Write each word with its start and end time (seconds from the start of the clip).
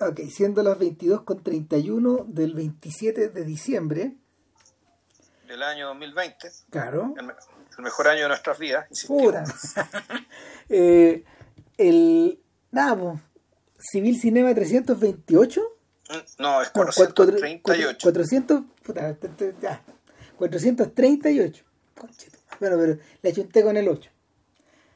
Ok, 0.00 0.20
siendo 0.28 0.62
las 0.62 0.78
22.31 0.78 2.26
del 2.26 2.54
27 2.54 3.28
de 3.28 3.44
diciembre. 3.44 4.16
Del 5.46 5.62
año 5.62 5.88
2020. 5.88 6.50
Claro. 6.70 7.14
El, 7.16 7.26
el 7.78 7.84
mejor 7.84 8.08
año 8.08 8.22
de 8.22 8.28
nuestras 8.28 8.58
vidas. 8.58 8.86
Pura. 9.06 9.44
eh, 10.68 11.24
el. 11.78 12.40
Nada, 12.72 12.96
po, 12.96 13.20
Civil 13.78 14.20
Cinema 14.20 14.52
328. 14.52 15.62
No, 16.38 16.60
es 16.60 16.70
438. 16.70 17.98
400, 18.02 18.62
puta, 18.82 19.16
ya, 19.60 19.82
438. 20.36 21.64
Bueno, 22.60 22.76
pero 22.78 22.98
le 23.22 23.30
achunté 23.30 23.62
con 23.62 23.76
el 23.76 23.88
8. 23.88 24.10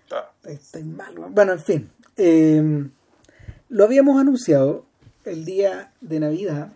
Claro. 0.09 0.29
Estoy 0.45 0.85
mal. 0.85 1.15
Bueno, 1.31 1.53
en 1.53 1.61
fin. 1.61 1.93
Eh, 2.17 2.89
lo 3.69 3.85
habíamos 3.85 4.21
anunciado 4.21 4.88
el 5.31 5.45
día 5.45 5.93
de 6.01 6.21
Navidad, 6.21 6.69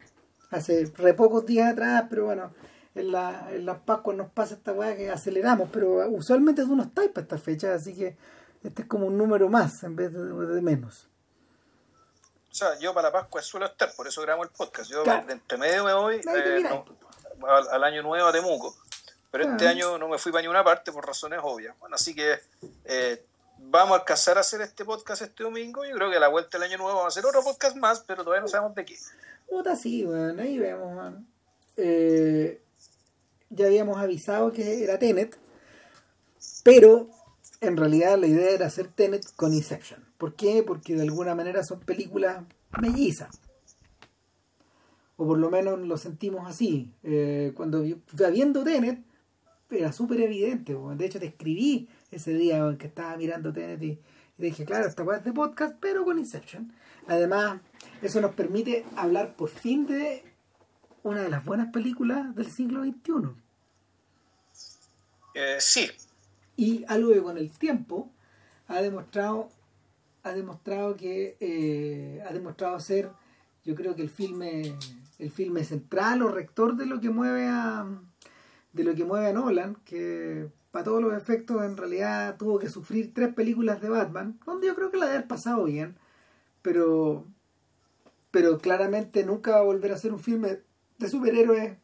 hace 0.51 0.91
re 0.97 1.15
pocos 1.15 1.47
días 1.47 1.73
atrás, 1.73 2.05
pero 2.09 2.27
bueno, 2.27 2.53
en, 2.95 3.13
la, 3.13 3.49
en 3.51 3.67
las 3.67 3.79
Pascuas 3.79 4.17
nos 4.17 4.31
pasa 4.31 4.55
esta 4.55 4.73
weá 4.73 4.97
que 4.97 5.11
aceleramos, 5.11 5.69
pero 5.73 6.09
usualmente 6.09 6.63
tú 6.63 6.77
no 6.77 6.83
estás 6.83 7.09
para 7.09 7.23
estas 7.23 7.43
fechas, 7.43 7.81
así 7.81 7.95
que 7.95 8.17
este 8.63 8.83
es 8.83 8.89
como 8.89 9.07
un 9.07 9.19
número 9.19 9.49
más 9.49 9.83
en 9.83 9.97
vez 9.97 10.13
de, 10.13 10.21
de 10.21 10.63
menos. 10.63 11.09
O 12.51 12.55
sea, 12.55 12.79
yo 12.79 12.93
para 12.93 13.09
la 13.09 13.13
Pascua 13.13 13.41
suelo 13.41 13.67
estar, 13.67 13.95
por 13.95 14.07
eso 14.07 14.21
grabamos 14.21 14.49
el 14.49 14.53
podcast. 14.53 14.91
Yo 14.91 15.03
claro. 15.05 15.27
de 15.27 15.33
entre 15.33 15.57
medio 15.57 15.85
me 15.85 15.95
voy 15.95 16.17
eh, 16.17 16.61
no, 16.63 16.85
al, 17.49 17.69
al, 17.71 17.85
año 17.85 18.03
nuevo 18.03 18.29
a 18.29 18.33
Temuco. 18.33 18.77
Pero 19.31 19.45
claro. 19.45 19.57
este 19.57 19.69
año 19.69 19.97
no 19.97 20.07
me 20.09 20.19
fui 20.19 20.31
para 20.31 20.43
ninguna 20.43 20.63
parte 20.63 20.93
por 20.93 21.07
razones 21.07 21.41
obvias. 21.43 21.75
Bueno, 21.81 21.97
así 21.97 22.15
que 22.15 22.39
eh, 22.85 23.25
vamos 23.71 23.97
a 23.97 24.01
alcanzar 24.01 24.37
a 24.37 24.41
hacer 24.41 24.61
este 24.61 24.85
podcast 24.85 25.23
este 25.23 25.43
domingo. 25.43 25.85
Yo 25.85 25.95
creo 25.95 26.11
que 26.11 26.17
a 26.17 26.21
la 26.21 26.29
vuelta 26.29 26.59
del 26.59 26.69
año 26.69 26.79
nuevo 26.79 26.99
vamos 26.99 27.17
a 27.17 27.19
hacer 27.19 27.27
otro 27.27 27.43
podcast 27.43 27.77
más, 27.77 28.05
pero 28.07 28.25
todavía 28.25 28.43
no 28.43 28.49
sabemos 28.49 28.75
de 28.75 28.85
qué. 28.85 28.97
Puta, 29.49 29.77
sí, 29.77 30.05
bueno, 30.05 30.43
ahí 30.43 30.59
vemos, 30.59 30.95
man. 30.95 31.27
Eh, 31.77 32.63
ya 33.51 33.67
habíamos 33.67 33.99
avisado 33.99 34.53
que 34.53 34.85
era 34.85 34.99
Tenet, 34.99 35.39
pero 36.65 37.09
en 37.61 37.77
realidad 37.77 38.19
la 38.19 38.27
idea 38.27 38.51
era 38.51 38.67
hacer 38.67 38.89
Tenet 38.89 39.25
con 39.37 39.53
Inception. 39.53 40.05
¿Por 40.19 40.35
qué? 40.35 40.63
Porque 40.63 40.95
de 40.95 41.03
alguna 41.03 41.35
manera 41.35 41.63
son 41.65 41.81
películas 41.81 42.45
mellizas. 42.81 43.41
O 45.17 45.27
por 45.27 45.39
lo 45.39 45.51
menos 45.51 45.79
lo 45.79 45.97
sentimos 45.97 46.49
así. 46.49 46.93
Eh, 47.03 47.53
cuando 47.55 47.83
viendo 48.31 48.65
Tenet, 48.65 49.03
era 49.71 49.93
súper 49.93 50.21
evidente. 50.21 50.75
De 50.97 51.07
hecho, 51.07 51.19
te 51.19 51.27
escribí 51.27 51.89
ese 52.13 52.35
día 52.35 52.59
en 52.59 52.79
que 52.79 52.87
estaba 52.87 53.17
mirando 53.17 53.53
Tenet 53.53 53.83
y, 53.83 53.91
y 53.91 54.43
dije, 54.43 54.65
claro, 54.65 54.87
esta 54.87 55.03
weá 55.03 55.19
es 55.19 55.25
de 55.25 55.33
podcast, 55.33 55.77
pero 55.81 56.05
con 56.05 56.19
Inception. 56.19 56.73
Además, 57.09 57.61
eso 58.01 58.21
nos 58.21 58.35
permite 58.35 58.85
hablar 58.97 59.35
por 59.35 59.49
fin 59.49 59.87
de 59.87 60.23
una 61.03 61.23
de 61.23 61.31
las 61.31 61.45
buenas 61.45 61.73
películas 61.73 62.35
del 62.37 62.51
siglo 62.51 62.85
XXI. 62.85 63.43
Eh, 65.35 65.57
sí. 65.59 65.91
Y 66.57 66.85
algo 66.89 67.13
que 67.13 67.23
con 67.23 67.39
el 67.39 67.51
tiempo 67.51 68.11
ha 68.69 68.81
demostrado 68.81 69.49
ha 70.25 70.33
demostrado 70.33 70.97
que 70.97 71.37
eh, 71.41 72.23
ha 72.29 72.33
demostrado 72.33 72.79
ser 72.79 73.11
yo 73.65 73.75
creo 73.75 73.97
que 73.97 74.03
el 74.03 74.11
filme 74.11 74.77
el 75.19 75.31
filme 75.31 75.65
central 75.65 76.23
o 76.23 76.29
rector 76.29 76.77
de 76.77 76.87
lo 76.87 77.01
que 77.01 77.11
mueve 77.11 77.49
a 77.49 77.87
de 78.73 78.85
lo 78.85 78.95
que 78.95 79.05
mueve 79.05 79.29
a 79.29 79.33
Nolan 79.33 79.77
que 79.85 80.49
para 80.73 80.85
todos 80.85 81.01
los 81.01 81.15
efectos 81.15 81.63
en 81.63 81.77
realidad 81.77 82.37
tuvo 82.37 82.59
que 82.59 82.69
sufrir 82.69 83.15
tres 83.15 83.33
películas 83.33 83.81
de 83.81 83.89
Batman 83.89 84.41
donde 84.45 84.67
yo 84.67 84.75
creo 84.75 84.91
que 84.91 84.97
la 84.97 85.07
debe 85.07 85.19
haber 85.19 85.29
pasado 85.29 85.65
bien 85.65 85.97
pero 86.63 87.25
pero 88.33 88.59
claramente 88.59 89.25
nunca 89.25 89.53
va 89.53 89.59
a 89.59 89.63
volver 89.63 89.93
a 89.93 89.99
ser 89.99 90.13
un 90.13 90.21
filme 90.21 90.59
de 90.99 91.09
superhéroes 91.09 91.79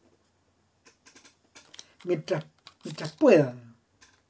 mientras 2.03 2.45
mientras 2.83 3.13
pueda 3.13 3.55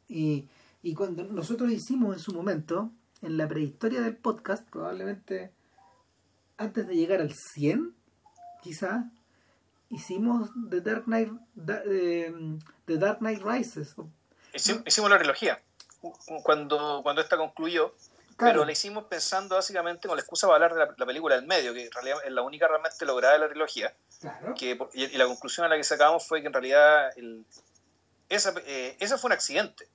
y, 0.07 0.47
y 0.83 0.93
cuando 0.93 1.23
nosotros 1.23 1.71
hicimos 1.71 2.15
en 2.15 2.19
su 2.19 2.33
momento 2.33 2.91
en 3.21 3.37
la 3.37 3.47
prehistoria 3.47 4.01
del 4.01 4.15
podcast, 4.15 4.67
probablemente 4.69 5.51
antes 6.57 6.87
de 6.87 6.95
llegar 6.95 7.21
al 7.21 7.33
100, 7.33 7.93
quizá, 8.61 9.11
hicimos 9.89 10.49
The 10.69 10.81
Dark 10.81 11.05
Knight, 11.05 11.31
eh, 11.67 12.33
The 12.85 12.97
Dark 12.97 13.19
Knight 13.19 13.41
Rises. 13.43 13.95
Hicimos, 14.53 14.83
hicimos 14.85 15.09
la 15.09 15.17
trilogía 15.17 15.61
cuando, 16.43 17.01
cuando 17.03 17.21
esta 17.21 17.37
concluyó, 17.37 17.93
claro. 18.37 18.53
pero 18.53 18.65
la 18.65 18.71
hicimos 18.71 19.05
pensando 19.05 19.55
básicamente 19.55 20.07
con 20.07 20.15
la 20.15 20.21
excusa 20.21 20.47
para 20.47 20.55
hablar 20.55 20.73
de 20.73 20.79
la, 20.79 20.95
la, 20.97 21.05
película 21.05 21.35
del 21.35 21.45
medio, 21.45 21.73
que 21.73 21.85
en 21.85 21.91
realidad 21.91 22.17
es 22.23 22.31
la 22.31 22.41
única 22.41 22.67
realmente 22.67 23.05
lograda 23.05 23.33
de 23.33 23.39
la 23.39 23.49
trilogía. 23.49 23.93
Claro. 24.21 24.53
Que, 24.55 24.79
y, 24.93 25.05
y, 25.05 25.17
la 25.17 25.25
conclusión 25.25 25.65
a 25.65 25.69
la 25.69 25.77
que 25.77 25.83
sacamos 25.83 26.25
fue 26.25 26.41
que 26.41 26.47
en 26.47 26.53
realidad 26.53 27.17
el, 27.17 27.45
esa, 28.29 28.53
eh, 28.65 28.95
ese 28.99 29.17
fue 29.17 29.29
un 29.29 29.33
accidente. 29.33 29.87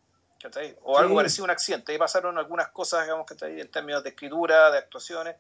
O 0.82 0.98
algo 0.98 1.14
parecido 1.14 1.44
a 1.44 1.47
un 1.47 1.50
accidente. 1.53 1.93
Ahí 1.93 1.97
pasaron 1.97 2.37
algunas 2.37 2.69
cosas, 2.69 3.04
digamos, 3.04 3.25
que 3.25 3.34
en 3.47 3.70
términos 3.70 4.03
de 4.03 4.10
escritura, 4.10 4.70
de 4.70 4.76
actuaciones, 4.76 5.37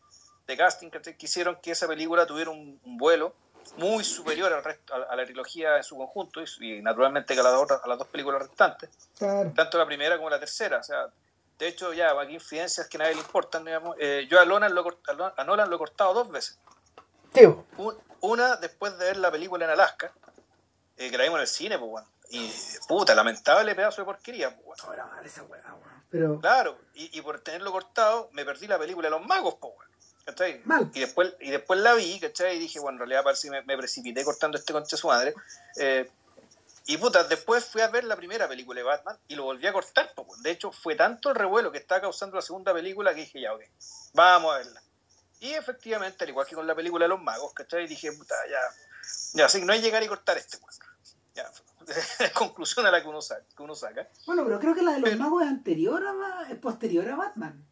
de 0.46 0.56
casting, 0.56 0.88
que 0.88 1.14
hicieron 1.18 1.58
que 1.60 1.72
esa 1.72 1.86
película 1.86 2.24
tuviera 2.24 2.50
un, 2.50 2.80
un 2.82 2.96
vuelo 2.96 3.34
muy 3.76 4.04
superior 4.04 4.52
al 4.52 4.62
resto, 4.62 4.94
a, 4.94 5.16
la 5.16 5.24
trilogía 5.24 5.76
en 5.76 5.84
su 5.84 5.96
conjunto 5.96 6.40
y, 6.42 6.78
y 6.78 6.82
naturalmente 6.82 7.34
que 7.34 7.40
a 7.40 7.42
las, 7.42 7.52
dos, 7.52 7.70
a 7.70 7.88
las 7.88 7.98
dos 7.98 8.08
películas 8.08 8.42
restantes, 8.42 8.90
claro. 9.18 9.52
tanto 9.54 9.78
la 9.78 9.86
primera 9.86 10.16
como 10.16 10.30
la 10.30 10.38
tercera. 10.38 10.78
O 10.78 10.82
sea, 10.82 11.08
de 11.58 11.68
hecho, 11.68 11.92
ya 11.92 12.18
aquí 12.20 12.34
infidencias 12.34 12.88
que 12.88 12.96
a 12.96 13.00
nadie 13.00 13.14
le 13.14 13.20
importan. 13.20 13.64
Digamos. 13.64 13.96
Eh, 13.98 14.26
yo 14.28 14.40
a, 14.40 14.44
Nolan 14.44 14.74
lo, 14.74 14.84
a 15.36 15.44
Nolan 15.44 15.70
lo 15.70 15.76
he 15.76 15.78
cortado 15.78 16.14
dos 16.14 16.30
veces. 16.30 16.58
Tío. 17.32 17.64
Un, 17.76 17.96
una 18.20 18.56
después 18.56 18.96
de 18.98 19.04
ver 19.04 19.16
la 19.18 19.30
película 19.30 19.64
en 19.64 19.70
Alaska, 19.70 20.12
eh, 20.96 21.10
que 21.10 21.18
la 21.18 21.24
vimos 21.24 21.38
en 21.38 21.42
el 21.42 21.48
cine, 21.48 21.78
pues 21.78 21.90
bueno. 21.90 22.08
Y 22.30 22.50
puta, 22.88 23.14
lamentable 23.14 23.74
pedazo 23.74 24.02
de 24.02 24.06
porquería. 24.06 24.56
Pues, 24.56 24.80
bueno. 24.82 25.04
Pero... 26.10 26.40
Claro, 26.40 26.78
y, 26.94 27.18
y, 27.18 27.22
por 27.22 27.40
tenerlo 27.40 27.72
cortado, 27.72 28.30
me 28.32 28.44
perdí 28.44 28.66
la 28.66 28.78
película 28.78 29.08
de 29.08 29.10
los 29.10 29.26
magos, 29.26 29.56
pues 29.60 29.74
bueno. 29.74 29.93
¿Cachai? 30.24 30.62
Mal. 30.64 30.90
Y 30.94 31.00
después, 31.00 31.34
y 31.40 31.50
después 31.50 31.80
la 31.80 31.94
vi, 31.94 32.18
¿cachai? 32.20 32.56
Y 32.56 32.58
dije, 32.60 32.80
bueno, 32.80 32.96
en 32.96 33.00
realidad 33.00 33.24
parece 33.24 33.48
que 33.48 33.52
me, 33.52 33.62
me 33.62 33.76
precipité 33.76 34.24
cortando 34.24 34.58
este 34.58 34.72
concha 34.72 34.96
su 34.96 35.08
madre. 35.08 35.34
Eh, 35.76 36.08
y 36.86 36.98
puta, 36.98 37.24
después 37.24 37.64
fui 37.64 37.80
a 37.80 37.88
ver 37.88 38.04
la 38.04 38.16
primera 38.16 38.46
película 38.46 38.78
de 38.78 38.84
Batman 38.84 39.18
y 39.26 39.36
lo 39.36 39.44
volví 39.44 39.66
a 39.66 39.72
cortar. 39.72 40.12
Pues, 40.14 40.42
de 40.42 40.50
hecho, 40.50 40.70
fue 40.70 40.94
tanto 40.94 41.30
el 41.30 41.34
revuelo 41.34 41.72
que 41.72 41.78
estaba 41.78 42.02
causando 42.02 42.36
la 42.36 42.42
segunda 42.42 42.74
película 42.74 43.14
que 43.14 43.22
dije, 43.22 43.40
ya, 43.40 43.54
ok, 43.54 43.62
vamos 44.12 44.54
a 44.54 44.58
verla. 44.58 44.82
Y 45.40 45.52
efectivamente, 45.52 46.24
al 46.24 46.30
igual 46.30 46.46
que 46.46 46.54
con 46.54 46.66
la 46.66 46.74
película 46.74 47.04
de 47.06 47.08
los 47.08 47.22
magos, 47.22 47.54
¿cachai? 47.54 47.86
Dije, 47.86 48.12
puta, 48.12 48.34
ya, 48.50 48.58
ya, 49.32 49.46
así 49.46 49.60
que 49.60 49.64
no 49.64 49.72
hay 49.72 49.80
llegar 49.80 50.02
y 50.02 50.08
cortar 50.08 50.36
este, 50.36 50.58
pues. 50.58 50.78
Ya, 51.34 51.50
conclusión 52.34 52.86
a 52.86 52.90
la 52.90 53.02
que 53.02 53.08
uno, 53.08 53.20
saca, 53.20 53.44
que 53.56 53.62
uno 53.62 53.74
saca. 53.74 54.08
Bueno, 54.26 54.44
pero 54.44 54.60
creo 54.60 54.74
que 54.74 54.82
la 54.82 54.92
de 54.92 55.00
los 55.00 55.10
pero, 55.10 55.22
magos 55.22 55.42
es 55.42 55.48
anterior 55.48 56.02
a 56.06 56.50
es 56.50 56.58
posterior 56.58 57.08
a 57.08 57.16
Batman. 57.16 57.66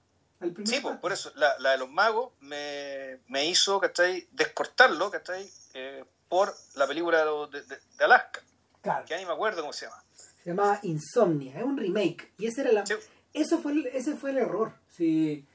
Sí, 0.64 0.80
pues, 0.80 0.96
por 0.98 1.12
eso, 1.12 1.32
la, 1.36 1.58
la, 1.58 1.72
de 1.72 1.78
los 1.78 1.90
magos 1.90 2.32
me, 2.40 3.18
me 3.28 3.46
hizo, 3.46 3.80
¿cachai? 3.80 4.28
Descortarlo, 4.32 5.10
¿cachai? 5.10 5.48
Eh, 5.74 6.04
por 6.28 6.54
la 6.76 6.86
película 6.86 7.24
de, 7.24 7.60
de, 7.60 7.66
de, 7.98 8.04
Alaska. 8.04 8.40
Claro. 8.80 9.04
Que 9.06 9.16
ni 9.16 9.24
me 9.24 9.32
acuerdo 9.32 9.60
cómo 9.60 9.72
se 9.72 9.86
llama. 9.86 10.02
Se 10.14 10.50
llamaba 10.50 10.80
Insomnia, 10.82 11.58
es 11.58 11.64
un 11.64 11.76
remake. 11.76 12.32
Y 12.38 12.46
ese 12.46 12.62
era 12.62 12.72
la, 12.72 12.86
sí. 12.86 12.94
eso 13.32 13.58
fue 13.58 13.72
el, 13.72 13.86
ese 13.86 14.16
fue 14.16 14.30
el 14.30 14.38
error. 14.38 14.74
Si 14.88 15.46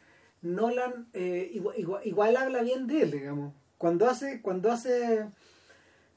Nolan 0.41 1.09
eh, 1.13 1.49
igual, 1.53 1.77
igual, 1.77 2.01
igual 2.05 2.37
habla 2.37 2.61
bien 2.61 2.87
de 2.87 3.01
él, 3.01 3.11
digamos. 3.11 3.53
Cuando 3.77 4.07
hace, 4.07 4.41
cuando 4.41 4.71
hace, 4.71 5.27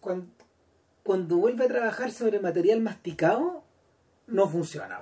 cuando, 0.00 0.26
cuando 1.02 1.36
vuelve 1.38 1.64
a 1.64 1.68
trabajar 1.68 2.12
sobre 2.12 2.38
material 2.40 2.80
masticado, 2.80 3.64
no 4.26 4.48
funciona. 4.48 5.00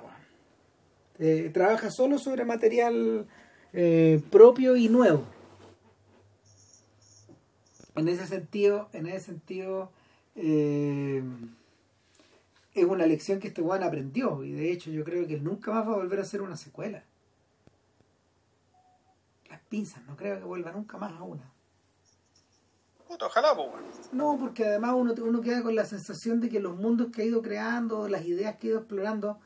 Eh, 1.19 1.51
trabaja 1.53 1.91
solo 1.91 2.17
sobre 2.17 2.45
material 2.45 3.27
eh, 3.73 4.21
propio 4.31 4.75
y 4.75 4.89
nuevo. 4.89 5.23
En 7.95 8.07
ese 8.07 8.27
sentido, 8.27 8.89
en 8.93 9.07
ese 9.07 9.25
sentido 9.25 9.91
eh, 10.35 11.21
es 12.73 12.85
una 12.85 13.05
lección 13.05 13.39
que 13.39 13.49
este 13.49 13.61
Juan 13.61 13.83
aprendió 13.83 14.43
y 14.43 14.53
de 14.53 14.71
hecho 14.71 14.89
yo 14.89 15.03
creo 15.03 15.27
que 15.27 15.35
él 15.35 15.43
nunca 15.43 15.71
más 15.71 15.87
va 15.87 15.93
a 15.93 15.97
volver 15.97 16.19
a 16.19 16.23
hacer 16.23 16.41
una 16.41 16.55
secuela. 16.55 17.03
Las 19.49 19.59
pinzas, 19.61 20.03
no 20.05 20.15
creo 20.15 20.39
que 20.39 20.45
vuelva 20.45 20.71
nunca 20.71 20.97
más 20.97 21.11
a 21.13 21.23
una. 21.23 21.51
Puta, 23.07 23.25
ojalá, 23.25 23.55
pues, 23.55 24.13
No, 24.13 24.37
porque 24.39 24.65
además 24.65 24.93
uno, 24.95 25.13
uno 25.23 25.41
queda 25.41 25.63
con 25.63 25.75
la 25.75 25.83
sensación 25.83 26.39
de 26.39 26.49
que 26.49 26.59
los 26.59 26.75
mundos 26.75 27.07
que 27.11 27.23
ha 27.23 27.25
ido 27.25 27.41
creando, 27.41 28.07
las 28.07 28.23
ideas 28.23 28.57
que 28.57 28.67
ha 28.67 28.69
ido 28.69 28.79
explorando, 28.79 29.39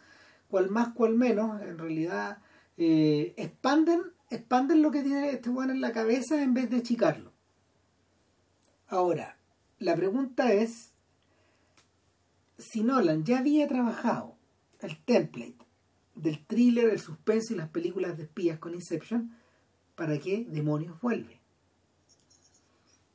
cual 0.49 0.69
más, 0.69 0.89
cual 0.93 1.15
menos, 1.15 1.61
en 1.61 1.77
realidad 1.77 2.39
eh, 2.77 3.33
expanden, 3.37 4.01
expanden 4.29 4.81
lo 4.81 4.91
que 4.91 5.03
tiene 5.03 5.29
este 5.29 5.49
weón 5.49 5.69
en 5.69 5.81
la 5.81 5.91
cabeza 5.91 6.41
en 6.41 6.53
vez 6.53 6.69
de 6.69 6.77
achicarlo. 6.77 7.31
Ahora, 8.87 9.37
la 9.79 9.95
pregunta 9.95 10.53
es 10.53 10.91
si 12.57 12.83
Nolan 12.83 13.23
ya 13.23 13.39
había 13.39 13.67
trabajado 13.67 14.35
el 14.81 15.03
template 15.03 15.57
del 16.15 16.45
thriller, 16.45 16.89
el 16.89 16.99
suspenso 16.99 17.53
y 17.53 17.57
las 17.57 17.69
películas 17.69 18.17
de 18.17 18.23
espías 18.23 18.59
con 18.59 18.73
Inception, 18.73 19.35
¿para 19.95 20.19
qué 20.19 20.45
demonios 20.47 20.99
vuelve? 21.01 21.39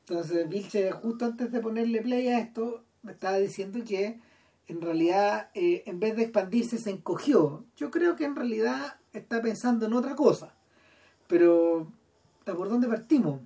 Entonces, 0.01 0.49
Vilche, 0.49 0.91
justo 0.93 1.27
antes 1.27 1.53
de 1.53 1.61
ponerle 1.61 2.01
play 2.01 2.29
a 2.29 2.39
esto, 2.39 2.85
me 3.03 3.13
estaba 3.13 3.39
diciendo 3.39 3.85
que 3.85 4.21
en 4.67 4.81
realidad, 4.81 5.51
eh, 5.55 5.83
en 5.87 5.99
vez 5.99 6.17
de 6.17 6.25
expandirse, 6.25 6.79
se 6.79 6.91
encogió. 6.91 7.65
Yo 7.77 7.91
creo 7.91 8.17
que 8.17 8.25
en 8.25 8.37
realidad 8.37 9.01
está 9.13 9.41
pensando 9.43 9.87
en 9.87 9.93
otra 9.93 10.15
cosa. 10.15 10.53
Pero, 11.27 11.91
¿por 12.45 12.69
dónde 12.69 12.89
partimos? 12.89 13.41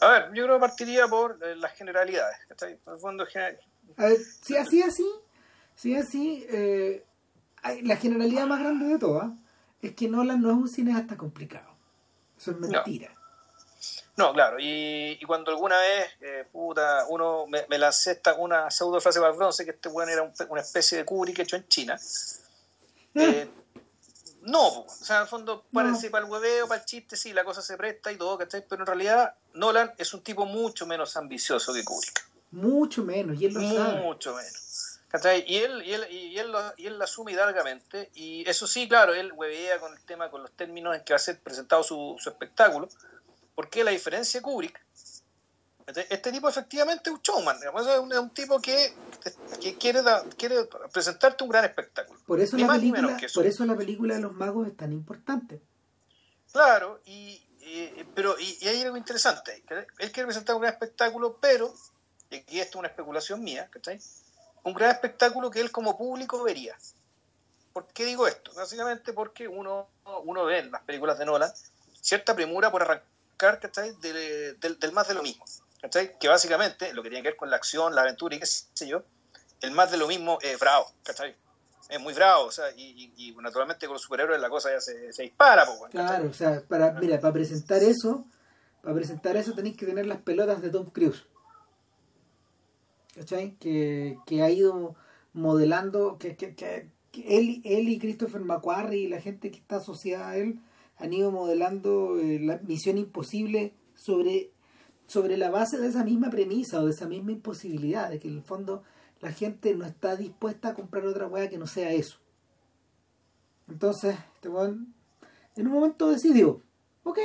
A 0.00 0.08
ver, 0.08 0.32
yo 0.34 0.44
creo 0.44 0.56
que 0.56 0.60
partiría 0.60 1.06
por 1.08 1.38
eh, 1.42 1.56
las 1.56 1.72
generalidades. 1.72 2.36
Por 2.84 2.98
fondo 2.98 3.26
general. 3.26 3.58
A 3.96 4.06
ver, 4.06 4.18
si 4.18 4.56
así, 4.56 4.82
así, 4.82 5.06
si 5.74 5.96
así, 5.96 6.46
eh, 6.50 7.04
la 7.82 7.96
generalidad 7.96 8.46
más 8.46 8.60
grande 8.60 8.86
de 8.86 8.98
todas 8.98 9.30
es 9.80 9.94
que 9.94 10.08
Nolan 10.08 10.40
no 10.40 10.50
es 10.50 10.56
un 10.56 10.68
cineasta 10.68 11.16
complicado. 11.16 11.74
Eso 12.36 12.52
es 12.52 12.58
mentira. 12.58 13.14
No, 14.16 14.32
claro, 14.32 14.58
y, 14.60 15.18
cuando 15.26 15.50
alguna 15.50 15.78
vez, 15.78 16.08
eh, 16.20 16.46
puta, 16.50 17.04
uno 17.08 17.46
me, 17.48 17.66
me 17.68 17.78
lancé 17.78 18.12
esta, 18.12 18.34
una 18.34 18.70
pseudo 18.70 19.00
frase 19.00 19.18
para 19.18 19.32
el 19.32 19.36
bronce, 19.36 19.64
que 19.64 19.72
este 19.72 19.88
weón 19.88 20.08
era 20.08 20.22
una 20.48 20.60
especie 20.60 20.98
de 20.98 21.04
Kubrick 21.04 21.40
hecho 21.40 21.56
en 21.56 21.66
China. 21.66 21.98
Eh, 23.14 23.48
no, 24.44 24.80
o 24.80 24.88
sea, 24.88 25.16
en 25.16 25.22
el 25.22 25.28
fondo 25.28 25.64
parece 25.72 26.10
para 26.10 26.24
el 26.24 26.30
hueveo, 26.30 26.68
para 26.68 26.80
el 26.80 26.86
chiste, 26.86 27.16
sí, 27.16 27.32
la 27.32 27.44
cosa 27.44 27.62
se 27.62 27.76
presta 27.76 28.12
y 28.12 28.16
todo, 28.16 28.36
¿cachai? 28.38 28.64
Pero 28.68 28.82
en 28.82 28.86
realidad 28.86 29.34
Nolan 29.54 29.92
es 29.98 30.12
un 30.14 30.22
tipo 30.22 30.46
mucho 30.46 30.86
menos 30.86 31.16
ambicioso 31.16 31.72
que 31.72 31.84
Kubrick. 31.84 32.26
Mucho 32.50 33.02
menos, 33.02 33.40
y 33.40 33.46
él 33.46 33.54
lo 33.54 33.60
sabe. 33.60 34.02
Mucho 34.02 34.34
menos. 34.34 35.00
¿cachai? 35.08 35.44
Y 35.46 35.58
él, 35.58 35.82
y 35.84 35.92
él, 35.92 36.06
y 36.10 36.38
él, 36.38 36.50
lo, 36.50 36.60
y 36.76 36.86
él 36.86 36.98
lo 36.98 37.04
asume 37.04 37.32
hidalgamente, 37.32 38.10
y 38.14 38.48
eso 38.48 38.66
sí, 38.66 38.88
claro, 38.88 39.14
él 39.14 39.32
huevea 39.32 39.78
con 39.78 39.92
el 39.92 40.00
tema, 40.00 40.28
con 40.28 40.42
los 40.42 40.50
términos 40.52 40.96
en 40.96 41.04
que 41.04 41.12
va 41.12 41.16
a 41.16 41.20
ser 41.20 41.38
presentado 41.38 41.82
su, 41.82 42.16
su 42.18 42.28
espectáculo, 42.28 42.88
porque 43.54 43.84
la 43.84 43.92
diferencia 43.92 44.40
de 44.40 44.42
Kubrick, 44.42 44.84
este 45.86 46.32
tipo 46.32 46.48
efectivamente 46.48 47.10
es 47.10 47.16
un 47.16 47.22
showman, 47.22 47.56
es 47.56 48.18
un, 48.18 48.30
tipo 48.30 48.60
que, 48.60 48.94
quiere, 49.78 50.00
quiere 50.36 50.68
presentarte 50.92 51.44
un 51.44 51.50
gran 51.50 51.64
espectáculo. 51.64 52.18
Por 52.26 52.40
eso, 52.40 52.56
la 52.56 52.68
película, 52.68 53.16
por 53.34 53.46
eso 53.46 53.64
la 53.66 53.76
película 53.76 54.14
de 54.14 54.20
los 54.20 54.32
magos 54.32 54.68
es 54.68 54.76
tan 54.76 54.92
importante. 54.92 55.60
Claro, 56.52 57.00
y, 57.04 57.42
pero 58.14 58.38
y, 58.38 58.66
hay 58.66 58.82
algo 58.82 58.96
interesante. 58.96 59.62
Él 59.98 60.12
quiere 60.12 60.26
presentar 60.26 60.56
un 60.56 60.62
gran 60.62 60.72
espectáculo, 60.72 61.38
pero, 61.40 61.74
y 62.30 62.36
aquí 62.36 62.60
esto 62.60 62.78
es 62.78 62.80
una 62.80 62.88
especulación 62.88 63.42
mía, 63.42 63.68
¿cachai? 63.70 64.00
Un 64.62 64.72
gran 64.72 64.90
espectáculo 64.90 65.50
que 65.50 65.60
él 65.60 65.70
como 65.70 65.98
público 65.98 66.42
vería. 66.42 66.76
¿Por 67.72 67.88
qué 67.88 68.04
digo 68.04 68.26
esto? 68.26 68.52
Básicamente 68.54 69.12
porque 69.12 69.48
uno, 69.48 69.88
uno 70.24 70.44
ve 70.44 70.60
en 70.60 70.70
las 70.70 70.82
películas 70.82 71.18
de 71.18 71.26
Nolan 71.26 71.50
cierta 72.00 72.34
premura 72.34 72.70
por 72.70 72.82
arrancar 72.82 73.14
del, 74.00 74.92
más 74.92 75.08
de 75.08 75.14
lo 75.14 75.22
mismo. 75.22 75.44
Que 75.90 76.28
básicamente 76.28 76.92
lo 76.94 77.02
que 77.02 77.10
tiene 77.10 77.22
que 77.22 77.30
ver 77.30 77.36
con 77.36 77.50
la 77.50 77.56
acción, 77.56 77.94
la 77.94 78.02
aventura 78.02 78.34
y 78.34 78.40
qué 78.40 78.46
sé 78.46 78.88
yo, 78.88 79.02
el 79.60 79.72
más 79.72 79.90
de 79.90 79.98
lo 79.98 80.08
mismo 80.08 80.38
es 80.40 80.58
bravo, 80.58 80.86
Es 81.88 82.00
muy 82.00 82.14
bravo, 82.14 82.46
o 82.46 82.50
sea, 82.50 82.66
y, 82.76 83.34
naturalmente 83.40 83.86
con 83.86 83.94
los 83.94 84.02
superhéroes 84.02 84.40
la 84.40 84.48
cosa 84.48 84.70
ya 84.72 84.80
se, 84.80 85.22
dispara. 85.22 85.66
claro, 85.90 86.28
o 86.28 86.32
sea, 86.32 86.62
para, 86.66 86.92
mira, 86.92 87.20
para 87.20 87.34
presentar 87.34 87.82
eso, 87.82 88.24
para 88.82 88.94
presentar 88.94 89.36
eso 89.36 89.52
tenéis 89.54 89.76
que 89.76 89.86
tener 89.86 90.06
las 90.06 90.22
pelotas 90.22 90.62
de 90.62 90.70
Tom 90.70 90.90
Cruise. 90.90 91.24
¿Cachai? 93.14 93.56
Que, 93.60 94.18
que 94.26 94.42
ha 94.42 94.50
ido 94.50 94.96
modelando, 95.32 96.18
que, 96.18 96.36
que, 96.36 96.54
que 96.54 96.90
él, 97.14 97.62
él 97.64 97.88
y 97.88 97.98
Christopher 97.98 98.40
McQuarrie 98.40 99.02
y 99.02 99.08
la 99.08 99.20
gente 99.20 99.50
que 99.50 99.58
está 99.58 99.76
asociada 99.76 100.30
a 100.30 100.36
él 100.36 100.60
han 100.96 101.12
ido 101.12 101.30
modelando 101.30 102.18
eh, 102.18 102.38
la 102.40 102.58
misión 102.58 102.98
imposible 102.98 103.72
sobre, 103.94 104.50
sobre 105.06 105.36
la 105.36 105.50
base 105.50 105.78
de 105.78 105.88
esa 105.88 106.04
misma 106.04 106.30
premisa 106.30 106.80
o 106.80 106.86
de 106.86 106.92
esa 106.92 107.06
misma 107.06 107.32
imposibilidad, 107.32 108.10
de 108.10 108.18
que 108.18 108.28
en 108.28 108.36
el 108.36 108.42
fondo 108.42 108.82
la 109.20 109.32
gente 109.32 109.74
no 109.74 109.84
está 109.84 110.16
dispuesta 110.16 110.70
a 110.70 110.74
comprar 110.74 111.06
otra 111.06 111.26
hueá 111.26 111.48
que 111.48 111.58
no 111.58 111.66
sea 111.66 111.92
eso. 111.92 112.18
Entonces, 113.68 114.16
este 114.34 114.48
en 115.56 115.66
un 115.66 115.72
momento 115.72 116.08
decidió, 116.08 116.60
ok, 117.04 117.18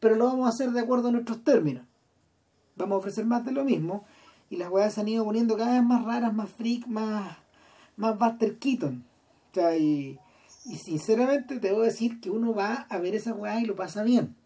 pero 0.00 0.16
lo 0.16 0.26
vamos 0.26 0.46
a 0.46 0.50
hacer 0.50 0.70
de 0.70 0.80
acuerdo 0.80 1.08
a 1.08 1.12
nuestros 1.12 1.42
términos. 1.44 1.86
Vamos 2.76 2.96
a 2.96 2.98
ofrecer 2.98 3.24
más 3.24 3.44
de 3.44 3.52
lo 3.52 3.64
mismo. 3.64 4.04
Y 4.50 4.56
las 4.56 4.70
weas 4.70 4.94
se 4.94 5.00
han 5.00 5.08
ido 5.08 5.24
poniendo 5.24 5.56
cada 5.56 5.72
vez 5.72 5.82
más 5.82 6.04
raras, 6.04 6.34
más 6.34 6.50
freak, 6.50 6.86
más, 6.86 7.38
más 7.96 8.18
Buster 8.18 8.58
Keaton. 8.58 9.04
O 9.50 9.54
sea, 9.54 9.76
y, 9.76 10.18
sinceramente 10.46 11.58
te 11.58 11.70
a 11.70 11.78
decir 11.78 12.20
que 12.20 12.30
uno 12.30 12.54
va 12.54 12.86
a 12.88 12.98
ver 12.98 13.14
esa 13.14 13.32
weá 13.32 13.60
y 13.60 13.64
lo 13.64 13.76
pasa 13.76 14.02
bien. 14.02 14.36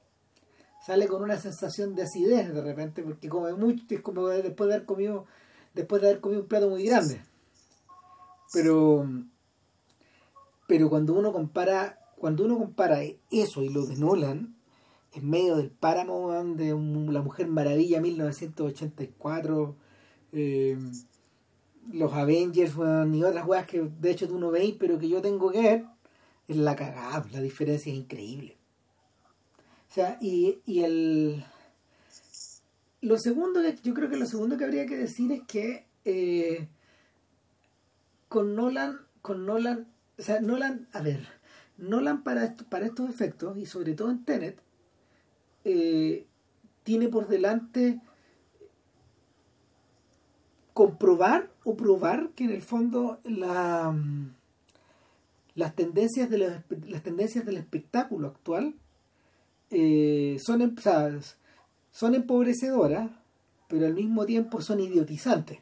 Sale 0.85 1.09
con 1.09 1.23
una 1.23 1.37
sensación 1.39 1.95
de 1.95 2.03
acidez 2.03 2.53
de 2.53 2.63
repente, 2.63 3.03
porque 3.03 3.29
come 3.29 3.53
mucho, 3.55 3.85
es 3.91 4.01
como 4.01 4.29
después 4.29 4.69
de 4.69 4.75
haber 4.75 4.87
comido, 4.87 5.27
después 5.75 6.01
de 6.01 6.09
haber 6.09 6.21
comido 6.21 6.43
un 6.43 6.49
plato 6.49 6.69
muy 6.69 6.85
grande. 6.85 7.21
Pero, 8.53 9.07
pero 10.67 10.89
cuando 10.89 11.15
uno 11.15 11.33
compara, 11.33 11.99
cuando 12.17 12.45
uno 12.45 12.59
compara 12.59 13.01
eso 13.31 13.63
y 13.63 13.69
lo 13.69 13.87
de 13.87 13.97
Nolan, 13.97 14.55
en 15.15 15.29
medio 15.29 15.57
del 15.57 15.71
páramo 15.71 16.33
de 16.55 16.69
La 17.13 17.23
Mujer 17.23 17.49
Maravilla 17.49 18.01
1984, 18.01 19.77
eh, 20.33 20.79
los 21.93 22.13
Avengers 22.13 22.75
y 23.13 23.23
otras 23.23 23.47
weas 23.47 23.67
que 23.67 23.81
de 23.81 24.11
hecho 24.11 24.29
tú 24.29 24.39
no 24.39 24.51
veis, 24.51 24.77
pero 24.79 24.99
que 24.99 25.09
yo 25.09 25.23
tengo 25.23 25.51
que 25.51 25.63
ver 25.63 25.87
es 26.47 26.57
la 26.57 26.77
cagada, 26.77 27.27
la 27.33 27.41
diferencia 27.41 27.93
es 27.93 27.99
increíble. 27.99 28.58
Y, 30.21 30.61
el... 30.67 31.45
Lo 33.01 33.19
segundo 33.19 33.63
que 33.63 33.77
yo 33.83 33.95
creo 33.95 34.11
que 34.11 34.17
lo 34.17 34.27
segundo 34.27 34.57
que 34.57 34.65
habría 34.65 34.87
que 34.87 34.97
decir 34.97 35.31
es 35.33 35.43
que 35.47 35.87
eh, 36.05 36.69
con 38.29 38.57
Nolan, 38.57 39.01
con 39.23 39.47
Nolan, 39.47 39.87
o 40.19 40.23
sea, 40.23 40.41
Nolan, 40.41 40.89
a 40.93 41.01
ver, 41.01 41.21
Nolan 41.77 42.25
para, 42.25 42.57
para 42.69 42.87
estos 42.87 43.09
efectos, 43.09 43.57
y 43.57 43.67
sobre 43.67 43.95
todo 43.95 44.11
en 44.11 44.25
Tenet, 44.25 44.61
eh, 45.65 46.27
tiene 46.83 47.09
por 47.09 47.29
delante 47.29 48.01
comprobar 50.73 51.51
o 51.65 51.77
probar 51.77 52.31
que 52.31 52.45
en 52.45 52.51
el 52.51 52.63
fondo 52.63 53.21
la 53.25 53.95
las 55.59 55.75
tendencias, 55.75 56.31
de 56.31 56.39
las 56.39 57.03
tendencias 57.03 57.45
del 57.45 57.57
espectáculo 57.57 58.29
actual 58.29 58.77
eh, 59.71 60.39
son, 60.41 60.63
em, 60.63 60.77
son 61.93 62.15
empobrecedoras, 62.15 63.11
pero 63.69 63.87
al 63.87 63.95
mismo 63.95 64.27
tiempo 64.27 64.61
son 64.61 64.81
idiotizantes. 64.81 65.59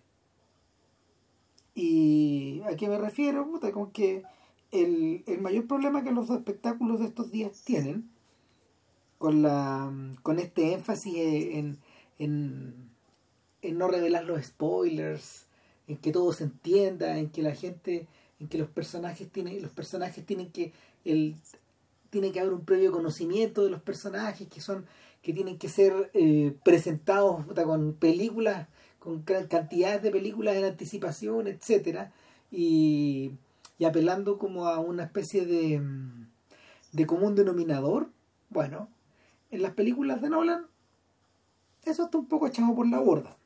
¿Y 1.74 2.62
a 2.64 2.76
qué 2.76 2.88
me 2.88 2.98
refiero? 2.98 3.50
con 3.72 3.90
que 3.90 4.22
el, 4.72 5.24
mayor 5.40 5.66
problema 5.66 6.02
que 6.02 6.12
los 6.12 6.30
espectáculos 6.30 7.00
de 7.00 7.06
estos 7.06 7.30
días 7.30 7.62
tienen, 7.64 8.10
con, 9.18 9.42
la, 9.42 9.92
con 10.22 10.38
este 10.38 10.72
énfasis 10.72 11.14
en, 11.16 11.78
en, 12.18 12.90
en 13.62 13.78
no 13.78 13.88
revelar 13.88 14.24
los 14.24 14.44
spoilers, 14.44 15.46
en 15.88 15.96
que 15.96 16.12
todo 16.12 16.32
se 16.32 16.44
entienda, 16.44 17.18
en 17.18 17.30
que 17.30 17.42
la 17.42 17.54
gente 17.54 18.06
en 18.40 18.48
que 18.48 18.58
los 18.58 18.68
personajes 18.68 19.30
tienen, 19.30 19.62
los 19.62 19.72
personajes 19.72 20.24
tienen 20.24 20.50
que 20.50 20.72
el, 21.04 21.36
tiene 22.20 22.32
que 22.32 22.40
haber 22.40 22.54
un 22.54 22.64
previo 22.64 22.92
conocimiento 22.92 23.62
de 23.62 23.68
los 23.68 23.82
personajes 23.82 24.48
que 24.48 24.62
son 24.62 24.86
que 25.20 25.34
tienen 25.34 25.58
que 25.58 25.68
ser 25.68 26.10
eh, 26.14 26.56
presentados 26.64 27.44
con 27.44 27.92
películas 27.92 28.68
con 28.98 29.20
cantidades 29.20 30.02
de 30.02 30.10
películas 30.10 30.56
en 30.56 30.64
anticipación 30.64 31.46
etcétera 31.46 32.14
y, 32.50 33.32
y 33.78 33.84
apelando 33.84 34.38
como 34.38 34.66
a 34.66 34.78
una 34.78 35.04
especie 35.04 35.44
de, 35.44 35.82
de 36.92 37.06
común 37.06 37.34
denominador 37.34 38.08
bueno 38.48 38.88
en 39.50 39.60
las 39.60 39.74
películas 39.74 40.22
de 40.22 40.30
Nolan 40.30 40.64
eso 41.84 42.04
está 42.04 42.16
un 42.16 42.28
poco 42.28 42.46
echado 42.46 42.74
por 42.74 42.88
la 42.88 42.98
borda 42.98 43.36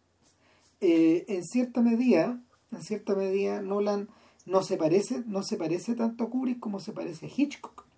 eh, 0.80 1.24
en 1.26 1.42
cierta 1.42 1.80
medida 1.80 2.40
en 2.70 2.82
cierta 2.82 3.16
medida 3.16 3.60
Nolan 3.62 4.08
no 4.46 4.62
se 4.62 4.76
parece, 4.76 5.24
no 5.26 5.42
se 5.42 5.56
parece 5.56 5.96
tanto 5.96 6.22
a 6.22 6.30
Kubrick 6.30 6.60
como 6.60 6.78
se 6.78 6.92
parece 6.92 7.26
a 7.26 7.30
Hitchcock. 7.36 7.89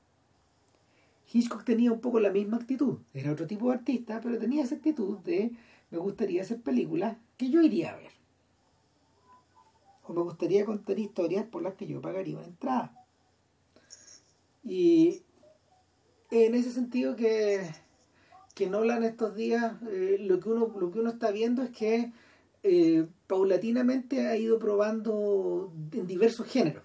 Hitchcock 1.32 1.64
tenía 1.64 1.92
un 1.92 2.00
poco 2.00 2.20
la 2.20 2.30
misma 2.30 2.58
actitud, 2.58 2.98
era 3.14 3.32
otro 3.32 3.46
tipo 3.46 3.68
de 3.68 3.76
artista, 3.76 4.20
pero 4.22 4.38
tenía 4.38 4.64
esa 4.64 4.74
actitud 4.74 5.18
de 5.20 5.52
me 5.90 5.98
gustaría 5.98 6.42
hacer 6.42 6.60
películas 6.60 7.16
que 7.36 7.50
yo 7.50 7.60
iría 7.60 7.92
a 7.92 7.96
ver. 7.96 8.10
O 10.04 10.12
me 10.12 10.22
gustaría 10.22 10.64
contar 10.64 10.98
historias 10.98 11.46
por 11.46 11.62
las 11.62 11.74
que 11.74 11.86
yo 11.86 12.00
pagaría 12.00 12.38
una 12.38 12.46
entrada. 12.46 13.06
Y 14.64 15.22
en 16.30 16.54
ese 16.54 16.72
sentido 16.72 17.14
que, 17.14 17.70
que 18.54 18.68
Nolan 18.68 19.04
estos 19.04 19.34
días, 19.36 19.74
eh, 19.90 20.16
lo, 20.20 20.40
que 20.40 20.48
uno, 20.48 20.72
lo 20.78 20.90
que 20.90 21.00
uno 21.00 21.10
está 21.10 21.30
viendo 21.30 21.62
es 21.62 21.70
que 21.70 22.12
eh, 22.62 23.06
paulatinamente 23.26 24.28
ha 24.28 24.36
ido 24.36 24.58
probando 24.58 25.72
en 25.92 26.06
diversos 26.06 26.46
géneros. 26.46 26.84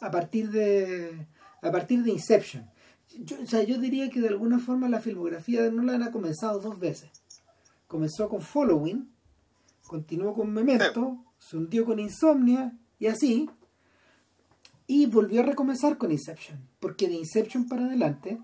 A 0.00 0.10
partir 0.10 0.50
de, 0.50 1.26
a 1.62 1.70
partir 1.70 2.02
de 2.02 2.10
Inception. 2.10 2.73
Yo, 3.18 3.36
o 3.42 3.46
sea, 3.46 3.62
yo 3.62 3.78
diría 3.78 4.10
que 4.10 4.20
de 4.20 4.28
alguna 4.28 4.58
forma 4.58 4.88
la 4.88 5.00
filmografía 5.00 5.62
de 5.62 5.70
Nolan 5.72 6.02
ha 6.02 6.10
comenzado 6.10 6.58
dos 6.60 6.78
veces. 6.78 7.10
comenzó 7.86 8.28
con 8.28 8.40
Following, 8.40 9.08
continuó 9.86 10.34
con 10.34 10.52
Memento, 10.52 11.18
se 11.38 11.56
hundió 11.56 11.84
con 11.84 12.00
Insomnia 12.00 12.72
y 12.98 13.06
así. 13.06 13.48
Y 14.86 15.06
volvió 15.06 15.40
a 15.40 15.44
recomenzar 15.44 15.96
con 15.96 16.10
Inception, 16.12 16.58
porque 16.80 17.06
de 17.08 17.14
Inception 17.14 17.68
para 17.68 17.86
adelante, 17.86 18.38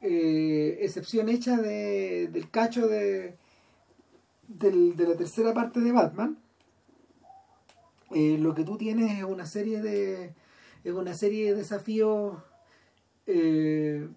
eh, 0.00 0.78
excepción 0.80 1.28
hecha 1.28 1.58
de, 1.58 2.28
del 2.32 2.50
cacho 2.50 2.88
de, 2.88 3.36
del- 4.48 4.96
de 4.96 5.08
la 5.08 5.14
tercera 5.16 5.52
parte 5.52 5.80
de 5.80 5.92
Batman, 5.92 6.38
eh, 8.12 8.38
lo 8.38 8.54
que 8.54 8.64
tú 8.64 8.76
tienes 8.76 9.18
es 9.18 9.24
una 9.24 9.46
serie 9.46 9.80
de 9.82 10.34
es 10.82 10.92
una 10.92 11.12
serie 11.14 11.50
de 11.50 11.54
desafíos 11.56 12.38
eh, 13.32 14.08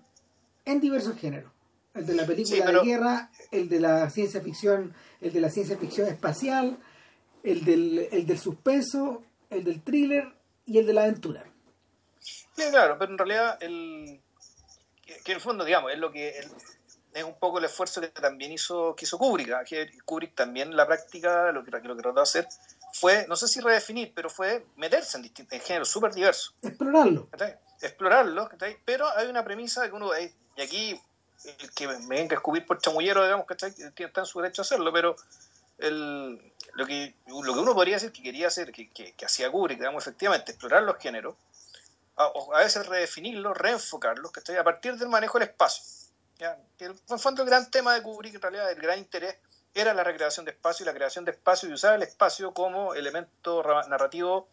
en 0.66 0.80
diversos 0.82 1.16
géneros 1.18 1.52
el 1.94 2.06
de 2.08 2.14
la 2.16 2.26
película 2.26 2.56
Sí, 2.58 2.62
pero- 2.66 2.82
de 2.82 2.86
guerra 2.88 3.30
el 3.52 3.70
de 3.70 3.80
la 3.80 4.10
ciencia 4.10 4.42
ficción 4.42 4.94
el 5.22 5.32
de 5.34 5.42
la 5.42 5.50
ciencia 5.50 5.78
ficción 5.78 6.08
espacial 6.08 6.78
el 7.44 7.64
del, 7.66 8.08
el 8.12 8.26
del 8.26 8.40
suspenso 8.40 9.24
el 9.50 9.64
del 9.64 9.82
thriller 9.84 10.34
y 10.66 10.80
el 10.80 10.88
de 10.88 10.94
la 10.94 11.04
aventura 11.04 11.44
Sí, 12.20 12.64
claro, 12.72 12.98
pero 12.98 13.12
en 13.12 13.18
realidad 13.18 13.58
el 13.62 14.20
que, 15.06 15.18
que 15.24 15.32
en 15.34 15.36
el 15.38 15.42
fondo, 15.42 15.66
digamos, 15.66 15.92
es 15.92 15.98
lo 16.00 16.12
que 16.12 16.30
el- 16.40 16.50
es 17.14 17.24
un 17.24 17.38
poco 17.38 17.60
el 17.60 17.66
esfuerzo 17.66 18.02
que 18.02 18.08
también 18.08 18.52
hizo 18.52 18.96
que 18.96 19.06
hizo 19.06 19.18
Kubrick, 19.20 19.52
¿ah? 19.52 19.64
que 19.64 19.88
Kubrick 20.06 20.34
también 20.34 20.76
la 20.76 20.88
práctica 20.88 21.52
lo 21.52 21.64
que, 21.64 21.70
lo 21.72 21.96
que 21.96 22.02
trató 22.02 22.14
de 22.14 22.22
hacer 22.22 22.48
fue, 22.94 23.26
no 23.28 23.36
sé 23.36 23.48
si 23.48 23.60
redefinir, 23.60 24.14
pero 24.16 24.30
fue 24.30 24.66
meterse 24.78 25.18
en, 25.18 25.32
en 25.50 25.60
géneros 25.62 25.90
súper 25.90 26.14
diversos, 26.14 26.56
explorarlo 26.62 27.28
explorarlos, 27.82 28.50
¿cachai? 28.50 28.78
pero 28.86 29.06
hay 29.18 29.28
una 29.28 29.44
premisa 29.44 29.86
que 29.90 29.96
uno, 29.96 30.14
eh, 30.16 30.34
y 30.56 30.62
aquí 30.62 31.02
el 31.60 31.72
que 31.74 31.88
me 31.88 31.98
venga 32.08 32.36
a 32.36 32.38
descubrir 32.38 32.66
por 32.66 32.80
chamullero, 32.80 33.24
digamos. 33.24 33.46
Tiene- 33.58 33.94
está 34.08 34.22
en 34.22 34.26
su 34.26 34.40
derecho 34.40 34.62
a 34.62 34.64
hacerlo, 34.64 34.94
pero 34.94 35.16
el, 35.80 36.54
lo, 36.76 36.86
que, 36.86 37.16
lo 37.28 37.54
que 37.54 37.60
uno 37.60 37.74
podría 37.74 37.96
decir 37.96 38.12
que 38.14 38.24
quería 38.24 38.48
hacer, 38.48 38.72
que, 38.72 38.90
que, 38.92 39.14
que 39.14 39.26
hacía 39.26 39.52
Kubrick, 39.52 39.80
digamos, 39.80 40.04
efectivamente, 40.04 40.52
explorar 40.54 40.84
los 40.84 40.98
géneros, 41.00 41.36
a, 42.16 42.32
a 42.54 42.60
veces 42.60 42.86
redefinirlos, 42.86 43.58
reenfocarlos, 43.58 44.32
¿cachai? 44.32 44.56
A 44.58 44.64
partir 44.64 44.96
del 44.96 45.10
manejo 45.10 45.38
del 45.40 45.50
espacio. 45.50 45.84
¿ya? 46.38 46.58
Que 46.78 46.94
fondo 47.18 47.44
el 47.44 47.50
gran 47.50 47.70
tema 47.70 47.94
de 47.94 48.02
Kubrick, 48.04 48.36
en 48.36 48.42
realidad, 48.42 48.72
el 48.72 48.80
gran 48.80 49.00
interés 49.00 49.36
era 49.74 49.94
la 49.94 50.04
recreación 50.04 50.46
de 50.46 50.52
espacio 50.52 50.84
y 50.84 50.88
la 50.88 50.94
creación 50.94 51.26
de 51.26 51.32
espacio 51.32 51.70
y 51.70 51.74
usar 51.74 51.96
el 51.96 52.04
espacio 52.04 52.54
como 52.54 52.94
elemento 52.94 53.62
ra- 53.64 53.88
narrativo 53.88 54.48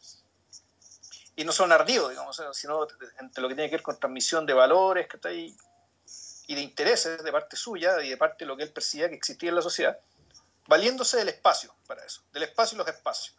y 1.36 1.44
no 1.44 1.52
solo 1.52 1.68
narrativo, 1.68 2.08
digamos, 2.08 2.40
sino 2.52 2.86
entre 3.18 3.42
lo 3.42 3.48
que 3.48 3.54
tiene 3.54 3.70
que 3.70 3.76
ver 3.76 3.82
con 3.82 3.98
transmisión 3.98 4.46
de 4.46 4.52
valores 4.54 5.06
¿cachai? 5.08 5.54
y 6.46 6.54
de 6.54 6.60
intereses 6.60 7.22
de 7.22 7.32
parte 7.32 7.56
suya 7.56 8.02
y 8.02 8.10
de 8.10 8.16
parte 8.16 8.44
de 8.44 8.46
lo 8.46 8.56
que 8.56 8.62
él 8.64 8.72
percibía 8.72 9.08
que 9.08 9.14
existía 9.14 9.50
en 9.50 9.54
la 9.56 9.62
sociedad, 9.62 9.98
valiéndose 10.66 11.16
del 11.18 11.28
espacio 11.28 11.74
para 11.86 12.04
eso, 12.04 12.22
del 12.32 12.42
espacio 12.44 12.76
y 12.76 12.78
los 12.78 12.88
espacios. 12.88 13.36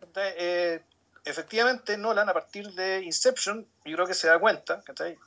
¿cachai? 0.00 0.34
Eh, 0.36 0.82
efectivamente, 1.24 1.96
Nolan, 1.96 2.28
a 2.28 2.32
partir 2.34 2.72
de 2.72 3.02
Inception, 3.02 3.66
yo 3.84 3.94
creo 3.96 4.06
que 4.06 4.14
se 4.14 4.26
da 4.28 4.38
cuenta, 4.38 4.82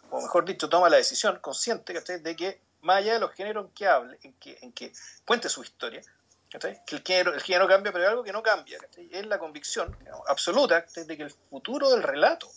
o 0.09 0.21
mejor 0.21 0.45
dicho, 0.45 0.67
toma 0.67 0.89
la 0.89 0.97
decisión 0.97 1.39
consciente 1.39 1.93
de 2.19 2.35
que, 2.35 2.61
más 2.85 2.97
allá 2.97 3.13
de 3.13 3.19
los 3.19 3.33
géneros 3.33 3.65
en 3.65 3.71
que 3.71 3.87
hable, 3.87 4.19
en 4.21 4.33
que, 4.33 4.57
en 4.61 4.71
que 4.71 4.93
cuente 5.25 5.49
su 5.49 5.63
historia, 5.63 6.01
que 6.49 6.95
el 6.95 7.41
género, 7.41 7.67
cambia, 7.67 7.91
pero 7.91 8.05
hay 8.05 8.11
algo 8.11 8.23
que 8.23 8.31
no 8.31 8.43
cambia, 8.43 8.77
es 8.95 9.25
la 9.25 9.39
convicción 9.39 9.97
absoluta 10.27 10.85
de 10.95 11.17
que 11.17 11.23
el 11.23 11.31
futuro 11.31 11.89
del 11.89 12.03
relato, 12.03 12.49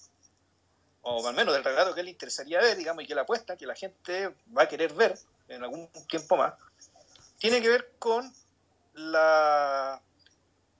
o 1.00 1.26
al 1.26 1.34
menos 1.34 1.54
del 1.54 1.64
relato 1.64 1.94
que 1.94 2.02
le 2.02 2.10
interesaría 2.10 2.60
ver, 2.60 2.76
digamos, 2.76 3.02
y 3.02 3.06
que 3.06 3.14
él 3.14 3.18
apuesta 3.18 3.56
que 3.56 3.66
la 3.66 3.74
gente 3.74 4.34
va 4.56 4.64
a 4.64 4.68
querer 4.68 4.92
ver 4.92 5.18
en 5.48 5.64
algún 5.64 5.88
tiempo 6.06 6.36
más, 6.36 6.54
tiene 7.38 7.62
que 7.62 7.70
ver 7.70 7.92
con 7.98 8.30
la 8.92 10.00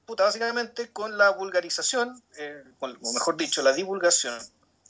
puta, 0.05 0.25
básicamente 0.25 0.93
con 0.93 1.17
la 1.17 1.31
vulgarización, 1.31 2.23
eh, 2.37 2.63
o 2.81 3.13
mejor 3.15 3.39
dicho, 3.39 3.63
la 3.63 3.73
divulgación 3.73 4.39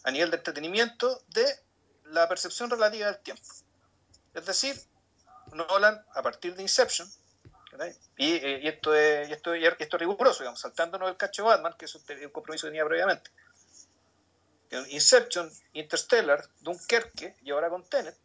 a 0.02 0.10
nivel 0.10 0.30
de 0.30 0.38
entretenimiento 0.38 1.22
de 1.28 1.46
la 2.06 2.28
percepción 2.28 2.68
relativa 2.70 3.06
del 3.06 3.18
tiempo. 3.18 3.42
Es 4.38 4.46
decir, 4.46 4.80
Nolan, 5.52 6.04
a 6.14 6.22
partir 6.22 6.54
de 6.54 6.62
Inception, 6.62 7.08
eh, 7.80 7.96
y 8.16 8.68
esto 8.68 8.94
es, 8.94 9.30
esto, 9.30 9.52
esto 9.54 9.96
es 9.96 10.00
riguroso, 10.00 10.40
digamos, 10.40 10.60
saltándonos 10.60 11.08
el 11.10 11.16
cacho 11.16 11.44
Batman, 11.44 11.74
que 11.76 11.86
es 11.86 11.94
un 11.94 12.02
compromiso 12.30 12.66
que 12.66 12.70
tenía 12.70 12.84
previamente. 12.84 13.30
Inception, 14.90 15.50
Interstellar, 15.72 16.44
Dunkerque 16.60 17.36
y 17.42 17.50
ahora 17.50 17.68
con 17.68 17.84
Tenet. 17.84 18.16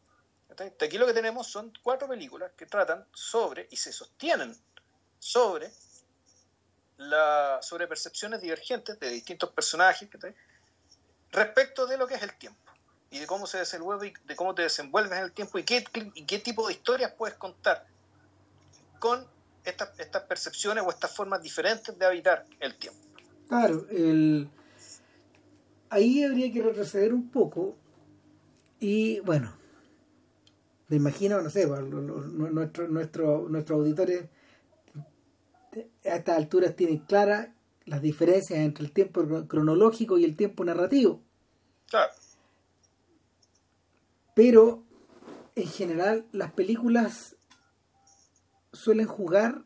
Aquí 0.82 0.98
lo 0.98 1.08
que 1.08 1.14
tenemos 1.14 1.48
son 1.48 1.74
cuatro 1.82 2.08
películas 2.08 2.52
que 2.56 2.68
tratan 2.68 3.08
sobre 3.12 3.68
y 3.72 3.78
se 3.78 3.92
sostienen 3.92 4.56
sobre 5.18 5.72
la, 6.98 7.60
sobre 7.62 7.88
percepciones 7.88 8.42
divergentes 8.42 9.00
de 9.00 9.10
distintos 9.10 9.50
personajes 9.52 10.08
respecto 11.32 11.88
de 11.88 11.98
lo 11.98 12.06
que 12.06 12.16
es 12.16 12.22
el 12.22 12.38
tiempo 12.38 12.63
y 13.14 13.20
de 13.20 13.28
cómo 13.28 13.46
se 13.46 13.60
desenvuelve 13.60 14.08
y 14.08 14.14
de 14.28 14.36
cómo 14.36 14.56
te 14.56 14.64
desenvuelves 14.64 15.16
en 15.20 15.24
el 15.26 15.32
tiempo 15.32 15.60
y 15.60 15.64
qué, 15.64 15.86
y 16.16 16.26
qué 16.26 16.40
tipo 16.40 16.68
de 16.68 16.74
historias 16.74 17.14
puedes 17.16 17.38
contar 17.38 17.86
con 18.98 19.24
estas, 19.64 20.00
estas 20.00 20.24
percepciones 20.24 20.84
o 20.84 20.90
estas 20.90 21.16
formas 21.16 21.42
diferentes 21.44 21.98
de 21.98 22.06
habitar 22.08 22.44
el 22.60 22.74
tiempo. 22.76 23.00
Claro, 23.48 23.86
el... 23.92 24.50
ahí 25.92 26.24
habría 26.24 26.52
que 26.52 26.64
retroceder 26.64 27.14
un 27.14 27.30
poco 27.30 27.76
y 28.80 29.20
bueno, 29.20 29.56
me 30.88 30.96
imagino, 30.96 31.40
no 31.40 31.52
sé, 31.52 31.68
pues, 31.68 31.82
nuestro, 31.82 32.88
nuestro, 32.88 33.48
nuestros 33.48 33.78
auditores 33.80 34.26
a 36.04 36.16
estas 36.16 36.36
alturas 36.36 36.76
tienen 36.76 36.98
claras 36.98 37.50
las 37.86 38.02
diferencias 38.02 38.58
entre 38.58 38.86
el 38.86 38.92
tiempo 38.92 39.22
cro- 39.22 39.48
cronológico 39.48 40.18
y 40.18 40.24
el 40.24 40.36
tiempo 40.36 40.66
narrativo, 40.66 41.22
Claro, 41.90 42.12
pero 44.34 44.84
en 45.56 45.68
general 45.68 46.26
las 46.32 46.52
películas 46.54 47.36
suelen 48.72 49.08
jugar 49.08 49.64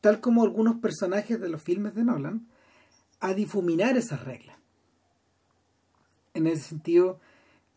tal 0.00 0.20
como 0.20 0.42
algunos 0.42 0.76
personajes 0.76 1.40
de 1.40 1.48
los 1.48 1.62
filmes 1.62 1.94
de 1.94 2.04
Nolan 2.04 2.48
a 3.20 3.34
difuminar 3.34 3.96
esas 3.96 4.24
reglas. 4.24 4.58
En 6.34 6.46
ese 6.46 6.62
sentido 6.62 7.20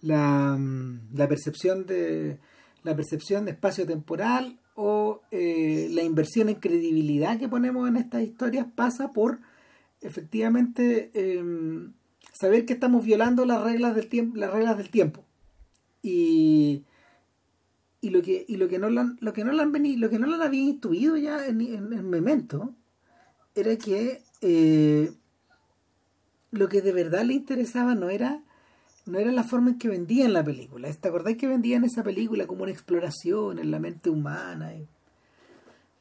la, 0.01 0.55
mm, 0.57 1.09
la 1.13 1.27
percepción 1.27 1.85
de 1.85 2.39
la 2.83 2.95
percepción 2.95 3.45
de 3.45 3.51
espacio 3.51 3.85
temporal 3.85 4.59
o 4.75 5.21
eh, 5.31 5.87
la 5.91 6.03
inversión 6.03 6.49
en 6.49 6.55
credibilidad 6.55 7.39
que 7.39 7.49
ponemos 7.49 7.87
en 7.89 7.97
estas 7.97 8.21
historias 8.21 8.67
pasa 8.75 9.11
por 9.11 9.39
efectivamente 10.01 11.09
em, 11.13 11.93
saber 12.31 12.65
que 12.65 12.73
estamos 12.73 13.03
violando 13.03 13.45
las 13.45 13.63
reglas 13.63 13.95
del 13.95 14.07
tiempo 14.07 14.37
las 14.37 14.51
reglas 14.51 14.77
del 14.77 14.89
tiempo 14.89 15.23
y 16.05 16.83
y 18.01 18.09
lo 18.11 18.21
que 18.21 18.45
y 18.47 18.57
lo 18.57 18.67
que 18.67 18.77
no 18.77 18.89
lo 18.89 19.01
han, 19.01 19.17
lo 19.19 19.33
que 19.33 19.43
no 19.43 19.51
lo 19.51 19.61
han 19.63 19.71
venido 19.71 19.99
lo 19.99 20.09
que 20.09 20.19
no 20.19 20.27
lo 20.27 20.41
había 20.43 20.61
intuido 20.61 21.17
ya 21.17 21.45
en, 21.47 21.61
en, 21.61 21.91
en 21.91 22.09
Memento 22.09 22.73
era 23.55 23.75
que 23.77 24.21
eh, 24.41 25.11
lo 26.51 26.69
que 26.69 26.81
de 26.81 26.91
verdad 26.93 27.23
le 27.25 27.33
interesaba 27.33 27.95
no 27.95 28.09
era 28.09 28.43
no 29.05 29.17
era 29.19 29.31
la 29.31 29.43
forma 29.43 29.71
en 29.71 29.77
que 29.77 29.87
vendían 29.87 30.33
la 30.33 30.43
película. 30.43 30.91
¿Te 30.91 31.07
acordáis 31.07 31.37
que 31.37 31.47
vendían 31.47 31.83
esa 31.83 32.03
película 32.03 32.47
como 32.47 32.63
una 32.63 32.71
exploración 32.71 33.59
en 33.59 33.69
la 33.69 33.79
mente 33.79 34.09
humana? 34.09 34.73
Y, 34.73 34.87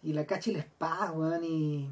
y 0.03 0.13
la 0.15 0.25
cacha 0.25 0.51
y 0.51 0.55
la 0.55 0.61
espada, 0.61 1.13
weón, 1.13 1.45
y, 1.45 1.89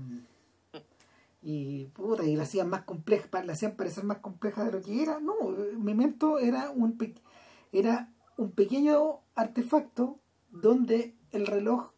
y 1.42 1.84
puta, 1.86 2.24
y 2.24 2.34
la 2.36 2.44
hacían 2.44 2.70
más 2.70 2.82
compleja, 2.84 3.28
la 3.44 3.52
hacían 3.52 3.76
parecer 3.76 4.04
más 4.04 4.18
compleja 4.18 4.64
de 4.64 4.72
lo 4.72 4.80
que 4.80 5.02
era. 5.02 5.20
No, 5.20 5.34
Memento 5.78 6.38
era 6.38 6.70
un 6.70 6.96
pe- 6.96 7.14
era 7.72 8.12
un 8.36 8.52
pequeño 8.52 9.20
artefacto 9.34 10.20
donde 10.50 11.14
el 11.30 11.46
reloj 11.46 11.92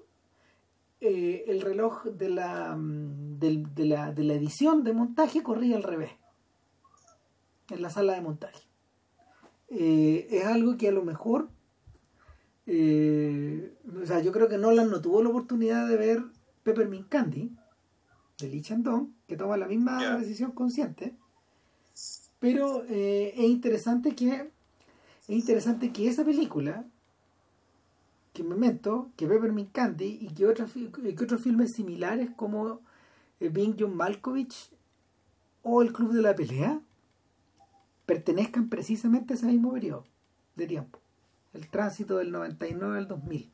eh, 1.00 1.44
el 1.48 1.60
reloj 1.60 2.04
de 2.04 2.30
la, 2.30 2.74
mm, 2.76 3.38
de 3.38 3.84
la 3.84 4.12
de 4.12 4.24
la 4.24 4.34
edición 4.34 4.84
de 4.84 4.92
montaje 4.92 5.42
corría 5.42 5.76
al 5.76 5.82
revés 5.82 6.12
en 7.70 7.82
la 7.82 7.90
sala 7.90 8.14
de 8.14 8.22
montaje. 8.22 8.62
Eh, 9.68 10.28
es 10.30 10.46
algo 10.46 10.76
que 10.76 10.88
a 10.88 10.92
lo 10.92 11.04
mejor 11.04 11.48
eh, 12.66 13.74
o 14.02 14.06
sea 14.06 14.20
yo 14.20 14.32
creo 14.32 14.48
que 14.48 14.56
Nolan 14.56 14.90
no 14.90 15.00
tuvo 15.00 15.22
la 15.22 15.30
oportunidad 15.30 15.88
de 15.88 15.96
ver 15.96 16.22
Peppermint 16.62 17.08
Candy 17.08 17.54
de 18.38 18.48
Lee 18.48 18.62
Chandon 18.62 19.14
que 19.26 19.36
toma 19.36 19.56
la 19.56 19.66
misma 19.66 20.18
decisión 20.18 20.52
consciente 20.52 21.14
pero 22.38 22.84
eh, 22.88 23.32
es 23.36 23.44
interesante 23.44 24.14
que 24.14 24.50
es 25.26 25.36
interesante 25.36 25.92
que 25.92 26.08
esa 26.08 26.24
película 26.24 26.84
que 28.34 28.42
Memento, 28.42 29.10
que 29.16 29.26
Peppermint 29.26 29.72
Candy 29.72 30.18
y 30.20 30.28
que, 30.28 30.52
que 31.14 31.24
otros 31.24 31.40
filmes 31.40 31.72
similares 31.72 32.30
como 32.36 32.80
eh, 33.40 33.48
Being 33.48 33.76
John 33.78 33.96
Malkovich 33.96 34.70
o 35.62 35.80
El 35.80 35.92
Club 35.92 36.12
de 36.12 36.20
la 36.20 36.34
Pelea 36.34 36.80
pertenezcan 38.06 38.68
precisamente 38.68 39.32
a 39.32 39.36
ese 39.36 39.46
mismo 39.46 39.72
periodo 39.72 40.04
de 40.56 40.66
tiempo, 40.66 40.98
el 41.54 41.68
tránsito 41.70 42.18
del 42.18 42.32
99 42.32 42.98
al 42.98 43.08
2000. 43.08 43.50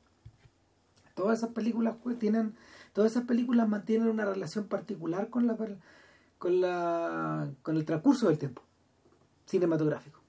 Todas 1.14 1.38
esas 1.38 1.50
películas 1.50 1.96
tienen, 2.18 2.56
todas 2.94 3.12
esas 3.12 3.24
películas 3.24 3.68
mantienen 3.68 4.08
una 4.08 4.24
relación 4.24 4.66
particular 4.66 5.28
con 5.28 5.46
la 5.46 5.56
con 6.38 6.60
la 6.60 7.50
con 7.62 7.76
el 7.76 7.84
transcurso 7.84 8.28
del 8.28 8.38
tiempo 8.38 8.62
cinematográfico. 9.44 10.19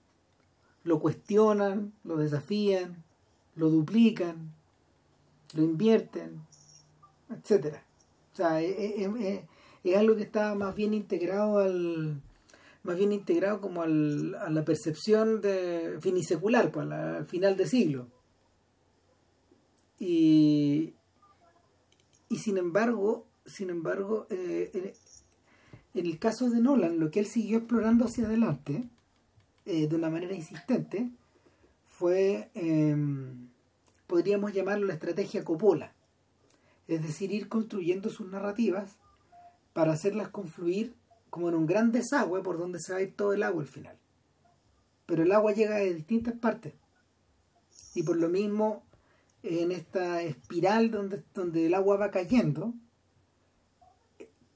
Lo 0.83 0.99
cuestionan, 0.99 1.93
lo 2.03 2.17
desafían, 2.17 3.03
lo 3.55 3.69
duplican, 3.69 4.53
lo 5.53 5.63
invierten, 5.63 6.41
etcétera. 7.29 7.83
O 8.33 8.35
sea, 8.35 8.61
es, 8.61 9.07
algo 9.95 10.15
que 10.15 10.23
está 10.23 10.55
más 10.55 10.75
bien 10.75 10.93
integrado 10.93 11.59
al 11.59 12.21
más 12.83 12.97
bien 12.97 13.11
integrado 13.11 13.61
como 13.61 13.83
al, 13.83 14.33
a 14.35 14.49
la 14.49 14.65
percepción 14.65 15.39
de 15.39 15.99
finisecular, 16.01 16.71
pues, 16.71 16.89
al 16.89 17.27
final 17.27 17.55
de 17.55 17.67
siglo. 17.67 18.07
Y, 19.99 20.95
y 22.27 22.37
sin 22.37 22.57
embargo, 22.57 23.27
sin 23.45 23.69
embargo, 23.69 24.27
eh, 24.29 24.95
en, 25.93 26.05
el 26.05 26.19
caso 26.19 26.49
de 26.49 26.61
Nolan, 26.61 26.99
lo 26.99 27.11
que 27.11 27.19
él 27.19 27.25
siguió 27.25 27.59
explorando 27.59 28.05
hacia 28.05 28.25
adelante, 28.25 28.89
eh, 29.65 29.87
de 29.87 29.95
una 29.95 30.09
manera 30.09 30.33
insistente, 30.33 31.09
fue, 31.87 32.49
em, 32.55 33.49
podríamos 34.07 34.53
llamarlo 34.53 34.87
la 34.87 34.93
estrategia 34.93 35.43
Coppola, 35.43 35.93
es 36.87 37.01
decir, 37.03 37.31
ir 37.31 37.47
construyendo 37.47 38.09
sus 38.09 38.27
narrativas 38.27 38.97
para 39.73 39.93
hacerlas 39.93 40.29
confluir 40.29 40.95
como 41.29 41.49
en 41.49 41.55
un 41.55 41.65
gran 41.65 41.91
desagüe 41.91 42.41
por 42.43 42.57
donde 42.57 42.79
se 42.79 42.91
va 42.91 42.99
a 42.99 43.03
ir 43.03 43.15
todo 43.15 43.33
el 43.33 43.43
agua 43.43 43.61
al 43.61 43.67
final. 43.67 43.97
Pero 45.05 45.23
el 45.23 45.31
agua 45.31 45.53
llega 45.53 45.77
de 45.77 45.93
distintas 45.93 46.33
partes. 46.35 46.73
Y 47.95 48.03
por 48.03 48.17
lo 48.17 48.29
mismo, 48.29 48.83
en 49.43 49.71
esta 49.71 50.21
espiral 50.21 50.91
donde, 50.91 51.23
donde 51.33 51.67
el 51.67 51.73
agua 51.73 51.97
va 51.97 52.11
cayendo, 52.11 52.73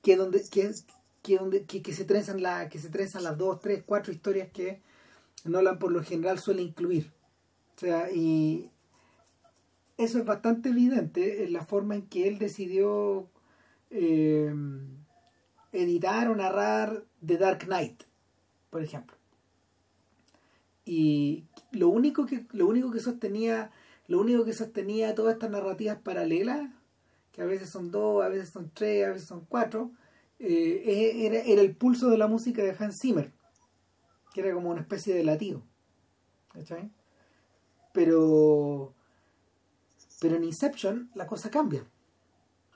que 0.01 0.15
donde 0.15 0.43
que, 0.49 0.71
que 1.21 1.37
donde 1.37 1.65
que, 1.65 1.93
se 1.93 2.05
trenzan 2.05 2.41
la, 2.41 2.69
que 2.69 2.79
se 2.79 2.89
trenzan 2.89 3.23
las 3.23 3.37
dos, 3.37 3.59
tres, 3.59 3.83
cuatro 3.85 4.13
historias 4.13 4.51
que 4.51 4.81
Nolan 5.43 5.79
por 5.79 5.91
lo 5.91 6.03
general 6.03 6.39
suele 6.39 6.61
incluir. 6.61 7.11
O 7.75 7.79
sea, 7.79 8.11
y 8.11 8.71
eso 9.97 10.19
es 10.19 10.25
bastante 10.25 10.69
evidente 10.69 11.43
en 11.43 11.53
la 11.53 11.65
forma 11.65 11.95
en 11.95 12.07
que 12.07 12.27
él 12.27 12.39
decidió 12.39 13.29
eh, 13.89 14.53
editar 15.71 16.29
o 16.29 16.35
narrar 16.35 17.03
The 17.25 17.37
Dark 17.37 17.65
Knight, 17.65 18.03
por 18.69 18.81
ejemplo. 18.81 19.15
Y 20.85 21.45
lo 21.71 21.89
único 21.89 22.25
que, 22.25 22.45
lo 22.51 22.67
único 22.67 22.91
que 22.91 22.99
sostenía, 22.99 23.71
lo 24.07 24.19
único 24.19 24.45
que 24.45 24.53
sostenía 24.53 25.15
todas 25.15 25.33
estas 25.33 25.49
narrativas 25.49 25.97
paralelas, 25.97 26.69
que 27.31 27.41
a 27.41 27.45
veces 27.45 27.69
son 27.69 27.91
dos, 27.91 28.23
a 28.23 28.29
veces 28.29 28.49
son 28.49 28.71
tres, 28.73 29.05
a 29.05 29.11
veces 29.11 29.27
son 29.27 29.45
cuatro, 29.49 29.91
eh, 30.39 31.25
era, 31.25 31.39
era, 31.39 31.61
el 31.61 31.75
pulso 31.75 32.09
de 32.09 32.17
la 32.17 32.27
música 32.27 32.63
de 32.63 32.75
Hans 32.77 32.99
Zimmer, 33.01 33.31
que 34.35 34.41
era 34.41 34.53
como 34.53 34.69
una 34.69 34.81
especie 34.81 35.15
de 35.15 35.23
latido. 35.23 35.63
¿Cachai? 36.51 36.91
Pero, 37.93 38.93
pero 40.19 40.35
en 40.35 40.43
Inception 40.43 41.09
la 41.15 41.25
cosa 41.25 41.49
cambia 41.49 41.85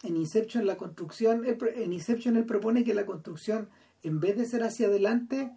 en 0.04 0.18
Inception 0.18 0.66
la 0.66 0.78
construcción, 0.78 1.44
en 1.46 1.94
Inception 1.94 2.38
él 2.38 2.46
propone 2.46 2.84
que 2.84 2.94
la 2.94 3.06
construcción, 3.06 3.70
en 4.04 4.20
vez 4.20 4.38
de 4.38 4.46
ser 4.46 4.64
hacia 4.64 4.88
adelante, 4.88 5.52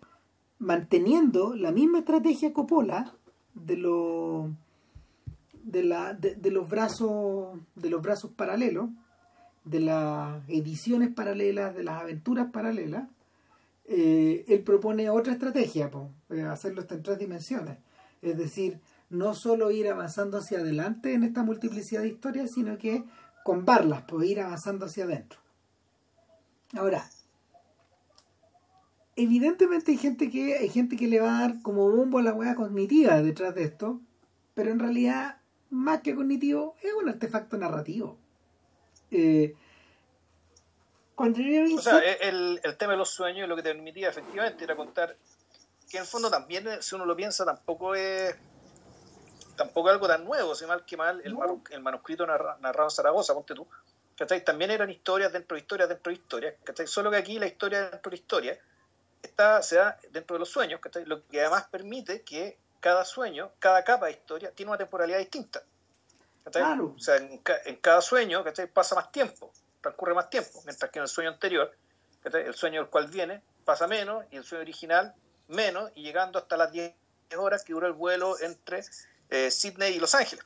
manteniendo 0.58 1.54
la 1.54 1.72
misma 1.72 2.00
estrategia 2.00 2.52
Coppola 2.52 3.14
de 3.54 3.76
los 3.76 4.50
de, 5.62 5.84
la, 5.84 6.12
de, 6.14 6.50
los 6.50 6.68
brazos 6.68 7.56
de 7.76 7.88
los 7.88 8.02
brazos 8.02 8.32
paralelos 8.32 8.90
de 9.64 9.78
las 9.78 10.42
ediciones 10.48 11.10
paralelas 11.14 11.74
de 11.76 11.84
las 11.84 12.00
aventuras 12.00 12.50
paralelas 12.50 13.08
eh, 13.86 14.44
él 14.48 14.62
propone 14.62 15.10
otra 15.10 15.32
estrategia 15.32 15.90
pues, 15.90 16.44
hacerlo 16.44 16.84
en 16.88 17.02
tres 17.02 17.18
dimensiones 17.18 17.78
es 18.20 18.38
decir 18.38 18.80
no 19.10 19.34
solo 19.34 19.70
ir 19.70 19.88
avanzando 19.88 20.38
hacia 20.38 20.58
adelante 20.58 21.14
en 21.14 21.24
esta 21.24 21.42
multiplicidad 21.42 22.02
de 22.02 22.08
historias 22.08 22.52
sino 22.52 22.78
que 22.78 23.04
con 23.42 23.64
barlas, 23.64 24.02
puede 24.02 24.28
ir 24.28 24.40
avanzando 24.40 24.86
hacia 24.86 25.04
adentro. 25.04 25.38
Ahora, 26.74 27.08
evidentemente 29.16 29.92
hay 29.92 29.98
gente 29.98 30.30
que 30.30 30.56
hay 30.56 30.68
gente 30.68 30.96
que 30.96 31.08
le 31.08 31.20
va 31.20 31.36
a 31.36 31.40
dar 31.40 31.62
como 31.62 31.90
bombo 31.90 32.18
a 32.18 32.22
la 32.22 32.34
hueá 32.34 32.54
cognitiva 32.54 33.20
detrás 33.22 33.54
de 33.54 33.64
esto, 33.64 34.00
pero 34.54 34.70
en 34.70 34.78
realidad, 34.78 35.38
más 35.70 36.00
que 36.00 36.14
cognitivo, 36.14 36.74
es 36.82 36.92
un 36.94 37.08
artefacto 37.08 37.56
narrativo. 37.58 38.16
Eh, 39.10 39.54
cuando 41.14 41.40
yo 41.40 41.76
o 41.76 41.80
sea, 41.80 41.98
el, 41.98 42.60
el 42.62 42.76
tema 42.76 42.92
de 42.92 42.98
los 42.98 43.10
sueños 43.10 43.48
lo 43.48 43.56
que 43.56 43.62
te 43.62 43.72
permitía 43.72 44.08
efectivamente 44.08 44.64
era 44.64 44.74
contar 44.74 45.16
que 45.90 45.98
en 45.98 46.04
el 46.04 46.08
fondo 46.08 46.30
también, 46.30 46.82
si 46.82 46.94
uno 46.94 47.04
lo 47.04 47.14
piensa, 47.14 47.44
tampoco 47.44 47.94
es 47.94 48.34
tampoco 49.56 49.90
algo 49.90 50.08
tan 50.08 50.24
nuevo, 50.24 50.54
si 50.54 50.66
mal 50.66 50.84
que 50.84 50.96
mal, 50.96 51.20
el, 51.24 51.82
manuscrito 51.82 52.26
narrado 52.26 52.84
en 52.84 52.90
Zaragoza, 52.90 53.34
ponte 53.34 53.54
tú, 53.54 53.66
También 54.44 54.70
eran 54.70 54.90
historias 54.90 55.32
dentro 55.32 55.54
de 55.54 55.60
historias 55.60 55.88
dentro 55.88 56.10
de 56.10 56.14
historias, 56.14 56.54
Solo 56.86 57.10
que 57.10 57.16
aquí 57.16 57.38
la 57.38 57.46
historia 57.46 57.90
dentro 57.90 58.10
de 58.10 58.16
historia 58.16 58.58
está, 59.22 59.62
se 59.62 59.76
da 59.76 59.98
dentro 60.10 60.34
de 60.34 60.40
los 60.40 60.48
sueños, 60.48 60.80
Lo 61.06 61.26
que 61.26 61.40
además 61.40 61.66
permite 61.70 62.22
que 62.22 62.58
cada 62.80 63.04
sueño, 63.04 63.52
cada 63.58 63.84
capa 63.84 64.06
de 64.06 64.12
historia, 64.12 64.50
tiene 64.50 64.70
una 64.70 64.78
temporalidad 64.78 65.18
distinta. 65.18 65.62
O 66.44 66.98
sea, 66.98 67.16
en, 67.16 67.76
cada 67.76 68.00
sueño 68.00 68.44
pasa 68.72 68.96
más 68.96 69.12
tiempo, 69.12 69.52
transcurre 69.82 70.14
más 70.14 70.30
tiempo, 70.30 70.62
mientras 70.64 70.90
que 70.90 70.98
en 70.98 71.02
el 71.02 71.08
sueño 71.08 71.30
anterior, 71.30 71.76
el 72.24 72.54
sueño 72.54 72.80
del 72.80 72.90
cual 72.90 73.08
viene, 73.08 73.42
pasa 73.64 73.86
menos, 73.86 74.24
y 74.30 74.36
el 74.36 74.44
sueño 74.44 74.62
original 74.62 75.14
menos, 75.48 75.90
y 75.94 76.02
llegando 76.02 76.38
hasta 76.38 76.56
las 76.56 76.72
10 76.72 76.94
horas 77.36 77.64
que 77.64 77.72
dura 77.72 77.88
el 77.88 77.92
vuelo 77.92 78.40
entre 78.40 78.82
eh, 79.28 79.50
Sydney 79.50 79.96
y 79.96 79.98
Los 79.98 80.14
Ángeles. 80.14 80.44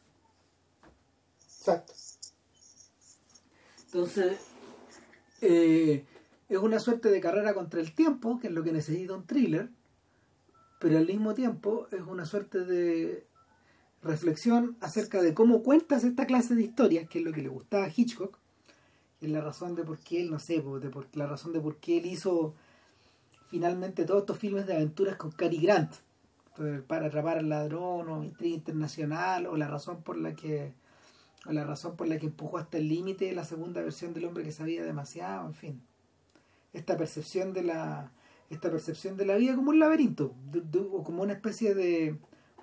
Exacto. 1.59 1.93
Entonces, 3.87 4.39
eh, 5.43 6.05
es 6.49 6.59
una 6.59 6.79
suerte 6.79 7.11
de 7.11 7.21
carrera 7.21 7.55
contra 7.55 7.81
el 7.81 7.95
tiempo, 7.95 8.39
que 8.41 8.49
es 8.49 8.53
lo 8.53 8.63
que 8.63 8.73
necesita 8.73 9.15
un 9.15 9.27
thriller, 9.27 9.69
pero 10.79 10.99
al 10.99 11.07
mismo 11.07 11.35
tiempo 11.35 11.89
es 11.91 12.01
una 12.01 12.25
suerte 12.25 12.61
de 12.61 13.27
reflexión 14.03 14.77
acerca 14.81 15.23
de 15.23 15.35
cómo 15.35 15.63
cuentas 15.63 16.05
esta 16.05 16.27
clase 16.27 16.55
de 16.55 16.63
historias, 16.63 17.09
que 17.09 17.19
es 17.19 17.25
lo 17.25 17.33
que 17.33 17.43
le 17.43 17.49
gustaba 17.49 17.85
a 17.85 17.93
Hitchcock, 17.95 18.39
es 19.21 19.31
la 19.31 19.41
razón 19.41 19.75
de 19.75 19.85
por 19.85 19.99
qué 19.99 20.21
él, 20.23 20.31
no 20.31 20.39
sé, 20.39 20.55
de 20.55 20.91
por, 20.91 21.07
la 21.15 21.27
razón 21.27 21.53
de 21.53 21.61
por 21.61 21.77
qué 21.77 21.99
él 21.99 22.07
hizo 22.07 22.55
finalmente 23.49 24.05
todos 24.05 24.21
estos 24.23 24.39
filmes 24.39 24.67
de 24.67 24.75
aventuras 24.75 25.17
con 25.17 25.31
Cary 25.31 25.59
Grant, 25.59 25.93
para 26.87 27.07
atrapar 27.07 27.39
al 27.39 27.49
ladrón 27.49 28.09
o 28.09 28.25
intriga 28.25 28.57
internacional 28.57 29.47
o 29.47 29.57
la 29.57 29.69
razón 29.69 30.03
por 30.03 30.17
la 30.17 30.35
que 30.35 30.73
o 31.47 31.53
la 31.53 31.65
razón 31.65 31.97
por 31.97 32.09
la 32.09 32.19
que 32.19 32.27
empujó 32.27 32.57
hasta 32.59 32.79
el 32.79 32.89
límite 32.89 33.31
la 33.33 33.45
segunda 33.45 33.83
versión 33.83 34.15
del 34.15 34.25
hombre 34.25 34.43
que 34.43 34.53
sabía 34.53 34.83
demasiado 34.83 35.47
en 35.47 35.55
fin. 35.55 35.83
Esta 36.73 36.97
percepción 36.97 37.53
de 37.53 37.63
la 37.63 38.11
esta 38.49 38.71
percepción 38.71 39.19
de 39.19 39.27
la 39.27 39.37
vida 39.37 39.55
como 39.55 39.71
un 39.71 39.79
laberinto 39.79 40.35
o 40.93 41.05
como 41.05 41.23
una 41.23 41.35
especie 41.35 41.75
de 41.75 42.17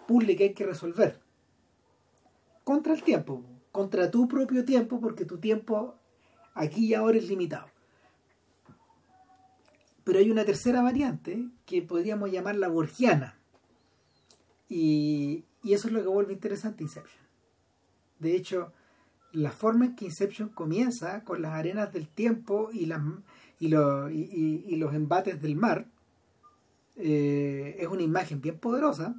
puzzle 0.07 0.35
que 0.35 0.45
hay 0.45 0.53
que 0.53 0.65
resolver. 0.65 1.19
Contra 2.63 2.93
el 2.93 3.03
tiempo 3.03 3.43
contra 3.73 4.11
tu 4.11 4.27
propio 4.27 4.63
tiempo 4.63 5.01
porque 5.01 5.25
tu 5.25 5.39
tiempo 5.39 5.95
aquí 6.53 6.87
y 6.87 6.93
ahora 6.93 7.17
es 7.17 7.27
limitado 7.27 7.67
pero 10.03 10.19
hay 10.19 10.29
una 10.29 10.45
tercera 10.45 10.81
variante 10.81 11.47
que 11.65 11.81
podríamos 11.81 12.31
llamar 12.31 12.55
la 12.55 12.67
borgiana 12.67 13.37
y, 14.69 15.45
eso 15.63 15.87
es 15.87 15.93
lo 15.93 16.01
que 16.01 16.07
vuelve 16.07 16.33
interesante 16.33 16.83
Inception. 16.83 17.23
De 18.19 18.35
hecho, 18.35 18.73
la 19.31 19.51
forma 19.51 19.85
en 19.85 19.95
que 19.95 20.05
Inception 20.05 20.49
comienza 20.49 21.23
con 21.23 21.41
las 21.41 21.53
arenas 21.53 21.93
del 21.93 22.07
tiempo 22.07 22.69
y, 22.73 22.91
y, 23.59 24.63
y, 24.67 24.75
los 24.75 24.93
embates 24.93 25.41
del 25.41 25.55
mar 25.55 25.85
eh, 26.97 27.77
es 27.79 27.87
una 27.87 28.01
imagen 28.01 28.41
bien 28.41 28.57
poderosa. 28.57 29.15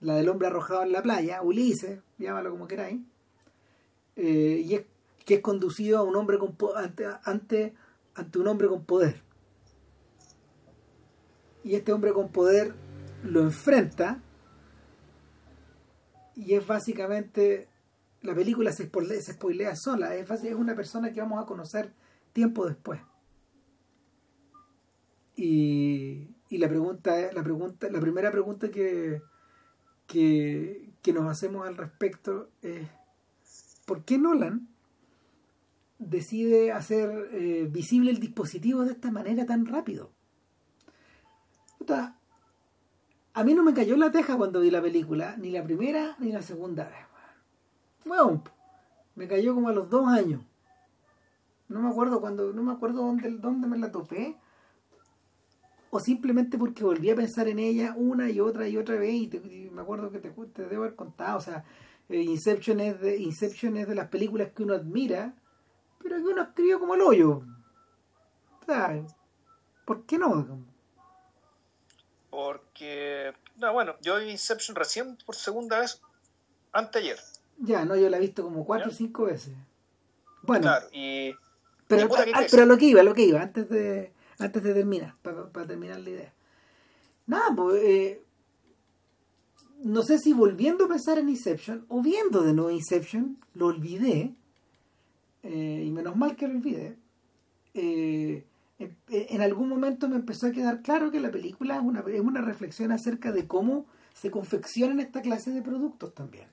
La 0.00 0.14
del 0.14 0.28
hombre 0.28 0.46
arrojado 0.46 0.82
en 0.82 0.92
la 0.92 1.02
playa, 1.02 1.42
Ulises, 1.42 1.98
llámalo 2.18 2.50
como 2.50 2.68
queráis. 2.68 3.00
Eh, 4.14 4.62
y 4.64 4.74
es 4.74 4.82
que 5.28 5.34
es 5.34 5.40
conducido 5.42 5.98
a 5.98 6.02
un 6.04 6.16
hombre 6.16 6.38
con 6.38 6.56
ante, 6.74 7.06
ante, 7.22 7.74
ante 8.14 8.38
un 8.38 8.48
hombre 8.48 8.66
con 8.66 8.86
poder. 8.86 9.20
Y 11.62 11.74
este 11.74 11.92
hombre 11.92 12.14
con 12.14 12.32
poder 12.32 12.74
lo 13.22 13.42
enfrenta 13.42 14.22
y 16.34 16.54
es 16.54 16.66
básicamente 16.66 17.68
la 18.22 18.34
película 18.34 18.72
se 18.72 18.84
spoilea, 18.86 19.20
se 19.20 19.76
sola 19.76 20.14
es, 20.14 20.30
es 20.30 20.54
una 20.54 20.74
persona 20.74 21.12
que 21.12 21.20
vamos 21.20 21.42
a 21.42 21.46
conocer 21.46 21.92
tiempo 22.32 22.66
después 22.66 22.98
y, 25.36 26.30
y 26.48 26.56
la 26.56 26.68
pregunta 26.68 27.14
la 27.34 27.42
pregunta 27.42 27.90
la 27.90 28.00
primera 28.00 28.30
pregunta 28.30 28.70
que, 28.70 29.20
que, 30.06 30.90
que 31.02 31.12
nos 31.12 31.28
hacemos 31.28 31.66
al 31.66 31.76
respecto 31.76 32.48
es 32.62 32.88
¿por 33.84 34.04
qué 34.04 34.16
Nolan 34.16 34.77
decide 35.98 36.72
hacer 36.72 37.28
eh, 37.32 37.68
visible 37.70 38.10
el 38.10 38.20
dispositivo 38.20 38.84
de 38.84 38.92
esta 38.92 39.10
manera 39.10 39.46
tan 39.46 39.66
rápido? 39.66 40.12
Puta, 41.78 42.18
a 43.34 43.44
mí 43.44 43.54
no 43.54 43.62
me 43.62 43.74
cayó 43.74 43.96
la 43.96 44.10
teja 44.10 44.36
cuando 44.36 44.60
vi 44.60 44.70
la 44.70 44.82
película, 44.82 45.36
ni 45.38 45.50
la 45.50 45.62
primera 45.62 46.16
ni 46.18 46.32
la 46.32 46.42
segunda 46.42 46.84
vez. 46.84 47.08
Bueno, 48.04 48.42
me 49.14 49.28
cayó 49.28 49.54
como 49.54 49.68
a 49.68 49.72
los 49.72 49.90
dos 49.90 50.08
años. 50.08 50.42
No 51.68 51.80
me 51.80 51.88
acuerdo 51.88 52.20
cuando, 52.20 52.52
no 52.52 52.62
me 52.62 52.72
acuerdo 52.72 53.02
dónde, 53.02 53.30
dónde 53.30 53.68
me 53.68 53.78
la 53.78 53.92
topé. 53.92 54.36
O 55.90 56.00
simplemente 56.00 56.58
porque 56.58 56.84
volví 56.84 57.10
a 57.10 57.14
pensar 57.14 57.48
en 57.48 57.58
ella 57.58 57.94
una 57.96 58.30
y 58.30 58.40
otra 58.40 58.68
y 58.68 58.76
otra 58.76 58.96
vez 58.96 59.14
y, 59.14 59.70
me 59.72 59.82
acuerdo 59.82 60.10
que 60.10 60.18
te, 60.18 60.30
te, 60.30 60.66
debo 60.66 60.82
haber 60.82 60.96
contado. 60.96 61.38
O 61.38 61.40
sea, 61.40 61.64
eh, 62.08 62.22
Inception, 62.22 62.80
es 62.80 63.00
de, 63.00 63.18
Inception 63.18 63.76
es 63.76 63.86
de 63.86 63.94
las 63.94 64.08
películas 64.08 64.50
que 64.54 64.62
uno 64.62 64.74
admira, 64.74 65.34
pero 66.02 66.16
que 66.16 66.22
uno 66.22 66.42
escribió 66.42 66.78
como 66.78 66.94
el 66.94 67.02
hoyo. 67.02 67.42
O 68.60 68.64
sea, 68.64 69.02
¿por 69.84 70.04
qué 70.04 70.18
no? 70.18 70.64
Porque, 72.30 73.32
no, 73.56 73.72
bueno, 73.72 73.94
yo 74.00 74.18
vi 74.18 74.30
Inception 74.30 74.76
recién 74.76 75.16
por 75.24 75.34
segunda 75.34 75.80
vez 75.80 76.00
anteayer. 76.72 77.18
Ya, 77.58 77.84
no, 77.84 77.96
yo 77.96 78.08
la 78.08 78.18
he 78.18 78.20
visto 78.20 78.42
como 78.42 78.64
cuatro 78.64 78.90
o 78.90 78.94
cinco 78.94 79.24
veces. 79.24 79.54
Bueno, 80.42 80.62
claro, 80.62 80.86
y, 80.92 81.34
pero, 81.86 82.02
y 82.02 82.08
puta, 82.08 82.24
¿qué 82.24 82.30
a, 82.30 82.34
crees? 82.34 82.50
pero 82.50 82.66
lo 82.66 82.78
que 82.78 82.84
iba, 82.84 83.02
lo 83.02 83.14
que 83.14 83.24
iba, 83.24 83.42
antes 83.42 83.68
de, 83.68 84.12
antes 84.38 84.62
de 84.62 84.74
terminar, 84.74 85.16
para 85.22 85.66
terminar 85.66 86.00
la 86.00 86.10
idea. 86.10 86.34
Nada, 87.26 87.54
pues, 87.54 87.82
eh, 87.82 88.22
no 89.82 90.02
sé 90.02 90.18
si 90.18 90.32
volviendo 90.32 90.84
a 90.84 90.88
pensar 90.88 91.18
en 91.18 91.28
Inception 91.28 91.84
o 91.88 92.02
viendo 92.02 92.42
de 92.42 92.52
nuevo 92.52 92.70
Inception, 92.70 93.38
lo 93.54 93.66
olvidé, 93.66 94.34
eh, 95.42 95.84
y 95.86 95.90
menos 95.90 96.16
mal 96.16 96.36
que 96.36 96.48
lo 96.48 96.54
olvidé, 96.54 96.96
eh, 97.74 98.44
en, 98.78 98.96
en 99.08 99.40
algún 99.40 99.68
momento 99.68 100.08
me 100.08 100.16
empezó 100.16 100.46
a 100.46 100.52
quedar 100.52 100.82
claro 100.82 101.10
que 101.10 101.20
la 101.20 101.30
película 101.30 101.76
es 101.76 101.82
una, 101.82 102.00
es 102.00 102.20
una 102.20 102.40
reflexión 102.40 102.92
acerca 102.92 103.32
de 103.32 103.46
cómo 103.46 103.86
se 104.14 104.30
confeccionan 104.30 105.00
esta 105.00 105.22
clase 105.22 105.50
de 105.52 105.62
productos 105.62 106.14
también. 106.14 106.48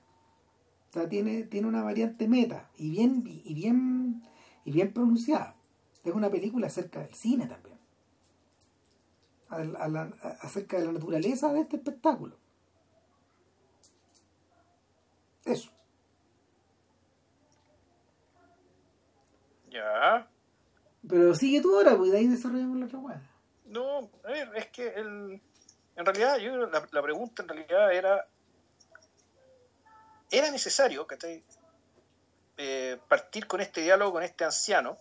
O 0.90 0.92
sea, 0.92 1.08
tiene, 1.08 1.42
tiene 1.42 1.66
una 1.66 1.82
variante 1.82 2.28
meta 2.28 2.70
y 2.78 2.90
bien, 2.90 3.22
y 3.26 3.54
bien, 3.54 4.22
y 4.64 4.70
bien 4.70 4.92
pronunciada. 4.92 5.54
Es 6.04 6.14
una 6.14 6.30
película 6.30 6.68
acerca 6.68 7.00
del 7.00 7.14
cine 7.14 7.46
también. 7.46 7.76
Acerca 10.40 10.78
de 10.78 10.86
la 10.86 10.92
naturaleza 10.92 11.52
de 11.52 11.60
este 11.60 11.76
espectáculo. 11.76 12.36
Eso. 15.44 15.70
Ya. 19.76 20.28
Pero 21.08 21.34
sigue 21.34 21.60
tú 21.60 21.76
ahora, 21.76 21.96
pues 21.96 22.10
de 22.10 22.18
ahí 22.18 22.26
desarrollamos 22.26 22.78
la 22.78 22.86
otra 22.86 22.98
hueá. 22.98 23.22
No, 23.66 24.10
a 24.24 24.28
ver, 24.30 24.50
es 24.56 24.66
que 24.68 24.88
el, 24.88 25.40
en 25.96 26.06
realidad 26.06 26.38
yo 26.38 26.56
la, 26.56 26.86
la 26.90 27.02
pregunta 27.02 27.42
en 27.42 27.48
realidad 27.48 27.92
era, 27.92 28.26
¿era 30.30 30.50
necesario 30.50 31.06
¿cachai? 31.06 31.42
Eh, 32.58 32.98
partir 33.08 33.46
con 33.46 33.60
este 33.60 33.82
diálogo 33.82 34.12
con 34.12 34.22
este 34.22 34.44
anciano? 34.44 34.98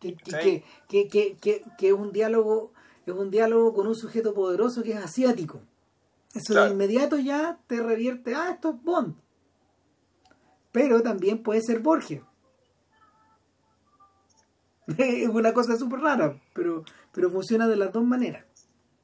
Que, 0.00 0.14
que, 0.16 0.64
que, 0.88 1.36
que, 1.38 1.64
que, 1.78 1.92
un 1.92 2.12
diálogo, 2.12 2.72
es 3.06 3.12
un 3.12 3.30
diálogo 3.30 3.74
con 3.74 3.86
un 3.86 3.94
sujeto 3.94 4.32
poderoso 4.34 4.82
que 4.82 4.92
es 4.92 4.98
asiático. 4.98 5.60
Eso 6.34 6.54
Claro. 6.54 6.66
de 6.66 6.72
inmediato 6.72 7.18
ya 7.18 7.58
te 7.66 7.82
revierte, 7.82 8.34
ah, 8.34 8.50
esto 8.50 8.70
es 8.70 8.82
Bond. 8.82 9.14
Pero 10.72 11.02
también 11.02 11.42
puede 11.42 11.60
ser 11.60 11.80
Borges. 11.80 12.22
Es 14.98 15.28
una 15.28 15.52
cosa 15.52 15.76
súper 15.76 16.00
rara, 16.00 16.36
pero, 16.52 16.84
pero 17.12 17.30
funciona 17.30 17.66
de 17.68 17.76
las 17.76 17.92
dos 17.92 18.04
maneras. 18.04 18.44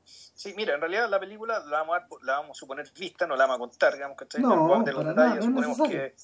Sí, 0.05 0.53
mira, 0.57 0.75
en 0.75 0.81
realidad 0.81 1.09
la 1.09 1.19
película 1.19 1.59
la 1.61 1.79
vamos 1.83 1.97
a, 1.97 2.07
la 2.25 2.33
vamos 2.41 2.51
a 2.51 2.61
suponer 2.61 2.91
vista, 2.99 3.27
no 3.27 3.37
la 3.37 3.47
vamos 3.47 3.57
a 3.57 3.59
contar, 3.71 3.95
digamos, 3.95 4.17
¿cachai? 4.17 4.43
No, 4.43 4.51
vamos 4.51 4.77
a 4.77 4.79
meter 4.81 4.95
los 4.95 5.03
para 5.05 5.15
nada, 5.15 5.29
detalles, 5.35 5.51
no 5.51 5.63
suponemos 5.63 5.89
que 5.89 6.15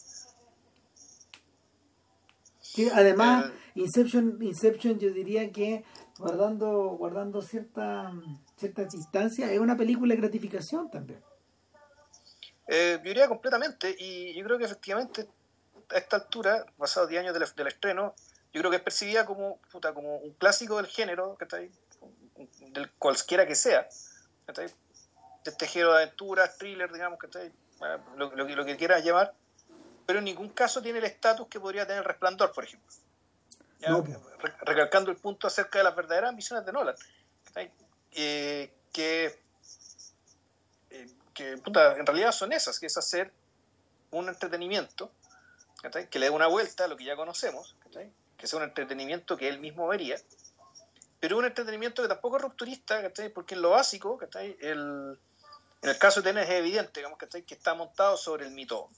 Que 2.75 2.91
además, 2.91 3.47
El- 3.75 3.83
Inception, 3.83 4.39
Inception 4.41 4.99
yo 4.99 5.11
diría 5.13 5.51
que 5.51 5.85
guardando, 6.19 6.91
guardando 6.91 7.43
cierta, 7.43 8.13
cierta 8.57 8.85
distancia, 8.85 9.51
es 9.51 9.59
una 9.59 9.77
película 9.77 10.15
de 10.15 10.21
gratificación 10.21 10.91
también. 10.91 11.21
Eh, 12.69 12.97
yo 12.99 13.09
diría 13.09 13.29
completamente, 13.29 13.95
y 13.99 14.35
yo 14.35 14.45
creo 14.45 14.59
que 14.59 14.65
efectivamente 14.65 15.27
a 15.91 15.99
esta 15.99 16.17
altura, 16.17 16.65
pasados 16.79 17.09
10 17.11 17.23
años 17.23 17.35
del, 17.35 17.45
del 17.57 17.67
estreno, 17.67 18.15
yo 18.53 18.61
creo 18.61 18.71
que 18.71 18.77
es 18.77 18.83
percibida 18.83 19.25
como, 19.27 19.59
puta, 19.71 19.93
como 19.95 20.17
un 20.17 20.33
clásico 20.35 20.77
del 20.77 20.87
género, 20.87 21.37
¿cachai? 21.37 21.71
del 22.73 22.91
cualquiera 22.93 23.47
que 23.47 23.55
sea, 23.55 23.89
¿cachai? 24.47 24.67
de 24.67 25.51
este 25.51 25.67
género 25.67 25.93
de 25.95 26.03
aventuras, 26.05 26.57
thriller, 26.59 26.93
digamos, 26.93 27.19
¿cachai? 27.19 27.47
Eh, 27.49 27.99
lo, 28.17 28.35
lo, 28.35 28.47
que- 28.47 28.55
lo 28.57 28.65
que 28.65 28.77
quieras 28.77 29.05
llamar, 29.05 29.35
pero 30.07 30.19
en 30.21 30.25
ningún 30.27 30.51
caso 30.51 30.83
tiene 30.83 30.99
el 30.99 31.05
estatus 31.05 31.49
que 31.49 31.59
podría 31.61 31.87
tener 31.87 32.05
Resplandor, 32.05 32.53
por 32.53 32.65
ejemplo. 32.65 32.93
¿Ya? 33.81 33.91
No, 33.91 34.05
pues. 34.05 34.19
Re- 34.39 34.55
recalcando 34.63 35.11
el 35.11 35.17
punto 35.17 35.47
acerca 35.47 35.79
de 35.79 35.85
las 35.85 35.97
verdaderas 35.97 36.31
ambiciones 36.31 36.65
de 36.65 36.73
Nolan. 36.73 36.95
Eh, 38.15 38.73
que 38.93 39.41
eh, 40.91 41.09
que 41.35 41.57
puta, 41.59 41.97
en 41.97 42.05
realidad 42.07 42.31
son 42.33 42.53
esas, 42.53 42.79
que 42.79 42.87
es 42.87 42.97
hacer 42.99 43.33
un 44.11 44.29
entretenimiento 44.29 45.11
que 46.11 46.19
le 46.19 46.27
dé 46.27 46.31
una 46.31 46.47
vuelta 46.47 46.85
a 46.85 46.89
lo 46.89 46.97
que 46.97 47.05
ya 47.05 47.17
conocemos, 47.17 47.75
¿cachai? 47.83 48.13
Que 48.43 48.49
sea 48.49 48.57
un 48.59 48.65
entretenimiento 48.65 49.37
que 49.37 49.49
él 49.49 49.61
mismo 49.61 49.87
vería, 49.87 50.17
pero 51.21 51.39
un 51.39 51.45
entretenimiento 51.45 52.03
que 52.03 52.09
tampoco 52.09 52.37
es 52.39 52.43
rupturista, 52.43 53.01
¿cachai? 53.01 53.29
porque 53.29 53.55
en 53.55 53.63
lo 53.63 53.71
básico, 53.71 54.19
¿cachai? 54.19 54.57
El, 54.61 55.17
en 55.81 55.89
el 55.91 55.97
caso 55.97 56.21
de 56.21 56.31
Tenet 56.31 56.49
es 56.49 56.57
evidente 56.57 56.99
digamos, 56.99 57.21
¿cachai? 57.21 57.45
que 57.45 57.55
está 57.55 57.75
montado 57.75 58.17
sobre 58.17 58.45
el 58.47 58.51
mito 58.51 58.81
Bond, 58.83 58.97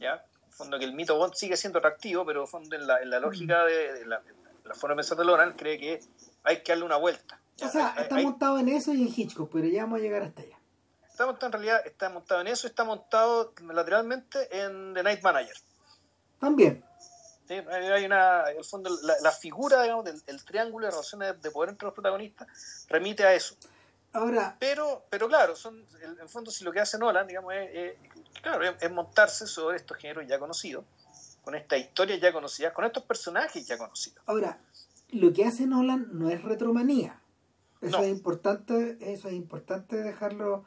¿ya? 0.00 0.22
En 0.44 0.52
fondo 0.52 0.78
que 0.78 0.84
el 0.84 0.92
mito 0.92 1.16
Bond 1.16 1.32
sigue 1.32 1.56
siendo 1.56 1.78
atractivo, 1.78 2.26
pero 2.26 2.42
en, 2.42 2.46
fondo 2.46 2.76
en, 2.76 2.86
la, 2.86 3.00
en 3.00 3.08
la 3.08 3.20
lógica 3.20 3.64
de, 3.64 3.94
de 3.94 4.04
la, 4.04 4.20
la 4.64 4.74
forma 4.74 4.94
de 4.94 4.96
pensar 4.98 5.16
de 5.16 5.24
Loran 5.24 5.54
cree 5.56 5.78
que 5.78 6.00
hay 6.44 6.62
que 6.62 6.72
darle 6.72 6.84
una 6.84 6.96
vuelta. 6.96 7.40
¿ya? 7.56 7.68
O 7.68 7.70
sea, 7.70 7.94
Hay- 7.96 8.02
está 8.02 8.16
hay- 8.16 8.24
montado 8.24 8.58
en 8.58 8.68
eso 8.68 8.92
y 8.92 9.00
en 9.00 9.08
Hitchcock, 9.08 9.50
pero 9.50 9.66
ya 9.66 9.84
vamos 9.84 10.00
a 10.00 10.02
llegar 10.02 10.22
hasta 10.24 10.42
allá. 10.42 10.58
Está 11.10 11.24
montado 11.24 11.46
en 11.46 11.52
realidad, 11.52 11.86
está 11.86 12.10
montado 12.10 12.40
en 12.42 12.48
eso, 12.48 12.66
está 12.66 12.84
montado 12.84 13.54
lateralmente 13.72 14.38
en 14.60 14.92
The 14.92 15.02
Night 15.02 15.22
Manager. 15.22 15.56
También. 16.38 16.84
¿Sí? 17.48 17.54
Hay 17.54 18.04
una, 18.04 18.50
en 18.50 18.58
el 18.58 18.64
fondo, 18.64 18.90
la, 19.02 19.14
la 19.22 19.32
figura, 19.32 19.82
digamos, 19.82 20.04
del 20.04 20.22
el 20.26 20.44
triángulo 20.44 20.86
de 20.86 20.92
relaciones 20.92 21.40
de 21.42 21.50
poder 21.50 21.70
entre 21.70 21.86
los 21.86 21.94
protagonistas 21.94 22.46
remite 22.88 23.24
a 23.24 23.34
eso. 23.34 23.56
Ahora, 24.12 24.56
Pero, 24.60 25.04
pero 25.10 25.28
claro, 25.28 25.54
son, 25.56 25.84
en 26.02 26.18
el 26.20 26.28
fondo, 26.28 26.50
si 26.50 26.64
lo 26.64 26.72
que 26.72 26.80
hace 26.80 26.98
Nolan, 26.98 27.26
digamos, 27.26 27.52
es, 27.54 27.70
es- 27.74 27.94
claro, 28.42 28.64
es, 28.64 28.74
es 28.80 28.90
montarse 28.90 29.46
sobre 29.46 29.76
estos 29.76 29.96
géneros 29.98 30.26
ya 30.26 30.38
conocidos, 30.38 30.84
con 31.42 31.54
estas 31.54 31.80
historias 31.80 32.20
ya 32.20 32.32
conocidas, 32.32 32.72
con 32.72 32.84
estos 32.84 33.02
personajes 33.04 33.66
ya 33.66 33.76
conocidos. 33.76 34.22
ahora, 34.26 34.58
lo 35.10 35.32
que 35.32 35.44
hace 35.44 35.66
Nolan 35.66 36.08
no 36.12 36.28
es 36.30 36.42
retromanía. 36.42 37.20
Eso 37.80 37.98
No. 37.98 38.04
es 38.04 38.10
importante, 38.10 38.96
eso 39.00 39.28
es 39.28 39.34
importante 39.34 39.96
dejarlo 39.96 40.64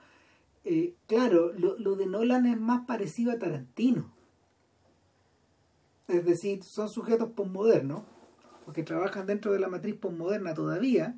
eh, 0.64 0.94
claro. 1.08 1.52
Lo, 1.54 1.76
lo 1.78 1.96
de 1.96 2.06
Nolan 2.06 2.46
es 2.46 2.60
más 2.60 2.86
parecido 2.86 3.32
a 3.32 3.40
Tarantino. 3.40 4.14
Es 6.12 6.26
decir, 6.26 6.64
son 6.64 6.90
sujetos 6.90 7.30
posmodernos, 7.32 8.04
porque 8.66 8.84
trabajan 8.84 9.26
dentro 9.26 9.52
de 9.54 9.60
la 9.60 9.68
matriz 9.70 9.96
posmoderna 9.96 10.54
todavía. 10.54 11.16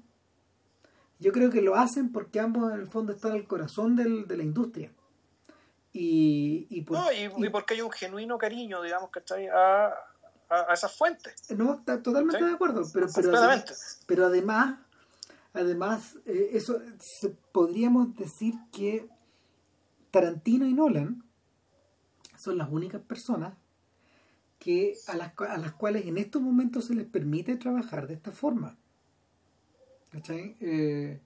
Yo 1.19 1.31
creo 1.31 1.49
que 1.49 1.61
lo 1.61 1.75
hacen 1.75 2.11
porque 2.11 2.39
ambos 2.39 2.71
en 2.73 2.79
el 2.79 2.87
fondo 2.87 3.13
están 3.13 3.31
al 3.33 3.47
corazón 3.47 3.95
del- 3.95 4.27
de 4.27 4.37
la 4.37 4.43
industria. 4.43 4.91
Y, 5.91 6.67
y, 6.69 6.81
por- 6.81 6.97
No, 6.97 7.11
y, 7.11 7.45
y- 7.45 7.49
porque 7.49 7.75
hay 7.75 7.81
un 7.81 7.91
genuino 7.91 8.37
cariño, 8.37 8.81
digamos, 8.81 9.09
¿cachai? 9.11 9.47
A, 9.47 9.87
a, 9.87 9.93
a 10.69 10.73
esas 10.73 10.95
fuentes. 10.97 11.35
No, 11.55 11.75
está 11.75 12.01
totalmente 12.01 12.39
Sí. 12.39 12.45
de 12.45 12.51
acuerdo, 12.53 12.83
pero, 12.93 13.07
pero, 13.15 13.31
pero 14.07 14.25
además, 14.25 14.79
además, 15.53 16.17
eh, 16.25 16.49
eso 16.53 16.79
se- 16.99 17.35
podríamos 17.51 18.15
decir 18.15 18.55
que 18.71 19.07
Tarantino 20.11 20.65
y 20.65 20.73
Nolan 20.73 21.23
son 22.37 22.57
las 22.57 22.69
únicas 22.71 23.01
personas 23.01 23.53
que 24.63 24.95
a 25.07 25.17
las, 25.17 25.33
a 25.39 25.57
las 25.57 25.73
cuales 25.73 26.05
en 26.05 26.17
estos 26.17 26.41
momentos 26.41 26.85
se 26.85 26.95
les 26.95 27.05
permite 27.05 27.57
trabajar 27.57 28.07
de 28.07 28.13
esta 28.13 28.31
forma. 28.31 28.77
Eh, 30.29 31.19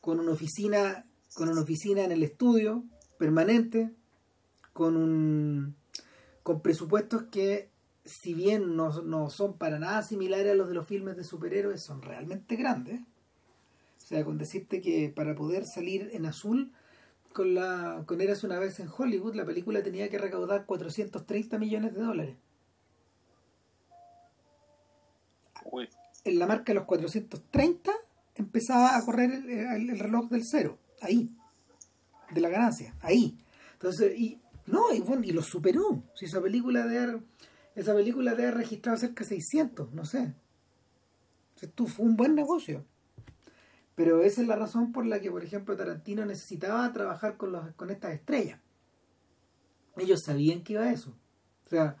con 0.00 0.18
una 0.18 0.32
oficina, 0.32 1.06
con 1.34 1.48
una 1.48 1.60
oficina 1.60 2.02
en 2.02 2.10
el 2.10 2.24
estudio 2.24 2.82
permanente, 3.18 3.92
con 4.72 4.96
un 4.96 5.76
con 6.42 6.60
presupuestos 6.60 7.24
que 7.30 7.70
si 8.04 8.34
bien 8.34 8.74
no, 8.74 9.00
no 9.02 9.30
son 9.30 9.56
para 9.58 9.78
nada 9.78 10.02
similares 10.02 10.50
a 10.50 10.56
los 10.56 10.68
de 10.68 10.74
los 10.74 10.88
filmes 10.88 11.16
de 11.16 11.22
superhéroes, 11.22 11.84
son 11.84 12.02
realmente 12.02 12.56
grandes. 12.56 13.00
O 13.00 14.06
sea, 14.08 14.24
con 14.24 14.38
decirte 14.38 14.80
que 14.80 15.12
para 15.14 15.36
poder 15.36 15.66
salir 15.66 16.10
en 16.14 16.26
azul 16.26 16.72
con 17.32 17.54
la 17.54 18.02
con 18.06 18.20
Eras 18.20 18.42
una 18.42 18.58
vez 18.58 18.80
en 18.80 18.88
Hollywood, 18.88 19.36
la 19.36 19.46
película 19.46 19.84
tenía 19.84 20.08
que 20.08 20.18
recaudar 20.18 20.66
430 20.66 21.58
millones 21.58 21.94
de 21.94 22.00
dólares. 22.00 22.36
En 26.24 26.38
la 26.38 26.46
marca 26.46 26.66
de 26.72 26.74
los 26.74 26.84
430 26.84 27.92
empezaba 28.34 28.96
a 28.96 29.04
correr 29.04 29.30
el, 29.32 29.50
el- 29.50 29.90
el 29.90 29.98
reloj 29.98 30.28
del 30.30 30.44
cero, 30.44 30.78
ahí, 31.00 31.30
de 32.30 32.40
la 32.40 32.48
ganancia, 32.48 32.94
ahí. 33.00 33.36
Entonces, 33.74 34.18
y 34.18 34.40
no, 34.66 34.92
y 34.94 35.00
bueno, 35.00 35.24
y 35.24 35.32
lo 35.32 35.42
superó. 35.42 36.02
Si 36.14 36.26
esa 36.26 36.40
película 36.40 36.86
de 36.86 36.98
haber, 36.98 37.20
esa 37.74 37.94
película 37.94 38.34
de 38.34 38.42
haber 38.44 38.56
registrado 38.58 38.96
cerca 38.98 39.24
de 39.24 39.28
600, 39.30 39.92
no 39.92 40.04
sé. 40.04 40.34
Esto 41.60 41.86
fue 41.86 42.06
un 42.06 42.16
buen 42.16 42.34
negocio. 42.34 42.84
Pero 43.94 44.22
esa 44.22 44.40
es 44.40 44.48
la 44.48 44.56
razón 44.56 44.90
por 44.92 45.04
la 45.06 45.20
que, 45.20 45.30
por 45.30 45.44
ejemplo, 45.44 45.76
Tarantino 45.76 46.24
necesitaba 46.24 46.90
trabajar 46.92 47.36
con, 47.36 47.52
los, 47.52 47.72
con 47.74 47.90
estas 47.90 48.12
estrellas. 48.14 48.58
Ellos 49.96 50.22
sabían 50.24 50.62
que 50.64 50.72
iba 50.74 50.90
eso. 50.90 51.14
O 51.66 51.68
sea, 51.68 51.96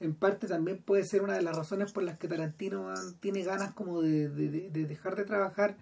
en 0.00 0.14
parte 0.14 0.46
también 0.46 0.82
puede 0.82 1.04
ser 1.04 1.22
una 1.22 1.34
de 1.34 1.42
las 1.42 1.56
razones 1.56 1.92
por 1.92 2.02
las 2.02 2.18
que 2.18 2.28
Tarantino 2.28 2.92
tiene 3.20 3.42
ganas 3.42 3.72
como 3.72 4.02
de, 4.02 4.28
de- 4.28 4.50
de- 4.50 4.70
de 4.70 4.86
dejar 4.86 5.16
de 5.16 5.24
trabajar 5.24 5.76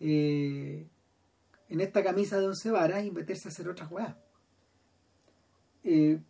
eh, 0.00 0.86
en 1.68 1.80
esta 1.80 2.02
camisa 2.02 2.38
de 2.40 2.46
once 2.48 2.70
varas 2.70 3.04
y 3.04 3.10
meterse 3.10 3.48
a 3.48 3.50
hacer 3.52 3.68
otras 3.68 3.90
weas. 3.90 4.14
Eh, 5.84 6.20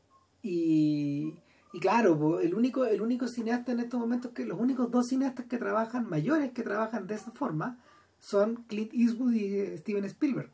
y, 0.43 1.35
y 1.73 1.81
claro, 1.81 2.41
el 2.41 2.55
único, 2.55 2.85
el 2.87 3.03
único 3.03 3.29
cineasta 3.29 3.73
en 3.73 3.81
estos 3.81 4.01
momentos 4.01 4.33
que 4.33 4.45
los 4.45 4.59
únicos 4.59 4.91
dos 4.91 5.09
cineastas 5.09 5.47
que 5.47 5.59
trabajan, 5.59 6.09
mayores 6.09 6.53
que 6.53 6.63
trabajan 6.63 7.07
de 7.07 7.15
esa 7.15 7.31
forma, 7.33 7.79
son 8.21 8.65
Clint 8.69 8.93
Eastwood 8.95 9.33
y 9.35 9.57
eh, 9.59 9.79
Steven 9.79 10.05
Spielberg. 10.05 10.51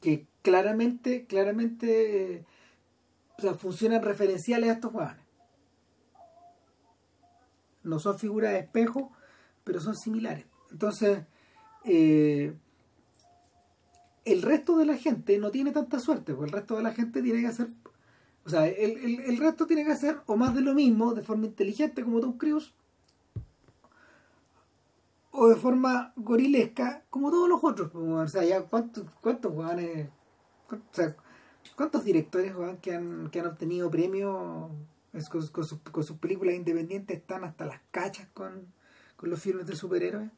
Que 0.00 0.26
claramente, 0.42 1.26
claramente 1.26 2.44
o 3.38 3.42
sea, 3.42 3.54
funcionan 3.54 4.02
referenciales 4.02 4.68
a 4.68 4.72
estos 4.74 4.92
hueones. 4.92 5.24
No 7.84 8.00
son 8.00 8.18
figuras 8.18 8.52
de 8.52 8.58
espejo, 8.58 9.12
pero 9.64 9.80
son 9.80 9.94
similares. 9.94 10.44
Entonces, 10.72 11.20
eh, 11.84 12.52
el 14.24 14.42
resto 14.42 14.76
de 14.76 14.86
la 14.86 14.96
gente 14.96 15.38
no 15.38 15.50
tiene 15.50 15.70
tanta 15.70 16.00
suerte, 16.00 16.34
porque 16.34 16.50
el 16.50 16.52
resto 16.52 16.76
de 16.76 16.82
la 16.82 16.92
gente 16.92 17.22
tiene 17.22 17.40
que 17.40 17.46
hacer, 17.46 17.68
o 18.44 18.50
sea, 18.50 18.66
el, 18.66 18.98
el, 18.98 19.20
el 19.20 19.36
resto 19.38 19.66
tiene 19.66 19.84
que 19.84 19.92
hacer 19.92 20.20
o 20.26 20.36
más 20.36 20.54
de 20.54 20.60
lo 20.60 20.74
mismo 20.74 21.14
de 21.14 21.22
forma 21.22 21.46
inteligente 21.46 22.02
como 22.02 22.20
Tom 22.20 22.36
Cruise, 22.36 22.74
o 25.30 25.48
de 25.48 25.54
forma 25.54 26.12
gorilesca 26.16 27.04
como 27.10 27.30
todos 27.30 27.48
los 27.48 27.62
otros. 27.62 27.90
pues, 27.92 28.04
O 28.04 28.26
sea, 28.26 28.44
ya 28.44 28.62
cuántos, 28.62 29.04
cuántos 29.20 29.52
cuántos, 29.54 30.08
o 30.70 30.76
sea, 30.90 31.16
cuántos 31.78 32.02
directores 32.02 32.56
weón, 32.56 32.78
que, 32.78 32.92
han, 32.92 33.30
que 33.30 33.38
han 33.38 33.46
obtenido 33.46 33.88
premios 33.88 34.68
con, 35.30 35.46
con 35.46 35.64
sus, 35.64 35.78
con 35.78 36.02
sus 36.02 36.18
películas 36.18 36.56
independientes 36.56 37.16
están 37.16 37.44
hasta 37.44 37.66
las 37.66 37.80
cachas 37.92 38.26
con, 38.34 38.66
con 39.14 39.30
los 39.30 39.40
filmes 39.40 39.64
de 39.68 39.76
superhéroes. 39.76 40.28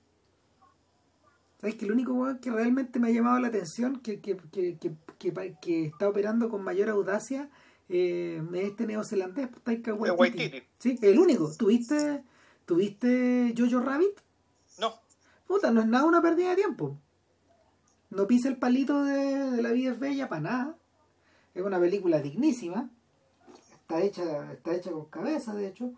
¿Sabes 1.58 1.76
que 1.76 1.86
el 1.86 1.92
único 1.92 2.26
que 2.42 2.50
realmente 2.50 2.98
me 2.98 3.08
ha 3.08 3.10
llamado 3.10 3.38
la 3.40 3.48
atención, 3.48 4.00
que, 4.00 4.20
que, 4.20 4.36
que, 4.52 4.76
que, 4.76 4.92
que, 5.18 5.56
que 5.62 5.86
está 5.86 6.10
operando 6.10 6.50
con 6.50 6.62
mayor 6.62 6.90
audacia, 6.90 7.48
eh, 7.88 8.42
es 8.54 8.64
este 8.64 8.86
neozelandés, 8.86 9.48
pues, 9.48 9.62
Taika 9.62 9.94
Waititi. 9.94 10.20
Waititi. 10.20 10.62
Sí, 10.78 10.98
el 11.00 11.18
único. 11.18 11.54
¿Tuviste, 11.56 12.22
¿Tuviste 12.66 13.54
Jojo 13.56 13.80
Rabbit? 13.80 14.20
No, 14.78 14.92
Puta, 15.46 15.70
no 15.70 15.80
es 15.80 15.86
nada 15.86 16.04
una 16.04 16.20
pérdida 16.20 16.50
de 16.50 16.56
tiempo. 16.56 16.98
No 18.10 18.26
pisa 18.26 18.48
el 18.48 18.58
palito 18.58 19.04
de, 19.04 19.50
de 19.52 19.62
La 19.62 19.72
vida 19.72 19.92
es 19.92 19.98
bella 19.98 20.28
para 20.28 20.42
nada. 20.42 20.79
Es 21.54 21.62
una 21.62 21.78
película 21.80 22.20
dignísima. 22.20 22.90
Está 23.72 24.00
hecha, 24.02 24.52
está 24.52 24.74
hecha 24.74 24.90
con 24.92 25.06
cabeza, 25.06 25.54
de 25.54 25.66
hecho. 25.68 25.92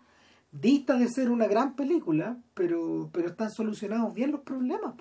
Dista 0.51 0.95
de 0.95 1.07
ser 1.07 1.29
una 1.29 1.47
gran 1.47 1.75
película, 1.75 2.37
pero, 2.53 3.09
pero 3.11 3.29
están 3.29 3.49
solucionados 3.51 4.13
bien 4.13 4.31
los 4.31 4.41
problemas. 4.41 4.95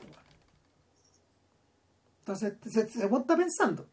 Entonces 2.21 2.55
se, 2.65 2.89
se 2.89 3.05
está 3.05 3.37
pensando. 3.37 3.87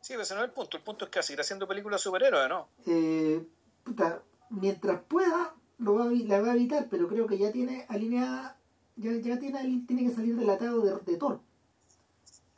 sí, 0.00 0.14
pero 0.14 0.22
ese 0.22 0.34
no 0.34 0.40
es 0.40 0.46
el 0.46 0.52
punto. 0.52 0.76
El 0.76 0.82
punto 0.82 1.04
es 1.04 1.10
que 1.10 1.22
seguir 1.22 1.40
haciendo 1.40 1.68
películas 1.68 2.00
superhéroes, 2.00 2.48
¿no? 2.48 2.68
Eh, 2.86 3.46
puta, 3.84 4.22
mientras 4.50 5.02
pueda, 5.02 5.54
lo 5.78 5.94
va 5.94 6.04
a, 6.04 6.10
la 6.10 6.40
va 6.40 6.52
a 6.52 6.54
evitar, 6.54 6.88
pero 6.90 7.06
creo 7.08 7.26
que 7.26 7.38
ya 7.38 7.52
tiene 7.52 7.84
alineada, 7.88 8.56
ya, 8.96 9.12
ya 9.12 9.38
tiene, 9.38 9.84
tiene 9.86 10.08
que 10.08 10.14
salir 10.14 10.34
del 10.36 10.48
atado 10.50 10.80
de, 10.80 10.96
de 11.12 11.18
Thor. 11.18 11.40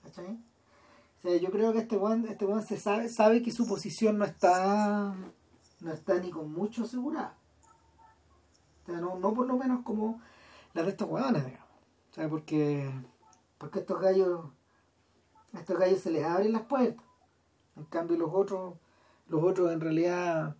¿Cachai? 0.05 0.39
O 1.19 1.21
sea, 1.21 1.37
yo 1.37 1.51
creo 1.51 1.73
que 1.73 1.81
este 1.81 1.97
weón, 1.97 2.27
este 2.29 2.45
weón 2.45 2.63
se 2.63 2.77
sabe, 2.77 3.09
sabe 3.09 3.43
que 3.43 3.51
su 3.51 3.67
posición 3.67 4.19
no 4.19 4.25
está, 4.25 5.15
no 5.81 5.93
está 5.93 6.19
ni 6.21 6.31
con 6.31 6.53
mucho 6.53 6.85
asegurada. 6.85 7.37
O 8.83 8.87
sea, 8.87 9.01
no, 9.01 9.19
no 9.19 9.35
por 9.35 9.47
lo 9.47 9.57
menos 9.57 9.83
como 9.83 10.21
la 10.75 10.85
de 10.85 10.91
estos 10.91 11.09
weones, 11.09 11.45
digamos. 11.45 11.69
O 12.11 12.15
sea, 12.15 12.29
porque, 12.29 12.89
porque 13.59 13.81
estos 13.81 14.01
gallos, 14.01 14.45
a 15.53 15.59
estos 15.61 15.79
gallos 15.79 16.01
se 16.01 16.11
les 16.11 16.25
abren 16.25 16.53
las 16.53 16.63
puertas. 16.63 17.05
En 17.77 17.85
cambio 17.85 18.17
los 18.17 18.31
otros, 18.33 18.75
los 19.27 19.43
otros 19.43 19.73
en 19.73 19.81
realidad 19.81 20.57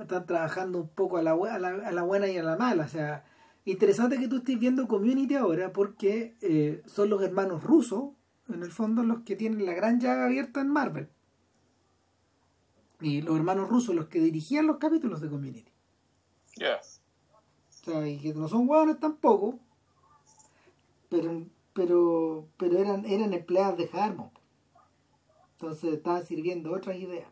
están 0.00 0.26
trabajando 0.26 0.78
un 0.78 0.88
poco 0.88 1.16
a 1.16 1.22
la, 1.22 1.32
a 1.32 1.58
la, 1.58 1.68
a 1.68 1.92
la 1.92 2.02
buena 2.02 2.28
y 2.28 2.36
a 2.36 2.42
la 2.42 2.56
mala. 2.56 2.84
O 2.84 2.88
sea, 2.88 3.24
interesante 3.64 4.18
que 4.18 4.28
tú 4.28 4.36
estés 4.36 4.58
viendo 4.58 4.86
Community 4.88 5.34
ahora 5.34 5.72
porque 5.72 6.36
eh, 6.40 6.82
son 6.86 7.10
los 7.10 7.22
hermanos 7.22 7.62
rusos, 7.62 8.10
en 8.48 8.62
el 8.62 8.70
fondo, 8.70 9.02
los 9.02 9.22
que 9.22 9.36
tienen 9.36 9.66
la 9.66 9.74
gran 9.74 10.00
llaga 10.00 10.26
abierta 10.26 10.60
en 10.60 10.68
Marvel. 10.68 11.08
Y 13.00 13.22
los 13.22 13.36
hermanos 13.36 13.68
rusos 13.68 13.94
los 13.94 14.06
que 14.06 14.20
dirigían 14.20 14.66
los 14.66 14.78
capítulos 14.78 15.20
de 15.20 15.28
Community. 15.28 15.70
Ya. 16.56 16.76
O 16.76 17.84
sea, 17.84 18.08
y 18.08 18.18
que 18.18 18.34
no 18.34 18.48
son 18.48 18.68
hueones 18.68 18.98
tampoco, 18.98 19.58
pero 21.08 21.46
pero 21.74 22.48
pero 22.56 22.78
eran 22.78 23.04
eran 23.04 23.34
empleados 23.34 23.78
de 23.78 23.90
Harmon. 23.92 24.30
Entonces 25.52 25.94
estaban 25.94 26.24
sirviendo 26.24 26.72
otras 26.72 26.96
ideas. 26.96 27.28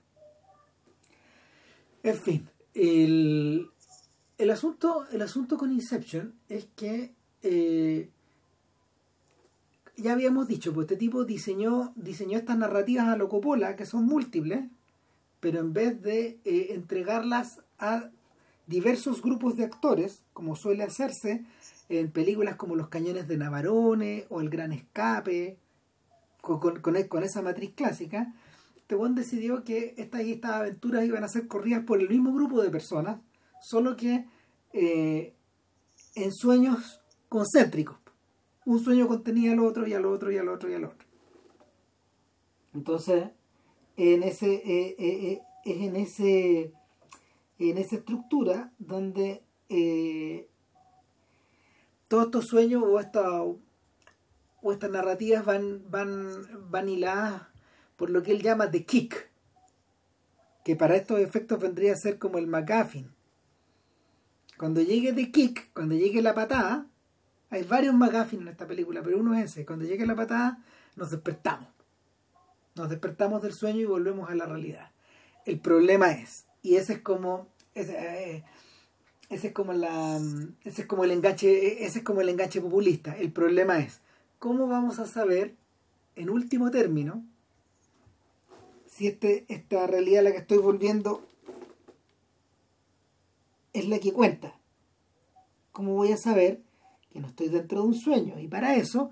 En 2.02 2.16
fin, 2.16 2.48
el, 2.74 3.70
el 4.36 4.50
asunto 4.50 5.06
el 5.10 5.22
asunto 5.22 5.56
con 5.56 5.72
Inception 5.72 6.38
es 6.48 6.66
que 6.76 7.14
eh, 7.42 8.10
ya 9.96 10.12
habíamos 10.12 10.48
dicho, 10.48 10.72
pues 10.72 10.84
este 10.84 10.96
tipo 10.96 11.24
diseñó 11.24 11.92
diseñó 11.96 12.38
estas 12.38 12.58
narrativas 12.58 13.08
a 13.08 13.16
lo 13.16 13.28
Coppola 13.28 13.76
que 13.76 13.86
son 13.86 14.06
múltiples, 14.06 14.64
pero 15.40 15.60
en 15.60 15.72
vez 15.72 16.00
de 16.02 16.40
eh, 16.44 16.68
entregarlas 16.70 17.60
a 17.78 18.10
diversos 18.66 19.22
grupos 19.22 19.56
de 19.56 19.64
actores, 19.64 20.22
como 20.32 20.56
suele 20.56 20.84
hacerse 20.84 21.44
en 21.88 22.10
películas 22.10 22.56
como 22.56 22.76
Los 22.76 22.88
Cañones 22.88 23.28
de 23.28 23.36
Navarone 23.36 24.24
o 24.30 24.40
El 24.40 24.48
Gran 24.48 24.72
Escape, 24.72 25.58
con, 26.40 26.80
con, 26.80 27.22
esa 27.22 27.42
matriz 27.42 27.72
clásica, 27.74 28.34
este 28.76 28.94
buen 28.94 29.14
decidió 29.14 29.64
que 29.64 29.94
estas, 29.96 30.22
estas 30.22 30.52
aventuras 30.52 31.04
iban 31.04 31.24
a 31.24 31.28
ser 31.28 31.46
corridas 31.46 31.84
por 31.84 32.00
el 32.00 32.08
mismo 32.08 32.34
grupo 32.34 32.62
de 32.62 32.70
personas, 32.70 33.20
solo 33.62 33.96
que 33.96 34.26
eh, 34.72 35.34
en 36.14 36.32
sueños 36.32 37.00
concéntricos. 37.28 38.03
Un 38.64 38.82
sueño 38.82 39.08
contenía 39.08 39.52
al 39.52 39.60
otro 39.60 39.86
y 39.86 39.92
al 39.92 40.06
otro 40.06 40.32
y 40.32 40.38
al 40.38 40.48
otro 40.48 40.70
y 40.70 40.74
al 40.74 40.84
otro. 40.84 41.06
Entonces, 42.74 43.30
en 43.96 44.22
ese, 44.22 44.54
eh, 44.54 44.96
eh, 44.98 45.32
eh, 45.32 45.42
es 45.64 45.76
en 45.82 45.96
ese 45.96 46.72
en 47.58 47.78
esa 47.78 47.96
estructura 47.96 48.72
donde 48.78 49.42
todos 52.08 52.26
estos 52.26 52.46
sueños 52.46 52.82
o, 52.84 52.98
esta, 53.00 53.42
o 53.42 53.60
estas 54.72 54.90
narrativas 54.90 55.44
van, 55.44 55.88
van, 55.90 56.70
van 56.70 56.88
hiladas 56.88 57.42
por 57.96 58.10
lo 58.10 58.22
que 58.22 58.32
él 58.32 58.42
llama 58.42 58.70
The 58.70 58.84
Kick, 58.84 59.30
que 60.64 60.76
para 60.76 60.96
estos 60.96 61.20
efectos 61.20 61.60
vendría 61.60 61.92
a 61.92 61.96
ser 61.96 62.18
como 62.18 62.38
el 62.38 62.46
McGuffin. 62.46 63.10
Cuando 64.58 64.80
llegue 64.80 65.12
The 65.12 65.30
Kick, 65.30 65.72
cuando 65.72 65.94
llegue 65.94 66.22
la 66.22 66.34
patada, 66.34 66.86
hay 67.50 67.62
varios 67.64 67.94
McGuffin 67.94 68.42
en 68.42 68.48
esta 68.48 68.66
película, 68.66 69.02
pero 69.02 69.18
uno 69.18 69.34
es 69.34 69.50
ese. 69.50 69.64
Cuando 69.64 69.84
llegue 69.84 70.06
la 70.06 70.16
patada, 70.16 70.58
nos 70.96 71.10
despertamos. 71.10 71.68
Nos 72.74 72.90
despertamos 72.90 73.42
del 73.42 73.52
sueño 73.52 73.80
y 73.80 73.84
volvemos 73.84 74.30
a 74.30 74.34
la 74.34 74.46
realidad. 74.46 74.90
El 75.44 75.60
problema 75.60 76.10
es, 76.12 76.46
y 76.62 76.76
ese 76.76 76.94
es 76.94 76.98
como 77.00 77.48
ese, 77.74 77.92
eh, 77.98 78.44
ese 79.28 79.48
es 79.48 79.52
como 79.52 79.72
la 79.72 80.20
ese 80.64 80.82
es 80.82 80.88
como 80.88 81.04
el 81.04 81.10
enganche 81.10 81.84
ese 81.84 81.98
es 81.98 82.04
como 82.04 82.20
el 82.20 82.28
enganche 82.28 82.60
populista 82.60 83.16
el 83.16 83.32
problema 83.32 83.78
es 83.78 84.00
cómo 84.38 84.66
vamos 84.66 84.98
a 84.98 85.06
saber 85.06 85.54
en 86.16 86.30
último 86.30 86.70
término 86.70 87.24
si 88.86 89.08
este 89.08 89.44
esta 89.48 89.86
realidad 89.86 90.20
a 90.20 90.22
la 90.24 90.32
que 90.32 90.38
estoy 90.38 90.58
volviendo 90.58 91.26
es 93.72 93.88
la 93.88 93.98
que 93.98 94.12
cuenta 94.12 94.54
cómo 95.72 95.94
voy 95.94 96.12
a 96.12 96.16
saber 96.16 96.60
que 97.14 97.20
no 97.20 97.28
estoy 97.28 97.48
dentro 97.48 97.80
de 97.80 97.86
un 97.86 97.94
sueño 97.94 98.40
y 98.40 98.48
para 98.48 98.74
eso 98.74 99.10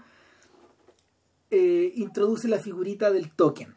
eh, 1.51 1.93
introduce 1.95 2.49
la 2.49 2.59
figurita 2.59 3.12
del 3.12 3.33
token. 3.33 3.77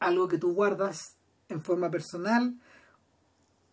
Algo 0.00 0.26
que 0.26 0.38
tú 0.38 0.52
guardas 0.52 1.16
en 1.48 1.62
forma 1.62 1.88
personal, 1.88 2.58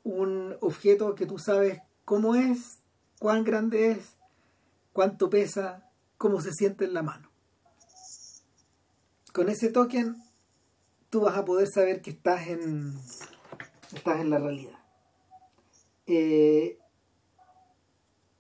un 0.03 0.55
objeto 0.61 1.15
que 1.15 1.25
tú 1.25 1.39
sabes 1.39 1.79
cómo 2.05 2.35
es, 2.35 2.83
cuán 3.17 3.43
grande 3.43 3.89
es, 3.89 4.15
cuánto 4.93 5.31
pesa, 5.31 5.89
cómo 6.17 6.39
se 6.39 6.53
siente 6.53 6.85
en 6.85 6.93
la 6.93 7.01
mano. 7.01 7.31
Con 9.33 9.49
ese 9.49 9.69
token 9.69 10.15
tú 11.09 11.21
vas 11.21 11.35
a 11.35 11.45
poder 11.45 11.67
saber 11.67 12.03
que 12.03 12.11
estás 12.11 12.47
en, 12.47 12.93
estás 13.91 14.19
en 14.19 14.29
la 14.29 14.37
realidad. 14.37 14.77
Eh, 16.05 16.78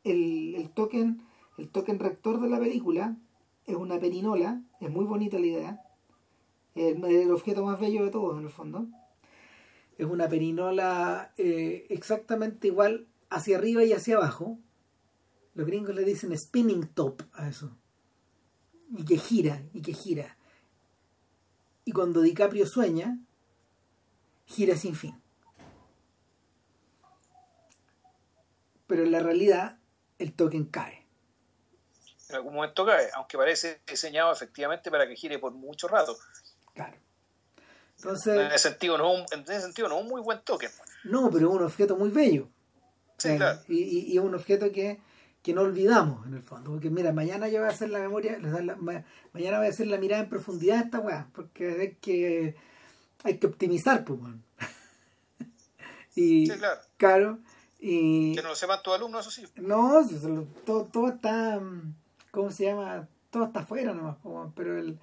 el, 0.03 0.55
el, 0.55 0.69
token, 0.69 1.21
el 1.57 1.69
token 1.69 1.99
rector 1.99 2.39
de 2.41 2.49
la 2.49 2.59
película 2.59 3.17
es 3.65 3.75
una 3.75 3.99
perinola, 3.99 4.61
es 4.79 4.89
muy 4.89 5.05
bonita 5.05 5.39
la 5.39 5.45
idea, 5.45 5.81
el, 6.75 7.03
el 7.03 7.31
objeto 7.31 7.63
más 7.63 7.79
bello 7.79 8.05
de 8.05 8.11
todos 8.11 8.37
en 8.37 8.43
el 8.43 8.49
fondo. 8.49 8.87
Es 9.97 10.05
una 10.07 10.29
perinola 10.29 11.33
eh, 11.37 11.85
exactamente 11.89 12.67
igual 12.67 13.07
hacia 13.29 13.57
arriba 13.57 13.83
y 13.83 13.93
hacia 13.93 14.15
abajo. 14.15 14.57
Los 15.53 15.67
gringos 15.67 15.93
le 15.93 16.05
dicen 16.05 16.35
spinning 16.37 16.87
top 16.87 17.23
a 17.33 17.49
eso. 17.49 17.75
Y 18.97 19.03
que 19.03 19.17
gira, 19.17 19.61
y 19.73 19.81
que 19.81 19.93
gira. 19.93 20.37
Y 21.83 21.91
cuando 21.91 22.21
DiCaprio 22.21 22.65
sueña, 22.65 23.19
gira 24.45 24.77
sin 24.77 24.95
fin. 24.95 25.15
Pero 28.87 29.03
en 29.03 29.11
la 29.11 29.19
realidad, 29.19 29.78
el 30.19 30.33
token 30.33 30.65
cae. 30.65 31.05
En 32.29 32.35
algún 32.35 32.53
momento 32.53 32.85
cae, 32.85 33.09
aunque 33.15 33.37
parece 33.37 33.81
diseñado 33.87 34.31
efectivamente 34.31 34.91
para 34.91 35.07
que 35.07 35.15
gire 35.15 35.39
por 35.39 35.51
mucho 35.51 35.87
rato. 35.87 36.15
Claro. 36.75 36.95
Entonces, 37.97 38.37
en, 38.37 38.47
ese 38.47 38.69
sentido, 38.69 38.97
no 38.97 39.11
es 39.11 39.19
un, 39.19 39.39
en 39.39 39.43
ese 39.43 39.61
sentido, 39.61 39.89
no 39.89 39.97
es 39.97 40.03
un 40.03 40.09
muy 40.09 40.21
buen 40.21 40.39
token. 40.41 40.69
No, 41.05 41.29
pero 41.31 41.49
es 41.49 41.55
un 41.55 41.63
objeto 41.63 41.97
muy 41.97 42.09
bello. 42.09 42.47
Sí, 43.17 43.35
claro. 43.35 43.59
y, 43.67 44.13
y, 44.13 44.17
es 44.17 44.23
un 44.23 44.35
objeto 44.35 44.71
que, 44.71 45.01
que, 45.41 45.53
no 45.53 45.61
olvidamos, 45.61 46.25
en 46.27 46.35
el 46.35 46.43
fondo. 46.43 46.71
Porque 46.71 46.89
mira, 46.89 47.11
mañana 47.11 47.49
yo 47.49 47.59
voy 47.59 47.67
a 47.67 47.71
hacer 47.71 47.89
la 47.89 47.99
memoria, 47.99 48.37
la, 48.39 48.75
mañana 48.77 49.57
voy 49.57 49.67
a 49.67 49.69
hacer 49.69 49.87
la 49.87 49.97
mirada 49.97 50.23
en 50.23 50.29
profundidad 50.29 50.77
de 50.77 50.83
esta 50.85 50.99
weá, 50.99 51.27
porque 51.33 51.81
hay 51.81 51.95
que, 51.95 52.55
hay 53.23 53.37
que 53.37 53.47
optimizar, 53.47 54.05
pues, 54.05 54.19
bueno. 54.19 54.39
y, 56.15 56.45
sí, 56.45 56.57
claro. 56.57 56.81
claro. 56.95 57.39
Y, 57.79 58.35
que 58.35 58.41
no 58.41 58.49
lo 58.49 58.55
sepan 58.55 58.83
tus 58.83 58.93
alumnos, 58.93 59.25
eso 59.25 59.31
sí. 59.31 59.47
No, 59.55 60.05
todo, 60.65 60.85
todo 60.85 61.07
está, 61.07 61.61
¿cómo 62.31 62.51
se 62.51 62.65
llama? 62.65 63.07
Todo 63.29 63.45
está 63.45 63.61
afuera 63.61 63.93
nomás, 63.93 64.17
pero 64.55 64.77
el 64.77 64.99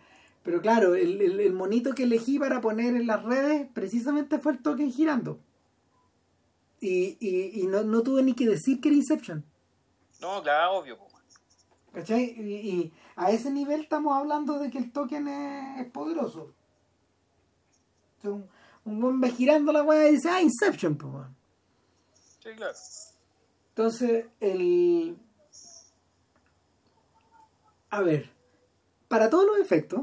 pero 0.47 0.61
claro, 0.61 0.95
el, 0.95 1.21
el, 1.21 1.41
el, 1.41 1.53
monito 1.53 1.93
que 1.93 2.05
elegí 2.05 2.39
para 2.39 2.61
poner 2.61 2.95
en 2.95 3.09
las 3.09 3.25
redes 3.25 3.67
precisamente 3.75 4.39
fue 4.39 4.53
el 4.53 4.62
token 4.62 4.93
girando. 4.93 5.41
Y, 6.81 7.17
y, 7.19 7.62
y 7.62 7.67
no, 7.67 7.83
no, 7.83 8.05
tuve 8.05 8.23
ni 8.23 8.33
que 8.33 8.47
decir 8.47 8.81
que 8.81 8.91
era 8.91 8.97
Inception. 8.97 9.45
No, 10.21 10.41
claro, 10.45 10.75
obvio. 10.75 10.99
¿Cachai? 11.93 12.27
Y, 12.27 12.55
y, 12.55 12.93
a 13.17 13.33
ese 13.33 13.51
nivel 13.51 13.81
estamos 13.81 14.17
hablando 14.17 14.61
de 14.61 14.71
que 14.71 14.79
el 14.79 14.93
token 14.93 15.27
es, 15.27 15.81
es 15.81 15.91
poderoso. 15.91 16.53
Un, 18.23 18.49
un 18.85 19.03
hombre 19.03 19.33
girando 19.33 19.73
la 19.73 19.83
weá 19.83 20.09
y 20.09 20.12
dice, 20.12 20.29
ah, 20.31 20.41
Inception, 20.41 20.97
pues. 20.97 21.27
Entonces, 23.71 24.27
el... 24.41 25.17
A 27.91 28.01
ver, 28.01 28.31
para 29.09 29.31
todos 29.31 29.47
los 29.47 29.59
efectos, 29.59 30.03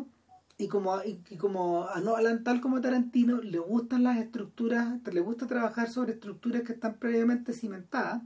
y 0.58 0.68
como, 0.68 0.96
y, 1.04 1.38
como 1.38 1.88
a 1.88 2.00
Nolan, 2.00 2.44
tal 2.44 2.62
como 2.62 2.82
Tarantino, 2.82 3.42
le 3.42 3.60
gustan 3.60 4.04
las 4.04 4.18
estructuras, 4.18 5.00
le 5.12 5.20
gusta 5.20 5.48
trabajar 5.48 5.90
sobre 5.90 6.14
estructuras 6.14 6.62
que 6.64 6.74
están 6.74 6.96
previamente 6.96 7.54
cimentadas. 7.54 8.22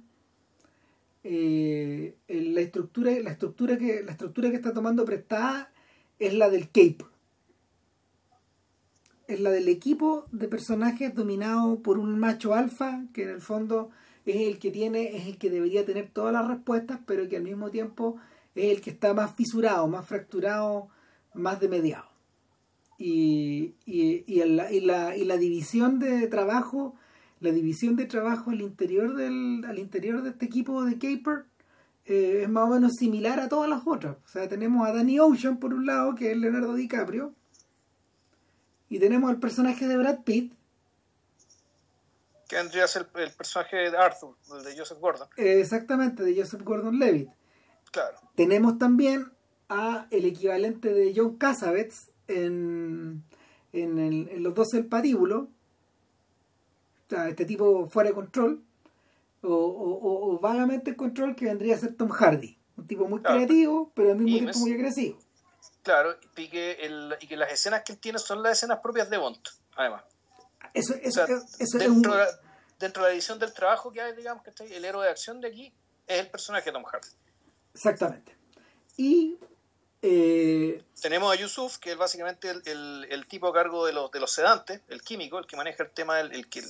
Eh, 1.24 2.16
la 2.28 2.62
estructura, 2.62 3.12
la 3.22 3.32
estructura 3.32 3.78
que, 3.78 4.04
la 4.04 4.12
estructura 4.12 4.50
que 4.50 4.56
está 4.58 4.74
tomando 4.74 5.06
prestada 5.06 5.72
es 6.20 6.34
la 6.34 6.50
del 6.50 6.68
Cape. 6.68 7.06
Es 9.28 9.40
la 9.40 9.50
del 9.50 9.68
equipo 9.68 10.26
de 10.32 10.48
personajes 10.48 11.14
dominado 11.14 11.80
por 11.82 11.98
un 11.98 12.20
macho 12.20 12.54
alfa, 12.54 13.04
que 13.14 13.24
en 13.24 13.30
el 13.30 13.42
fondo 13.42 13.90
es 14.32 14.48
el 14.48 14.60
que 14.60 14.72
tiene, 14.72 15.16
es 15.18 15.28
el 15.28 15.38
que 15.38 15.50
debería 15.50 15.86
tener 15.86 16.10
todas 16.10 16.34
las 16.34 16.48
respuestas, 16.48 17.00
pero 17.06 17.28
que 17.30 17.38
al 17.38 17.44
mismo 17.44 17.70
tiempo 17.72 18.18
es 18.56 18.72
el 18.72 18.82
que 18.82 18.90
está 18.90 19.14
más 19.14 19.36
fisurado, 19.36 19.88
más 19.88 20.08
fracturado, 20.08 20.90
más 21.34 21.60
de 21.60 21.70
mediado 21.70 22.18
y, 22.98 23.76
y, 23.86 24.24
y, 24.26 24.44
la, 24.44 24.72
y, 24.72 24.82
la, 24.82 25.16
y 25.16 25.24
la 25.24 25.38
división 25.38 26.00
de 26.00 26.28
trabajo 26.28 26.96
la 27.40 27.52
división 27.52 27.96
de 27.96 28.06
trabajo 28.06 28.50
al 28.50 28.62
interior 28.62 29.16
del 29.16 29.64
al 29.68 29.78
interior 29.78 30.24
de 30.24 30.32
este 30.32 30.46
equipo 30.46 30.84
de 30.84 30.94
Caper 30.98 31.46
eh, 32.06 32.42
es 32.44 32.50
más 32.50 32.64
o 32.64 32.74
menos 32.74 32.94
similar 32.98 33.40
a 33.40 33.50
todas 33.50 33.70
las 33.70 33.86
otras. 33.86 34.18
O 34.26 34.28
sea 34.28 34.48
tenemos 34.48 34.88
a 34.88 34.94
Danny 34.94 35.20
Ocean 35.20 35.58
por 35.58 35.74
un 35.74 35.86
lado 35.86 36.16
que 36.16 36.32
es 36.32 36.38
Leonardo 36.38 36.74
DiCaprio 36.74 37.34
y 38.90 38.98
tenemos 38.98 39.30
al 39.30 39.40
personaje 39.40 39.88
de 39.88 39.98
Brad 39.98 40.24
Pitt 40.24 40.54
que 42.48 42.56
vendría 42.56 42.86
a 42.86 42.88
ser 42.88 43.08
el, 43.16 43.32
personaje 43.32 43.76
de 43.92 43.98
Arthur 43.98 44.36
el 44.58 44.64
de 44.64 44.78
Joseph 44.78 45.00
Gordon. 45.00 45.28
Eh, 45.38 45.60
exactamente 45.60 46.24
de 46.24 46.36
Joseph 46.40 46.62
Gordon 46.64 46.98
Levitt. 47.00 47.30
Claro. 47.92 48.18
Tenemos 48.36 48.78
también 48.78 49.32
a 49.70 50.08
el 50.12 50.26
equivalente 50.26 50.94
de 50.94 51.14
John 51.16 51.38
Cassavetes 51.38 52.10
en, 52.28 53.24
en, 53.74 54.00
el, 54.00 54.30
en 54.30 54.44
los 54.44 54.54
dos 54.54 54.70
del 54.70 54.86
patíbulo, 54.86 55.50
o 57.06 57.10
sea, 57.10 57.28
este 57.30 57.46
tipo 57.46 57.88
fuera 57.90 58.10
de 58.10 58.16
control, 58.16 58.64
o, 59.42 59.50
o, 59.54 60.34
o, 60.34 60.40
vagamente 60.40 60.92
en 60.92 60.96
control, 60.98 61.36
que 61.36 61.46
vendría 61.46 61.76
a 61.76 61.78
ser 61.80 61.96
Tom 61.96 62.10
Hardy, 62.10 62.58
un 62.76 62.88
tipo 62.88 63.08
muy 63.08 63.20
Claro. 63.22 63.38
creativo, 63.38 63.92
pero 63.94 64.12
al 64.12 64.18
mismo 64.18 64.36
Y 64.36 64.40
tiempo 64.40 64.60
muy 64.60 64.74
agresivo. 64.74 65.18
claro 65.84 66.16
y 66.36 66.50
que, 66.50 66.72
el, 66.82 67.16
y 67.22 67.28
que 67.28 67.38
las 67.38 67.52
escenas 67.52 67.84
que 67.84 67.94
él 67.94 68.00
tiene 68.00 68.20
son 68.20 68.44
las 68.44 68.54
escenas 68.58 68.80
propias 68.80 69.10
de 69.10 69.18
Bond 69.18 69.38
además 69.76 70.04
Eso, 70.80 70.94
O 70.94 70.98
eso, 70.98 71.26
sea, 71.26 71.36
eso 71.36 71.44
es 71.60 71.74
un... 71.74 71.80
dentro, 72.02 72.12
de 72.14 72.18
la, 72.20 72.28
dentro 72.80 73.04
de 73.04 73.10
la 73.10 73.14
edición 73.16 73.40
del 73.40 73.54
trabajo 73.54 73.92
que 73.92 74.02
hay 74.02 74.16
digamos 74.16 74.44
que 74.44 74.52
el 74.76 74.86
héroe 74.86 75.06
de 75.06 75.12
acción 75.12 75.42
de 75.42 75.48
aquí 75.50 75.74
es 76.08 76.20
el 76.20 76.30
personaje 76.30 76.66
de 76.66 76.72
Tom 76.74 76.84
Hardy 76.84 77.08
Exactamente. 77.74 78.36
Y 78.98 79.38
eh, 80.02 80.84
tenemos 81.02 81.32
a 81.32 81.36
Yusuf, 81.36 81.78
que 81.78 81.92
es 81.92 81.98
básicamente 81.98 82.50
el, 82.50 82.62
el- 82.66 83.08
el 83.10 83.28
tipo 83.28 83.48
a 83.48 83.54
cargo 83.54 83.86
de 83.86 83.94
los, 83.94 84.10
de 84.12 84.20
los 84.20 84.32
sedantes, 84.32 84.82
el 84.90 85.02
químico, 85.02 85.38
el 85.40 85.46
que 85.46 85.56
maneja 85.56 85.84
el 85.84 85.90
tema, 85.92 86.20
el, 86.20 86.34
el 86.34 86.48
que, 86.50 86.64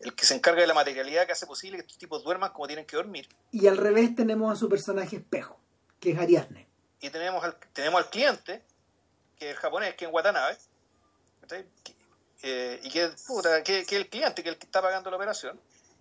el 0.00 0.14
que 0.14 0.26
se 0.26 0.34
encarga 0.34 0.60
de 0.62 0.66
la 0.66 0.74
materialidad 0.74 1.26
que 1.26 1.32
hace 1.32 1.46
posible 1.46 1.78
que 1.78 1.82
estos 1.82 1.98
tipos 1.98 2.22
duerman 2.24 2.52
como 2.52 2.66
tienen 2.66 2.84
que 2.86 2.96
dormir. 2.96 3.28
y 3.52 3.66
al 3.68 3.76
revés 3.76 4.14
tenemos 4.14 4.52
a 4.52 4.56
su 4.56 4.68
personaje 4.68 5.16
espejo, 5.16 5.58
que 6.00 6.10
es 6.12 6.18
Ariadne. 6.18 6.66
Y 7.00 7.10
tenemos 7.10 7.42
al, 7.44 7.56
tenemos 7.72 8.02
al 8.02 8.10
cliente, 8.10 8.62
que 9.38 9.46
es 9.50 9.56
el 9.56 9.60
japonés, 9.60 9.94
que 9.94 10.04
es 10.04 10.08
en 10.08 10.14
Watanabe, 10.14 10.56
eh, 12.42 12.80
y 12.82 12.90
que, 12.90 13.08
puta, 13.26 13.62
que, 13.62 13.84
que 13.86 13.96
el 13.96 14.08
cliente, 14.08 14.42
que 14.42 14.50
el 14.50 14.58
que 14.58 14.66
está 14.66 14.82
pagando 14.82 15.10
la 15.10 15.16
operación. 15.16 15.60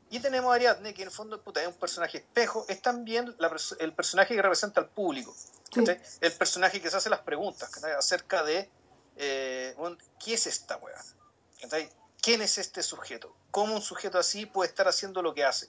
Y 0.10 0.20
tenemos 0.20 0.52
a 0.52 0.56
Ariadne, 0.56 0.94
que 0.94 1.02
en 1.02 1.08
el 1.08 1.14
fondo 1.14 1.42
puta, 1.42 1.62
es 1.62 1.68
un 1.68 1.74
personaje 1.74 2.20
espejo, 2.20 2.66
es 2.68 2.82
también 2.82 3.36
la 3.40 3.52
el 3.80 3.94
personaje 3.94 4.36
que 4.36 4.42
representa 4.42 4.80
al 4.80 4.88
público. 4.90 5.36
Sí. 5.74 5.84
El 6.22 6.32
personaje 6.34 6.80
que 6.80 6.90
se 6.92 6.98
hace 6.98 7.10
las 7.10 7.22
preguntas 7.22 7.84
acerca 7.98 8.44
de 8.44 8.70
eh, 9.16 9.76
¿qué 10.24 10.36
es 10.36 10.46
esta 10.46 10.78
weá? 10.78 11.02
¿Quién 12.22 12.42
es 12.42 12.58
este 12.60 12.84
sujeto? 12.84 13.36
¿Cómo 13.50 13.74
un 13.76 13.82
sujeto 13.82 14.20
así 14.20 14.46
puede 14.46 14.70
estar 14.70 14.88
haciendo 14.88 15.22
lo 15.24 15.34
que 15.34 15.44
hace? 15.44 15.68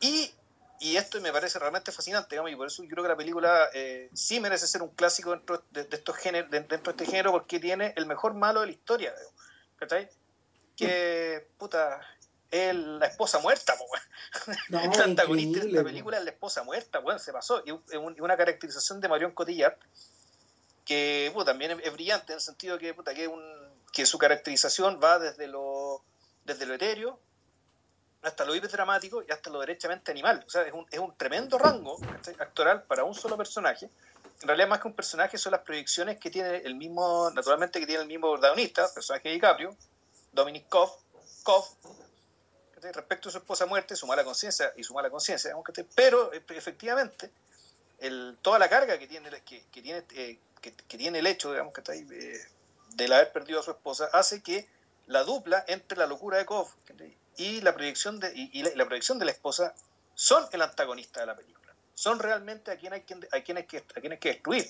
Y, 0.00 0.34
y 0.80 0.96
esto 0.96 1.20
me 1.20 1.32
parece 1.32 1.58
realmente 1.60 1.92
fascinante, 1.92 2.30
digamos, 2.34 2.50
y 2.50 2.56
por 2.56 2.66
eso 2.66 2.82
yo 2.82 2.88
creo 2.90 3.04
que 3.04 3.08
la 3.08 3.16
película 3.16 3.70
eh, 3.72 4.10
sí 4.12 4.40
merece 4.40 4.66
ser 4.66 4.82
un 4.82 4.90
clásico 4.90 5.30
dentro 5.30 5.62
de, 5.70 5.84
de 5.84 5.96
estos 5.96 6.16
géneros, 6.16 6.50
de- 6.50 6.60
dentro 6.60 6.92
de 6.92 7.02
este 7.02 7.06
género, 7.06 7.30
porque 7.32 7.60
tiene 7.60 7.94
el 7.96 8.06
mejor 8.06 8.34
malo 8.34 8.60
de 8.60 8.66
la 8.66 8.72
historia, 8.72 9.14
digamos, 9.14 9.41
¿cachai? 9.82 10.08
Que, 10.76 11.48
puta, 11.58 12.00
es 12.50 12.74
la 12.74 13.06
esposa 13.06 13.38
muerta. 13.40 13.74
No, 14.68 14.80
el 14.80 15.00
antagonista 15.00 15.60
de 15.60 15.66
esta 15.68 15.80
po. 15.80 15.84
película 15.86 16.18
es 16.18 16.24
la 16.24 16.30
esposa 16.30 16.62
muerta, 16.62 17.00
weón, 17.00 17.18
se 17.18 17.32
pasó. 17.32 17.62
Y 17.66 17.72
un- 17.72 18.16
una 18.20 18.36
caracterización 18.36 19.00
de 19.00 19.08
Marion 19.08 19.32
Cotillard 19.32 19.76
que 20.84 21.30
puta, 21.32 21.46
también 21.52 21.80
es, 21.80 21.92
brillante 21.92 22.32
en 22.32 22.36
el 22.36 22.40
sentido 22.40 22.78
que, 22.78 22.92
puta, 22.94 23.14
que, 23.14 23.22
es 23.24 23.28
un, 23.28 23.42
que 23.92 24.04
su 24.06 24.18
caracterización 24.18 25.00
va 25.02 25.18
desde 25.18 25.46
lo, 25.46 26.02
desde 26.44 26.66
lo 26.66 26.74
etéreo 26.74 27.18
hasta 28.22 28.44
lo 28.44 28.54
hiperdramático 28.54 29.24
y 29.26 29.32
hasta 29.32 29.50
lo 29.50 29.60
derechamente 29.60 30.10
animal. 30.12 30.44
O 30.46 30.50
sea, 30.50 30.62
es 30.62 30.72
un, 30.72 30.86
es 30.90 30.98
un 30.98 31.16
tremendo 31.16 31.58
rango 31.58 31.98
¿cachai? 31.98 32.34
actoral 32.38 32.84
para 32.84 33.04
un 33.04 33.14
solo 33.14 33.36
personaje. 33.36 33.90
En 34.42 34.48
realidad, 34.48 34.68
más 34.68 34.80
que 34.80 34.88
un 34.88 34.94
personaje, 34.94 35.38
son 35.38 35.52
las 35.52 35.62
proyecciones 35.62 36.18
que 36.18 36.30
tiene 36.30 36.56
el 36.58 36.74
mismo, 36.74 37.30
naturalmente, 37.30 37.80
que 37.80 37.86
tiene 37.86 38.02
el 38.02 38.08
mismo 38.08 38.32
protagonista, 38.32 38.92
personaje 38.92 39.28
de 39.28 39.34
DiCaprio, 39.34 39.76
Dominic 40.32 40.68
Koff, 40.68 40.92
Koff 41.42 41.74
respecto 42.90 43.28
a 43.28 43.32
su 43.32 43.38
esposa 43.38 43.66
muerte, 43.66 43.94
su 43.94 44.06
mala 44.06 44.24
conciencia 44.24 44.72
y 44.76 44.82
su 44.82 44.92
mala 44.92 45.08
conciencia, 45.08 45.54
pero 45.94 46.32
eh, 46.32 46.42
efectivamente 46.48 47.30
toda 48.40 48.58
la 48.58 48.68
carga 48.68 48.98
que 48.98 49.06
tiene, 49.06 49.30
que, 49.42 49.62
tiene, 49.70 50.04
eh, 50.14 50.38
que, 50.60 50.72
tiene 50.98 51.20
el 51.20 51.26
hecho, 51.26 51.52
digamos, 51.52 51.72
que 51.72 51.80
está 51.80 51.92
ahí, 51.92 52.02
del 52.02 53.12
haber 53.12 53.32
perdido 53.32 53.60
a 53.60 53.62
su 53.62 53.70
esposa, 53.70 54.10
hace 54.12 54.42
que 54.42 54.68
la 55.06 55.22
dupla 55.22 55.64
entre 55.68 55.98
la 55.98 56.06
locura 56.06 56.38
de 56.38 56.46
Koff 56.46 56.74
y 57.36 57.60
la 57.60 57.74
proyección 57.74 58.18
de, 58.18 58.32
y, 58.34 58.62
la, 58.62 58.84
proyección 58.86 59.18
de 59.18 59.26
la 59.26 59.30
esposa 59.30 59.74
son 60.14 60.44
el 60.52 60.62
antagonista 60.62 61.20
de 61.20 61.26
la 61.26 61.36
película. 61.36 61.61
Son 61.94 62.18
realmente 62.18 62.70
a 62.70 62.76
quien 62.76 62.92
hay 62.92 63.02
que, 63.02 63.14
a 63.32 63.40
quien 63.42 63.56
hay 63.58 63.66
que, 63.66 63.78
a 63.78 64.00
quien 64.00 64.12
hay 64.12 64.18
que 64.18 64.28
destruir. 64.30 64.66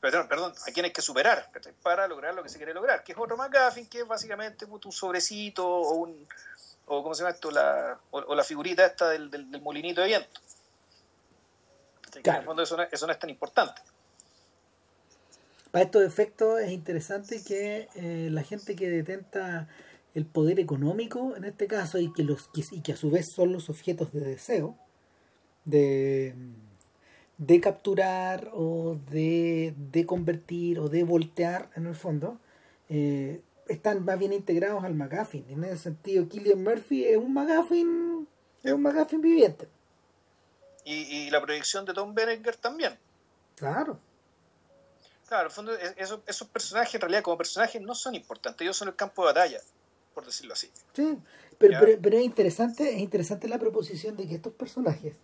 Perdón, 0.00 0.28
perdón, 0.28 0.52
a 0.66 0.70
quien 0.70 0.84
hay 0.84 0.92
que 0.92 1.00
superar 1.00 1.50
para 1.82 2.06
lograr 2.06 2.34
lo 2.34 2.42
que 2.42 2.50
se 2.50 2.58
quiere 2.58 2.74
lograr, 2.74 3.02
que 3.02 3.12
es 3.12 3.18
otro 3.18 3.38
McGuffin, 3.38 3.86
que 3.86 4.00
es 4.00 4.06
básicamente 4.06 4.66
un 4.66 4.92
sobrecito 4.92 5.66
o 5.66 5.94
un 5.94 6.28
o 6.86 7.02
cómo 7.02 7.14
se 7.14 7.22
llama 7.22 7.34
esto, 7.34 7.50
la, 7.50 7.98
o, 8.10 8.18
o 8.18 8.34
la 8.34 8.44
figurita 8.44 8.84
esta 8.84 9.08
del, 9.08 9.30
del, 9.30 9.50
del, 9.50 9.62
molinito 9.62 10.02
de 10.02 10.08
viento. 10.08 10.40
Claro. 12.22 12.38
En 12.38 12.42
el 12.42 12.44
fondo 12.44 12.62
eso 12.62 12.76
no, 12.76 12.82
eso 12.82 13.06
no 13.06 13.12
es 13.12 13.18
tan 13.18 13.30
importante. 13.30 13.80
Para 15.70 15.86
estos 15.86 16.04
efectos 16.04 16.60
es 16.60 16.70
interesante 16.70 17.42
que 17.42 17.88
eh, 17.94 18.28
la 18.30 18.42
gente 18.42 18.76
que 18.76 18.88
detenta 18.88 19.68
el 20.14 20.24
poder 20.26 20.60
económico 20.60 21.34
en 21.34 21.44
este 21.44 21.66
caso 21.66 21.98
y 21.98 22.12
que 22.12 22.22
los 22.22 22.48
y 22.52 22.82
que 22.82 22.92
a 22.92 22.96
su 22.96 23.10
vez 23.10 23.32
son 23.32 23.52
los 23.52 23.68
objetos 23.68 24.12
de 24.12 24.20
deseo 24.20 24.78
de, 25.64 26.34
de 27.38 27.60
capturar 27.60 28.50
o 28.52 28.96
de, 29.10 29.74
de 29.76 30.06
convertir 30.06 30.78
o 30.78 30.88
de 30.88 31.04
voltear 31.04 31.70
en 31.76 31.86
el 31.86 31.94
fondo 31.94 32.38
eh, 32.88 33.40
están 33.68 34.04
más 34.04 34.18
bien 34.18 34.32
integrados 34.32 34.84
al 34.84 34.94
McGuffin. 34.94 35.46
En 35.48 35.64
ese 35.64 35.78
sentido 35.78 36.28
Killian 36.28 36.62
Murphy 36.62 37.04
es 37.04 37.16
un 37.16 37.32
McGuffin 37.32 38.28
es 38.62 38.72
un 38.72 38.82
McGuffin 38.82 39.20
viviente. 39.20 39.68
Y, 40.84 40.94
y 40.94 41.30
la 41.30 41.40
proyección 41.40 41.84
de 41.84 41.94
Tom 41.94 42.14
Berenger 42.14 42.56
también. 42.56 42.98
Claro. 43.56 43.98
Claro, 45.28 45.44
en 45.44 45.46
el 45.46 45.52
fondo, 45.52 45.72
esos, 45.96 46.20
esos 46.26 46.48
personajes 46.48 46.94
en 46.94 47.00
realidad 47.00 47.22
como 47.22 47.38
personajes 47.38 47.80
no 47.80 47.94
son 47.94 48.14
importantes, 48.14 48.60
ellos 48.60 48.76
son 48.76 48.88
el 48.88 48.96
campo 48.96 49.22
de 49.22 49.32
batalla, 49.32 49.58
por 50.12 50.26
decirlo 50.26 50.52
así. 50.52 50.70
Sí, 50.92 51.18
pero, 51.56 51.78
pero, 51.80 51.98
pero, 52.00 52.18
es 52.18 52.24
interesante, 52.24 52.94
es 52.94 53.00
interesante 53.00 53.48
la 53.48 53.58
proposición 53.58 54.16
de 54.16 54.28
que 54.28 54.34
estos 54.34 54.52
personajes 54.52 55.14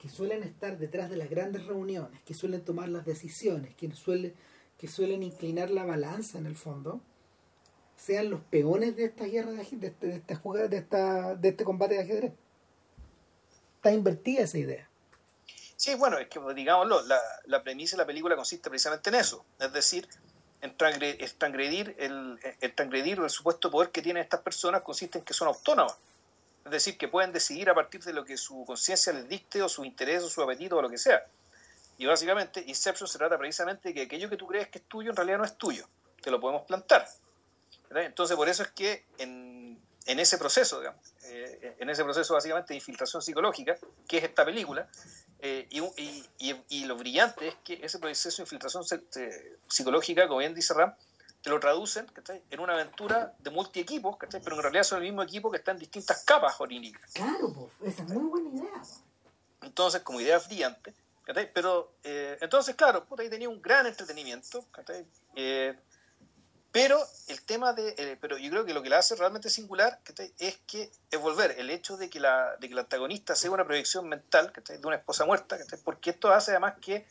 que 0.00 0.08
suelen 0.08 0.42
estar 0.42 0.78
detrás 0.78 1.10
de 1.10 1.16
las 1.16 1.28
grandes 1.28 1.66
reuniones, 1.66 2.20
que 2.22 2.32
suelen 2.32 2.64
tomar 2.64 2.88
las 2.88 3.04
decisiones, 3.04 3.74
que 3.74 3.90
suelen, 3.94 4.34
que 4.78 4.88
suelen 4.88 5.22
inclinar 5.22 5.70
la 5.70 5.84
balanza 5.84 6.38
en 6.38 6.46
el 6.46 6.56
fondo, 6.56 7.00
sean 7.96 8.30
los 8.30 8.40
peones 8.40 8.96
de 8.96 9.04
esta 9.04 9.24
guerra 9.24 9.50
de, 9.52 9.94
de, 10.00 10.20
de 10.20 10.34
jugada, 10.36 10.68
de 10.68 10.78
esta, 10.78 11.34
de 11.34 11.50
este 11.50 11.64
combate 11.64 11.94
de 11.94 12.00
ajedrez. 12.00 12.32
Está 13.76 13.92
invertida 13.92 14.42
esa 14.42 14.58
idea. 14.58 14.88
Sí, 15.76 15.94
bueno, 15.94 16.18
es 16.18 16.28
que 16.28 16.40
digámoslo, 16.54 17.02
la, 17.46 17.62
premisa 17.62 17.96
de 17.96 18.02
la 18.02 18.06
película 18.06 18.36
consiste 18.36 18.68
precisamente 18.70 19.10
en 19.10 19.16
eso, 19.16 19.44
es 19.58 19.72
decir, 19.72 20.08
en 20.62 20.76
transgredir 20.76 21.94
el, 21.98 22.38
el 22.60 22.74
transgredir 22.74 23.18
el 23.18 23.30
supuesto 23.30 23.70
poder 23.70 23.90
que 23.90 24.02
tienen 24.02 24.22
estas 24.22 24.40
personas 24.40 24.82
consiste 24.82 25.18
en 25.18 25.24
que 25.24 25.32
son 25.32 25.48
autónomas, 25.48 25.96
es 26.70 26.84
decir, 26.84 26.96
que 26.96 27.08
pueden 27.08 27.32
decidir 27.32 27.68
a 27.68 27.74
partir 27.74 28.02
de 28.02 28.12
lo 28.12 28.24
que 28.24 28.36
su 28.36 28.64
conciencia 28.64 29.12
les 29.12 29.28
dicte 29.28 29.60
o 29.60 29.68
su 29.68 29.84
interés 29.84 30.22
o 30.22 30.28
su 30.28 30.40
apetito 30.40 30.76
o 30.76 30.82
lo 30.82 30.88
que 30.88 30.98
sea. 30.98 31.26
Y 31.98 32.06
básicamente 32.06 32.62
Inception 32.66 33.08
se 33.08 33.18
trata 33.18 33.36
precisamente 33.36 33.88
de 33.88 33.94
que 33.94 34.02
aquello 34.02 34.30
que 34.30 34.36
tú 34.36 34.46
crees 34.46 34.68
que 34.68 34.78
es 34.78 34.84
tuyo 34.84 35.10
en 35.10 35.16
realidad 35.16 35.38
no 35.38 35.44
es 35.44 35.56
tuyo, 35.58 35.86
te 36.22 36.30
lo 36.30 36.38
podemos 36.40 36.62
plantar. 36.62 37.06
Entonces 37.90 38.36
por 38.36 38.48
eso 38.48 38.62
es 38.62 38.70
que 38.70 39.04
en, 39.18 39.78
ese 40.06 40.38
proceso, 40.38 40.80
eh, 41.24 41.76
en 41.78 41.90
ese 41.90 42.04
proceso 42.04 42.34
básicamente 42.34 42.68
de 42.68 42.76
infiltración 42.76 43.20
psicológica, 43.20 43.76
que 44.08 44.18
es 44.18 44.24
esta 44.24 44.44
película, 44.44 44.88
eh, 45.40 45.66
y, 45.70 46.54
y, 46.68 46.84
lo 46.84 46.96
brillante 46.96 47.48
es 47.48 47.54
que 47.64 47.80
ese 47.82 47.98
proceso 47.98 48.36
de 48.36 48.42
infiltración 48.44 48.84
psicológica, 49.66 50.28
como 50.28 50.38
bien 50.38 50.54
dice 50.54 50.72
Ram, 50.74 50.94
te 51.42 51.50
lo 51.50 51.58
traducen 51.58 52.06
¿cachai? 52.06 52.42
en 52.50 52.60
una 52.60 52.74
aventura 52.74 53.34
de 53.38 53.50
multi-equipos, 53.50 54.16
pero 54.18 54.56
en 54.56 54.62
realidad 54.62 54.82
son 54.82 54.98
el 54.98 55.04
mismo 55.04 55.22
equipo 55.22 55.50
que 55.50 55.58
está 55.58 55.72
en 55.72 55.78
distintas 55.78 56.24
capas 56.24 56.60
oníricas. 56.60 57.10
Claro, 57.12 57.52
pues, 57.52 57.94
esa 57.94 58.02
es 58.02 58.08
muy 58.10 58.24
buena 58.24 58.50
idea. 58.50 58.82
Entonces, 59.62 60.02
como 60.02 60.20
idea 60.20 60.38
brillante, 60.38 60.94
¿cachai? 61.24 61.52
pero 61.52 61.92
eh, 62.04 62.38
entonces, 62.40 62.74
claro, 62.76 63.04
puta, 63.04 63.22
ahí 63.22 63.30
tenía 63.30 63.48
un 63.48 63.60
gran 63.60 63.86
entretenimiento, 63.86 64.64
eh, 65.34 65.76
pero 66.72 67.00
el 67.28 67.42
tema 67.42 67.72
de, 67.72 67.94
eh, 67.98 68.16
pero 68.20 68.38
yo 68.38 68.48
creo 68.50 68.64
que 68.64 68.74
lo 68.74 68.82
que 68.82 68.90
la 68.90 68.98
hace 68.98 69.16
realmente 69.16 69.50
singular 69.50 69.98
¿cachai? 70.04 70.32
es 70.38 70.58
que 70.66 70.90
es 71.10 71.20
volver 71.20 71.56
el 71.58 71.68
hecho 71.68 71.96
de 71.96 72.08
que 72.08 72.20
la, 72.20 72.56
de 72.60 72.68
que 72.68 72.74
el 72.74 72.78
antagonista 72.78 73.34
sea 73.34 73.50
una 73.50 73.64
proyección 73.64 74.08
mental 74.08 74.52
¿cachai? 74.52 74.78
de 74.78 74.86
una 74.86 74.96
esposa 74.96 75.24
muerta, 75.24 75.58
¿cachai? 75.58 75.80
porque 75.82 76.10
esto 76.10 76.30
hace 76.32 76.52
además 76.52 76.74
que 76.80 77.06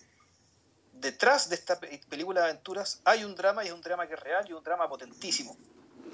detrás 0.99 1.49
de 1.49 1.55
esta 1.55 1.79
película 1.79 2.41
de 2.41 2.47
aventuras 2.49 3.01
hay 3.05 3.23
un 3.23 3.35
drama 3.35 3.63
y 3.63 3.67
es 3.67 3.73
un 3.73 3.81
drama 3.81 4.07
que 4.07 4.13
es 4.13 4.19
real 4.19 4.45
y 4.47 4.53
un 4.53 4.63
drama 4.63 4.87
potentísimo, 4.87 5.57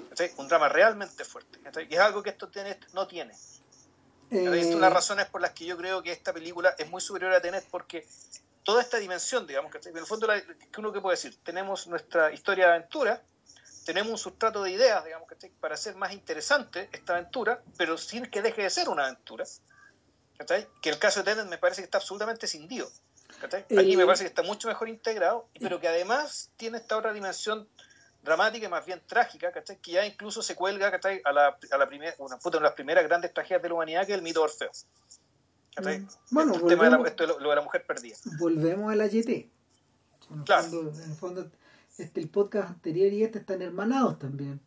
¿cachai? 0.08 0.32
un 0.36 0.48
drama 0.48 0.68
realmente 0.68 1.24
fuerte, 1.24 1.60
¿cachai? 1.60 1.86
y 1.90 1.94
es 1.94 2.00
algo 2.00 2.22
que 2.22 2.30
esto 2.30 2.48
tiene, 2.48 2.78
no 2.92 3.06
tiene. 3.06 3.34
Eh... 4.30 4.58
Es 4.58 4.66
una 4.66 4.74
de 4.74 4.80
las 4.80 4.92
razones 4.92 5.26
por 5.26 5.40
las 5.40 5.52
que 5.52 5.66
yo 5.66 5.76
creo 5.76 6.02
que 6.02 6.12
esta 6.12 6.32
película 6.32 6.74
es 6.78 6.88
muy 6.88 7.00
superior 7.00 7.32
a 7.32 7.40
Tenet 7.40 7.64
porque 7.70 8.06
toda 8.62 8.82
esta 8.82 8.98
dimensión, 8.98 9.46
digamos, 9.46 9.72
¿cachai? 9.72 9.92
en 9.92 9.98
el 9.98 10.06
fondo, 10.06 10.28
que 10.28 10.80
uno 10.80 10.92
que 10.92 11.00
puede 11.00 11.16
decir, 11.16 11.36
tenemos 11.42 11.86
nuestra 11.86 12.32
historia 12.32 12.66
de 12.66 12.72
aventura, 12.74 13.22
tenemos 13.84 14.10
un 14.10 14.18
sustrato 14.18 14.62
de 14.62 14.70
ideas, 14.70 15.04
digamos, 15.04 15.28
¿cachai? 15.28 15.50
para 15.60 15.74
hacer 15.74 15.94
más 15.96 16.12
interesante 16.12 16.88
esta 16.92 17.14
aventura, 17.14 17.62
pero 17.76 17.98
sin 17.98 18.26
que 18.26 18.42
deje 18.42 18.62
de 18.62 18.70
ser 18.70 18.88
una 18.88 19.04
aventura. 19.04 19.44
Que 20.82 20.90
el 20.90 20.98
caso 20.98 21.22
de 21.22 21.32
Tenet 21.32 21.48
me 21.48 21.56
parece 21.56 21.80
que 21.80 21.86
está 21.86 21.98
absolutamente 21.98 22.46
cindido. 22.46 22.90
¿Cachai? 23.40 23.62
Aquí 23.62 23.94
eh... 23.94 23.96
me 23.96 24.06
parece 24.06 24.24
que 24.24 24.28
está 24.28 24.42
mucho 24.42 24.68
mejor 24.68 24.88
integrado, 24.88 25.48
pero 25.60 25.80
que 25.80 25.88
además 25.88 26.50
tiene 26.56 26.78
esta 26.78 26.96
otra 26.96 27.12
dimensión 27.12 27.68
dramática 28.22 28.66
y 28.66 28.68
más 28.68 28.84
bien 28.84 29.00
trágica, 29.06 29.52
¿cachai? 29.52 29.78
que 29.78 29.92
ya 29.92 30.06
incluso 30.06 30.42
se 30.42 30.54
cuelga 30.54 30.90
¿cachai? 30.90 31.22
a 31.24 31.32
la, 31.32 31.58
a 31.70 31.78
la 31.78 31.86
primera, 31.86 32.14
una, 32.18 32.38
puta, 32.38 32.58
una 32.58 32.66
de 32.66 32.70
las 32.70 32.74
primeras 32.74 33.04
grandes 33.04 33.32
tragedias 33.32 33.62
de 33.62 33.68
la 33.68 33.74
humanidad, 33.74 34.06
que 34.06 34.12
es 34.12 34.18
el 34.18 34.22
mito 34.22 34.40
de 34.40 34.44
Orfeo. 34.44 34.70
¿cachai? 35.74 36.06
Bueno, 36.30 36.54
el 36.54 36.60
volvemos, 36.60 36.68
tema 36.68 36.96
de 36.96 37.02
la, 37.02 37.08
esto 37.08 37.22
de 37.22 37.28
lo, 37.28 37.38
lo, 37.38 37.50
de 37.50 37.56
la 37.56 37.62
mujer 37.62 37.84
perdida. 37.86 38.16
Volvemos 38.38 38.92
a 38.92 38.96
la 38.96 39.06
YT. 39.06 39.28
En 39.28 40.42
claro. 40.44 40.64
Fondo, 40.64 40.90
en 40.90 41.10
el 41.10 41.16
fondo 41.16 41.50
este, 41.98 42.20
el 42.20 42.28
podcast 42.28 42.70
anterior 42.70 43.12
y 43.12 43.22
este 43.22 43.38
están 43.38 43.62
hermanados 43.62 44.18
también. 44.18 44.60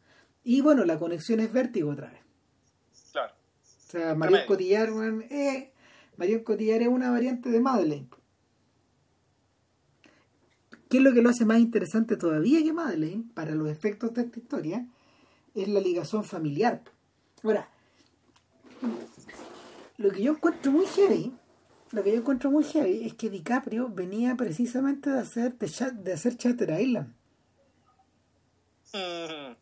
Y 0.43 0.61
bueno, 0.61 0.85
la 0.85 0.97
conexión 0.97 1.39
es 1.39 1.51
vértigo 1.51 1.91
otra 1.91 2.09
vez. 2.09 2.21
Claro. 3.11 3.33
O 3.33 3.91
sea, 3.91 4.15
Marion 4.15 4.45
Cotillard, 4.47 4.91
eh, 5.29 5.71
Marion 6.17 6.43
Cotillard 6.43 6.81
es 6.81 6.87
una 6.87 7.11
variante 7.11 7.49
de 7.49 7.59
Madeleine. 7.59 8.09
¿Qué 10.89 10.97
es 10.97 11.03
lo 11.03 11.13
que 11.13 11.21
lo 11.21 11.29
hace 11.29 11.45
más 11.45 11.59
interesante 11.59 12.17
todavía 12.17 12.61
que 12.63 12.73
Madeleine, 12.73 13.25
para 13.33 13.55
los 13.55 13.69
efectos 13.69 14.13
de 14.13 14.23
esta 14.23 14.39
historia? 14.39 14.87
Es 15.55 15.67
la 15.67 15.79
ligación 15.79 16.23
familiar. 16.23 16.81
Ahora, 17.43 17.69
lo 19.97 20.11
que 20.11 20.23
yo 20.23 20.33
encuentro 20.33 20.71
muy 20.71 20.85
heavy 20.85 21.33
lo 21.91 22.03
que 22.03 22.11
yo 22.11 22.17
encuentro 22.17 22.51
muy 22.51 22.63
heavy 22.63 23.05
es 23.05 23.15
que 23.15 23.29
DiCaprio 23.29 23.89
venía 23.89 24.35
precisamente 24.35 25.09
de 25.09 25.19
hacer 25.19 25.57
de, 25.57 25.91
de 26.03 26.13
hacer 26.13 26.37
Chatter 26.37 26.79
Island. 26.79 27.13
Mm, 28.93 29.55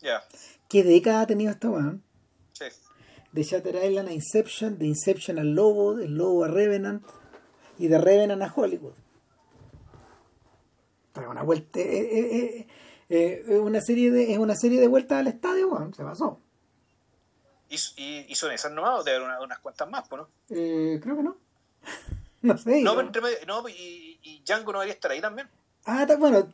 yeah. 0.00 0.22
¿Qué 0.68 0.82
década 0.82 1.22
ha 1.22 1.26
tenido 1.26 1.50
esta 1.50 1.68
weón? 1.68 2.02
Sí. 2.52 2.64
De 3.32 3.44
Chatter 3.44 3.76
Island 3.84 4.08
a 4.08 4.12
Inception, 4.12 4.78
de 4.78 4.86
Inception 4.86 5.38
al 5.38 5.54
Lobo, 5.54 5.94
del 5.94 6.16
Lobo 6.16 6.44
a 6.44 6.48
Revenant 6.48 7.02
y 7.78 7.88
de 7.88 7.98
Revenant 7.98 8.42
a 8.42 8.52
Hollywood. 8.54 8.94
Pero 11.18 11.32
una 11.32 11.42
vuelta, 11.42 11.80
eh, 11.80 11.84
eh, 11.84 12.66
eh, 13.08 13.44
eh, 13.48 13.58
una 13.58 13.80
serie 13.80 14.12
de, 14.12 14.32
es 14.32 14.38
una 14.38 14.54
serie 14.54 14.80
de 14.80 14.86
vueltas 14.86 15.18
al 15.18 15.26
estadio, 15.26 15.90
se 15.96 16.04
pasó. 16.04 16.38
¿Y, 17.68 17.76
y, 17.96 18.26
y 18.28 18.34
son 18.36 18.52
esas 18.52 18.70
nomás 18.70 19.00
o 19.00 19.02
de 19.02 19.20
una, 19.20 19.40
unas 19.40 19.58
cuantas 19.58 19.90
más, 19.90 20.08
¿no? 20.12 20.28
Eh, 20.48 21.00
creo 21.02 21.16
que 21.16 21.22
no. 21.24 21.36
no 22.42 22.56
sé. 22.56 22.82
No, 22.82 22.94
pero 22.94 23.08
entre, 23.08 23.46
no 23.46 23.68
y, 23.68 24.20
y, 24.22 24.42
Django 24.46 24.72
no 24.72 24.78
debería 24.78 24.94
estar 24.94 25.10
ahí 25.10 25.20
también. 25.20 25.48
Ah, 25.86 26.02
está, 26.02 26.16
bueno. 26.16 26.46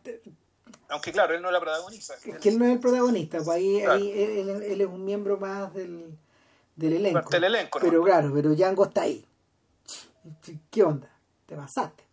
Aunque 0.89 1.13
claro, 1.13 1.35
él 1.35 1.43
no 1.43 1.49
es 1.49 1.53
la 1.53 1.61
protagonista. 1.61 2.15
Es 2.15 2.39
que 2.39 2.49
él 2.49 2.59
no 2.59 2.65
es 2.65 2.73
el 2.73 2.81
protagonista, 2.81 3.39
pues 3.39 3.49
ahí, 3.51 3.81
claro. 3.83 3.93
ahí 3.95 4.11
él, 4.13 4.49
él, 4.49 4.63
él, 4.63 4.81
es 4.81 4.87
un 4.87 5.05
miembro 5.05 5.37
más 5.37 5.75
del, 5.75 6.17
del 6.75 6.95
elenco. 6.95 7.21
Parte 7.21 7.37
del 7.37 7.45
elenco, 7.45 7.81
¿no? 7.81 7.85
Pero 7.85 8.03
claro, 8.03 8.33
pero 8.35 8.55
Django 8.55 8.87
está 8.87 9.03
ahí. 9.03 9.27
¿Qué 10.71 10.83
onda? 10.83 11.11
Te 11.45 11.55
pasaste. 11.55 12.04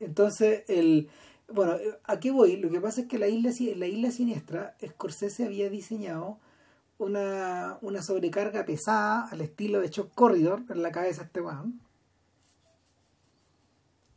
Entonces, 0.00 0.64
el 0.68 1.08
bueno, 1.52 1.76
aquí 2.04 2.30
voy. 2.30 2.56
Lo 2.56 2.70
que 2.70 2.80
pasa 2.80 3.02
es 3.02 3.06
que 3.08 3.18
la 3.18 3.28
isla, 3.28 3.50
la 3.76 3.86
isla 3.86 4.10
siniestra, 4.10 4.76
Scorsese 4.84 5.44
había 5.44 5.68
diseñado 5.68 6.38
una, 6.98 7.78
una 7.82 8.02
sobrecarga 8.02 8.64
pesada 8.64 9.28
al 9.30 9.40
estilo 9.40 9.80
de 9.80 9.88
Shock 9.88 10.14
Corridor 10.14 10.62
en 10.68 10.82
la 10.82 10.92
cabeza 10.92 11.22
de 11.22 11.26
este 11.26 11.40
weón. 11.40 11.80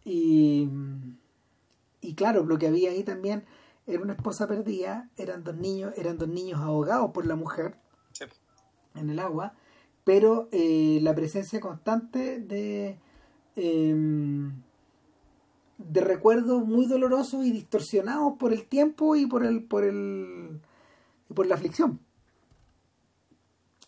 Y, 0.05 0.69
y 2.01 2.13
claro, 2.13 2.43
lo 2.43 2.57
que 2.57 2.67
había 2.67 2.91
ahí 2.91 3.03
también 3.03 3.45
era 3.87 4.01
una 4.01 4.13
esposa 4.13 4.47
perdida, 4.47 5.09
eran 5.17 5.43
dos 5.43 5.55
niños, 5.55 5.93
eran 5.97 6.17
dos 6.17 6.27
niños 6.27 6.59
ahogados 6.59 7.11
por 7.11 7.25
la 7.25 7.35
mujer 7.35 7.75
sí. 8.11 8.25
en 8.95 9.09
el 9.09 9.19
agua, 9.19 9.53
pero 10.03 10.49
eh, 10.51 10.99
la 11.01 11.15
presencia 11.15 11.59
constante 11.61 12.39
de, 12.39 12.97
em, 13.55 14.61
de 15.83 16.01
recuerdos 16.01 16.65
muy 16.65 16.87
dolorosos 16.87 17.45
y 17.45 17.51
distorsionados 17.51 18.33
por 18.39 18.53
el 18.53 18.65
tiempo 18.65 19.15
y 19.15 19.25
por 19.25 19.45
el 19.45 19.63
por 19.63 19.83
el 19.83 20.61
por 21.33 21.45
la 21.47 21.55
aflicción. 21.55 21.99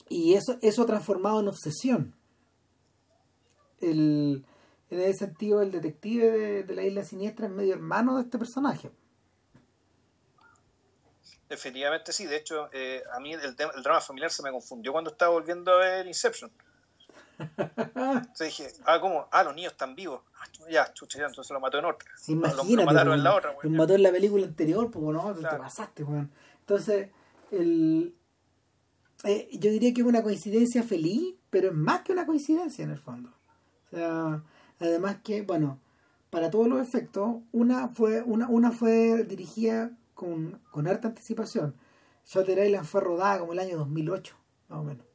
Y 0.10 0.34
eso 0.34 0.58
eso 0.62 0.86
transformado 0.86 1.40
en 1.40 1.48
obsesión. 1.48 2.16
El, 3.82 4.46
en 4.90 5.00
ese 5.00 5.26
sentido 5.26 5.62
el 5.62 5.72
detective 5.72 6.32
de, 6.32 6.64
de 6.64 6.76
la 6.76 6.84
isla 6.84 7.04
siniestra 7.04 7.48
es 7.48 7.52
medio 7.52 7.74
hermano 7.74 8.16
de 8.18 8.24
este 8.24 8.38
personaje. 8.38 8.92
Definitivamente 11.48 12.12
sí, 12.12 12.26
de 12.26 12.38
hecho, 12.38 12.70
eh, 12.74 13.04
a 13.14 13.20
mí 13.20 13.34
el, 13.34 13.42
el, 13.42 13.84
drama 13.84 14.02
familiar 14.02 14.32
se 14.32 14.42
me 14.42 14.52
confundió 14.52 14.92
cuando 14.92 15.12
estaba 15.12 15.32
volviendo 15.32 15.72
a 15.74 15.78
ver 15.78 16.08
Inception. 16.08 16.52
Entonces 17.96 18.48
dije, 18.48 18.68
ah, 18.86 19.00
¿cómo? 19.00 19.28
Ah, 19.32 19.44
los 19.44 19.56
niños 19.56 19.74
están 19.74 19.96
vivos. 19.96 20.22
Ah, 20.40 20.46
ya, 20.70 20.94
chucha, 20.94 21.20
ya, 21.20 21.26
entonces 21.26 21.52
lo 21.52 21.60
mató 21.60 21.80
en 21.80 21.86
otra. 21.86 22.10
Imagínate, 22.28 22.72
lo, 22.72 22.78
lo 22.78 22.86
mataron 22.86 23.14
en 23.14 23.24
la 23.24 23.36
otra, 23.36 23.56
Lo 23.62 23.70
mató 23.70 23.96
en 23.96 24.04
la 24.04 24.12
película 24.12 24.46
anterior, 24.46 24.92
pues 24.92 25.06
no, 25.06 25.34
claro. 25.34 25.58
te 25.58 25.62
pasaste, 25.62 26.04
weón. 26.04 26.32
Entonces, 26.60 27.10
el, 27.52 28.16
eh, 29.24 29.50
yo 29.54 29.72
diría 29.72 29.94
que 29.94 30.02
es 30.02 30.08
una 30.08 30.24
coincidencia 30.24 30.84
feliz, 30.84 31.36
pero 31.50 31.70
es 31.70 31.74
más 31.74 32.02
que 32.02 32.12
una 32.12 32.26
coincidencia 32.26 32.84
en 32.84 32.92
el 32.92 33.00
fondo. 33.00 33.32
O 33.88 33.96
sea, 33.96 34.44
además 34.80 35.18
que, 35.24 35.42
bueno, 35.42 35.80
para 36.30 36.50
todos 36.50 36.68
los 36.68 36.80
efectos, 36.80 37.38
una 37.52 37.88
fue, 37.88 38.22
una, 38.24 38.48
una 38.50 38.72
fue 38.72 39.24
dirigida 39.24 39.92
con, 40.14 40.62
con 40.72 40.88
harta 40.88 41.08
anticipación. 41.08 41.76
Shutter 42.26 42.66
Island 42.66 42.86
fue 42.86 43.02
rodada 43.02 43.40
como 43.40 43.54
el 43.54 43.60
año 43.60 43.78
2008, 43.78 44.36
más 44.70 44.80
o 44.80 44.84
menos. 44.84 45.06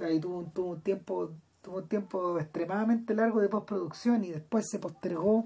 Y 0.00 0.20
tuvo, 0.20 0.50
tuvo, 0.54 0.72
un 0.72 0.80
tiempo 0.80 1.32
tuvo 1.62 1.78
un 1.78 1.88
tiempo 1.88 2.38
extremadamente 2.38 3.14
largo 3.14 3.40
de 3.40 3.48
postproducción 3.48 4.24
y 4.24 4.30
después 4.30 4.66
se 4.68 4.78
postergó 4.78 5.44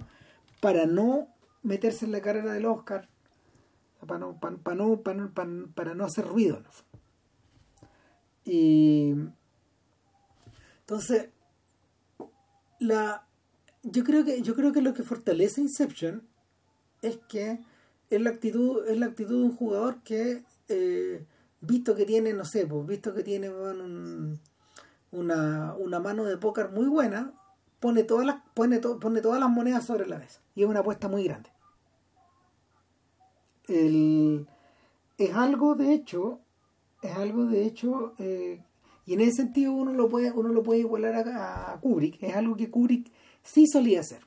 para 0.61 0.87
no 0.87 1.29
meterse 1.63 2.07
en 2.07 2.13
la 2.13 2.21
carrera 2.21 2.53
del 2.53 2.67
Oscar, 2.67 3.09
para 4.07 4.19
no, 4.19 4.39
para, 4.39 4.75
no, 4.75 5.01
para, 5.01 5.29
para, 5.29 5.51
para 5.75 5.95
no 5.95 6.05
hacer 6.05 6.27
ruido. 6.27 6.61
¿no? 6.61 6.71
Y 8.45 9.15
entonces, 10.81 11.29
la, 12.81 13.27
yo 13.83 14.05
creo 14.05 14.25
que 14.25 14.41
yo 14.41 14.55
creo 14.55 14.73
que 14.73 14.81
lo 14.81 14.95
que 14.95 15.03
fortalece 15.03 15.61
Inception 15.61 16.27
es 17.03 17.19
que 17.29 17.61
es 18.09 18.21
la 18.21 18.31
actitud 18.31 18.89
es 18.89 18.99
la 18.99 19.07
actitud 19.07 19.39
de 19.41 19.45
un 19.45 19.57
jugador 19.57 20.03
que 20.03 20.45
eh, 20.69 21.27
visto 21.61 21.95
que 21.95 22.05
tiene 22.05 22.33
no 22.33 22.45
sé 22.45 22.67
pues 22.67 22.87
visto 22.87 23.15
que 23.15 23.23
tiene 23.23 23.51
un, 23.51 24.39
una, 25.11 25.75
una 25.75 26.01
mano 26.01 26.25
de 26.25 26.37
póker 26.37 26.71
muy 26.71 26.87
buena 26.87 27.33
pone 27.81 28.05
todas 28.05 28.27
las 28.27 28.37
pone, 28.55 28.79
to, 28.79 28.99
pone 28.99 29.21
todas 29.21 29.41
las 29.41 29.51
monedas 29.51 29.87
sobre 29.87 30.07
la 30.07 30.19
mesa. 30.19 30.41
Y 30.55 30.63
es 30.63 30.69
una 30.69 30.81
apuesta 30.81 31.09
muy 31.09 31.25
grande. 31.25 31.51
El, 33.69 34.49
es 35.19 35.35
algo 35.35 35.75
de 35.75 35.93
hecho 35.93 36.41
es 37.03 37.15
algo 37.15 37.45
de 37.45 37.65
hecho 37.67 38.15
eh, 38.19 38.65
y 39.05 39.15
en 39.15 39.21
ese 39.21 39.43
sentido 39.43 39.73
uno 39.73 39.93
lo 39.93 40.09
puede 40.09 40.33
uno 40.33 40.49
lo 40.49 40.63
puede 40.63 40.81
igualar 40.81 41.29
a, 41.29 41.73
a 41.73 41.81
Kubrick. 41.81 42.23
Es 42.23 42.35
algo 42.35 42.57
que 42.57 42.71
Kubrick 42.71 43.11
sí 43.43 43.67
solía 43.67 44.01
hacer. 44.01 44.27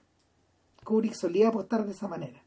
Kubrick 0.84 1.14
solía 1.14 1.50
apostar 1.50 1.86
de 1.86 1.92
esa 1.92 2.08
manera. 2.08 2.44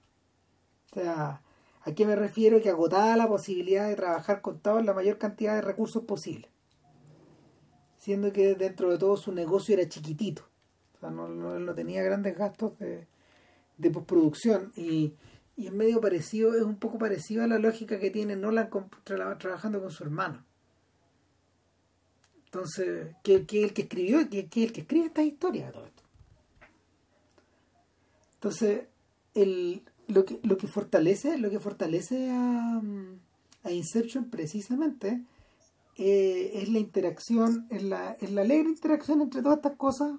O 0.90 0.94
sea, 0.94 1.42
¿a 1.84 1.94
qué 1.94 2.06
me 2.06 2.16
refiero? 2.16 2.60
Que 2.60 2.70
agotaba 2.70 3.16
la 3.16 3.28
posibilidad 3.28 3.88
de 3.88 3.96
trabajar 3.96 4.40
con 4.40 4.58
toda 4.58 4.82
la 4.82 4.94
mayor 4.94 5.18
cantidad 5.18 5.54
de 5.54 5.62
recursos 5.62 6.04
posible. 6.04 6.48
Siendo 7.98 8.32
que 8.32 8.54
dentro 8.54 8.90
de 8.90 8.98
todo 8.98 9.16
su 9.16 9.32
negocio 9.32 9.74
era 9.74 9.88
chiquitito. 9.88 10.42
O 10.96 11.00
sea, 11.00 11.10
no, 11.10 11.28
no, 11.28 11.74
tenía 11.74 12.02
grandes 12.02 12.36
gastos 12.36 12.78
de, 12.78 13.06
de 13.78 13.90
postproducción. 13.90 14.72
Y, 14.76 15.14
y 15.56 15.66
es 15.66 15.72
medio 15.72 16.00
parecido, 16.00 16.54
es 16.54 16.62
un 16.62 16.76
poco 16.76 16.98
parecido 16.98 17.44
a 17.44 17.46
la 17.46 17.58
lógica 17.58 17.98
que 17.98 18.10
tiene 18.10 18.36
Nolan 18.36 18.70
trabajando 19.04 19.80
con 19.80 19.90
su 19.90 20.04
hermano. 20.04 20.44
Entonces, 22.46 23.16
que, 23.22 23.46
que 23.46 23.64
el 23.64 23.74
que 23.74 23.82
escribió, 23.82 24.28
que, 24.28 24.46
que 24.46 24.64
el 24.64 24.72
que 24.72 24.82
escribe 24.82 25.06
estas 25.06 25.24
historias 25.24 25.72
todo 25.72 25.86
esto. 25.86 26.02
Entonces, 28.34 28.84
el, 29.34 29.82
lo 30.08 30.24
que, 30.24 30.40
lo 30.42 30.56
que 30.56 30.66
fortalece, 30.66 31.38
lo 31.38 31.50
que 31.50 31.60
fortalece 31.60 32.30
a, 32.30 32.82
a 33.62 33.70
Inception 33.70 34.30
precisamente 34.30 35.22
eh, 35.96 36.50
es 36.54 36.68
la 36.68 36.78
interacción, 36.78 37.66
es 37.70 37.82
la, 37.82 38.12
es 38.20 38.30
la 38.30 38.42
alegre 38.42 38.68
interacción 38.68 39.20
entre 39.22 39.42
todas 39.42 39.58
estas 39.58 39.76
cosas 39.76 40.12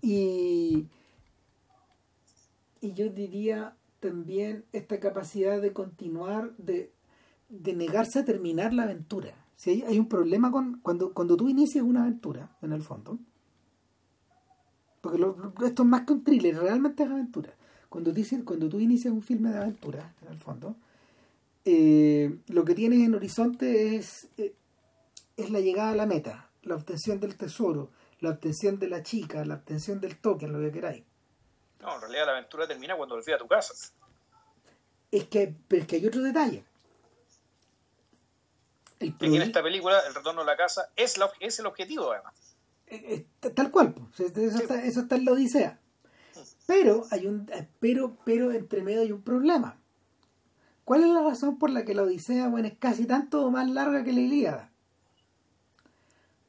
y, 0.00 0.86
y 2.80 2.92
yo 2.92 3.08
diría 3.10 3.76
también 4.00 4.64
esta 4.72 4.98
capacidad 4.98 5.60
de 5.60 5.72
continuar, 5.72 6.56
de, 6.56 6.92
de 7.48 7.74
negarse 7.74 8.18
a 8.18 8.24
terminar 8.24 8.72
la 8.74 8.82
aventura. 8.82 9.32
Si 9.56 9.70
hay, 9.70 9.82
hay 9.82 9.98
un 9.98 10.08
problema 10.08 10.50
con 10.50 10.80
cuando, 10.80 11.14
cuando 11.14 11.36
tú 11.36 11.48
inicias 11.48 11.84
una 11.84 12.02
aventura, 12.02 12.56
en 12.62 12.72
el 12.72 12.82
fondo, 12.82 13.18
porque 15.00 15.24
esto 15.64 15.82
es 15.82 15.88
más 15.88 16.02
que 16.02 16.12
un 16.12 16.24
thriller, 16.24 16.58
realmente 16.58 17.04
es 17.04 17.10
aventura 17.10 17.54
cuando, 17.92 18.10
dicen, 18.10 18.42
cuando 18.42 18.70
tú 18.70 18.80
inicias 18.80 19.12
un 19.12 19.22
filme 19.22 19.50
de 19.50 19.58
aventura, 19.58 20.14
en 20.22 20.28
el 20.28 20.38
fondo, 20.38 20.74
eh, 21.66 22.38
lo 22.48 22.64
que 22.64 22.74
tienes 22.74 23.00
en 23.00 23.14
horizonte 23.14 23.96
es, 23.96 24.28
eh, 24.38 24.54
es 25.36 25.50
la 25.50 25.60
llegada 25.60 25.90
a 25.90 25.94
la 25.94 26.06
meta, 26.06 26.48
la 26.62 26.74
obtención 26.74 27.20
del 27.20 27.36
tesoro, 27.36 27.90
la 28.20 28.30
obtención 28.30 28.78
de 28.78 28.88
la 28.88 29.02
chica, 29.02 29.44
la 29.44 29.56
obtención 29.56 30.00
del 30.00 30.16
token, 30.16 30.54
lo 30.54 30.60
que 30.60 30.72
queráis. 30.72 31.04
No, 31.82 31.94
en 31.96 32.00
realidad 32.00 32.24
la 32.24 32.32
aventura 32.32 32.66
termina 32.66 32.96
cuando 32.96 33.14
volví 33.14 33.30
a 33.30 33.36
tu 33.36 33.46
casa. 33.46 33.74
Es 35.10 35.24
que, 35.24 35.54
pero 35.68 35.82
es 35.82 35.88
que 35.88 35.96
hay 35.96 36.06
otro 36.06 36.22
detalle. 36.22 36.64
El 39.00 39.14
en 39.20 39.42
esta 39.42 39.62
película, 39.62 40.00
el 40.08 40.14
retorno 40.14 40.40
a 40.40 40.44
la 40.44 40.56
casa 40.56 40.88
es, 40.96 41.18
la, 41.18 41.30
es 41.40 41.58
el 41.58 41.66
objetivo, 41.66 42.10
además. 42.10 42.32
Eh, 42.86 43.26
tal 43.54 43.70
cual, 43.70 43.92
pues. 43.92 44.34
eso, 44.34 44.56
sí. 44.56 44.62
está, 44.62 44.82
eso 44.82 45.00
está 45.00 45.16
en 45.16 45.26
la 45.26 45.32
Odisea. 45.32 45.81
Pero 46.66 47.04
hay 47.10 47.26
un 47.26 47.46
pero 47.80 48.16
pero 48.24 48.52
entre 48.52 48.82
medio 48.82 49.00
hay 49.02 49.12
un 49.12 49.22
problema. 49.22 49.78
¿Cuál 50.84 51.04
es 51.04 51.10
la 51.10 51.22
razón 51.22 51.58
por 51.58 51.70
la 51.70 51.84
que 51.84 51.94
la 51.94 52.02
Odisea 52.02 52.48
bueno, 52.48 52.68
es 52.68 52.74
casi 52.78 53.06
tanto 53.06 53.50
más 53.50 53.68
larga 53.70 54.02
que 54.04 54.12
la 54.12 54.20
Ilíada? 54.20 54.70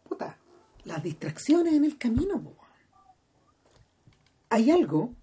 Puta, 0.07 0.38
las 0.84 1.03
distracciones 1.03 1.74
en 1.74 1.86
el 1.86 1.97
camino. 1.97 2.41
Hay 4.49 4.72
algo, 4.72 5.14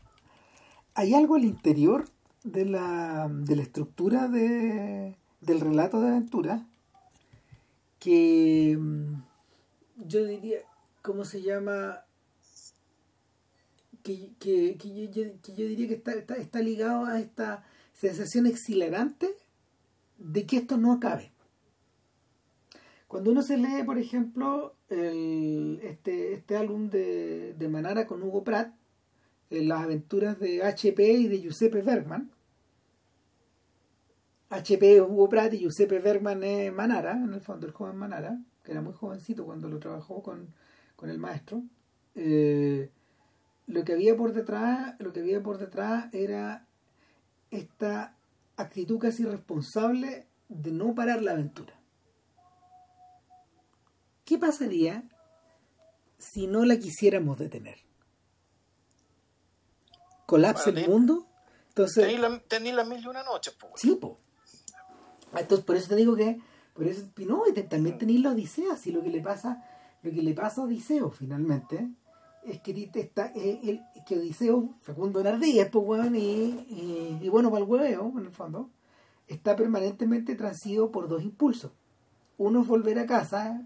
hay 0.95 1.15
algo 1.15 1.37
al 1.37 1.45
interior 1.45 2.09
de 2.45 2.65
la, 2.65 3.29
de 3.31 3.57
la 3.57 3.63
estructura 3.63 4.29
de, 4.29 5.17
del 5.41 5.61
relato 5.61 6.01
de 6.01 6.09
aventura 6.09 6.67
que 7.99 8.79
yo 9.97 10.25
diría, 10.25 10.59
¿cómo 11.03 11.25
se 11.25 11.43
llama? 11.43 12.05
Que, 14.39 14.77
que, 14.77 15.09
yo, 15.11 15.65
diría 15.67 15.89
que 15.89 15.95
está, 15.95 16.13
está, 16.37 16.61
ligado 16.61 17.05
a 17.05 17.21
esta 17.21 17.65
sensación 17.95 18.47
exhilarante 18.47 19.29
de 20.19 20.47
que 20.47 20.59
esto 20.59 20.77
no 20.77 20.93
acabe. 20.93 21.33
Cuando 23.09 23.31
uno 23.33 23.43
se 23.43 23.57
lee, 23.57 23.83
por 23.85 23.99
ejemplo, 23.99 24.75
el, 24.89 25.81
este, 25.83 26.35
este 26.35 26.57
álbum 26.57 26.91
de, 26.91 27.55
de 27.55 27.69
Manara 27.69 28.07
con 28.07 28.23
Hugo 28.23 28.45
Pratt, 28.45 28.75
las 29.51 29.83
aventuras 29.83 30.39
de 30.39 30.63
HP 30.63 31.13
y 31.13 31.29
de 31.29 31.41
Giuseppe 31.41 31.83
Bergman, 31.83 32.31
HP 34.51 34.97
es 34.97 35.01
Hugo 35.01 35.29
Pratt 35.29 35.55
y 35.55 35.59
Giuseppe 35.59 36.01
Bergman 36.01 36.43
es 36.43 36.73
Manara, 36.73 37.13
en 37.13 37.33
el 37.33 37.41
fondo 37.41 37.69
el 37.69 37.73
joven 37.73 37.97
Manara, 37.97 38.41
que 38.65 38.73
era 38.73 38.83
muy 38.83 38.93
jovencito 38.93 39.45
cuando 39.45 39.69
lo 39.69 39.79
trabajó 39.79 40.23
con, 40.23 40.49
con 40.97 41.09
el 41.09 41.19
maestro. 41.19 41.63
Eh, 42.17 42.91
lo 43.71 43.85
que 43.85 43.93
había 43.93 44.17
por 44.17 44.33
detrás, 44.33 44.97
lo 44.99 45.13
que 45.13 45.21
había 45.21 45.43
por 45.43 45.59
detrás 45.59 46.13
era 46.13 46.67
esta 47.51 48.17
actitud 48.57 48.99
casi 48.99 49.25
responsable 49.25 50.27
de 50.49 50.73
no 50.73 50.95
parar 50.95 51.23
la 51.23 51.33
aventura. 51.33 51.75
¿Qué 54.25 54.39
pasaría 54.39 55.05
si 56.19 56.47
no 56.47 56.65
la 56.65 56.79
quisiéramos 56.79 57.39
detener? 57.39 57.79
¿Colapsa 60.27 60.71
bueno, 60.71 60.79
el 60.81 60.89
mundo? 60.89 61.27
Entonces, 61.69 62.07
tení, 62.07 62.19
la, 62.19 62.39
tení 62.41 62.73
las 62.73 62.87
mil 62.87 63.03
y 63.03 63.07
una 63.07 63.23
noches, 63.23 63.55
po. 63.55 63.71
Sí, 63.75 63.97
po. 64.01 64.19
Entonces, 65.35 65.65
por 65.65 65.77
eso 65.77 65.89
te 65.89 65.97
digo 65.97 66.15
que, 66.15 66.41
por 66.75 66.87
eso, 66.87 67.09
no, 67.27 67.47
y 67.49 67.53
te, 67.53 67.63
también 67.63 67.99
tenéis 67.99 68.21
la 68.21 68.31
Odisea, 68.31 68.77
si 68.77 68.93
lo 68.93 69.03
que 69.03 69.11
le 69.11 69.21
pasa, 69.21 69.65
lo 70.03 70.11
que 70.11 70.23
le 70.23 70.35
pasa 70.35 70.61
a 70.61 70.65
Odiseo 70.65 71.11
finalmente, 71.11 71.91
es 72.45 72.61
que 72.61 72.91
está 72.95 73.33
eh, 73.35 73.61
el, 73.63 73.81
que 74.07 74.19
Odiseo, 74.19 74.75
Facundo 74.81 75.23
Nardíez, 75.23 75.69
pues 75.71 75.85
bueno, 75.85 76.17
y, 76.17 76.21
y, 76.21 77.19
y, 77.21 77.29
bueno 77.29 77.51
para 77.51 77.63
el 77.65 77.69
hueveo, 77.71 78.13
en 78.17 78.25
el 78.27 78.31
fondo, 78.33 78.71
está 79.29 79.57
permanentemente 79.57 80.35
transido 80.35 80.91
por 80.91 81.09
dos 81.09 81.23
impulsos. 81.23 81.73
Uno 82.39 82.63
es 82.63 82.67
volver 82.69 82.99
a 82.99 83.07
casa 83.07 83.63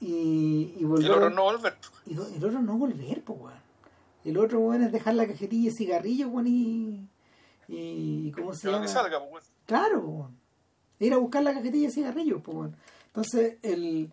y, 0.00 0.74
y 0.78 0.84
volver. 0.84 1.06
El 1.06 1.12
otro 1.12 1.30
no 1.30 1.42
volver. 1.44 1.74
Y 2.06 2.14
do- 2.14 2.26
el 2.28 2.44
otro 2.44 2.60
no 2.60 2.76
volver, 2.78 3.22
pues, 3.22 3.38
weón. 3.38 3.62
El 4.24 4.38
otro, 4.38 4.72
es 4.74 4.92
dejar 4.92 5.14
la 5.14 5.26
cajetilla 5.26 5.70
de 5.70 5.76
cigarrillos, 5.76 6.30
weón, 6.30 6.46
y. 6.46 7.08
y 7.68 8.32
¿Cómo 8.32 8.54
se 8.54 8.68
llama? 8.70 8.82
que 8.82 8.88
salga, 8.88 9.18
pues, 9.18 9.30
bueno. 9.30 9.46
Claro, 9.66 10.00
weón. 10.00 10.36
Ir 11.00 11.12
a 11.14 11.18
buscar 11.18 11.42
la 11.42 11.52
cajetilla 11.54 11.88
de 11.88 11.92
cigarrillos, 11.94 12.40
pues, 12.42 12.56
weón. 12.56 12.76
Entonces, 13.08 13.56
el... 13.62 14.10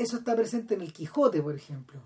eso 0.00 0.16
está 0.16 0.34
presente 0.34 0.74
en 0.74 0.80
el 0.80 0.92
Quijote, 0.92 1.42
por 1.42 1.54
ejemplo. 1.54 2.00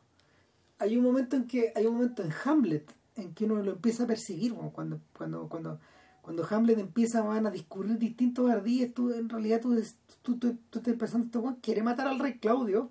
Hay 0.79 0.97
un 0.97 1.05
momento 1.05 1.37
en 1.37 1.47
que, 1.47 1.73
hay 1.77 1.87
un 1.87 1.95
momento 1.95 2.23
en 2.23 2.33
Hamlet 2.45 2.91
en 3.15 3.33
que 3.35 3.45
uno 3.45 3.63
lo 3.63 3.73
empieza 3.73 4.03
a 4.03 4.07
percibir, 4.09 4.53
cuando, 4.55 5.01
cuando, 5.17 5.49
cuando, 5.49 5.79
cuando 6.21 6.47
Hamlet 6.51 6.79
empieza 6.79 7.23
van 7.23 7.47
a 7.47 7.53
discurrir 7.53 7.97
distintos 7.99 8.51
ardilles, 8.51 8.93
tú 8.93 9.13
en 9.13 9.29
realidad 9.29 9.61
tú, 9.61 9.81
tú, 10.23 10.39
tú, 10.39 10.57
tú 10.71 10.79
estás 10.81 10.95
pensando, 10.97 11.27
este 11.27 11.39
weón 11.39 11.57
quiere 11.63 11.85
matar 11.85 12.09
al 12.09 12.19
rey 12.19 12.39
Claudio 12.39 12.91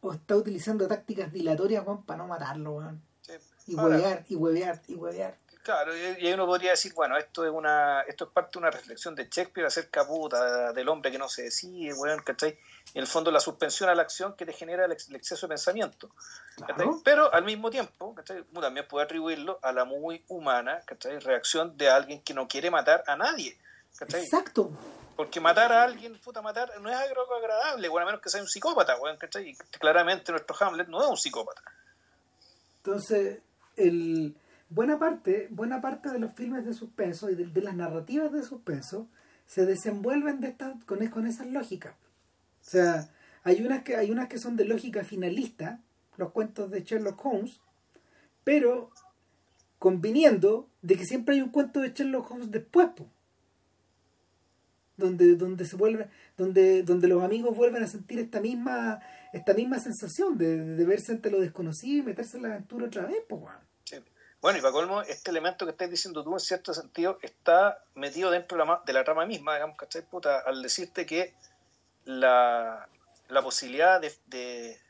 o 0.00 0.12
está 0.12 0.36
utilizando 0.36 0.88
tácticas 0.88 1.32
dilatorias, 1.32 1.86
weón, 1.86 2.02
para 2.02 2.18
no 2.18 2.26
matarlo. 2.26 2.92
Sí. 3.20 3.32
Y 3.68 3.74
huevear, 3.76 4.24
y 4.28 4.34
huevear, 4.34 4.82
y 4.88 4.94
huevear. 4.94 5.38
Claro, 5.66 5.96
y 5.96 6.00
y 6.00 6.26
ahí 6.28 6.32
uno 6.32 6.46
podría 6.46 6.70
decir, 6.70 6.94
bueno, 6.94 7.16
esto 7.16 7.44
es 7.44 7.50
una 7.50 8.02
esto 8.02 8.26
es 8.26 8.30
parte 8.30 8.52
de 8.52 8.58
una 8.60 8.70
reflexión 8.70 9.16
de 9.16 9.24
Shakespeare 9.24 9.66
acerca 9.66 10.06
puta, 10.06 10.72
del 10.72 10.88
hombre 10.88 11.10
que 11.10 11.18
no 11.18 11.28
se 11.28 11.42
decide, 11.42 11.92
weón, 11.92 12.22
¿cachai? 12.22 12.50
En 12.94 13.00
el 13.00 13.08
fondo 13.08 13.32
la 13.32 13.40
suspensión 13.40 13.88
a 13.90 13.94
la 13.96 14.02
acción 14.02 14.36
que 14.36 14.46
te 14.46 14.52
genera 14.52 14.84
el, 14.84 14.92
ex- 14.92 15.08
el 15.08 15.16
exceso 15.16 15.46
de 15.46 15.54
pensamiento. 15.54 16.08
Claro. 16.54 17.00
Pero 17.02 17.34
al 17.34 17.44
mismo 17.44 17.68
tiempo, 17.68 18.14
¿cachai? 18.14 18.44
Uno 18.52 18.60
también 18.60 18.86
puede 18.86 19.06
atribuirlo 19.06 19.58
a 19.60 19.72
la 19.72 19.84
muy 19.84 20.24
humana 20.28 20.82
¿cachai? 20.86 21.18
reacción 21.18 21.76
de 21.76 21.88
alguien 21.90 22.22
que 22.22 22.32
no 22.32 22.46
quiere 22.46 22.70
matar 22.70 23.02
a 23.08 23.16
nadie. 23.16 23.58
¿cachai? 23.98 24.22
Exacto. 24.22 24.70
Porque 25.16 25.40
matar 25.40 25.72
a 25.72 25.82
alguien, 25.82 26.16
puta, 26.20 26.42
matar 26.42 26.80
no 26.80 26.88
es 26.88 26.96
algo 26.96 27.34
agradable, 27.34 27.88
bueno, 27.88 28.06
a 28.06 28.10
menos 28.10 28.22
que 28.22 28.28
sea 28.28 28.40
un 28.40 28.46
psicópata, 28.46 28.96
weón, 29.00 29.16
¿cachai? 29.16 29.48
Y 29.48 29.56
claramente 29.80 30.30
nuestro 30.30 30.54
Hamlet 30.60 30.86
no 30.86 31.02
es 31.02 31.08
un 31.08 31.16
psicópata. 31.16 31.62
Entonces, 32.84 33.40
el, 33.76 34.36
buena 34.68 34.98
parte, 34.98 35.48
buena 35.50 35.80
parte 35.80 36.10
de 36.10 36.18
los 36.18 36.32
filmes 36.34 36.64
de 36.64 36.74
suspenso 36.74 37.30
y 37.30 37.34
de, 37.34 37.62
las 37.62 37.76
narrativas 37.76 38.32
de 38.32 38.42
suspenso 38.42 39.08
se 39.46 39.64
desenvuelven 39.64 40.40
de 40.40 40.48
esta, 40.48 40.74
con, 40.86 41.06
con 41.08 41.26
esas 41.26 41.46
lógicas. 41.46 41.94
O 42.66 42.70
sea, 42.70 43.08
hay 43.44 43.64
unas 43.64 43.82
que 43.82 43.96
hay 43.96 44.10
unas 44.10 44.28
que 44.28 44.38
son 44.38 44.56
de 44.56 44.64
lógica 44.64 45.04
finalista, 45.04 45.80
los 46.16 46.32
cuentos 46.32 46.70
de 46.70 46.82
Sherlock 46.82 47.24
Holmes, 47.24 47.60
pero 48.42 48.90
conviniendo 49.78 50.68
de 50.82 50.96
que 50.96 51.04
siempre 51.04 51.36
hay 51.36 51.42
un 51.42 51.50
cuento 51.50 51.80
de 51.80 51.92
Sherlock 51.92 52.30
Holmes 52.30 52.50
después, 52.50 52.88
po. 52.96 53.06
donde 54.96 55.36
donde 55.36 55.64
se 55.64 55.76
vuelve 55.76 56.08
donde 56.36 56.82
donde 56.82 57.06
los 57.06 57.22
amigos 57.22 57.54
vuelven 57.56 57.82
a 57.82 57.86
sentir 57.86 58.18
esta 58.18 58.40
misma 58.40 59.00
esta 59.32 59.54
misma 59.54 59.78
sensación 59.78 60.38
de, 60.38 60.76
de 60.76 60.84
verse 60.84 61.12
ante 61.12 61.30
lo 61.30 61.40
desconocido 61.40 62.02
y 62.02 62.06
meterse 62.06 62.38
en 62.38 62.44
la 62.44 62.48
aventura 62.48 62.86
otra 62.86 63.06
vez. 63.06 63.18
Sí. 63.28 63.36
Bueno, 64.40 64.58
y 64.58 64.62
para 64.62 64.72
colmo, 64.72 65.02
este 65.02 65.30
elemento 65.30 65.64
que 65.64 65.72
estás 65.72 65.90
diciendo 65.90 66.22
tú, 66.22 66.32
en 66.34 66.40
cierto 66.40 66.72
sentido, 66.74 67.18
está 67.22 67.82
metido 67.94 68.30
dentro 68.30 68.58
de 68.58 68.64
la, 68.64 68.82
de 68.84 68.92
la 68.92 69.04
trama 69.04 69.26
misma, 69.26 69.54
digamos, 69.54 69.76
¿cachai? 69.76 70.02
Puta, 70.02 70.40
al 70.40 70.62
decirte 70.62 71.06
que 71.06 71.34
la, 72.04 72.88
la 73.28 73.42
posibilidad 73.42 74.00
de, 74.00 74.14
de, 74.26 74.80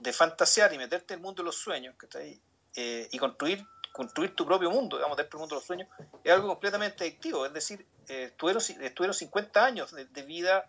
de 0.00 0.12
fantasear 0.12 0.72
y 0.74 0.78
meterte 0.78 1.14
en 1.14 1.20
el 1.20 1.24
mundo 1.24 1.42
de 1.42 1.46
los 1.46 1.56
sueños, 1.56 1.94
¿cachai? 1.96 2.40
Eh, 2.74 3.08
y 3.10 3.18
construir, 3.18 3.64
construir 3.92 4.34
tu 4.34 4.44
propio 4.44 4.70
mundo, 4.70 4.96
digamos, 4.96 5.16
dentro 5.16 5.38
del 5.38 5.42
mundo 5.42 5.54
de 5.54 5.60
los 5.60 5.66
sueños, 5.66 5.88
es 6.22 6.32
algo 6.32 6.48
completamente 6.48 7.04
adictivo. 7.04 7.46
Es 7.46 7.52
decir, 7.52 7.86
eh, 8.08 8.24
estuvieron, 8.24 8.62
estuvieron 8.82 9.14
50 9.14 9.64
años 9.64 9.92
de, 9.92 10.04
de 10.06 10.22
vida 10.22 10.68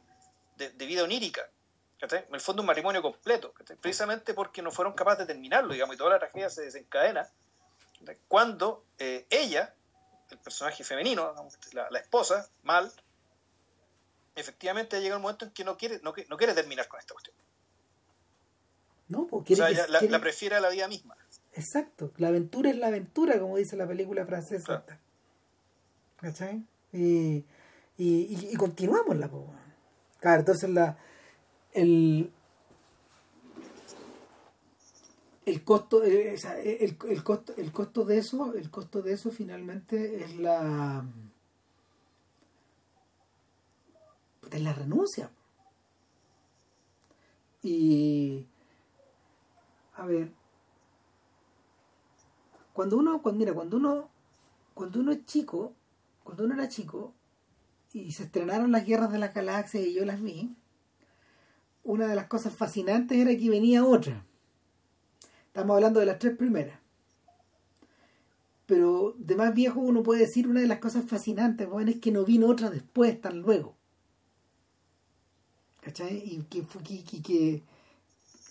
de, 0.60 0.70
de 0.70 0.86
vida 0.86 1.04
onírica. 1.04 1.50
¿cachai? 2.00 2.26
En 2.28 2.36
el 2.36 2.42
fondo 2.42 2.62
un 2.62 2.68
matrimonio 2.68 3.02
completo, 3.02 3.52
¿cachai? 3.54 3.76
precisamente 3.78 4.34
porque 4.34 4.62
no 4.62 4.72
fueron 4.72 4.94
capaces 4.94 5.26
de 5.26 5.34
terminarlo, 5.34 5.74
digamos, 5.74 5.96
y 5.96 5.98
toda 5.98 6.12
la 6.12 6.20
tragedia 6.20 6.50
se 6.50 6.62
desencadena. 6.62 7.28
Cuando 8.28 8.86
eh, 8.98 9.26
ella, 9.30 9.74
el 10.30 10.38
personaje 10.40 10.84
femenino, 10.84 11.34
la, 11.74 11.90
la 11.90 12.00
esposa, 12.00 12.50
Mal, 12.64 12.92
efectivamente 14.36 15.02
llega 15.02 15.16
un 15.18 15.22
momento 15.22 15.46
en 15.46 15.52
que 15.52 15.64
no 15.64 15.78
quiere, 15.78 16.00
no, 16.04 16.14
no 16.30 16.38
quiere 16.38 16.54
terminar 16.54 16.88
con 16.88 17.00
esta 17.00 17.14
cuestión. 17.14 17.36
No, 19.10 19.26
pues 19.28 19.44
O 19.52 19.56
sea, 19.56 19.70
ella 19.70 19.88
la, 19.88 20.00
quiere- 20.00 20.12
la 20.12 20.22
prefiere 20.22 20.56
a 20.56 20.60
la 20.60 20.70
vida 20.70 20.88
misma. 20.88 21.16
Exacto, 21.54 22.12
la 22.18 22.28
aventura 22.28 22.70
es 22.70 22.78
la 22.78 22.88
aventura, 22.88 23.40
como 23.40 23.58
dice 23.58 23.76
la 23.76 23.88
película 23.88 24.26
francesa. 24.26 24.84
Claro. 24.86 25.02
¿Cachai? 26.18 26.64
Y, 26.94 27.38
y, 27.38 27.44
y, 27.98 28.50
y 28.52 28.56
continuamos 28.56 29.18
la. 29.18 29.30
Claro, 30.20 30.40
entonces 30.42 30.70
la 30.70 30.98
el 31.74 32.32
el 35.50 35.64
costo 35.64 36.04
eh, 36.04 36.38
sea, 36.38 36.60
el, 36.60 36.98
el 37.08 37.24
costo 37.24 37.54
el 37.58 37.72
costo 37.72 38.06
de 38.06 38.20
eso 38.20 38.54
el 38.54 38.70
costo 38.70 39.02
de 39.02 39.14
eso 39.14 39.32
finalmente 39.32 40.24
es 40.24 40.38
la 40.38 41.04
es 44.52 44.62
la 44.62 44.74
renuncia. 44.74 45.30
Y 47.62 48.46
a 49.96 50.06
ver 50.06 50.32
cuando 52.74 52.98
uno 52.98 53.22
cuando 53.22 53.40
mira 53.40 53.54
cuando 53.54 53.78
uno 53.78 54.10
cuando 54.74 55.00
uno 55.00 55.12
es 55.12 55.26
chico 55.26 55.74
cuando 56.24 56.46
uno 56.46 56.54
era 56.54 56.70
chico 56.70 57.14
y 57.92 58.12
se 58.12 58.24
estrenaron 58.24 58.72
las 58.72 58.86
guerras 58.86 59.12
de 59.12 59.20
las 59.20 59.34
galaxias 59.34 59.84
y 59.84 59.94
yo 59.94 60.06
las 60.06 60.22
vi 60.22 60.56
una 61.84 62.08
de 62.08 62.16
las 62.16 62.28
cosas 62.28 62.54
fascinantes 62.54 63.18
era 63.18 63.36
que 63.36 63.50
venía 63.50 63.84
otra 63.84 64.24
estamos 65.50 65.76
hablando 65.76 66.00
de 66.00 66.06
las 66.06 66.18
tres 66.20 66.38
primeras. 66.38 66.80
Pero 68.66 69.16
de 69.18 69.36
más 69.36 69.54
viejo 69.54 69.82
uno 69.82 70.04
puede 70.04 70.22
decir 70.22 70.48
una 70.48 70.62
de 70.62 70.68
las 70.68 70.80
cosas 70.80 71.06
fascinantes 71.06 71.68
bueno, 71.68 71.92
es 71.92 72.00
que 72.00 72.12
no 72.12 72.24
vino 72.24 72.48
otra 72.48 72.70
después 72.70 73.20
tan 73.20 73.40
luego. 73.42 73.76
¿cachai? 75.82 76.22
y 76.26 76.42
que, 77.22 77.64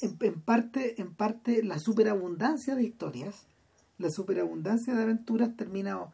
en 0.00 0.40
parte 0.40 1.00
en 1.00 1.14
parte 1.14 1.62
la 1.62 1.78
superabundancia 1.78 2.74
de 2.74 2.84
historias 2.84 3.46
la 3.98 4.10
superabundancia 4.10 4.94
de 4.94 5.02
aventuras 5.02 5.56
termina 5.56 6.06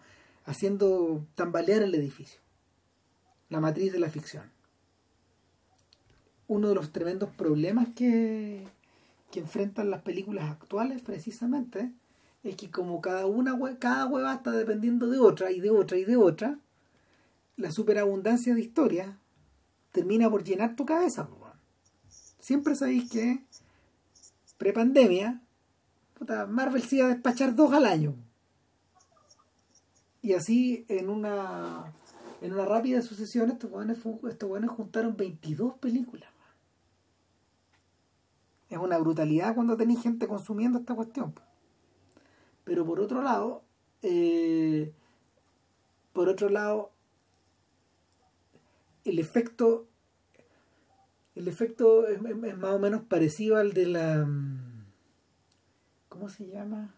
haciendo 0.47 1.24
tambalear 1.35 1.82
el 1.82 1.95
edificio 1.95 2.41
la 3.55 3.61
matriz 3.61 3.93
de 3.93 4.01
la 4.01 4.09
ficción. 4.09 4.51
Uno 6.49 6.68
de 6.68 6.74
los 6.74 6.93
tremendos 6.93 7.30
problemas 7.30 7.89
que, 7.95 8.66
que 9.35 9.41
enfrentan 9.41 9.91
las 9.91 10.03
películas 10.03 10.49
actuales 10.49 11.03
precisamente 11.03 11.91
es 12.45 12.55
que 12.55 12.70
como 12.70 13.01
cada 13.01 13.26
una 13.26 13.59
cada 13.80 14.07
hueva 14.07 14.35
está 14.35 14.53
dependiendo 14.53 15.09
de 15.09 15.18
otra 15.18 15.51
y 15.51 15.59
de 15.59 15.70
otra 15.70 15.99
y 15.99 16.05
de 16.05 16.16
otra 16.16 16.57
la 17.57 17.72
superabundancia 17.72 18.55
de 18.55 18.61
historias 18.61 19.09
termina 19.91 20.30
por 20.30 20.45
llenar 20.45 20.76
tu 20.76 20.87
cabeza 20.87 21.28
siempre 22.39 22.76
sabéis 22.76 23.11
que 23.11 23.43
prepandemia 24.57 25.41
Marvel 26.47 26.82
se 26.82 26.97
iba 26.97 27.07
a 27.07 27.11
despachar 27.11 27.57
dos 27.57 27.72
al 27.72 27.87
año. 27.87 28.14
Y 30.22 30.35
así 30.35 30.85
en 30.89 31.11
una 31.11 31.93
en 32.41 32.53
una 32.53 32.66
rápida 32.66 33.03
sucesión 33.03 33.51
estos 33.51 33.68
buenos, 33.68 33.99
estos 33.99 34.70
juntaron 34.70 35.16
22 35.16 35.74
películas 35.78 36.34
es 38.75 38.81
una 38.81 38.99
brutalidad 38.99 39.55
cuando 39.55 39.77
tenéis 39.77 40.03
gente 40.03 40.27
consumiendo 40.27 40.79
esta 40.79 40.95
cuestión 40.95 41.35
pero 42.64 42.85
por 42.85 43.01
otro 43.01 43.22
lado 43.22 43.62
eh, 44.03 44.93
por 46.12 46.29
otro 46.29 46.49
lado 46.49 46.91
el 49.05 49.18
efecto 49.18 49.87
el 51.35 51.49
efecto 51.49 52.07
es, 52.07 52.20
más 52.20 52.75
o 52.75 52.79
menos 52.79 53.03
parecido 53.03 53.57
al 53.57 53.72
de 53.72 53.87
la 53.87 54.25
mm, 54.25 54.85
¿cómo 56.09 56.29
se 56.29 56.47
llama? 56.47 56.95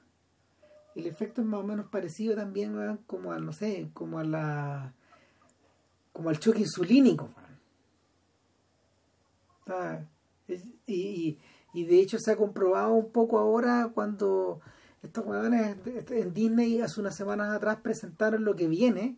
el 0.95 1.07
efecto 1.07 1.43
es 1.43 1.47
más 1.47 1.61
o 1.61 1.65
menos 1.65 1.87
parecido 1.89 2.35
también 2.35 2.75
weón, 2.75 2.99
como 3.07 3.33
al 3.33 3.45
no 3.45 3.53
sé 3.53 3.91
como 3.93 4.19
a 4.19 4.25
la 4.25 4.95
como 6.13 6.31
al 6.31 6.39
choque 6.39 6.61
insulínico 6.61 7.31
y, 10.87 11.39
y 11.73 11.85
de 11.85 12.01
hecho 12.01 12.19
se 12.19 12.33
ha 12.33 12.37
comprobado 12.37 12.93
un 12.95 13.11
poco 13.11 13.39
ahora 13.39 13.91
cuando 13.95 14.61
estos 15.03 15.25
de- 15.27 16.05
en 16.21 16.35
Disney 16.35 16.81
hace 16.81 17.01
unas 17.01 17.15
semanas 17.15 17.55
atrás 17.55 17.79
presentaron 17.83 18.45
lo 18.45 18.57
que 18.57 18.69
viene 18.69 19.17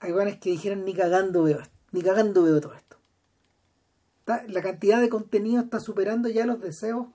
hay 0.00 0.12
weones 0.12 0.38
que 0.38 0.50
dijeron 0.50 0.84
ni 0.84 0.94
cagando 0.94 1.42
veo 1.42 1.60
esto, 1.60 1.74
ni 1.92 2.02
cagando 2.02 2.42
veo 2.42 2.60
todo 2.60 2.74
esto 2.74 2.98
la 4.26 4.60
cantidad 4.60 5.00
de 5.00 5.08
contenido 5.08 5.62
está 5.62 5.80
superando 5.80 6.28
ya 6.28 6.44
los 6.44 6.60
deseos 6.60 7.06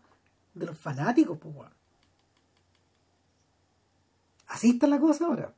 de 0.55 0.65
los 0.65 0.77
fanáticos 0.77 1.37
pues 1.39 1.55
así 4.47 4.71
está 4.71 4.87
la 4.87 4.99
cosa 4.99 5.25
ahora. 5.25 5.53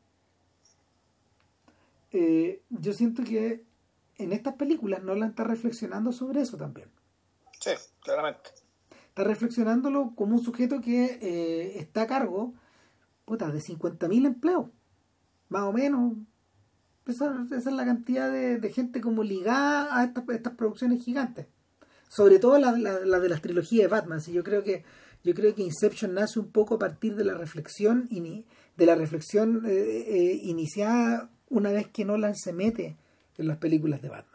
Eh, 2.11 2.61
yo 2.69 2.93
siento 2.93 3.23
que 3.23 3.65
en 4.17 4.31
estas 4.31 4.55
películas 4.55 5.03
Nolan 5.03 5.31
está 5.31 5.43
reflexionando 5.43 6.13
sobre 6.13 6.41
eso 6.41 6.55
también. 6.55 6.89
Sí, 7.59 7.71
claramente. 8.05 8.51
Está 9.09 9.23
reflexionándolo 9.23 10.13
como 10.15 10.35
un 10.35 10.43
sujeto 10.43 10.79
que 10.79 11.19
eh, 11.21 11.79
está 11.79 12.03
a 12.03 12.07
cargo 12.07 12.53
puta, 13.25 13.51
de 13.51 13.59
50.000 13.59 14.25
empleos, 14.25 14.67
más 15.49 15.63
o 15.63 15.73
menos. 15.73 16.13
Esa, 17.07 17.45
es 17.55 17.65
la 17.65 17.85
cantidad 17.85 18.31
de, 18.31 18.71
gente 18.71 19.01
como 19.01 19.23
ligada 19.23 19.99
a 19.99 20.05
estas, 20.05 20.23
estas 20.29 20.53
producciones 20.53 21.03
gigantes. 21.03 21.47
Sobre 22.07 22.39
todo 22.39 22.57
la, 22.57 22.71
la, 22.71 22.99
la, 22.99 23.19
de 23.19 23.29
las 23.29 23.41
trilogías 23.41 23.83
de 23.83 23.87
Batman. 23.87 24.21
Sí, 24.21 24.31
yo 24.31 24.43
creo 24.43 24.63
que 24.63 24.83
yo 25.23 25.33
creo 25.33 25.55
que 25.55 25.63
Inception 25.63 26.13
nace 26.13 26.39
un 26.39 26.51
poco 26.51 26.75
a 26.75 26.79
partir 26.79 27.15
de 27.15 27.23
la 27.23 27.33
reflexión 27.33 28.07
de 28.09 28.85
la 28.85 28.93
reflexión 28.93 29.65
eh, 29.65 29.71
eh, 29.71 30.39
iniciada 30.43 31.31
una 31.49 31.71
vez 31.71 31.87
que 31.87 32.05
Nolan 32.05 32.35
se 32.35 32.53
mete 32.53 32.95
en 33.37 33.47
las 33.47 33.57
películas 33.57 34.03
de 34.03 34.09
Batman 34.09 34.34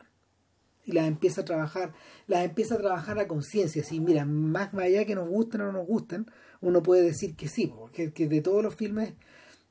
y 0.90 0.92
las 0.92 1.06
empieza 1.06 1.42
a 1.42 1.44
trabajar, 1.44 1.92
las 2.26 2.44
empieza 2.44 2.74
a 2.74 2.78
trabajar 2.78 3.18
a 3.18 3.28
conciencia. 3.28 3.84
Si 3.84 4.00
mira, 4.00 4.24
más 4.24 4.74
allá 4.74 5.04
que 5.04 5.14
nos 5.14 5.28
gusten 5.28 5.60
o 5.60 5.66
no 5.66 5.72
nos 5.72 5.86
gusten, 5.86 6.26
uno 6.60 6.82
puede 6.82 7.02
decir 7.02 7.36
que 7.36 7.48
sí, 7.48 7.72
porque 7.74 8.12
que 8.12 8.26
de 8.26 8.40
todos 8.40 8.62
los 8.62 8.74
filmes, 8.74 9.14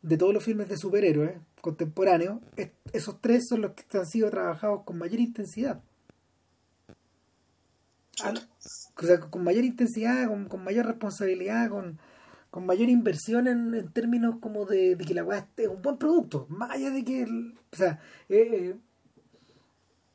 de 0.01 0.17
todos 0.17 0.33
los 0.33 0.43
filmes 0.43 0.69
de 0.69 0.77
superhéroes 0.77 1.37
contemporáneos, 1.61 2.39
esos 2.93 3.19
tres 3.19 3.47
son 3.49 3.61
los 3.61 3.71
que 3.73 3.97
han 3.97 4.05
sido 4.05 4.29
trabajados 4.29 4.83
con 4.85 4.97
mayor 4.97 5.19
intensidad. 5.19 5.81
Sea, 9.01 9.19
con 9.19 9.43
mayor 9.43 9.63
intensidad, 9.63 10.27
con, 10.27 10.63
mayor 10.63 10.85
responsabilidad, 10.85 11.69
con, 11.69 11.99
mayor 12.65 12.89
inversión 12.89 13.47
en, 13.47 13.91
términos 13.91 14.35
como 14.39 14.65
de, 14.65 14.97
que 15.05 15.13
la 15.13 15.23
weá 15.23 15.47
es 15.57 15.67
un 15.67 15.81
buen 15.81 15.97
producto, 15.97 16.45
más 16.49 16.71
allá 16.71 16.91
de 16.91 17.03
que, 17.03 17.23
o 17.23 17.75
sea, 17.75 18.01
eh, 18.29 18.75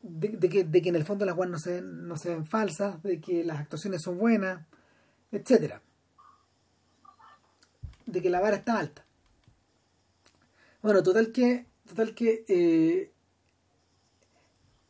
de, 0.04 0.48
que, 0.48 0.64
de 0.64 0.82
que 0.82 0.88
en 0.88 0.96
el 0.96 1.04
fondo 1.04 1.24
las 1.24 1.36
weas 1.36 1.50
no 1.50 1.58
se, 1.58 1.74
ven, 1.80 2.06
no 2.06 2.16
se 2.16 2.30
ven 2.30 2.46
falsas, 2.46 3.02
de 3.02 3.20
que 3.20 3.44
las 3.44 3.60
actuaciones 3.60 4.02
son 4.02 4.18
buenas, 4.18 4.66
etcétera 5.32 5.82
de 8.06 8.22
que 8.22 8.30
la 8.30 8.40
vara 8.40 8.56
está 8.56 8.78
alta. 8.78 9.04
Bueno, 10.82 11.02
total 11.02 11.32
que, 11.32 11.66
total 11.86 12.14
que 12.14 12.44
eh, 12.48 13.12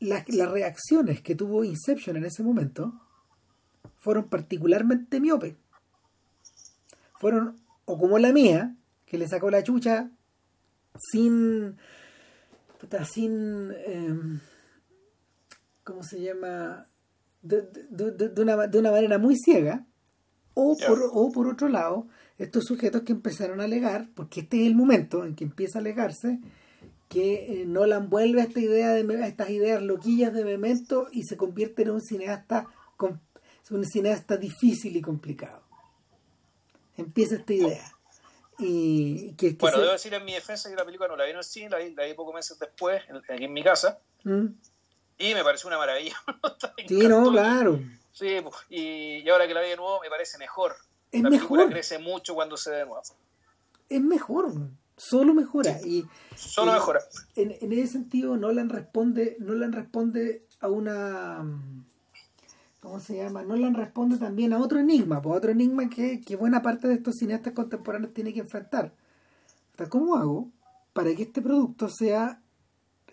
las, 0.00 0.28
las 0.28 0.50
reacciones 0.50 1.20
que 1.20 1.34
tuvo 1.34 1.64
Inception 1.64 2.16
en 2.16 2.24
ese 2.24 2.42
momento 2.42 3.00
fueron 3.98 4.28
particularmente 4.28 5.20
miope. 5.20 5.56
Fueron, 7.20 7.60
o 7.84 7.98
como 7.98 8.18
la 8.18 8.32
mía, 8.32 8.74
que 9.06 9.18
le 9.18 9.28
sacó 9.28 9.50
la 9.50 9.62
chucha 9.62 10.10
sin. 10.98 11.76
Sin. 13.10 13.72
Eh, 13.72 14.40
¿Cómo 15.84 16.02
se 16.02 16.20
llama? 16.20 16.88
De, 17.42 17.62
de, 17.62 18.10
de, 18.10 18.28
de, 18.30 18.42
una, 18.42 18.66
de 18.66 18.78
una 18.78 18.90
manera 18.90 19.18
muy 19.18 19.36
ciega. 19.36 19.86
O, 20.54 20.76
por, 20.76 21.10
o 21.12 21.32
por 21.32 21.48
otro 21.48 21.68
lado, 21.68 22.06
estos 22.38 22.64
sujetos 22.64 23.02
que 23.02 23.12
empezaron 23.12 23.60
a 23.60 23.64
alegar, 23.64 24.08
porque 24.14 24.40
este 24.40 24.62
es 24.62 24.66
el 24.68 24.76
momento 24.76 25.24
en 25.24 25.34
que 25.34 25.44
empieza 25.44 25.78
a 25.78 25.80
alegarse, 25.80 26.38
que 27.08 27.62
eh, 27.62 27.66
Nolan 27.66 28.08
vuelve 28.08 28.40
a 28.40 28.44
esta 28.44 28.60
idea 28.60 28.90
de 28.90 29.22
a 29.22 29.26
estas 29.26 29.50
ideas 29.50 29.82
loquillas 29.82 30.32
de 30.32 30.44
Memento 30.44 31.08
y 31.12 31.24
se 31.24 31.36
convierte 31.36 31.82
en 31.82 31.90
un 31.90 32.00
cineasta 32.00 32.68
un 33.70 33.84
cineasta 33.84 34.36
difícil 34.36 34.96
y 34.96 35.00
complicado. 35.00 35.62
Empieza 36.96 37.36
esta 37.36 37.52
idea. 37.52 37.92
Y 38.58 39.32
que, 39.32 39.56
que 39.56 39.60
bueno, 39.60 39.76
se... 39.76 39.82
debo 39.82 39.92
decir 39.92 40.14
en 40.14 40.24
mi 40.24 40.34
defensa 40.34 40.68
que 40.68 40.76
la 40.76 40.84
película 40.84 41.08
no 41.08 41.16
la 41.16 41.24
vi 41.24 41.30
en 41.30 41.38
el 41.38 41.44
cine, 41.44 41.70
la 41.70 41.78
vi, 41.78 41.94
la 41.94 42.04
vi 42.04 42.14
pocos 42.14 42.34
meses 42.34 42.58
después, 42.58 43.02
aquí 43.28 43.44
en 43.44 43.52
mi 43.52 43.64
casa, 43.64 43.98
¿Mm? 44.22 44.46
Y 45.18 45.34
me 45.34 45.44
pareció 45.44 45.68
una 45.68 45.78
maravilla. 45.78 46.14
sí, 46.88 47.08
no, 47.08 47.30
claro. 47.30 47.80
Sí, 48.12 48.36
y, 48.70 49.22
y, 49.24 49.28
ahora 49.28 49.46
que 49.46 49.54
la 49.54 49.62
vi 49.62 49.70
de 49.70 49.76
nuevo 49.76 50.00
me 50.00 50.08
parece 50.08 50.38
mejor. 50.38 50.76
Es 51.10 51.22
la 51.22 51.30
mejor. 51.30 51.68
crece 51.68 51.98
mucho 51.98 52.34
cuando 52.34 52.56
se 52.56 52.70
ve 52.70 52.76
de 52.78 52.86
nuevo. 52.86 53.02
Es 53.88 54.00
mejor, 54.00 54.52
solo 54.96 55.34
mejora. 55.34 55.78
Sí, 55.78 56.06
y, 56.32 56.36
solo 56.36 56.72
mejora. 56.72 57.00
En, 57.36 57.56
en, 57.60 57.72
ese 57.72 57.92
sentido, 57.92 58.36
Nolan 58.36 58.68
responde, 58.68 59.36
Nolan 59.40 59.72
responde 59.72 60.42
a 60.60 60.68
una 60.68 61.44
¿cómo 62.84 63.00
se 63.00 63.16
llama? 63.16 63.42
Nolan 63.42 63.74
responde 63.74 64.18
también 64.18 64.52
a 64.52 64.58
otro 64.58 64.78
enigma, 64.78 65.22
pues 65.22 65.38
otro 65.38 65.50
enigma 65.50 65.88
que, 65.88 66.20
que 66.20 66.36
buena 66.36 66.60
parte 66.60 66.86
de 66.86 66.94
estos 66.94 67.16
cineastas 67.16 67.54
contemporáneos 67.54 68.12
tiene 68.12 68.32
que 68.34 68.40
enfrentar. 68.40 68.92
¿Cómo 69.88 70.16
hago 70.16 70.50
para 70.92 71.14
que 71.14 71.22
este 71.22 71.40
producto 71.40 71.88
sea 71.88 72.40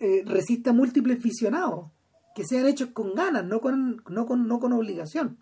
eh, 0.02 0.24
resista 0.26 0.72
múltiples 0.72 1.22
visionados? 1.22 1.92
Que 2.34 2.44
sean 2.44 2.66
hechos 2.66 2.90
con 2.90 3.14
ganas, 3.14 3.44
no 3.44 3.60
con, 3.60 4.02
no 4.08 4.26
con, 4.26 4.48
no 4.48 4.58
con 4.58 4.72
obligación. 4.72 5.38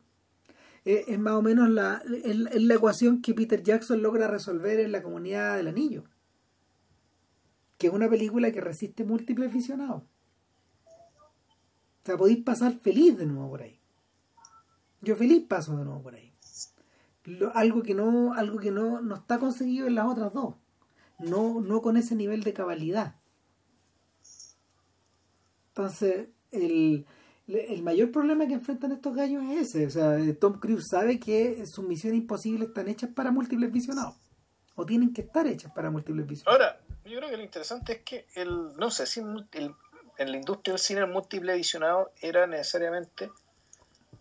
Eh, 0.84 1.04
es 1.08 1.18
más 1.18 1.32
o 1.32 1.42
menos 1.42 1.70
la, 1.70 2.02
es, 2.24 2.36
la 2.36 2.74
ecuación 2.74 3.22
que 3.22 3.32
Peter 3.32 3.62
Jackson 3.62 4.02
logra 4.02 4.28
resolver 4.28 4.78
en 4.80 4.92
La 4.92 5.02
Comunidad 5.02 5.56
del 5.56 5.68
Anillo. 5.68 6.04
Que 7.78 7.86
es 7.86 7.92
una 7.92 8.10
película 8.10 8.52
que 8.52 8.60
resiste 8.60 9.02
múltiples 9.04 9.50
visionados. 9.50 10.02
O 12.02 12.06
sea, 12.06 12.18
podéis 12.18 12.42
pasar 12.42 12.78
feliz 12.80 13.16
de 13.16 13.24
nuevo 13.24 13.48
por 13.48 13.62
ahí. 13.62 13.80
Yo 15.00 15.16
feliz 15.16 15.46
paso 15.46 15.76
de 15.78 15.84
nuevo 15.84 16.02
por 16.02 16.14
ahí. 16.14 16.34
Algo 17.54 17.82
que 17.82 17.94
no 17.94 18.34
algo 18.34 18.58
que 18.58 18.70
no, 18.70 19.00
no 19.00 19.14
está 19.14 19.38
conseguido 19.38 19.86
en 19.86 19.94
las 19.94 20.06
otras 20.06 20.34
dos. 20.34 20.56
No, 21.18 21.60
no 21.60 21.80
con 21.80 21.96
ese 21.96 22.14
nivel 22.14 22.42
de 22.42 22.52
cabalidad. 22.52 23.19
Entonces, 25.80 26.28
el, 26.52 27.06
el 27.48 27.82
mayor 27.82 28.12
problema 28.12 28.46
que 28.46 28.52
enfrentan 28.52 28.92
estos 28.92 29.14
gallos 29.14 29.42
es 29.44 29.74
ese. 29.74 29.86
O 29.86 29.90
sea, 29.90 30.18
Tom 30.38 30.60
Cruise 30.60 30.88
sabe 30.90 31.18
que 31.18 31.64
sus 31.66 31.86
misiones 31.86 32.20
imposibles 32.20 32.68
están 32.68 32.88
hechas 32.88 33.10
para 33.14 33.30
múltiples 33.30 33.72
visionados. 33.72 34.14
O 34.74 34.84
tienen 34.84 35.12
que 35.14 35.22
estar 35.22 35.46
hechas 35.46 35.72
para 35.72 35.90
múltiples 35.90 36.26
visionados. 36.26 36.60
Ahora, 36.60 36.80
yo 37.04 37.16
creo 37.18 37.30
que 37.30 37.36
lo 37.38 37.42
interesante 37.42 37.92
es 37.94 38.00
que 38.02 38.26
el, 38.34 38.76
no 38.76 38.90
sé 38.90 39.06
si 39.06 39.20
el, 39.52 39.74
en 40.18 40.30
la 40.30 40.36
industria 40.36 40.74
del 40.74 40.80
cine 40.80 41.00
el 41.00 41.06
múltiple 41.06 41.54
visionado 41.54 42.12
era 42.20 42.46
necesariamente 42.46 43.30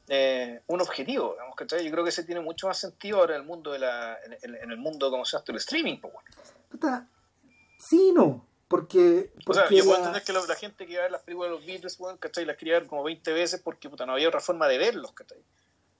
eh, 0.07 0.61
un 0.67 0.79
objetivo, 0.79 1.33
digamos, 1.33 1.55
¿cachai? 1.57 1.83
Yo 1.83 1.91
creo 1.91 2.05
que 2.05 2.09
ese 2.11 2.23
tiene 2.23 2.39
mucho 2.39 2.67
más 2.67 2.77
sentido 2.77 3.17
ahora 3.17 3.35
en 3.35 3.41
el 3.41 3.47
mundo 3.47 3.73
de 3.73 3.79
la, 3.79 4.17
en, 4.41 4.55
en 4.55 4.71
el 4.71 4.77
mundo, 4.77 5.11
como 5.11 5.25
se 5.25 5.35
llama, 5.35 5.43
del 5.45 5.57
streaming, 5.57 5.99
pues 5.99 6.13
bueno. 6.13 7.07
Sí, 7.79 8.11
no, 8.13 8.48
porque, 8.69 9.33
porque 9.45 9.59
o 9.59 9.67
sea, 9.67 9.69
yo 9.69 9.83
puedo 9.83 9.97
entender 9.97 10.23
que 10.23 10.31
la, 10.31 10.45
la, 10.45 10.55
gente 10.55 10.85
que 10.85 10.93
iba 10.93 11.01
a 11.01 11.03
ver 11.05 11.11
las 11.11 11.23
películas 11.23 11.49
de 11.51 11.57
los 11.57 11.65
Beatles, 11.65 11.97
bueno, 11.97 12.17
¿cachai? 12.19 12.45
Las 12.45 12.55
quería 12.55 12.75
ver 12.75 12.87
como 12.87 13.03
20 13.03 13.33
veces 13.33 13.59
porque 13.61 13.89
puta, 13.89 14.05
no 14.05 14.13
había 14.13 14.27
otra 14.27 14.39
forma 14.39 14.67
de 14.67 14.77
verlos, 14.77 15.11
¿cachai? 15.11 15.39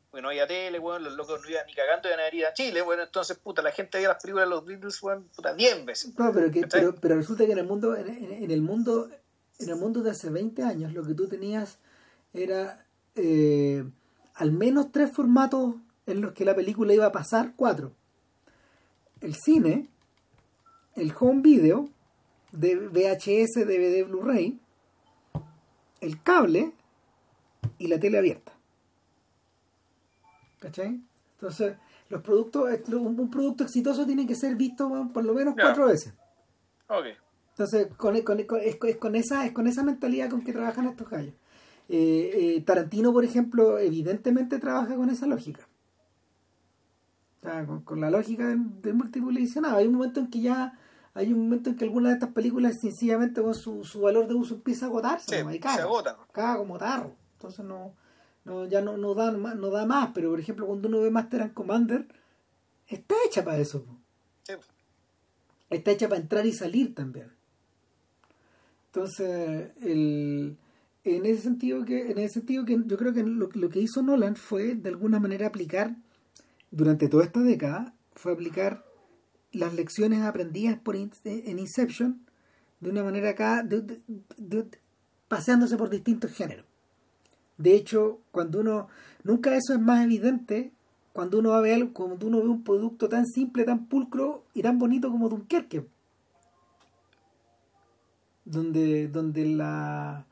Porque 0.10 0.22
no 0.22 0.30
había 0.30 0.48
tele, 0.48 0.80
bueno, 0.80 1.00
los 1.06 1.16
locos 1.16 1.42
no 1.42 1.50
iban 1.50 1.66
ni 1.66 1.74
cagando 1.74 2.08
iban 2.08 2.20
a 2.20 2.34
ir 2.34 2.46
a 2.46 2.54
Chile, 2.54 2.82
bueno, 2.84 3.04
entonces, 3.04 3.38
puta, 3.38 3.62
la 3.62 3.72
gente 3.72 3.98
veía 3.98 4.10
las 4.10 4.22
películas 4.22 4.48
de 4.48 4.50
los 4.52 4.66
Beatles, 4.66 5.02
bueno, 5.02 5.26
puta, 5.36 5.54
10 5.54 5.86
veces. 5.86 6.18
No, 6.18 6.32
pero, 6.32 6.52
que, 6.52 6.68
pero, 6.68 6.96
pero, 6.96 7.16
resulta 7.16 7.46
que 7.46 7.54
en 7.54 7.58
el 7.58 7.66
mundo, 7.66 7.96
en, 7.96 8.08
en, 8.08 8.44
en, 8.44 8.52
el 8.52 8.62
mundo, 8.62 9.10
en 9.58 9.70
el 9.70 9.76
mundo 9.76 10.02
de 10.02 10.12
hace 10.12 10.30
20 10.30 10.64
años, 10.64 10.94
lo 10.94 11.04
que 11.04 11.16
tú 11.16 11.28
tenías 11.28 11.80
era 12.34 12.86
eh, 13.16 13.84
al 14.36 14.52
menos 14.52 14.92
tres 14.92 15.12
formatos 15.12 15.76
en 16.06 16.22
los 16.22 16.34
que 16.34 16.46
la 16.46 16.56
película 16.56 16.94
iba 16.94 17.08
a 17.08 17.12
pasar, 17.12 17.54
cuatro. 17.56 17.94
El 19.22 19.36
cine, 19.36 19.90
el 20.96 21.14
home 21.20 21.42
video, 21.42 21.90
de 22.52 22.76
VHS, 22.76 23.66
DVD, 23.66 24.06
Blu-ray, 24.08 24.60
el 26.02 26.22
cable 26.24 26.74
y 27.78 27.88
la 27.88 28.00
tele 28.00 28.18
abierta. 28.18 28.54
¿Cachai? 30.60 31.02
Entonces, 31.36 31.76
los 32.10 32.22
productos, 32.22 32.70
un 32.90 33.30
producto 33.30 33.64
exitoso 33.64 34.06
tiene 34.06 34.28
que 34.28 34.36
ser 34.36 34.56
visto 34.56 34.90
por 35.14 35.24
lo 35.24 35.34
menos 35.34 35.56
cuatro 35.56 35.86
veces. 35.86 36.14
Okay. 36.88 37.14
Entonces, 37.52 37.88
con, 37.98 38.20
con, 38.22 38.42
con, 38.44 38.60
es, 38.62 38.78
es, 38.82 38.96
con 38.98 39.16
esa, 39.16 39.46
es 39.46 39.52
con 39.52 39.68
esa 39.68 39.84
mentalidad 39.84 40.30
con 40.30 40.42
que 40.42 40.54
trabajan 40.54 40.88
estos 40.88 41.10
gallos. 41.10 41.34
Eh, 41.90 42.56
eh, 42.58 42.62
Tarantino, 42.62 43.12
por 43.12 43.26
ejemplo, 43.26 43.80
evidentemente 43.80 44.60
trabaja 44.60 44.96
con 44.96 45.10
esa 45.10 45.28
lógica. 45.28 45.68
O 47.38 47.42
sea, 47.42 47.66
con, 47.84 48.00
la 48.00 48.10
lógica 48.10 48.48
del, 48.48 48.94
múltiple 48.94 49.40
visionado. 49.40 49.78
Hay 49.78 49.88
un 49.88 49.96
momento 49.96 50.20
en 50.20 50.30
que 50.30 50.40
ya 50.40 50.80
hay 51.20 51.34
un 51.34 51.42
momento 51.42 51.70
en 51.70 51.76
que 51.76 51.84
alguna 51.84 52.10
de 52.10 52.14
estas 52.16 52.32
películas 52.32 52.80
sencillamente 52.80 53.42
con 53.42 53.54
su, 53.54 53.84
su 53.84 54.00
valor 54.00 54.26
de 54.28 54.36
uso 54.36 54.56
empieza 54.56 54.86
a 54.86 54.88
agotarse 54.90 55.46
sí, 55.52 55.60
caga, 55.60 55.76
se 55.76 55.82
agota. 55.82 56.18
caga 56.32 56.58
como 56.58 56.78
tarro. 56.78 57.14
Entonces 57.34 57.66
no, 57.66 57.94
no 58.46 58.66
ya 58.68 58.82
no, 58.82 58.96
no, 58.96 59.14
da, 59.14 59.32
no 59.32 59.70
da 59.70 59.86
más 59.86 60.12
pero 60.14 60.30
por 60.30 60.40
ejemplo 60.40 60.66
cuando 60.66 60.88
uno 60.88 61.02
ve 61.02 61.12
Master 61.12 61.42
and 61.42 61.54
Commander 61.54 62.08
está 62.88 63.16
hecha 63.26 63.44
para 63.44 63.58
eso 63.58 63.86
sí. 64.44 64.54
está 65.70 65.92
hecha 65.92 66.08
para 66.08 66.22
entrar 66.22 66.46
y 66.46 66.54
salir 66.54 66.96
también. 66.96 67.34
Entonces 68.88 69.72
el 69.82 70.58
en 71.04 71.26
ese 71.26 71.42
sentido 71.42 71.84
que 71.84 72.12
en 72.12 72.18
ese 72.18 72.36
sentido 72.36 72.64
que 72.64 72.80
yo 72.86 72.98
creo 72.98 73.14
que 73.14 73.24
lo, 73.24 73.50
lo 73.54 73.70
que 73.70 73.82
hizo 73.82 74.02
Nolan 74.02 74.38
fue 74.38 74.76
de 74.76 74.90
alguna 74.90 75.20
manera 75.20 75.48
aplicar 75.48 75.98
durante 76.72 77.10
toda 77.10 77.26
esta 77.26 77.42
década 77.42 77.94
fue 78.16 78.32
aplicar 78.32 78.89
las 79.52 79.74
lecciones 79.74 80.22
aprendidas 80.22 80.78
por 80.78 80.96
en 80.96 81.60
Inception 81.60 82.26
de 82.80 82.90
una 82.90 83.04
manera 83.04 83.32
acá 83.32 83.64
de, 83.64 84.02
paseándose 85.28 85.78
por 85.78 85.90
distintos 85.90 86.32
géneros 86.32 86.66
De 87.58 87.74
hecho, 87.74 88.20
cuando 88.32 88.60
uno, 88.62 88.88
nunca 89.24 89.56
eso 89.56 89.74
es 89.74 89.80
más 89.80 90.04
evidente 90.04 90.72
cuando 91.12 91.40
uno 91.40 91.60
ve 91.62 91.74
algo, 91.74 91.94
cuando 91.94 92.28
uno 92.28 92.38
ve 92.42 92.48
un 92.48 92.64
producto 92.64 93.10
tan 93.10 93.26
simple, 93.26 93.66
tan 93.66 93.88
pulcro 93.88 94.46
y 94.54 94.62
tan 94.62 94.78
bonito 94.78 95.10
como 95.10 95.28
Dunkerque. 95.28 95.86
Donde, 98.46 99.08
donde 99.08 99.46
la 99.46 100.26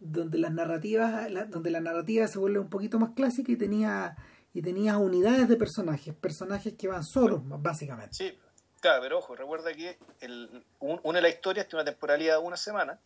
donde 0.00 0.38
las 0.38 0.52
narrativas 0.52 1.28
donde 1.50 1.70
la 1.72 1.80
narrativa 1.80 2.28
se 2.28 2.38
vuelve 2.38 2.60
un 2.60 2.70
poquito 2.70 3.00
más 3.00 3.10
clásica 3.10 3.50
y 3.50 3.56
tenía 3.56 4.16
y 4.54 4.62
tenía 4.62 4.96
unidades 4.96 5.48
de 5.48 5.56
personajes 5.56 6.14
personajes 6.14 6.74
que 6.74 6.86
van 6.86 7.02
solos 7.02 7.42
básicamente 7.60 8.14
sí 8.14 8.32
claro 8.80 9.02
pero 9.02 9.18
ojo 9.18 9.36
recuerda 9.36 9.72
que 9.72 9.98
el, 10.20 10.64
una 10.80 11.18
de 11.18 11.22
las 11.22 11.32
historias 11.32 11.66
tiene 11.66 11.82
una 11.82 11.90
temporalidad 11.90 12.38
de 12.38 12.44
una 12.44 12.56
semana 12.56 12.98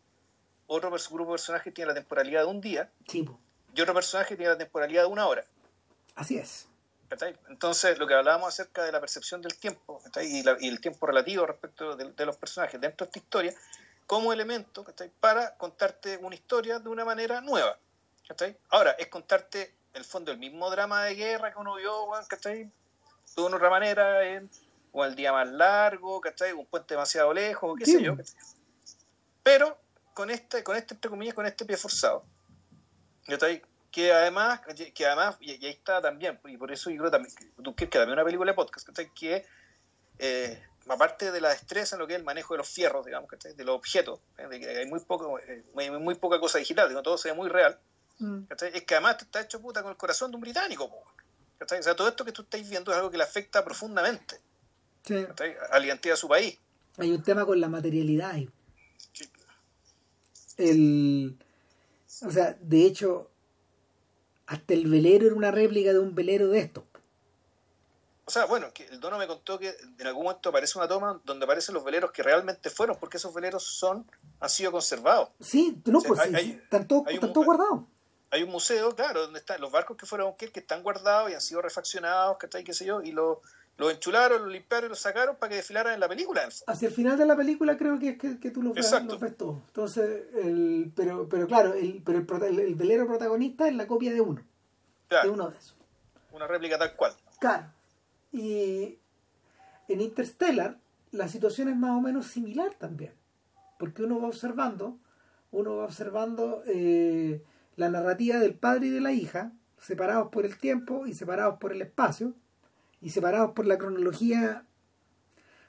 otro 0.66 0.91
grupo 0.91 1.33
de 1.33 1.37
personajes 1.37 1.75
tiene 1.75 1.89
la 1.89 1.95
temporalidad 1.95 2.43
de 2.43 2.47
un 2.47 2.61
día 2.61 2.91
y 3.12 3.81
otro 3.81 3.95
personaje 3.95 4.37
tiene 4.37 4.53
la 4.53 4.59
temporalidad 4.59 5.03
de 5.03 5.09
una 5.09 5.27
hora. 5.27 5.45
Así 6.14 6.39
es. 6.39 6.68
Entonces, 7.49 7.99
lo 7.99 8.07
que 8.07 8.14
hablábamos 8.14 8.49
acerca 8.49 8.85
de 8.85 8.93
la 8.93 8.99
percepción 8.99 9.43
del 9.43 9.59
tiempo 9.59 10.01
y, 10.23 10.43
y, 10.64 10.68
el 10.68 10.81
tiempo 10.81 11.07
relativo 11.07 11.45
respecto 11.45 11.95
de, 11.95 12.11
de, 12.11 12.27
los 12.27 12.37
personajes 12.37 12.81
dentro 12.81 13.05
de 13.05 13.11
esta 13.11 13.18
historia, 13.18 13.55
como 14.07 14.33
elemento 14.33 14.87
para 15.20 15.55
contarte 15.57 16.16
una 16.16 16.35
historia 16.35 16.79
de 16.79 16.89
una 16.89 17.05
manera 17.05 17.43
nueva. 17.43 17.77
Ahora, 18.70 18.93
es 18.93 19.09
contarte 19.09 19.75
el 19.93 20.05
fondo 20.05 20.33
el 20.33 20.39
mismo 20.39 20.70
drama 20.70 21.05
de 21.05 21.14
guerra 21.14 21.53
que 21.53 21.59
uno 21.59 21.75
vio, 21.75 22.07
de 22.41 23.43
una 23.43 23.57
otra 23.57 23.68
manera, 23.68 24.25
en, 24.27 24.51
o 24.93 25.05
el 25.05 25.14
día 25.14 25.32
más 25.32 25.49
largo, 25.49 26.20
¿cachai? 26.20 26.53
un 26.53 26.66
puente 26.66 26.95
demasiado 26.95 27.32
lejos, 27.32 27.76
qué 27.78 27.86
sé 27.86 28.03
yo. 28.03 28.14
Pero 29.43 29.78
con 30.14 30.30
este, 30.30 30.62
con 30.62 30.76
este, 30.76 30.95
entre 30.95 31.11
comillas, 31.11 31.34
con 31.34 31.47
este 31.47 31.64
pie 31.64 31.76
forzado. 31.76 32.24
Que 33.90 34.12
además, 34.12 34.61
que 34.95 35.07
además, 35.07 35.36
y, 35.40 35.51
ahí 35.51 35.66
está 35.66 36.01
también, 36.01 36.38
y 36.45 36.57
por 36.57 36.72
eso 36.72 36.90
yo 36.90 36.99
creo 36.99 37.11
también, 37.11 37.34
que 37.76 37.86
también 37.86 38.12
una 38.12 38.24
película 38.24 38.53
de 38.53 38.57
podcast, 38.57 38.88
que 39.14 39.45
eh, 40.18 40.62
aparte 40.88 41.30
de 41.30 41.40
la 41.40 41.51
destreza 41.51 41.97
en 41.97 42.01
lo 42.01 42.07
que 42.07 42.14
es 42.14 42.18
el 42.18 42.24
manejo 42.24 42.55
de 42.55 42.59
los 42.59 42.68
fierros, 42.68 43.05
digamos, 43.05 43.30
de 43.30 43.64
los 43.64 43.76
objetos, 43.76 44.20
¿eh? 44.38 44.47
de 44.49 44.61
que 44.61 44.68
hay 44.78 44.86
muy, 44.86 45.01
poco, 45.01 45.38
eh, 45.40 45.64
muy, 45.74 46.14
poca 46.14 46.40
cosa 46.40 46.59
digital, 46.59 46.88
sino 46.88 47.03
todo 47.03 47.18
se 47.18 47.30
ve 47.30 47.34
muy 47.34 47.51
real, 47.51 47.78
mm. 48.18 48.45
es 48.51 48.84
que 48.84 48.95
además 48.95 49.16
está 49.20 49.43
hecho 49.43 49.61
puta 49.61 49.82
con 49.82 49.90
el 49.90 49.99
corazón 49.99 50.30
de 50.30 50.36
un 50.36 50.43
británico. 50.43 50.84
O 50.84 51.82
sea, 51.82 51.95
todo 51.95 52.09
esto 52.09 52.24
que 52.24 52.32
tú 52.32 52.43
estáis 52.43 52.68
viendo 52.68 52.90
es 52.90 52.97
algo 52.97 53.11
que 53.11 53.18
le 53.18 53.24
afecta 53.24 53.62
profundamente 53.62 54.40
a 55.71 55.81
identidad 55.81 56.15
de 56.15 56.17
su 56.17 56.29
país. 56.29 56.59
Hay 56.99 57.11
un 57.11 57.23
tema 57.23 57.45
con 57.45 57.61
la 57.61 57.69
materialidad. 57.69 58.37
El, 60.59 61.37
o 62.25 62.31
sea, 62.31 62.57
de 62.61 62.85
hecho, 62.85 63.31
hasta 64.47 64.75
el 64.75 64.87
velero 64.87 65.27
era 65.27 65.35
una 65.35 65.51
réplica 65.51 65.93
de 65.93 65.99
un 65.99 66.15
velero 66.15 66.49
de 66.49 66.61
estos. 66.61 66.85
O 68.25 68.31
sea, 68.31 68.45
bueno, 68.45 68.73
que 68.73 68.85
el 68.87 69.01
dono 69.01 69.19
me 69.19 69.27
contó 69.27 69.59
que 69.59 69.75
en 69.99 70.07
algún 70.07 70.25
momento 70.25 70.51
aparece 70.51 70.79
una 70.79 70.87
toma 70.87 71.21
donde 71.25 71.45
aparecen 71.45 71.75
los 71.75 71.85
veleros 71.85 72.13
que 72.13 72.23
realmente 72.23 72.71
fueron, 72.71 72.97
porque 72.99 73.17
esos 73.17 73.35
veleros 73.35 73.65
son 73.65 74.07
han 74.41 74.49
sido 74.49 74.71
conservados. 74.71 75.31
Sí, 75.41 75.81
no, 75.87 76.01
pues 76.01 76.21
sí, 76.23 76.61
están 76.63 76.87
todos 76.87 77.05
guardados. 77.45 77.81
Hay 78.31 78.45
un 78.45 78.51
museo, 78.51 78.95
claro, 78.95 79.23
donde 79.23 79.41
están 79.41 79.61
los 79.61 79.71
barcos 79.71 79.97
que 79.97 80.07
fueron 80.07 80.35
que 80.37 80.51
están 80.55 80.83
guardados 80.83 81.31
y 81.31 81.35
han 81.35 81.41
sido 81.41 81.61
refaccionados, 81.61 82.39
que 82.39 82.65
qué 82.65 82.73
sé 82.73 82.87
yo, 82.87 83.03
y 83.03 83.13
los 83.13 83.39
lo 83.83 83.91
enchularon, 83.91 84.43
los 84.43 84.53
limpiaron 84.53 84.87
y 84.87 84.89
los 84.91 85.01
sacaron 85.01 85.37
para 85.37 85.51
que 85.51 85.57
desfilaran 85.57 85.95
en 85.95 86.01
la 86.01 86.09
película. 86.09 86.49
Hacia 86.66 86.89
el 86.89 86.95
final 86.95 87.18
de 87.18 87.26
la 87.26 87.35
película 87.37 87.76
creo 87.76 87.99
que 87.99 88.11
es 88.11 88.39
que, 88.39 88.51
tú 88.51 88.62
los 88.62 88.74
ves, 88.74 88.89
todos. 89.37 89.59
Entonces, 89.66 90.22
el, 90.37 90.93
pero, 90.95 91.28
pero 91.28 91.49
claro, 91.49 91.74
el, 91.74 92.01
pero 92.05 92.47
el, 92.47 92.61
el, 92.61 92.74
velero 92.76 93.09
protagonista 93.09 93.66
es 93.66 93.74
la 93.74 93.89
copia 93.89 94.12
de 94.12 94.20
uno. 94.20 94.41
De 95.11 95.28
uno 95.28 95.51
de 95.51 95.59
esos. 95.59 95.74
Una 96.30 96.47
réplica 96.47 96.78
tal 96.78 96.95
cual. 96.95 97.12
Claro. 97.41 97.66
Y 98.30 98.99
en 99.89 100.01
Interstellar 100.01 100.78
la 101.11 101.26
situación 101.26 101.68
es 101.68 101.76
más 101.76 101.91
o 101.91 102.01
menos 102.01 102.26
similar 102.28 102.72
también, 102.74 103.12
porque 103.78 104.05
uno 104.05 104.20
va 104.20 104.28
observando, 104.28 104.97
uno 105.51 105.76
va 105.76 105.85
observando 105.85 106.62
eh, 106.66 107.43
la 107.74 107.91
narrativa 107.91 108.39
del 108.39 108.55
padre 108.55 108.87
y 108.87 108.91
de 108.91 109.01
la 109.01 109.12
hija, 109.12 109.53
separados 109.76 110.28
por 110.28 110.47
el 110.47 110.57
tiempo 110.57 111.07
y 111.09 111.14
separados 111.14 111.59
por 111.59 111.72
el 111.72 111.83
espacio, 111.83 112.33
y 113.03 113.11
separados 113.11 113.53
por 113.53 113.67
la 113.67 113.77
cronología, 113.77 114.65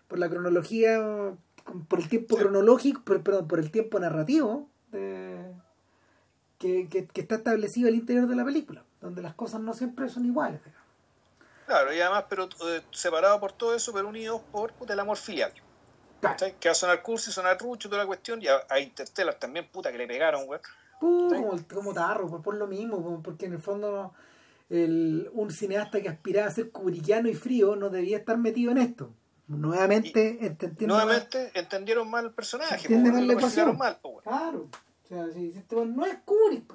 por 0.07 0.19
la 0.19 0.29
cronología, 0.29 1.33
por 1.87 1.99
el 1.99 2.07
tiempo 2.07 2.37
cronológico, 2.37 3.01
perdón, 3.03 3.47
por 3.47 3.59
el 3.59 3.71
tiempo 3.71 3.99
narrativo 3.99 4.69
que, 4.91 6.87
que, 6.89 7.07
que, 7.07 7.21
está 7.21 7.35
establecido 7.35 7.89
al 7.89 7.95
interior 7.95 8.27
de 8.27 8.35
la 8.35 8.45
película, 8.45 8.83
donde 9.01 9.21
las 9.21 9.33
cosas 9.33 9.59
no 9.59 9.73
siempre 9.73 10.07
son 10.07 10.25
iguales. 10.25 10.61
Claro, 11.65 11.93
y 11.93 11.99
además, 11.99 12.25
pero 12.29 12.47
eh, 12.67 12.81
separado 12.91 13.39
por 13.39 13.51
todo 13.51 13.73
eso, 13.73 13.91
pero 13.91 14.07
unidos 14.07 14.41
por 14.51 14.73
el 14.87 14.99
amor 14.99 15.17
filial. 15.17 15.51
Que 16.59 16.69
va 16.69 16.71
a 16.71 16.75
sonar 16.75 17.01
cursi, 17.01 17.31
sonar 17.31 17.59
rucho, 17.59 17.89
toda 17.89 18.03
la 18.03 18.07
cuestión, 18.07 18.41
y 18.41 18.47
a, 18.47 18.79
Interstellar 18.79 19.35
también, 19.35 19.67
puta, 19.67 19.91
que 19.91 19.97
le 19.97 20.07
pegaron, 20.07 20.45
güey. 20.45 20.59
como, 20.99 21.59
como 21.73 21.93
tarro, 21.93 22.41
por, 22.41 22.55
lo 22.55 22.67
mismo, 22.67 23.21
porque 23.21 23.45
en 23.47 23.53
el 23.53 23.61
fondo 23.61 24.13
el, 24.73 25.29
un 25.33 25.51
cineasta 25.51 26.01
que 26.01 26.09
aspiraba 26.09 26.47
a 26.47 26.51
ser 26.51 26.71
cubriquiano 26.71 27.29
y 27.29 27.35
frío 27.35 27.75
no 27.75 27.89
debía 27.89 28.17
estar 28.17 28.37
metido 28.37 28.71
en 28.71 28.79
esto. 28.79 29.13
Nuevamente, 29.47 30.37
entendieron 30.45 30.97
nuevamente 30.97 31.51
entendieron 31.53 32.09
mal 32.09 32.25
el 32.25 32.33
personaje, 32.33 32.89
mal 32.97 33.27
lo 33.27 33.73
mal, 33.73 33.99
Claro, 34.23 34.69
o 35.03 35.07
sea, 35.07 35.29
si 35.31 35.49
este 35.55 35.75
no 35.85 36.05
es 36.05 36.17
Kubrick, 36.25 36.73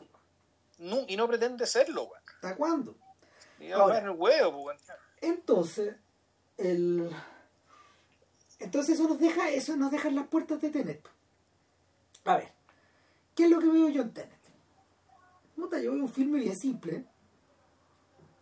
no, 0.79 0.99
y 1.09 1.17
no 1.17 1.27
pretende 1.27 1.67
serlo. 1.67 2.11
¿Hasta 2.35 2.55
cuándo? 2.57 2.95
Entonces, 5.21 5.97
el... 6.57 7.11
Entonces 8.61 8.95
eso 8.95 9.09
nos 9.09 9.19
deja, 9.19 9.51
eso 9.51 9.77
nos 9.77 9.91
deja 9.91 10.09
en 10.09 10.15
las 10.15 10.29
puertas 10.29 10.61
de 10.61 10.71
Tenet. 10.71 11.09
A 12.27 12.37
ver, 12.37 12.53
¿qué 13.35 13.45
es 13.45 13.51
lo 13.51 13.59
que 13.59 13.69
veo 13.69 13.89
yo 13.89 14.03
en 14.03 14.13
Tenet? 14.13 14.39
yo 15.57 15.93
veo 15.93 16.03
un 16.03 16.09
filme 16.09 16.39
bien 16.39 16.57
simple. 16.57 17.05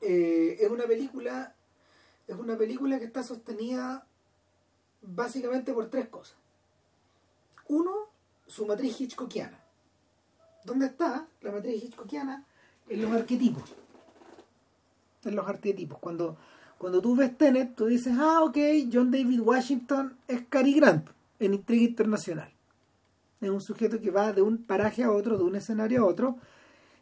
Eh, 0.08 0.58
es 0.60 0.70
una 0.70 0.84
película. 0.84 1.54
Es 2.26 2.36
una 2.36 2.56
película 2.56 2.98
que 2.98 3.04
está 3.04 3.22
sostenida 3.22 4.06
básicamente 5.02 5.72
por 5.72 5.88
tres 5.90 6.08
cosas. 6.08 6.36
Uno, 7.68 7.92
su 8.46 8.66
matriz 8.66 9.00
hitchcockiana. 9.00 9.60
¿Dónde 10.64 10.86
está 10.86 11.28
la 11.40 11.52
matriz 11.52 11.84
hitchcockiana? 11.84 12.44
En 12.88 13.02
los 13.02 13.12
arquetipos 13.12 13.74
en 15.28 15.36
los 15.36 15.46
arquetipos. 15.46 15.98
Cuando, 15.98 16.36
cuando 16.78 17.00
tú 17.00 17.16
ves 17.16 17.36
Tenet, 17.36 17.74
tú 17.74 17.86
dices, 17.86 18.14
ah, 18.18 18.42
ok, 18.42 18.56
John 18.92 19.10
David 19.10 19.40
Washington 19.40 20.16
es 20.28 20.42
Cary 20.48 20.74
Grant 20.74 21.08
en 21.38 21.54
Intriga 21.54 21.84
Internacional. 21.84 22.52
Es 23.40 23.50
un 23.50 23.60
sujeto 23.60 24.00
que 24.00 24.10
va 24.10 24.32
de 24.32 24.42
un 24.42 24.64
paraje 24.64 25.04
a 25.04 25.10
otro, 25.10 25.36
de 25.36 25.44
un 25.44 25.56
escenario 25.56 26.02
a 26.02 26.06
otro, 26.06 26.38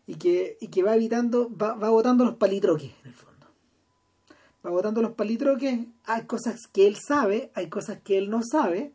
y 0.06 0.16
que, 0.16 0.58
y 0.60 0.68
que 0.68 0.82
va 0.82 0.94
evitando, 0.94 1.50
va, 1.56 1.74
va 1.74 1.90
botando 1.90 2.24
los 2.24 2.36
palitroques, 2.36 2.92
en 3.02 3.08
el 3.08 3.14
fondo. 3.14 3.46
Va 4.64 4.70
botando 4.70 5.02
los 5.02 5.12
palitroques, 5.12 5.86
hay 6.04 6.26
cosas 6.26 6.66
que 6.66 6.86
él 6.86 6.96
sabe, 6.96 7.50
hay 7.54 7.68
cosas 7.68 8.00
que 8.02 8.18
él 8.18 8.30
no 8.30 8.42
sabe, 8.42 8.92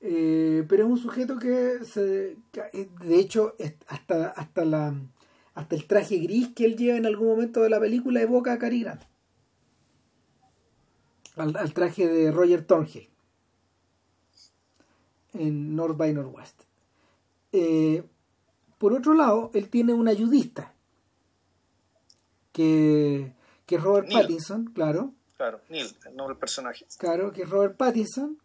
eh, 0.00 0.64
pero 0.68 0.84
es 0.84 0.90
un 0.90 0.98
sujeto 0.98 1.38
que, 1.38 1.78
eh, 1.96 2.88
de 3.00 3.18
hecho, 3.18 3.54
hasta, 3.88 4.28
hasta 4.28 4.64
la 4.64 4.94
hasta 5.56 5.74
el 5.74 5.86
traje 5.86 6.18
gris 6.18 6.48
que 6.54 6.66
él 6.66 6.76
lleva 6.76 6.98
en 6.98 7.06
algún 7.06 7.28
momento 7.28 7.62
de 7.62 7.70
la 7.70 7.80
película 7.80 8.20
evoca 8.20 8.52
a 8.52 8.58
Cary 8.58 8.82
Grant. 8.82 9.02
Al, 11.34 11.72
traje 11.72 12.06
de 12.06 12.30
Roger 12.30 12.64
Thornhill 12.64 13.08
en 15.32 15.74
North 15.74 15.96
by 15.96 16.12
Northwest. 16.12 16.62
Eh, 17.52 18.04
por 18.78 18.92
otro 18.92 19.14
lado, 19.14 19.50
él 19.54 19.68
tiene 19.68 19.94
un 19.94 20.08
ayudista 20.08 20.74
que, 22.52 23.34
que 23.64 23.76
es 23.76 23.82
Robert 23.82 24.10
Pattinson, 24.12 24.66
claro. 24.66 25.14
Claro, 25.36 25.60
Neil, 25.68 25.86
el 26.06 26.16
nombre 26.16 26.34
del 26.34 26.40
personaje. 26.40 26.86
Claro, 26.98 27.32
que 27.32 27.42
es 27.42 27.50
Robert 27.50 27.76
Pattinson, 27.76 28.38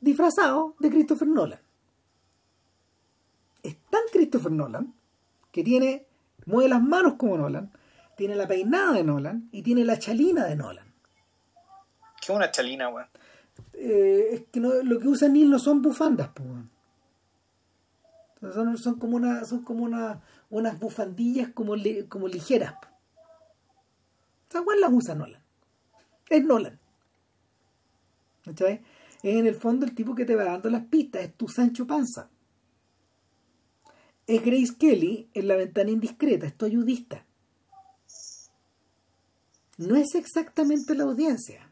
disfrazado 0.00 0.74
de 0.78 0.90
Christopher 0.90 1.28
Nolan. 1.28 1.60
Es 3.62 3.76
tan 3.90 4.02
Christopher 4.12 4.50
Nolan 4.52 4.94
que 5.52 5.62
tiene, 5.62 6.06
mueve 6.46 6.70
las 6.70 6.82
manos 6.82 7.14
como 7.14 7.36
Nolan, 7.38 7.70
tiene 8.16 8.34
la 8.34 8.48
peinada 8.48 8.92
de 8.92 9.04
Nolan 9.04 9.48
y 9.52 9.62
tiene 9.62 9.84
la 9.84 9.98
chalina 9.98 10.46
de 10.46 10.56
Nolan. 10.56 10.92
¿Qué 12.20 12.32
es 12.32 12.36
una 12.36 12.50
chalina, 12.50 12.88
weón? 12.88 13.06
Eh, 13.74 14.28
es 14.32 14.42
que 14.50 14.60
lo 14.60 14.98
que 14.98 15.08
usa 15.08 15.28
Neil 15.28 15.50
no 15.50 15.58
son 15.58 15.82
bufandas, 15.82 16.30
pues, 16.34 16.48
son, 18.50 18.76
son, 18.76 18.98
como 18.98 19.16
una, 19.16 19.44
son 19.44 19.62
como 19.62 19.84
una, 19.84 20.20
unas 20.50 20.78
bufandillas 20.80 21.50
como, 21.50 21.74
como 22.08 22.26
ligeras. 22.28 22.74
O 24.48 24.52
sea, 24.52 24.62
las 24.80 24.92
usa 24.92 25.14
Nolan. 25.14 25.42
Es 26.28 26.44
Nolan. 26.44 26.78
Es 28.44 28.60
en 29.22 29.46
el 29.46 29.54
fondo 29.54 29.86
el 29.86 29.94
tipo 29.94 30.14
que 30.14 30.24
te 30.24 30.34
va 30.34 30.44
dando 30.44 30.68
las 30.68 30.84
pistas, 30.86 31.22
es 31.22 31.34
tu 31.34 31.48
Sancho 31.48 31.86
Panza. 31.86 32.28
es 34.26 34.44
Grace 34.44 34.74
Kelly 34.78 35.30
en 35.34 35.48
La 35.48 35.56
ventana 35.56 35.90
indiscreta, 35.90 36.46
es 36.46 36.54
ayudista. 36.62 37.24
No 39.78 39.96
es 39.96 40.14
exactamente 40.14 40.94
la 40.94 41.04
audiencia. 41.04 41.68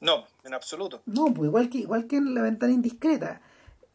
No, 0.00 0.24
en 0.44 0.54
absoluto. 0.54 1.02
No, 1.06 1.26
pues 1.34 1.48
igual 1.48 1.68
que, 1.68 1.78
igual 1.78 2.06
que 2.06 2.16
en 2.16 2.34
La 2.34 2.42
ventana 2.42 2.72
indiscreta. 2.72 3.42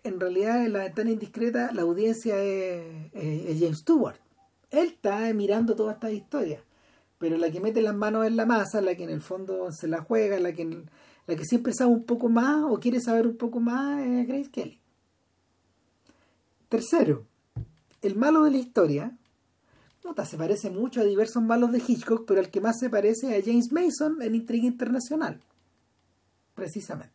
En 0.06 0.20
realidad 0.20 0.64
en 0.64 0.74
La 0.74 0.84
ventana 0.84 1.10
indiscreta 1.10 1.72
la 1.74 1.82
audiencia 1.82 2.42
es, 2.42 3.12
es 3.14 3.60
James 3.60 3.80
Stewart. 3.80 4.20
Él 4.70 4.90
está 4.90 5.34
mirando 5.34 5.76
toda 5.76 5.94
esta 5.94 6.12
historia. 6.12 6.64
Pero 7.18 7.38
la 7.38 7.50
que 7.50 7.60
mete 7.60 7.82
las 7.82 7.96
manos 7.96 8.28
en 8.28 8.38
la 8.38 8.46
masa, 8.46 8.82
la 8.82 8.96
que 8.96 9.04
en 9.04 9.10
el 9.10 9.22
fondo 9.22 9.72
se 9.72 9.88
la 9.88 10.02
juega, 10.02 10.40
la 10.40 10.54
que, 10.54 10.84
la 11.26 11.36
que 11.36 11.44
siempre 11.44 11.74
sabe 11.74 11.92
un 11.92 12.04
poco 12.04 12.30
más 12.30 12.64
o 12.70 12.80
quiere 12.80 13.02
saber 13.02 13.26
un 13.26 13.36
poco 13.36 13.60
más 13.60 14.06
es 14.06 14.28
Grace 14.28 14.52
Kelly. 14.52 14.80
Tercero, 16.70 17.26
el 18.02 18.16
malo 18.16 18.44
de 18.44 18.52
la 18.52 18.58
historia 18.58 19.18
se 20.26 20.38
parece 20.38 20.70
mucho 20.70 21.02
a 21.02 21.04
diversos 21.04 21.44
malos 21.44 21.72
de 21.72 21.82
Hitchcock, 21.86 22.26
pero 22.26 22.40
el 22.40 22.50
que 22.50 22.62
más 22.62 22.80
se 22.80 22.90
parece 22.90 23.36
a 23.36 23.42
James 23.44 23.72
Mason 23.72 24.22
en 24.22 24.36
Intriga 24.36 24.68
Internacional. 24.68 25.42
Precisamente. 26.54 27.15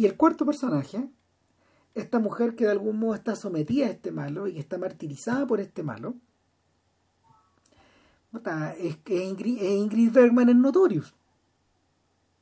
Y 0.00 0.06
el 0.06 0.16
cuarto 0.16 0.46
personaje, 0.46 1.10
esta 1.94 2.20
mujer 2.20 2.54
que 2.54 2.64
de 2.64 2.70
algún 2.70 2.98
modo 2.98 3.14
está 3.14 3.36
sometida 3.36 3.84
a 3.84 3.90
este 3.90 4.10
malo 4.12 4.48
y 4.48 4.54
que 4.54 4.60
está 4.60 4.78
martirizada 4.78 5.46
por 5.46 5.60
este 5.60 5.82
malo, 5.82 6.14
es, 8.78 8.96
Ingrid, 9.10 9.58
es 9.58 9.70
Ingrid 9.72 10.10
Bergman 10.10 10.48
en 10.48 10.62
Notorious. 10.62 11.12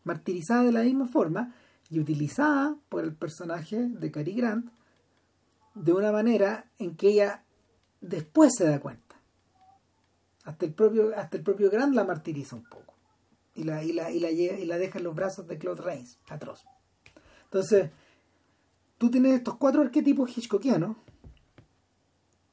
Martirizada 0.05 0.63
de 0.63 0.71
la 0.71 0.85
misma 0.85 1.09
forma 1.09 1.53
y 1.91 1.99
utilizada 1.99 2.77
por 2.89 3.03
el 3.03 3.17
personaje 3.17 3.89
de 3.89 4.13
Cary 4.13 4.35
Grant 4.35 4.71
de 5.75 5.93
una 5.93 6.13
manera 6.13 6.71
en 6.79 6.95
que 6.95 7.09
ella 7.09 7.43
después 8.01 8.55
se 8.57 8.69
da 8.69 8.79
cuenta. 8.79 9.17
Hasta 10.45 10.65
el 10.65 10.75
propio, 10.75 11.11
hasta 11.17 11.37
el 11.37 11.43
propio 11.43 11.73
Grant 11.73 11.93
la 11.93 12.05
martiriza 12.05 12.55
un 12.55 12.69
poco. 12.69 12.95
Y 13.57 13.65
la, 13.65 13.83
y 13.83 13.93
la, 13.93 14.13
y 14.13 14.21
la, 14.21 14.31
y 14.31 14.65
la 14.65 14.79
deja 14.79 14.99
en 14.99 15.05
los 15.07 15.17
brazos 15.17 15.49
de 15.49 15.59
Claude 15.59 15.83
Rains, 15.83 16.21
atroz. 16.29 16.65
Entonces, 17.49 17.91
tú 18.99 19.11
tienes 19.11 19.35
estos 19.35 19.57
cuatro 19.57 19.81
arquetipos 19.81 20.37
hitchcockianos 20.37 20.97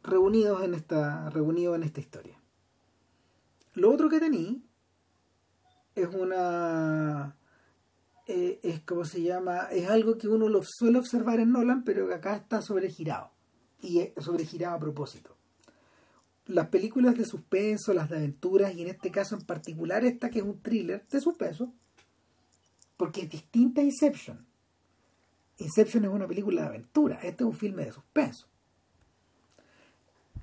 reunidos 0.04 0.64
en 0.64 0.74
esta, 0.74 1.30
reunidos 1.30 1.76
en 1.76 1.84
esta 1.84 2.00
historia. 2.00 2.39
Lo 3.74 3.91
otro 3.91 4.10
que 4.10 4.20
tení 4.20 4.64
es 5.96 6.08
una 6.08 7.36
eh, 8.28 8.60
es 8.64 8.80
como 8.82 9.06
se 9.06 9.22
llama, 9.22 9.68
es 9.72 9.88
algo 9.88 10.18
que 10.18 10.28
uno 10.28 10.50
lo 10.50 10.62
suele 10.64 10.98
observar 10.98 11.39
en 11.39 11.52
Nolan, 11.52 11.84
pero 11.84 12.08
que 12.08 12.16
acá 12.16 12.36
está 12.36 12.62
sobregirado. 12.62 13.32
Y 13.82 14.00
es 14.00 14.14
sobregirado 14.24 14.76
a 14.76 14.80
propósito. 14.80 15.36
Las 16.48 16.68
películas 16.70 17.18
de 17.18 17.26
suspenso, 17.26 17.93
las 17.93 18.10
de 18.10 18.18
aventuras, 18.18 18.74
y 18.74 18.82
en 18.82 18.89
este 18.89 19.12
caso 19.12 19.36
en 19.36 19.46
particular 19.46 20.06
esta 20.06 20.30
que 20.30 20.39
es 20.39 20.46
un 20.46 20.62
thriller 20.62 21.06
de 21.08 21.22
suspenso, 21.22 21.74
porque 22.98 23.24
es 23.24 23.30
distinta 23.30 23.82
a 23.82 23.84
Inception. 23.84 24.46
Inception 25.58 26.06
es 26.06 26.12
una 26.12 26.28
película 26.28 26.64
de 26.64 26.68
aventura, 26.68 27.16
este 27.24 27.43
es 27.43 27.49
un 27.49 27.56
filme 27.56 27.86
de 27.86 27.91
suspenso. 27.91 28.47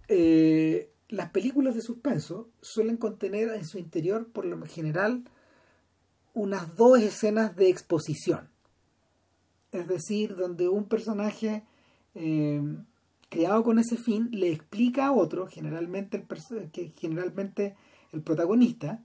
Eh, 0.08 0.90
las 1.08 1.30
películas 1.30 1.74
de 1.74 1.82
suspenso 1.82 2.48
suelen 2.60 2.96
contener 2.96 3.50
en 3.50 3.66
su 3.66 3.78
interior, 3.78 4.28
por 4.28 4.46
lo 4.46 4.64
general, 4.66 5.24
unas 6.34 6.76
dos 6.76 6.98
escenas 7.00 7.54
de 7.56 7.68
exposición. 7.68 8.48
Es 9.70 9.86
decir, 9.86 10.36
donde 10.36 10.68
un 10.68 10.84
personaje 10.84 11.64
eh, 12.14 12.62
creado 13.28 13.62
con 13.62 13.78
ese 13.78 13.96
fin 13.96 14.28
le 14.32 14.50
explica 14.50 15.06
a 15.06 15.12
otro, 15.12 15.46
generalmente 15.46 16.16
el, 16.50 16.70
que 16.70 16.92
generalmente 16.98 17.76
el 18.12 18.22
protagonista, 18.22 19.02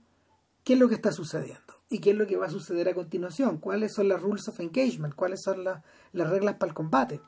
qué 0.64 0.74
es 0.74 0.78
lo 0.78 0.88
que 0.88 0.94
está 0.94 1.12
sucediendo 1.12 1.77
y 1.90 2.00
qué 2.00 2.10
es 2.10 2.16
lo 2.16 2.26
que 2.26 2.36
va 2.36 2.46
a 2.46 2.50
suceder 2.50 2.88
a 2.88 2.94
continuación, 2.94 3.58
cuáles 3.58 3.94
son 3.94 4.08
las 4.08 4.20
rules 4.20 4.48
of 4.48 4.60
engagement, 4.60 5.14
cuáles 5.14 5.40
son 5.42 5.64
las, 5.64 5.82
las 6.12 6.28
reglas 6.28 6.56
para 6.56 6.70
el 6.70 6.74
combate. 6.74 7.20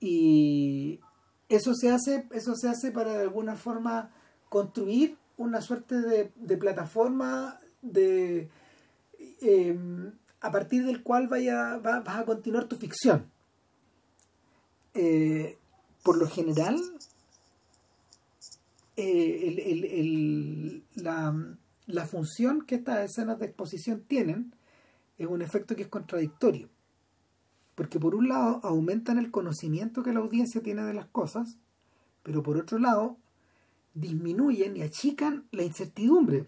Y 0.00 1.00
eso 1.48 1.74
se 1.74 1.90
hace, 1.90 2.28
eso 2.32 2.54
se 2.54 2.68
hace 2.68 2.90
para 2.90 3.12
de 3.14 3.22
alguna 3.22 3.56
forma 3.56 4.10
construir 4.48 5.16
una 5.36 5.60
suerte 5.60 6.00
de, 6.00 6.32
de 6.36 6.56
plataforma 6.56 7.60
de 7.80 8.50
em, 9.40 10.12
a 10.40 10.50
partir 10.50 10.84
del 10.84 11.02
cual 11.02 11.28
vaya, 11.28 11.78
vas 11.78 12.18
a 12.18 12.24
continuar 12.24 12.66
tu 12.66 12.76
ficción. 12.76 13.30
Eh, 14.94 15.56
por 16.02 16.18
lo 16.18 16.28
general, 16.28 16.80
eh, 18.96 20.82
la, 20.96 21.56
la, 21.86 22.06
función 22.06 22.62
que 22.66 22.76
estas 22.76 23.10
escenas 23.10 23.38
de 23.38 23.46
exposición 23.46 24.02
tienen 24.06 24.54
es 25.18 25.26
un 25.26 25.42
efecto 25.42 25.76
que 25.76 25.82
es 25.82 25.88
contradictorio. 25.88 26.68
Porque 27.74 27.98
por 27.98 28.14
un 28.14 28.28
lado 28.28 28.60
aumentan 28.62 29.18
el 29.18 29.30
conocimiento 29.30 30.02
que 30.02 30.12
la 30.12 30.20
audiencia 30.20 30.62
tiene 30.62 30.82
de 30.82 30.94
las 30.94 31.06
cosas, 31.06 31.56
pero 32.22 32.42
por 32.42 32.56
otro 32.56 32.78
lado 32.78 33.16
disminuyen 33.94 34.76
y 34.76 34.82
achican 34.82 35.46
la 35.50 35.62
incertidumbre 35.62 36.46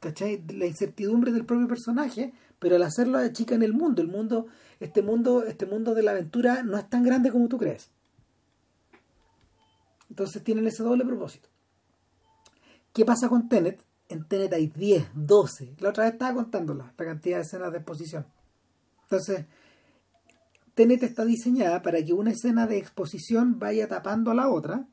¿cachai? 0.00 0.42
La 0.48 0.66
incertidumbre 0.66 1.32
del 1.32 1.44
propio 1.44 1.68
personaje, 1.68 2.32
pero 2.58 2.76
al 2.76 2.82
hacerlo 2.82 3.26
chica 3.32 3.54
en 3.54 3.62
el 3.62 3.72
mundo. 3.72 4.02
El 4.02 4.08
mundo, 4.08 4.46
este 4.80 5.02
mundo, 5.02 5.44
este 5.44 5.66
mundo 5.66 5.94
de 5.94 6.02
la 6.02 6.12
aventura 6.12 6.62
no 6.62 6.78
es 6.78 6.88
tan 6.88 7.02
grande 7.02 7.30
como 7.30 7.48
tú 7.48 7.58
crees. 7.58 7.90
Entonces 10.08 10.42
tienen 10.42 10.66
ese 10.66 10.82
doble 10.82 11.04
propósito. 11.04 11.48
¿Qué 12.98 13.04
pasa 13.04 13.28
con 13.28 13.48
Tenet? 13.48 13.80
En 14.08 14.26
Tenet 14.26 14.52
hay 14.52 14.66
10, 14.66 15.10
12. 15.14 15.76
La 15.78 15.90
otra 15.90 16.02
vez 16.02 16.14
estaba 16.14 16.34
contándola, 16.34 16.92
la 16.98 17.04
cantidad 17.04 17.36
de 17.36 17.44
escenas 17.44 17.70
de 17.70 17.78
exposición. 17.78 18.26
Entonces, 19.02 19.46
Tenet 20.74 21.04
está 21.04 21.24
diseñada 21.24 21.80
para 21.80 22.04
que 22.04 22.12
una 22.12 22.32
escena 22.32 22.66
de 22.66 22.78
exposición 22.78 23.60
vaya 23.60 23.86
tapando 23.86 24.32
a 24.32 24.34
la 24.34 24.48
otra 24.48 24.88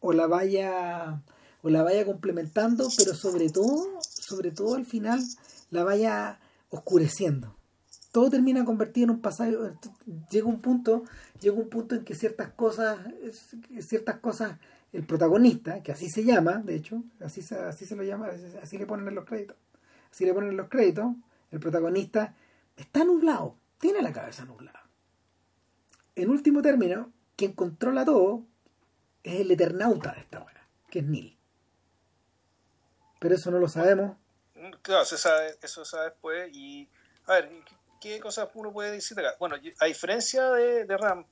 o 0.00 0.12
la 0.12 0.26
vaya 0.26 1.22
o 1.62 1.70
la 1.70 1.84
vaya 1.84 2.04
complementando, 2.04 2.88
pero 2.98 3.14
sobre 3.14 3.48
todo, 3.48 3.86
sobre 4.02 4.50
todo 4.50 4.74
al 4.74 4.84
final 4.84 5.22
la 5.70 5.84
vaya 5.84 6.40
oscureciendo. 6.70 7.54
Todo 8.10 8.30
termina 8.30 8.64
convertido 8.64 9.04
en 9.04 9.10
un 9.10 9.20
pasaje, 9.20 9.56
llega 10.28 10.48
un 10.48 10.60
punto, 10.60 11.04
llega 11.40 11.54
un 11.54 11.68
punto 11.68 11.94
en 11.94 12.04
que 12.04 12.16
ciertas 12.16 12.48
cosas, 12.48 12.98
ciertas 13.78 14.18
cosas, 14.18 14.58
el 14.96 15.06
protagonista, 15.06 15.82
que 15.82 15.92
así 15.92 16.08
se 16.08 16.24
llama, 16.24 16.62
de 16.64 16.76
hecho, 16.76 17.02
así 17.20 17.42
se, 17.42 17.56
así 17.56 17.86
se 17.86 17.96
lo 17.96 18.02
llama, 18.02 18.30
así 18.62 18.78
le 18.78 18.86
ponen 18.86 19.08
en 19.08 19.14
los 19.14 19.24
créditos, 19.24 19.56
así 20.10 20.24
le 20.24 20.34
ponen 20.34 20.50
en 20.50 20.56
los 20.56 20.68
créditos, 20.68 21.14
el 21.50 21.60
protagonista 21.60 22.34
está 22.76 23.04
nublado, 23.04 23.56
tiene 23.78 24.02
la 24.02 24.12
cabeza 24.12 24.44
nublada. 24.44 24.88
En 26.14 26.30
último 26.30 26.62
término, 26.62 27.12
quien 27.36 27.52
controla 27.52 28.04
todo 28.04 28.44
es 29.22 29.40
el 29.40 29.50
eternauta 29.50 30.12
de 30.12 30.20
esta 30.20 30.42
hora, 30.42 30.68
que 30.90 31.00
es 31.00 31.04
Neil 31.04 31.36
pero 33.18 33.34
eso 33.34 33.50
no 33.50 33.58
lo 33.58 33.68
sabemos. 33.68 34.16
Claro, 34.82 35.04
se 35.04 35.18
sabe, 35.18 35.58
eso 35.62 35.84
se 35.84 35.90
sabe 35.90 36.10
después. 36.10 36.48
Y, 36.52 36.88
a 37.26 37.34
ver, 37.34 37.50
¿qué, 38.00 38.20
cosas 38.20 38.48
uno 38.54 38.72
puede 38.72 38.92
decir 38.92 39.18
acá? 39.18 39.36
Bueno, 39.38 39.56
a 39.80 39.86
diferencia 39.86 40.50
de, 40.50 40.84
de 40.84 40.96
Ram, 40.96 41.26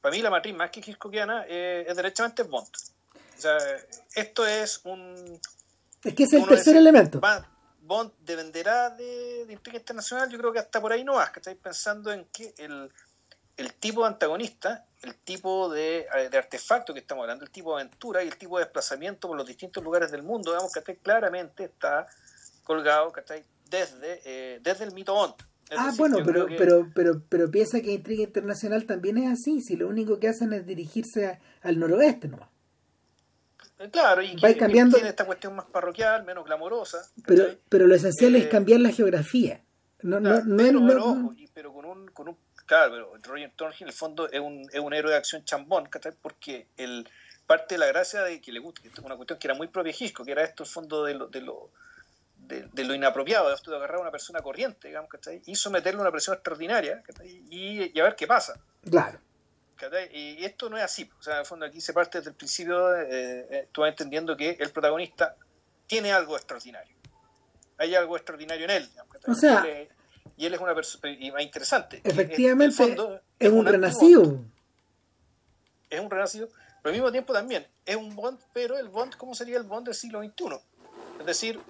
para 0.00 0.14
mí 0.14 0.22
la 0.22 0.30
matriz 0.30 0.54
más 0.54 0.70
que 0.70 0.80
Hitchcockiana 0.80 1.44
eh, 1.48 1.84
es 1.88 1.96
derechamente 1.96 2.42
Bond. 2.42 2.68
O 2.68 3.40
sea, 3.40 3.56
esto 4.14 4.46
es 4.46 4.80
un... 4.84 5.40
Es 6.04 6.14
que 6.14 6.24
es 6.24 6.32
el 6.32 6.46
tercer 6.46 6.76
elemento. 6.76 7.20
Bond 7.80 8.12
dependerá 8.20 8.90
de, 8.90 9.46
de 9.46 9.52
intriga 9.52 9.78
internacional, 9.78 10.28
yo 10.28 10.38
creo 10.38 10.52
que 10.52 10.58
hasta 10.58 10.80
por 10.80 10.92
ahí 10.92 11.04
no 11.04 11.14
vas, 11.14 11.30
que 11.30 11.40
estáis 11.40 11.56
pensando 11.56 12.12
en 12.12 12.26
que 12.26 12.54
el, 12.58 12.92
el 13.58 13.74
tipo 13.74 14.02
de 14.02 14.08
antagonista, 14.08 14.86
el 15.02 15.14
tipo 15.16 15.68
de, 15.68 16.06
eh, 16.14 16.28
de, 16.30 16.38
artefacto 16.38 16.94
que 16.94 17.00
estamos 17.00 17.22
hablando, 17.22 17.44
el 17.44 17.50
tipo 17.50 17.74
de 17.74 17.82
aventura 17.82 18.22
y 18.22 18.28
el 18.28 18.36
tipo 18.36 18.58
de 18.58 18.64
desplazamiento 18.64 19.26
por 19.26 19.36
los 19.36 19.46
distintos 19.46 19.82
lugares 19.82 20.10
del 20.10 20.22
mundo, 20.22 20.52
digamos 20.52 20.72
que 20.72 20.96
claramente 20.96 21.64
está 21.64 22.06
colgado 22.62 23.12
desde, 23.64 24.20
eh, 24.24 24.60
desde 24.62 24.84
el 24.84 24.92
mito 24.92 25.14
Bond. 25.14 25.34
Ah, 25.76 25.92
bueno, 25.96 26.18
pero, 26.24 26.46
pero, 26.56 26.90
pero, 26.94 27.22
pero 27.28 27.50
piensa 27.50 27.80
que 27.80 27.92
Intriga 27.92 28.24
Internacional 28.24 28.86
también 28.86 29.18
es 29.18 29.30
así, 29.30 29.60
si 29.60 29.76
lo 29.76 29.88
único 29.88 30.18
que 30.18 30.28
hacen 30.28 30.52
es 30.52 30.66
dirigirse 30.66 31.38
al 31.62 31.78
noroeste 31.78 32.28
nomás. 32.28 32.48
Eh, 33.78 33.90
claro, 33.90 34.22
y 34.22 34.36
que, 34.36 34.56
cambiando... 34.56 34.96
tiene 34.96 35.10
esta 35.10 35.24
cuestión 35.24 35.54
más 35.54 35.66
parroquial, 35.66 36.24
menos 36.24 36.44
glamorosa. 36.44 36.98
Pero, 37.26 37.44
pero 37.68 37.86
lo 37.86 37.94
esencial 37.94 38.34
es 38.36 38.46
cambiar 38.46 38.80
la 38.80 38.90
geografía. 38.90 39.62
No, 40.02 40.20
no, 40.20 40.42
no, 40.42 40.56
pero 41.54 41.72
con 41.72 41.84
un, 41.84 42.08
con 42.08 42.28
un 42.28 42.36
Claro, 42.68 42.92
pero 42.92 43.32
Roger 43.32 43.50
Thornhill 43.56 43.82
en 43.82 43.88
el 43.88 43.94
fondo 43.94 44.30
es 44.30 44.40
un, 44.40 44.68
es 44.70 44.78
un 44.78 44.92
héroe 44.92 45.10
de 45.10 45.16
acción 45.16 45.42
chambón, 45.42 45.88
Porque 46.20 46.66
el, 46.76 47.08
parte 47.46 47.76
de 47.76 47.78
la 47.78 47.86
gracia 47.86 48.22
de 48.22 48.42
que 48.42 48.52
le 48.52 48.60
gusta, 48.60 48.82
que 48.82 48.88
esto 48.88 49.00
es 49.00 49.06
una 49.06 49.16
cuestión 49.16 49.38
que 49.38 49.46
era 49.46 49.54
muy 49.54 49.68
propia 49.68 49.94
Hitchcock, 49.98 50.26
que 50.26 50.32
era 50.32 50.44
esto 50.44 50.64
el 50.64 50.68
fondo 50.68 51.02
de 51.02 51.14
lo, 51.14 51.28
de 51.28 51.40
lo, 51.40 51.70
de, 52.48 52.84
lo 52.84 52.94
inapropiado, 52.94 53.48
de 53.48 53.54
esto 53.54 53.70
de 53.70 53.76
agarrar 53.76 53.98
a 53.98 54.00
una 54.00 54.10
persona 54.10 54.40
corriente, 54.40 54.88
digamos, 54.88 55.10
y 55.46 55.54
someterle 55.54 55.98
a 55.98 56.02
una 56.02 56.10
presión 56.10 56.34
extraordinaria 56.34 57.02
y, 57.24 57.92
y, 57.94 58.00
a 58.00 58.04
ver 58.04 58.16
qué 58.16 58.26
pasa. 58.26 58.58
Claro. 58.88 59.18
Y 60.12 60.44
esto 60.44 60.68
no 60.68 60.76
es 60.76 60.82
así. 60.82 61.08
O 61.18 61.22
sea, 61.22 61.34
en 61.34 61.40
el 61.40 61.46
fondo 61.46 61.66
aquí 61.66 61.80
se 61.80 61.92
parte 61.92 62.18
desde 62.18 62.30
el 62.30 62.36
principio, 62.36 62.96
eh, 62.96 63.46
eh, 63.50 63.68
tú 63.70 63.82
vas 63.82 63.90
entendiendo 63.90 64.36
que 64.36 64.56
el 64.58 64.70
protagonista 64.70 65.36
tiene 65.86 66.12
algo 66.12 66.36
extraordinario. 66.36 66.96
Hay 67.76 67.94
algo 67.94 68.16
extraordinario 68.16 68.64
en 68.64 68.70
él. 68.70 68.90
o 69.26 69.34
sea, 69.34 69.64
y 70.36 70.46
él 70.46 70.54
es 70.54 70.60
una 70.60 70.74
persona 70.74 71.12
interesante. 71.42 72.00
Efectivamente, 72.04 72.96
es, 73.38 73.50
un, 73.50 73.66
renacido. 73.66 74.44
Es 75.90 76.00
un 76.00 76.10
renacido, 76.10 76.48
pero 76.82 76.90
al 76.90 76.92
mismo 76.92 77.10
tiempo 77.10 77.32
también 77.32 77.66
es 77.84 77.96
un 77.96 78.14
Bond, 78.14 78.38
pero 78.52 78.78
el 78.78 78.88
Bond, 78.88 79.16
¿cómo 79.16 79.34
sería 79.34 79.56
el 79.58 79.64
Bond 79.64 79.86
del 79.86 79.94
siglo 79.94 80.22
XXI? 80.22 80.60
Es 81.20 81.26
decir, 81.26 81.60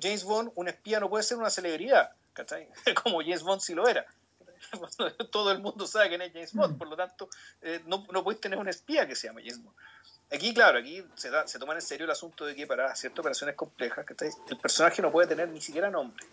James 0.00 0.24
Bond, 0.24 0.52
un 0.54 0.68
espía 0.68 1.00
no 1.00 1.08
puede 1.08 1.24
ser 1.24 1.38
una 1.38 1.50
celebridad, 1.50 2.12
¿cachai? 2.32 2.68
Como 3.02 3.20
James 3.20 3.42
Bond 3.42 3.60
sí 3.60 3.74
lo 3.74 3.88
era. 3.88 4.06
Todo 5.30 5.52
el 5.52 5.60
mundo 5.60 5.86
sabe 5.86 6.08
quién 6.08 6.22
es 6.22 6.32
James 6.32 6.54
Bond, 6.54 6.74
mm. 6.74 6.78
por 6.78 6.88
lo 6.88 6.96
tanto, 6.96 7.28
eh, 7.62 7.82
no, 7.86 8.06
no 8.12 8.24
puedes 8.24 8.40
tener 8.40 8.58
un 8.58 8.68
espía 8.68 9.06
que 9.06 9.14
se 9.14 9.28
llama 9.28 9.40
James 9.40 9.62
Bond. 9.62 9.76
Aquí, 10.32 10.52
claro, 10.52 10.78
aquí 10.78 11.04
se, 11.14 11.30
da, 11.30 11.46
se 11.46 11.58
toma 11.58 11.74
en 11.74 11.82
serio 11.82 12.04
el 12.04 12.10
asunto 12.10 12.44
de 12.44 12.56
que 12.56 12.66
para 12.66 12.94
ciertas 12.96 13.20
operaciones 13.20 13.54
complejas, 13.54 14.04
el 14.48 14.58
personaje 14.58 15.00
no 15.00 15.12
puede 15.12 15.28
tener 15.28 15.48
ni 15.48 15.60
siquiera 15.60 15.88
nombre. 15.88 16.26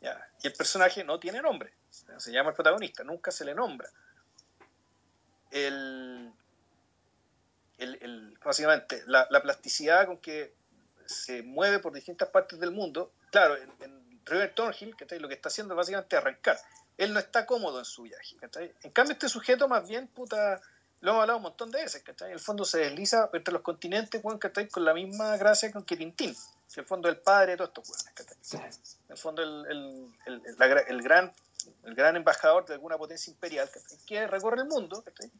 ¿ya? 0.00 0.26
Y 0.42 0.46
el 0.46 0.54
personaje 0.54 1.04
no 1.04 1.18
tiene 1.20 1.42
nombre. 1.42 1.72
Se 1.90 2.32
llama 2.32 2.50
el 2.50 2.54
protagonista, 2.54 3.04
nunca 3.04 3.30
se 3.30 3.44
le 3.44 3.54
nombra. 3.54 3.88
El, 5.50 6.32
el, 7.78 8.38
básicamente, 8.42 9.02
la, 9.06 9.26
la, 9.30 9.42
plasticidad 9.42 10.06
con 10.06 10.18
que 10.18 10.54
se 11.06 11.42
mueve 11.42 11.78
por 11.78 11.92
distintas 11.92 12.28
partes 12.28 12.58
del 12.58 12.70
mundo, 12.70 13.12
claro, 13.30 13.56
en, 13.56 13.70
en 13.80 14.20
River 14.26 14.54
Thornhill, 14.54 14.94
lo 15.20 15.28
que 15.28 15.34
está 15.34 15.48
haciendo 15.48 15.74
es 15.74 15.76
básicamente 15.76 16.16
arrancar. 16.16 16.58
Él 16.96 17.12
no 17.12 17.18
está 17.18 17.44
cómodo 17.46 17.78
en 17.78 17.84
su 17.84 18.02
viaje. 18.02 18.36
En 18.82 18.90
cambio, 18.92 19.14
este 19.14 19.28
sujeto 19.28 19.68
más 19.68 19.88
bien, 19.88 20.06
puta, 20.08 20.60
lo 21.00 21.10
hemos 21.10 21.22
hablado 21.22 21.38
un 21.38 21.42
montón 21.42 21.70
de 21.70 21.82
veces, 21.82 22.02
¿cachai? 22.02 22.28
En 22.28 22.34
el 22.34 22.40
fondo 22.40 22.64
se 22.64 22.78
desliza 22.78 23.28
entre 23.32 23.52
los 23.52 23.62
continentes, 23.62 24.22
¿cachai? 24.38 24.68
Con 24.68 24.84
la 24.84 24.94
misma 24.94 25.36
gracia 25.36 25.70
con 25.72 25.84
que 25.84 25.96
Tintín. 25.96 26.30
En 26.30 26.80
el 26.80 26.86
fondo 26.86 27.08
el 27.08 27.18
padre 27.18 27.52
de 27.52 27.68
todos 27.68 27.90
estos 27.90 28.14
¿cachai? 28.14 28.60
En 28.60 29.10
el 29.10 29.16
fondo 29.16 29.42
el, 29.42 29.66
el, 29.66 30.08
el, 30.26 30.42
el, 30.88 31.02
gran, 31.02 31.32
el 31.84 31.94
gran 31.94 32.16
embajador 32.16 32.64
de 32.66 32.74
alguna 32.74 32.96
potencia 32.96 33.30
imperial, 33.30 33.68
¿cachai? 33.70 33.98
Que 34.06 34.26
recorre 34.26 34.62
el 34.62 34.68
mundo, 34.68 35.02
¿cachai? 35.02 35.30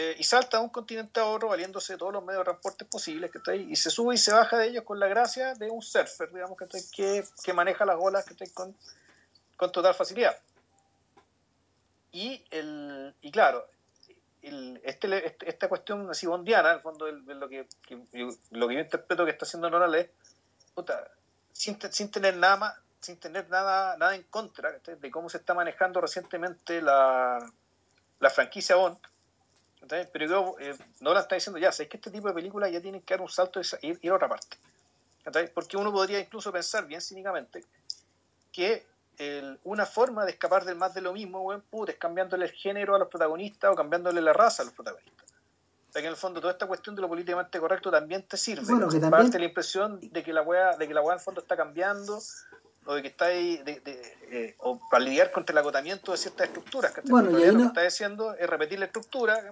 Eh, 0.00 0.14
y 0.16 0.22
salta 0.22 0.58
de 0.58 0.62
un 0.62 0.68
continente 0.68 1.18
a 1.18 1.24
otro 1.24 1.48
valiéndose 1.48 1.94
de 1.94 1.98
todos 1.98 2.12
los 2.12 2.22
medios 2.22 2.42
de 2.42 2.44
transporte 2.44 2.84
posibles, 2.84 3.32
¿cachai? 3.32 3.68
Y 3.68 3.74
se 3.74 3.90
sube 3.90 4.14
y 4.14 4.18
se 4.18 4.32
baja 4.32 4.56
de 4.56 4.68
ellos 4.68 4.84
con 4.84 5.00
la 5.00 5.08
gracia 5.08 5.54
de 5.54 5.68
un 5.70 5.82
surfer, 5.82 6.32
digamos, 6.32 6.56
¿cachai? 6.56 6.82
Que, 6.94 7.24
que 7.42 7.52
maneja 7.52 7.84
las 7.84 7.96
olas, 7.98 8.24
¿cachai? 8.24 8.48
Con, 8.50 8.76
con 9.56 9.72
total 9.72 9.94
facilidad. 9.94 10.38
Y, 12.12 12.44
el, 12.52 13.12
y 13.22 13.32
claro, 13.32 13.66
este, 14.40 15.26
este, 15.26 15.48
esta 15.48 15.68
cuestión 15.68 16.08
así 16.08 16.28
bondiana, 16.28 16.70
en 16.70 16.76
el 16.76 16.82
fondo, 16.82 17.10
lo, 17.10 17.48
que, 17.48 17.66
lo 18.52 18.68
que 18.68 18.74
yo 18.74 18.80
interpreto 18.80 19.24
que 19.24 19.32
está 19.32 19.46
haciendo 19.46 19.68
Nolan 19.68 19.96
es, 19.96 20.10
puta, 20.76 21.10
sin, 21.52 21.76
sin, 21.90 22.08
tener 22.08 22.36
nada 22.36 22.56
más, 22.56 22.74
sin 23.00 23.16
tener 23.16 23.50
nada, 23.50 23.96
nada 23.96 24.14
en 24.14 24.22
contra 24.22 24.78
de 24.78 25.10
cómo 25.10 25.28
se 25.28 25.38
está 25.38 25.54
manejando 25.54 26.00
recientemente 26.00 26.80
la, 26.80 27.44
la 28.20 28.30
franquicia 28.30 28.76
Bond, 28.76 28.98
pero 29.88 30.26
yo, 30.26 30.56
eh, 30.60 30.76
Nolan 31.00 31.22
está 31.22 31.34
diciendo 31.34 31.58
ya, 31.58 31.72
sabes 31.72 31.88
que 31.88 31.96
este 31.96 32.10
tipo 32.10 32.28
de 32.28 32.34
películas 32.34 32.70
ya 32.70 32.80
tienen 32.80 33.02
que 33.02 33.14
dar 33.14 33.20
un 33.20 33.28
salto 33.28 33.60
y 33.60 33.88
ir, 34.02 34.10
a 34.10 34.14
otra 34.14 34.28
parte. 34.28 34.56
Porque 35.54 35.76
uno 35.76 35.92
podría 35.92 36.20
incluso 36.20 36.50
pensar 36.52 36.86
bien 36.86 37.00
cínicamente 37.00 37.64
que 38.52 38.86
una 39.64 39.84
forma 39.84 40.24
de 40.24 40.32
escapar 40.32 40.64
del 40.64 40.76
más 40.76 40.94
de 40.94 41.00
lo 41.00 41.12
mismo, 41.12 41.42
buen 41.42 41.62
es 41.88 41.96
cambiándole 41.96 42.46
el 42.46 42.52
género 42.52 42.94
a 42.94 42.98
los 42.98 43.08
protagonistas 43.08 43.72
o 43.72 43.74
cambiándole 43.74 44.20
la 44.20 44.32
raza 44.32 44.62
a 44.62 44.66
los 44.66 44.74
protagonistas. 44.74 45.26
O 45.88 45.92
sea 45.92 46.02
que 46.02 46.06
en 46.06 46.12
el 46.12 46.16
fondo 46.16 46.40
toda 46.40 46.52
esta 46.52 46.66
cuestión 46.66 46.94
de 46.94 47.02
lo 47.02 47.08
políticamente 47.08 47.58
correcto 47.58 47.90
también 47.90 48.22
te 48.22 48.36
sirve. 48.36 48.64
Bueno, 48.66 48.88
que 48.88 49.00
también... 49.00 49.30
la 49.32 49.44
impresión 49.44 49.98
de 50.00 50.22
que 50.22 50.32
la 50.32 50.42
weá, 50.42 50.76
de 50.76 50.86
que 50.86 50.94
la 50.94 51.00
weá 51.00 51.14
en 51.14 51.18
el 51.18 51.24
fondo 51.24 51.40
está 51.40 51.56
cambiando 51.56 52.20
o 52.88 52.94
de 52.94 53.02
que 53.02 53.08
está 53.08 53.26
ahí 53.26 53.58
de, 53.58 53.82
eh, 54.30 54.54
o 54.60 54.80
para 54.90 55.04
lidiar 55.04 55.30
contra 55.30 55.52
el 55.52 55.58
agotamiento 55.58 56.12
de 56.12 56.16
ciertas 56.16 56.46
estructuras. 56.46 56.90
Que 56.94 57.02
bueno, 57.02 57.38
y 57.38 57.42
ahí 57.42 57.52
lo 57.52 57.58
que 57.58 57.64
está 57.64 57.82
diciendo 57.82 58.34
es 58.34 58.48
repetir 58.48 58.78
la 58.78 58.86
estructura. 58.86 59.44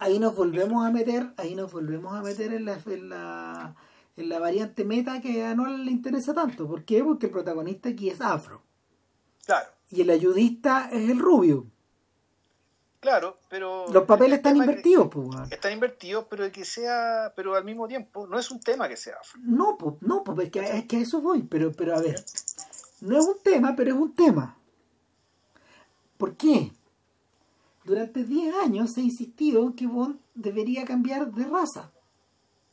ahí... 0.00 0.18
nos 0.18 0.34
volvemos 0.34 0.84
a 0.84 0.90
meter, 0.90 1.28
ahí 1.36 1.54
nos 1.54 1.70
volvemos 1.70 2.12
a 2.12 2.22
meter 2.22 2.52
en 2.52 2.64
la, 2.64 2.80
en 2.84 3.08
la, 3.08 3.76
en 4.16 4.28
la 4.28 4.38
variante 4.40 4.84
meta 4.84 5.20
que 5.20 5.44
a 5.44 5.54
no 5.54 5.68
le 5.68 5.92
interesa 5.92 6.34
tanto. 6.34 6.66
¿Por 6.66 6.84
qué? 6.84 7.04
Porque 7.04 7.26
el 7.26 7.32
protagonista 7.32 7.88
aquí 7.88 8.10
es 8.10 8.20
afro. 8.20 8.64
Claro. 9.46 9.68
Y 9.90 10.00
el 10.00 10.10
ayudista 10.10 10.88
es 10.90 11.08
el 11.08 11.20
rubio. 11.20 11.68
Claro, 13.02 13.38
pero... 13.48 13.86
Los 13.92 14.04
papeles 14.04 14.38
están 14.38 14.56
invertidos, 14.56 15.08
pues. 15.08 15.50
Están 15.50 15.72
invertidos, 15.72 16.24
pero 16.30 16.44
de 16.44 16.52
que 16.52 16.64
sea... 16.64 17.32
Pero 17.34 17.56
al 17.56 17.64
mismo 17.64 17.88
tiempo, 17.88 18.28
no 18.28 18.38
es 18.38 18.48
un 18.52 18.60
tema 18.60 18.88
que 18.88 18.96
sea 18.96 19.16
No, 19.40 19.76
pues, 19.76 19.96
no, 20.02 20.22
pues, 20.22 20.38
es 20.46 20.52
que, 20.52 20.60
es 20.60 20.84
que 20.86 20.98
a 20.98 21.00
eso 21.00 21.20
voy. 21.20 21.42
Pero, 21.42 21.72
pero 21.72 21.96
a 21.96 22.00
ver, 22.00 22.24
no 23.02 23.18
es 23.18 23.26
un 23.26 23.42
tema, 23.42 23.74
pero 23.76 23.90
es 23.90 23.96
un 23.96 24.14
tema. 24.14 24.56
¿Por 26.16 26.36
qué? 26.36 26.72
Durante 27.84 28.24
10 28.24 28.54
años 28.56 28.92
se 28.92 29.00
ha 29.00 29.04
insistido 29.04 29.74
que 29.76 29.86
Bond 29.86 30.20
debería 30.34 30.84
cambiar 30.84 31.32
de 31.32 31.44
raza. 31.44 31.90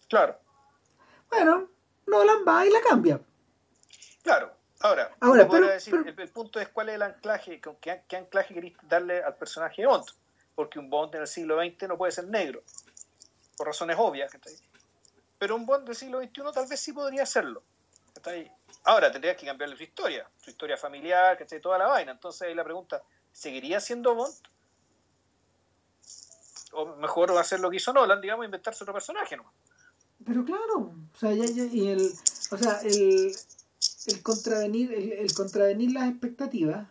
Claro. 0.08 0.38
Bueno, 1.30 1.68
Nolan 2.06 2.44
va 2.48 2.66
y 2.66 2.70
la 2.70 2.82
cambia. 2.82 3.20
Claro, 4.22 4.54
Ahora, 4.82 5.14
el, 5.20 6.30
punto 6.32 6.60
es 6.62 6.70
cuál 6.70 6.88
es 6.88 6.96
el 6.96 7.02
anclaje, 7.02 7.60
qué, 7.82 8.02
qué 8.08 8.16
anclaje 8.16 8.54
queréis 8.54 8.78
darle 8.84 9.22
al 9.22 9.36
personaje 9.36 9.86
Bond, 9.86 10.06
porque 10.56 10.80
un 10.80 10.90
Bond 10.90 11.16
en 11.16 11.22
el 11.22 11.28
siglo 11.28 11.62
XX 11.62 11.90
no 11.90 11.98
puede 11.98 12.14
ser 12.14 12.28
negro, 12.28 12.64
por 13.58 13.68
razones 13.68 13.98
obvias. 14.00 14.32
Pero 15.38 15.58
un 15.58 15.66
Bond 15.66 15.86
del 15.86 15.96
siglo 15.96 16.22
XXI 16.22 16.44
tal 16.54 16.68
vez 16.68 16.80
sí 16.80 16.94
podría 16.94 17.26
serlo. 17.26 17.62
Ahora 18.86 19.12
tendrías 19.12 19.38
que 19.38 19.46
cambiarle 19.46 19.76
su 19.76 19.84
historia, 19.84 20.30
su 20.38 20.50
historia 20.50 20.78
familiar, 20.78 21.38
¿cachai? 21.38 21.62
toda 21.62 21.78
la 21.78 21.88
vaina. 21.88 22.12
Entonces 22.12 22.42
ahí 22.44 22.56
la 22.56 22.64
pregunta, 22.64 23.04
¿seguiría 23.32 23.80
siendo 23.80 24.16
Bond? 24.16 24.34
O 26.72 26.86
mejor 26.98 27.32
hacer 27.38 27.60
lo 27.60 27.70
que 27.70 27.78
hizo 27.78 27.94
Nolan, 27.94 28.22
digamos, 28.22 28.46
inventarse 28.46 28.84
otro 28.84 28.94
personaje. 28.94 29.38
Pero 30.26 30.46
claro, 30.46 30.94
o 31.14 31.18
sea, 31.18 31.34
y 31.34 31.88
el, 31.88 32.12
o 32.52 32.58
sea, 32.58 32.80
el, 32.84 33.32
el 34.08 34.24
contravenir, 34.24 34.94
el, 34.94 35.34
contravenir 35.34 35.94
las 35.94 36.10
expectativas 36.10 36.88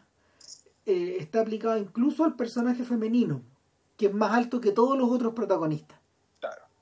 eh, 0.86 1.16
está 1.20 1.40
aplicado 1.40 1.77
incluso 1.77 2.24
al 2.24 2.36
personaje 2.36 2.85
femenino, 2.85 3.43
que 3.97 4.07
es 4.07 4.15
más 4.15 4.32
alto 4.32 4.61
que 4.61 4.73
todos 4.73 4.97
los 4.97 5.11
otros 5.11 5.35
protagonistas. 5.35 5.98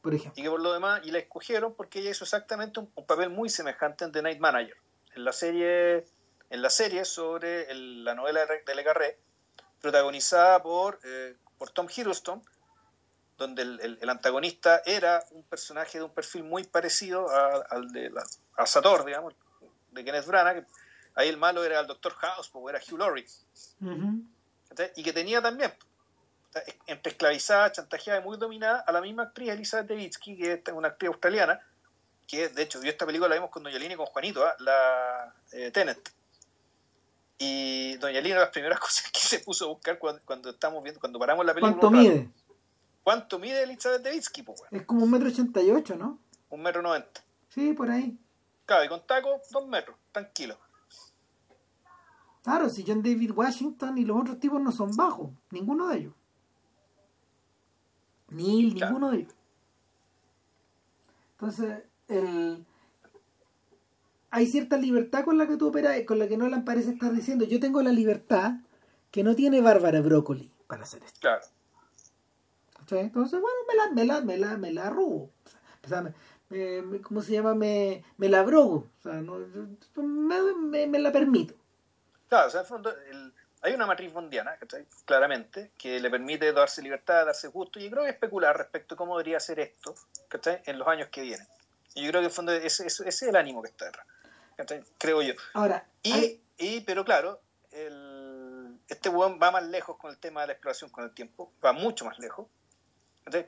Por 0.07 0.15
ejemplo. 0.15 0.41
Y 0.41 0.45
que 0.45 0.51
por 0.51 0.61
lo 0.61 0.73
demás, 0.73 1.01
y 1.03 1.11
la 1.11 1.19
escogieron 1.19 1.75
porque 1.75 1.99
ella 1.99 2.11
hizo 2.11 2.23
exactamente 2.23 2.79
un, 2.79 2.87
papel 2.87 3.29
muy 3.29 3.49
semejante 3.49 4.05
en 4.05 4.13
The 4.13 4.23
Night 4.23 4.39
Manager. 4.39 4.77
En 5.17 5.25
la 5.25 5.33
serie, 5.33 6.05
en 6.49 6.63
la 6.63 6.71
serie 6.71 7.05
sobre 7.05 7.67
la 7.75 8.15
novela 8.15 8.47
de 8.47 8.75
Le 8.77 8.85
Carré, 8.85 9.19
protagonizada 9.81 10.63
por, 10.63 11.01
eh, 11.03 11.35
por 11.59 11.71
Tom 11.71 11.89
Hiddleston, 11.89 12.41
donde 13.37 13.63
el, 13.63 14.09
antagonista 14.09 14.81
era 14.87 15.25
un 15.33 15.43
personaje 15.43 15.99
de 15.99 16.05
un 16.05 16.15
perfil 16.15 16.45
muy 16.45 16.63
parecido 16.63 17.27
al 17.29 17.91
de 17.91 18.11
la, 18.11 18.23
a 18.57 18.65
Sator, 18.65 19.05
digamos, 19.05 19.35
de 19.91 20.05
Kenneth 20.05 20.27
Branagh, 20.27 20.65
ahí 21.17 21.29
el 21.29 21.37
malo 21.37 21.65
era 21.65 21.81
el 21.81 21.89
Doctor 21.89 22.13
House, 22.13 22.49
porque 22.49 22.77
era 22.77 22.85
Hugh 22.89 22.99
Laurie. 23.01 23.27
Y 24.95 25.03
que 25.03 25.13
tenía 25.13 25.43
también, 25.43 25.73
esclavizada, 26.87 27.73
chantajeada 27.73 28.21
y 28.21 28.25
muy 28.25 28.37
dominada, 28.37 28.81
a 28.81 28.93
la 28.93 29.01
misma 29.01 29.25
actriz 29.25 29.51
Elizabeth 29.51 29.89
Debitsky, 29.89 30.37
que 30.37 30.53
es 30.53 30.73
una 30.73 30.89
actriz 30.89 31.09
australiana, 31.09 31.61
que 32.27 32.49
de 32.49 32.63
hecho 32.63 32.81
vio 32.81 32.91
esta 32.91 33.07
película, 33.07 33.29
la 33.29 33.37
vimos 33.37 33.51
con 33.51 33.63
Doña 33.63 33.79
Lina 33.79 33.95
y 33.95 33.97
con 33.97 34.07
Juanito, 34.07 34.45
¿ah? 34.45 34.55
la 34.61 35.35
eh, 35.53 35.71
Tenet. 35.71 36.13
Y 37.39 37.97
Doña 37.97 38.21
Lina, 38.21 38.41
las 38.41 38.51
primeras 38.51 38.81
cosas 38.81 39.11
que 39.11 39.21
se 39.21 39.41
puso 39.41 39.67
a 39.67 39.69
buscar 39.69 39.99
cuando, 39.99 40.51
estamos 40.51 40.83
viendo, 40.83 41.01
cuando 41.01 41.19
paramos 41.19 41.45
la 41.45 41.55
película. 41.55 41.79
¿Cuánto 41.79 41.91
mide? 41.91 42.29
¿Cuánto 43.03 43.39
mide 43.39 43.63
Elizabeth 43.63 44.03
Debitsky? 44.03 44.45
Es 44.73 44.83
como 44.83 45.05
un 45.05 45.11
metro 45.11 45.29
ochenta 45.29 45.63
y 45.63 45.71
ocho, 45.71 45.95
¿no? 45.95 46.19
Un 46.51 46.63
metro 46.63 46.83
noventa. 46.83 47.23
Sí, 47.49 47.73
por 47.73 47.91
ahí. 47.91 48.19
Claro, 48.65 48.85
y 48.85 48.89
con 48.89 49.07
taco, 49.07 49.41
dos 49.51 49.67
metros, 49.69 49.97
tranquilo. 50.11 50.59
Claro, 52.43 52.69
si 52.69 52.85
John 52.87 53.03
David 53.03 53.31
Washington 53.33 53.99
y 53.99 54.05
los 54.05 54.21
otros 54.21 54.41
tipos 54.41 54.61
no 54.61 54.73
son 54.73 54.95
bajos, 54.97 55.31
ninguno 55.51 55.89
de 55.89 55.99
ellos. 55.99 56.15
Ni 58.31 58.71
ninguno 58.71 59.11
de 59.11 59.19
ellos. 59.19 59.35
Entonces, 61.33 61.83
el... 62.09 62.65
hay 64.31 64.47
cierta 64.47 64.77
libertad 64.77 65.25
con 65.25 65.39
la 65.39 65.47
que 65.47 65.57
tú 65.57 65.69
operas, 65.69 65.97
con 66.07 66.19
la 66.19 66.29
que 66.29 66.37
no 66.37 66.49
le 66.49 66.59
parece 66.61 66.91
estar 66.91 67.13
diciendo. 67.13 67.45
Yo 67.45 67.61
tengo 67.61 67.83
la 67.83 67.93
libertad 67.93 68.55
que 69.11 69.23
no 69.23 69.35
tiene 69.35 69.61
Bárbara 69.61 70.01
Brócoli 70.01 70.51
para 70.67 70.83
hacer 70.83 71.03
esto. 71.05 71.21
Claro. 71.21 71.45
Entonces, 72.89 73.41
bueno, 73.41 73.57
me 73.69 73.75
la, 73.75 73.91
me 73.93 74.05
la, 74.05 74.21
me 74.21 74.37
la, 74.39 74.57
me 74.57 74.73
la 74.73 74.87
arrugo. 74.87 75.31
O 75.85 75.89
sea, 75.89 76.03
me, 76.03 76.15
¿cómo 77.03 77.23
se 77.23 77.33
llama? 77.33 77.55
Me, 77.55 78.05
me 78.17 78.29
la 78.29 78.41
abrogo, 78.41 78.89
o 78.99 79.03
sea, 79.03 79.15
no, 79.15 79.39
me, 79.97 80.87
me, 80.87 80.99
la 80.99 81.13
permito. 81.13 81.55
Claro, 82.29 82.49
o 82.49 82.51
sea, 82.51 82.61
en 82.61 82.65
el 82.65 82.69
fondo, 82.69 82.91
el, 82.91 83.33
hay 83.67 83.75
una 83.75 83.87
matriz 83.87 84.13
bondiana, 84.13 84.57
claramente, 85.05 85.73
que 85.77 85.99
le 85.99 86.09
permite 86.09 86.53
darse 86.53 86.83
libertad, 86.83 87.27
darse 87.27 87.49
gusto, 87.49 87.81
y 87.81 87.85
yo 87.85 87.91
creo 87.91 88.05
que 88.05 88.11
especular 88.11 88.57
respecto 88.57 88.95
a 88.95 88.99
cómo 88.99 89.19
debería 89.19 89.41
ser 89.41 89.59
esto 89.59 89.95
en 90.43 90.79
los 90.79 90.87
años 90.87 91.09
que 91.09 91.23
vienen. 91.23 91.47
Y 91.95 92.05
yo 92.05 92.11
creo 92.11 92.21
que 92.21 92.27
en 92.27 92.31
el 92.31 92.35
fondo 92.35 92.53
ese, 92.53 92.87
ese, 92.87 93.09
es 93.09 93.23
el 93.23 93.35
ánimo 93.35 93.63
que 93.63 93.71
está 93.71 93.87
detrás, 93.87 94.07
creo 94.99 95.21
yo. 95.23 95.35
Ahora, 95.55 95.85
y, 96.03 96.41
y 96.59 96.81
pero 96.83 97.05
claro, 97.05 97.41
el, 97.73 98.79
este 98.89 99.09
buen 99.09 99.41
va 99.43 99.51
más 99.51 99.65
lejos 99.65 99.97
con 99.97 100.11
el 100.11 100.19
tema 100.19 100.43
de 100.43 100.49
la 100.49 100.53
exploración 100.53 100.91
con 100.91 101.05
el 101.05 101.11
tiempo, 101.13 101.53
va 101.65 101.73
mucho 101.73 102.05
más 102.05 102.19
lejos, 102.21 102.47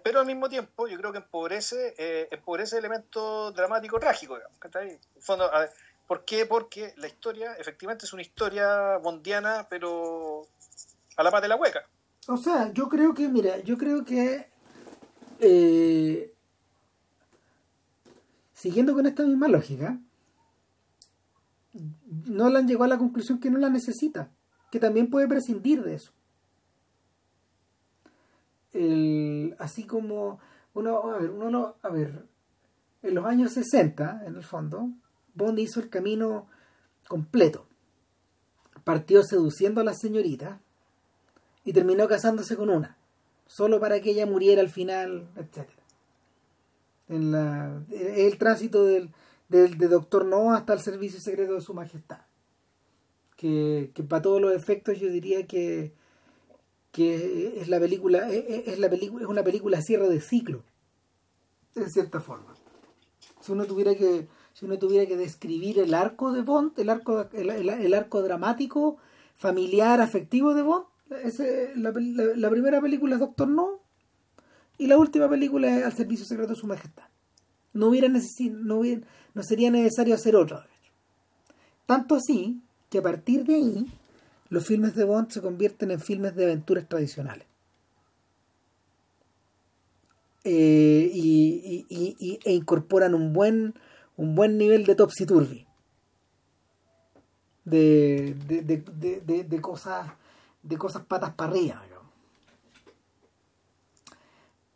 pero 0.03 0.19
al 0.19 0.27
mismo 0.27 0.49
tiempo 0.49 0.89
yo 0.89 0.99
creo 0.99 1.13
que 1.13 1.19
empobrece, 1.19 1.95
eh, 1.97 2.29
empobrece 2.33 2.77
el 2.77 2.85
elemento 2.85 3.53
dramático 3.53 4.01
trágico, 4.01 4.35
digamos, 4.35 4.59
En 4.75 4.89
el 4.89 5.23
fondo, 5.23 5.55
a 5.55 5.61
ver, 5.61 5.71
¿Por 6.09 6.25
qué? 6.25 6.47
Porque 6.47 6.95
la 6.97 7.07
historia 7.07 7.53
efectivamente 7.53 8.07
es 8.07 8.15
una 8.15 8.23
historia 8.23 8.97
bondiana, 8.97 9.67
pero 9.69 10.49
a 11.17 11.23
la 11.23 11.31
paz 11.31 11.43
de 11.43 11.49
la 11.49 11.57
hueca. 11.57 11.87
O 12.27 12.39
sea, 12.39 12.73
yo 12.73 12.89
creo 12.89 13.13
que, 13.13 13.29
mira, 13.29 13.59
yo 13.59 13.77
creo 13.77 14.07
que 14.07 14.49
eh, 15.39 16.35
siguiendo 18.55 18.95
con 18.95 19.05
esta 19.05 19.23
misma 19.23 19.49
lógica, 19.49 20.01
Nolan 21.75 22.67
llegó 22.67 22.85
a 22.85 22.89
la 22.89 22.99
conclusión 22.99 23.39
que 23.39 23.51
no 23.51 23.59
la 23.59 23.69
necesita, 23.69 24.33
que 24.71 24.81
también 24.81 25.11
puede 25.11 25.29
prescindir 25.29 25.83
de 25.83 25.95
eso. 25.95 26.13
así 29.59 29.87
como 29.87 30.41
uno, 30.73 31.11
a 31.11 31.19
ver, 31.19 31.31
uno, 31.31 31.77
a 31.83 31.89
ver, 31.91 32.27
en 33.03 33.15
los 33.15 33.27
años 33.27 33.53
60, 33.53 34.23
en 34.27 34.37
el 34.37 34.43
fondo, 34.43 34.91
Bond 35.39 35.59
hizo 35.59 35.81
el 35.81 35.89
camino 35.89 36.47
completo. 37.09 37.67
Partió 38.85 39.23
seduciendo 39.23 39.81
a 39.81 39.85
las 39.85 40.01
señoritas 40.01 40.61
y 41.65 41.73
terminó 41.73 42.09
casándose 42.09 42.57
con 42.57 42.71
una, 42.71 42.97
solo 43.47 43.81
para 43.81 44.01
que 44.01 44.11
ella 44.11 44.27
muriera 44.27 44.61
al 44.61 44.71
final, 44.71 45.29
etc. 45.37 45.69
En 47.09 47.33
la, 47.33 47.83
el 47.91 48.37
tránsito 48.39 48.85
del, 48.85 49.11
del, 49.49 49.79
de 49.79 49.89
Doctor 49.89 50.25
No 50.27 50.55
hasta 50.55 50.73
el 50.73 50.81
servicio 50.81 51.21
secreto 51.21 51.55
de 51.55 51.61
su 51.61 51.75
majestad. 51.75 52.21
Que, 53.37 53.93
que 53.95 54.03
para 54.03 54.23
todos 54.23 54.41
los 54.41 54.53
efectos 54.53 54.99
yo 54.99 55.09
diría 55.09 55.47
que, 55.47 55.93
que 56.91 57.61
es 57.61 57.69
la 57.69 57.79
película, 57.79 58.31
es, 58.31 58.79
la 58.79 58.91
película, 58.91 59.23
es 59.23 59.29
una 59.29 59.45
película 59.45 59.81
cierre 59.81 60.09
de 60.09 60.21
ciclo, 60.21 60.65
en 61.77 61.91
cierta 61.91 62.21
forma. 62.21 62.55
Si 63.41 63.53
uno 63.53 63.65
tuviera 63.65 63.95
que 63.95 64.27
si 64.59 64.65
uno 64.65 64.77
tuviera 64.77 65.07
que 65.07 65.17
describir 65.17 65.79
el 65.79 65.95
arco 65.95 66.33
de 66.33 66.43
Bond, 66.43 66.77
el 66.81 66.91
arco, 66.91 67.29
el, 67.33 67.95
arco 67.95 68.23
dramático, 68.23 68.97
familiar, 69.37 70.01
afectivo 70.01 70.53
de 70.53 70.63
Bond, 70.63 70.85
la, 71.77 72.51
primera 72.51 72.81
película 72.81 73.15
es 73.15 73.21
Doctor 73.21 73.47
No 73.47 73.79
y 74.77 74.89
la 74.89 74.99
última 74.99 75.29
película 75.29 75.79
es 75.79 75.85
Al 75.85 75.93
Servicio 75.93 76.27
Secreto 76.27 76.55
de 76.55 76.59
Su 76.59 76.67
Majestad. 76.67 77.05
No, 77.73 77.87
hubiera 77.87 78.09
no, 78.09 78.83
no 79.35 79.43
sería 79.45 79.71
necesario 79.71 80.17
hacer 80.17 80.35
otra. 80.35 80.67
Tanto 81.87 82.17
así 82.17 82.61
que 82.91 82.99
a 82.99 83.03
partir 83.03 83.45
de 83.45 83.55
ahí 83.55 83.87
los 84.49 84.67
filmes 84.67 84.97
de 84.97 85.05
Bond 85.05 85.31
se 85.31 85.41
convierten 85.41 85.93
en 85.93 86.01
filmes 86.01 86.35
de 86.35 86.47
aventuras 86.47 86.89
tradicionales. 86.89 87.47
Eh, 90.43 91.13
y, 91.15 92.39
e 92.45 92.53
incorporan 92.53 93.15
un 93.15 93.33
buen 93.33 93.75
un 94.19 94.35
buen 94.35 94.59
nivel 94.59 94.85
de 94.85 94.97
topsy-turvy. 94.97 95.65
De, 97.65 98.35
de, 98.35 99.45
de, 99.45 99.61
cosas 99.61 100.11
de 100.63 100.77
cosas 100.77 101.05
patas 101.05 101.35
para 101.35 101.53
arriba. 101.53 101.83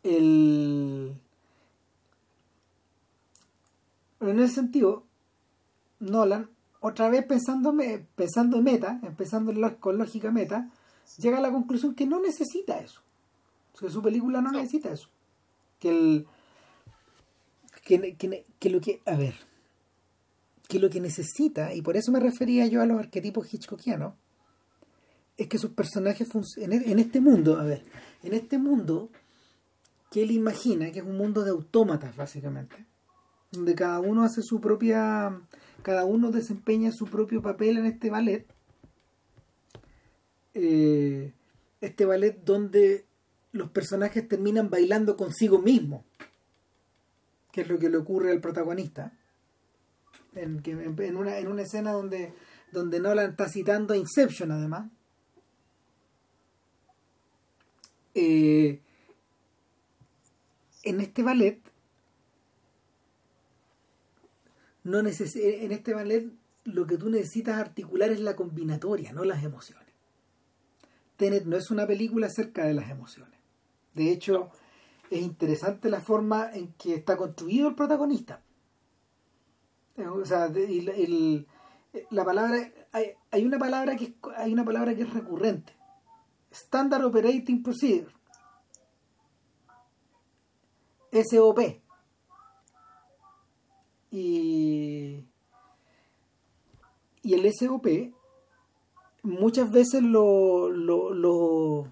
El... 0.03 1.15
En 4.21 4.39
ese 4.39 4.55
sentido, 4.55 5.03
Nolan, 5.99 6.49
otra 6.79 7.09
vez 7.09 7.25
pensando, 7.25 7.75
pensando 8.15 8.57
en 8.57 8.63
meta, 8.63 8.99
empezando 9.03 9.53
con 9.79 9.97
lógica 9.97 10.31
meta, 10.31 10.69
llega 11.17 11.39
a 11.39 11.41
la 11.41 11.51
conclusión 11.51 11.95
que 11.95 12.05
no 12.05 12.21
necesita 12.21 12.79
eso. 12.79 13.01
que 13.77 13.89
su 13.89 14.01
película 14.01 14.39
no 14.39 14.51
necesita 14.51 14.91
eso. 14.91 15.09
Que 15.79 15.89
el, 15.89 16.27
que, 17.83 17.97
lo 18.69 18.81
que, 18.81 19.01
a 19.05 19.15
ver, 19.15 19.35
que 20.67 20.79
lo 20.79 20.89
que 20.89 21.01
necesita, 21.01 21.73
y 21.73 21.81
por 21.81 21.97
eso 21.97 22.11
me 22.11 22.19
refería 22.19 22.65
yo 22.67 22.81
a 22.81 22.85
los 22.85 22.99
arquetipos 22.99 23.53
hitchcockianos, 23.53 24.15
es 25.35 25.47
que 25.47 25.57
sus 25.57 25.71
personajes 25.71 26.29
en, 26.57 26.71
en 26.73 26.99
este 26.99 27.19
mundo, 27.19 27.57
a 27.59 27.63
ver, 27.63 27.83
en 28.23 28.33
este 28.33 28.57
mundo 28.57 29.09
que 30.11 30.21
él 30.21 30.31
imagina, 30.31 30.91
que 30.91 30.99
es 30.99 31.05
un 31.05 31.17
mundo 31.17 31.43
de 31.43 31.51
autómatas 31.51 32.15
básicamente, 32.15 32.85
donde 33.51 33.75
cada 33.75 33.99
uno 33.99 34.23
hace 34.23 34.41
su 34.41 34.61
propia, 34.61 35.41
cada 35.81 36.05
uno 36.05 36.31
desempeña 36.31 36.91
su 36.91 37.07
propio 37.07 37.41
papel 37.41 37.79
en 37.79 37.85
este 37.87 38.09
ballet, 38.09 38.45
eh, 40.53 41.33
este 41.81 42.05
ballet 42.05 42.43
donde 42.43 43.05
los 43.51 43.71
personajes 43.71 44.27
terminan 44.27 44.69
bailando 44.69 45.17
consigo 45.17 45.59
mismos 45.59 46.03
que 47.53 47.61
es 47.61 47.69
lo 47.69 47.79
que 47.79 47.89
le 47.89 47.97
ocurre 47.97 48.31
al 48.31 48.41
protagonista. 48.41 49.13
En, 50.35 50.59
una, 51.15 51.37
en 51.37 51.47
una 51.47 51.61
escena 51.61 51.91
donde, 51.91 52.33
donde 52.71 52.99
Nolan 52.99 53.29
está 53.29 53.47
citando 53.47 53.93
a 53.93 53.97
Inception 53.97 54.51
además. 54.51 54.89
Eh, 58.15 58.81
en 60.83 60.99
este 60.99 61.23
ballet 61.23 61.59
no 64.83 64.99
en 64.99 65.07
este 65.07 65.93
ballet 65.93 66.29
lo 66.65 66.85
que 66.87 66.97
tú 66.97 67.09
necesitas 67.09 67.57
articular 67.57 68.11
es 68.11 68.19
la 68.19 68.35
combinatoria, 68.35 69.13
no 69.13 69.23
las 69.23 69.43
emociones. 69.43 69.87
Tenet 71.17 71.45
no 71.45 71.57
es 71.57 71.71
una 71.71 71.85
película 71.85 72.27
acerca 72.27 72.65
de 72.65 72.73
las 72.73 72.89
emociones. 72.89 73.39
De 73.93 74.11
hecho, 74.11 74.49
es 75.13 75.21
interesante 75.21 75.89
la 75.89 76.01
forma 76.01 76.49
en 76.53 76.73
que 76.73 76.95
está 76.95 77.15
construido 77.15 77.67
el 77.67 77.75
protagonista. 77.75 78.41
Eh, 79.95 80.07
o 80.07 80.25
sea, 80.25 80.45
el, 80.45 81.47
la 82.09 82.25
palabra 82.25 82.71
hay, 82.91 83.11
hay, 83.29 83.45
una 83.45 83.59
palabra 83.59 83.95
que 83.95 84.15
hay 84.37 84.51
una 84.51 84.65
palabra 84.65 84.95
que 84.95 85.03
es 85.03 85.13
recurrente. 85.13 85.73
Standard 86.51 87.05
Operating 87.05 87.61
Procedure. 87.61 88.11
SOP. 91.11 91.59
Y, 94.09 95.23
y 97.21 97.33
el 97.33 97.53
SOP 97.53 97.87
muchas 99.23 99.71
veces 99.71 100.01
lo, 100.01 100.69
lo, 100.69 101.13
lo, 101.13 101.87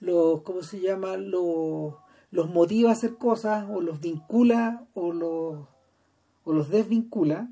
lo 0.00 0.42
¿cómo 0.44 0.62
se 0.62 0.80
llama? 0.80 1.16
Lo, 1.16 2.03
los 2.34 2.50
motiva 2.50 2.90
a 2.90 2.94
hacer 2.94 3.14
cosas 3.16 3.64
o 3.70 3.80
los 3.80 4.00
vincula 4.00 4.88
o 4.92 5.12
los, 5.12 5.68
o 6.42 6.52
los 6.52 6.68
desvincula, 6.68 7.48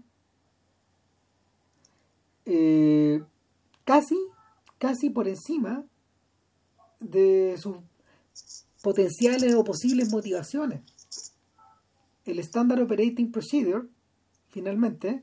eh, 2.47 3.23
casi, 3.85 4.19
casi 4.79 5.09
por 5.09 5.29
encima 5.29 5.85
de 6.99 7.55
sus 7.59 7.77
potenciales 8.83 9.55
o 9.55 9.63
posibles 9.63 10.11
motivaciones. 10.11 10.83
El 12.25 12.41
Standard 12.41 12.83
Operating 12.83 13.31
Procedure, 13.31 13.87
finalmente, 14.49 15.23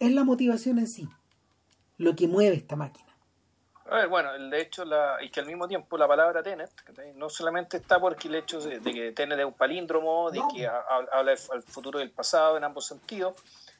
es 0.00 0.10
la 0.10 0.24
motivación 0.24 0.80
en 0.80 0.88
sí, 0.88 1.08
lo 1.96 2.16
que 2.16 2.26
mueve 2.26 2.56
esta 2.56 2.74
máquina. 2.74 3.09
A 3.90 3.96
ver, 3.96 4.08
bueno, 4.08 4.32
de 4.38 4.60
hecho, 4.60 4.84
la, 4.84 5.16
y 5.20 5.30
que 5.30 5.40
al 5.40 5.46
mismo 5.46 5.66
tiempo 5.66 5.98
la 5.98 6.06
palabra 6.06 6.44
Tenet 6.44 6.70
no 7.16 7.28
solamente 7.28 7.78
está 7.78 7.98
porque 7.98 8.28
el 8.28 8.36
hecho 8.36 8.60
de, 8.60 8.80
que 8.80 9.10
Tenet 9.10 9.40
es 9.40 9.44
un 9.44 9.52
palíndromo, 9.52 10.30
de 10.30 10.40
que 10.54 10.64
habla 10.68 11.32
del 11.32 11.62
futuro 11.64 11.98
del 11.98 12.12
pasado 12.12 12.56
en 12.56 12.62
ambos 12.62 12.86
sentidos. 12.86 13.34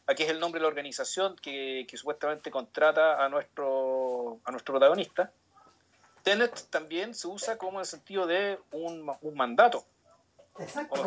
Aquí 0.08 0.24
es 0.24 0.30
el 0.30 0.40
nombre 0.40 0.58
de 0.58 0.62
la 0.62 0.68
organización 0.68 1.36
que, 1.36 1.86
supuestamente 1.94 2.50
contrata 2.50 3.24
a 3.24 3.28
nuestro, 3.28 4.40
a 4.44 4.50
nuestro 4.50 4.74
protagonista. 4.74 5.30
Tenet 6.24 6.68
también 6.70 7.14
se 7.14 7.28
usa 7.28 7.56
como 7.56 7.74
en 7.74 7.80
el 7.80 7.86
sentido 7.86 8.26
de 8.26 8.58
un, 8.72 9.08
mandato. 9.34 9.84
Exacto. 10.58 11.06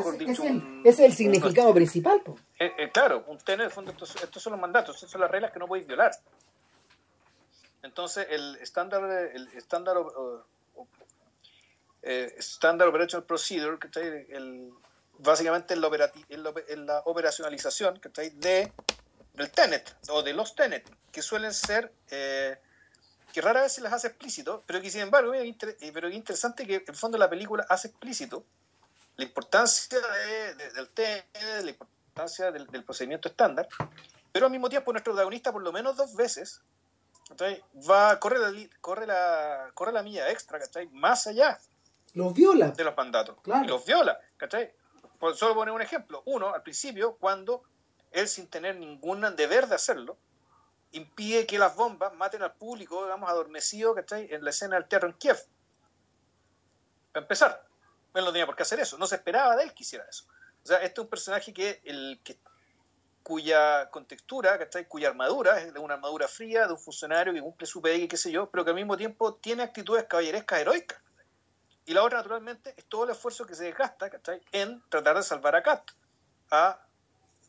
es, 0.86 1.00
el, 1.00 1.12
significado 1.12 1.74
principal. 1.74 2.22
Eh, 2.58 2.72
eh, 2.78 2.90
claro, 2.90 3.26
un 3.28 3.38
Tenet, 3.38 3.68
estos, 3.68 4.16
estos 4.16 4.42
son 4.42 4.52
los 4.52 4.62
mandatos, 4.62 4.96
estas 4.96 5.10
son 5.10 5.20
las 5.20 5.30
reglas 5.30 5.52
que 5.52 5.60
no 5.60 5.68
podéis 5.68 5.86
violar. 5.86 6.14
Entonces, 7.84 8.28
el 8.30 8.56
estándar, 8.62 9.04
el 9.34 9.48
estándar, 9.50 9.98
eh, 12.02 12.36
Operation 12.88 13.24
Procedure, 13.24 13.78
el, 14.30 14.72
básicamente 15.20 15.74
en 15.74 15.82
la, 15.82 16.54
en 16.70 16.86
la, 16.86 17.00
operacionalización 17.06 18.00
de, 18.36 18.72
del 19.34 19.52
Tenet 19.52 19.96
o 20.10 20.24
de 20.24 20.34
los 20.34 20.56
Tenet, 20.56 20.90
que 21.12 21.22
suelen 21.22 21.54
ser, 21.54 21.92
eh, 22.10 22.58
que 23.34 23.42
rara 23.42 23.62
vez 23.62 23.74
se 23.74 23.82
las 23.82 23.92
hace 23.92 24.08
explícito, 24.08 24.64
pero 24.66 24.82
que 24.82 24.90
sin 24.90 25.02
embargo 25.02 25.34
es, 25.34 25.44
eh, 25.44 25.92
pero 25.94 26.08
es 26.08 26.16
interesante 26.16 26.66
que 26.66 26.76
en 26.76 26.84
el 26.88 26.96
fondo 26.96 27.18
la 27.18 27.30
película 27.30 27.66
hace 27.70 27.90
explícito 27.90 28.46
la 29.18 29.26
importancia 29.26 30.00
del 30.74 30.90
Tenet, 30.90 31.26
la 31.64 31.70
importancia 31.70 32.50
del, 32.50 32.84
procedimiento 32.86 33.28
estándar, 33.28 33.68
pero 34.32 34.46
al 34.46 34.52
mismo 34.52 34.70
tiempo 34.70 34.92
nuestro 34.94 35.14
protagonista 35.14 35.52
por 35.52 35.62
lo 35.62 35.72
menos 35.72 35.98
dos 35.98 36.16
veces 36.16 36.62
va 37.90 38.20
corre 38.20 38.40
la 38.40 38.52
corre 38.82 39.08
la 39.08 39.72
corre 39.74 39.92
la 39.92 40.04
milla 40.04 40.30
extra 40.30 40.60
más 40.92 41.28
allá 41.28 41.60
los 42.14 42.34
viola 42.34 42.70
de 42.70 42.84
los 42.84 42.96
mandatos 42.96 43.38
y 43.46 43.68
los 43.68 43.86
viola 43.86 44.20
¿cachai? 44.38 44.74
solo 45.34 45.56
poner 45.56 45.74
un 45.74 45.82
ejemplo. 45.82 46.22
Uno, 46.26 46.54
al 46.54 46.62
principio, 46.62 47.16
cuando 47.16 47.64
él, 48.12 48.28
sin 48.28 48.48
tener 48.48 48.76
ningún 48.76 49.22
deber 49.36 49.68
de 49.68 49.76
hacerlo, 49.76 50.18
impide 50.92 51.48
que 51.48 51.58
las 51.58 51.76
bombas 51.76 52.14
maten 52.16 52.44
al 52.44 52.54
público, 52.54 53.04
digamos, 53.04 53.30
adormecido, 53.30 53.96
¿cachai? 53.96 54.28
En 54.32 54.44
la 54.44 54.50
escena 54.50 54.76
del 54.76 54.88
teatro 54.88 55.08
en 55.08 55.16
Kiev. 55.16 55.38
Para 57.12 57.24
empezar, 57.24 57.66
él 58.14 58.26
no 58.26 58.32
tenía 58.32 58.46
por 58.46 58.56
qué 58.56 58.64
hacer 58.64 58.80
eso. 58.80 58.98
No 58.98 59.08
se 59.08 59.16
esperaba 59.16 59.56
de 59.56 59.64
él 59.64 59.74
que 59.74 59.84
hiciera 59.84 60.06
eso. 60.10 60.26
O 60.64 60.68
sea, 60.68 60.78
este 60.78 61.00
es 61.00 61.04
un 61.04 61.10
personaje 61.10 61.54
que, 61.54 61.82
el, 61.86 62.20
que 62.24 62.38
cuya 63.24 63.90
contextura, 63.90 64.60
¿cachai? 64.60 64.88
cuya 64.88 65.08
armadura 65.08 65.60
es 65.60 65.74
de 65.74 65.80
una 65.80 65.96
armadura 65.96 66.28
fría, 66.28 66.68
de 66.68 66.74
un 66.74 66.80
funcionario 66.80 67.34
que 67.34 67.42
cumple 67.42 67.66
su 67.66 67.82
y 67.88 68.08
qué 68.08 68.18
sé 68.18 68.32
yo, 68.32 68.50
pero 68.50 68.64
que 68.64 68.72
al 68.72 68.76
mismo 68.76 68.98
tiempo 68.98 69.36
tiene 69.36 69.64
actitudes 69.64 70.04
caballerescas 70.04 70.60
heroicas. 70.60 71.00
Y 71.86 71.94
la 71.94 72.04
otra, 72.04 72.20
naturalmente, 72.20 72.74
es 72.78 72.86
todo 72.86 73.06
el 73.06 73.12
esfuerzo 73.12 73.46
que 73.46 73.56
se 73.56 73.66
desgasta 73.66 74.10
en 74.52 74.82
tratar 74.90 75.18
de 75.18 75.24
salvar 75.24 75.56
a 75.56 75.64
Kat, 75.64 75.84
a 76.52 76.80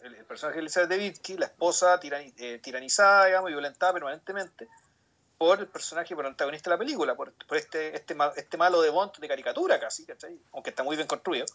el, 0.03 0.15
personaje 0.25 0.57
de 0.57 0.63
Elizabeth 0.63 0.91
Debitsky, 0.91 1.37
la 1.37 1.47
esposa 1.47 2.01
eh, 2.03 2.61
tiranizada, 2.63 3.27
digamos, 3.27 3.51
violentada 3.51 3.93
permanentemente 3.93 4.69
por 5.39 5.61
el 5.61 5.67
personaje 5.67 6.15
protagonista 6.15 6.71
de 6.71 6.75
la 6.75 6.79
película, 6.79 7.15
por, 7.15 7.33
este, 7.51 7.97
este, 7.97 8.17
este 8.37 8.57
malo 8.57 8.81
de 8.81 8.91
Bond 8.91 9.17
de 9.19 9.29
caricatura 9.29 9.79
casi, 9.81 10.07
aunque 10.53 10.71
está 10.71 10.83
muy 10.83 10.97
bien 10.97 11.09
construido, 11.09 11.47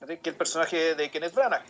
que 0.00 0.14
es 0.14 0.20
el 0.24 0.36
personaje 0.36 0.94
de 0.94 1.10
Kenneth 1.10 1.34
Branagh. 1.34 1.64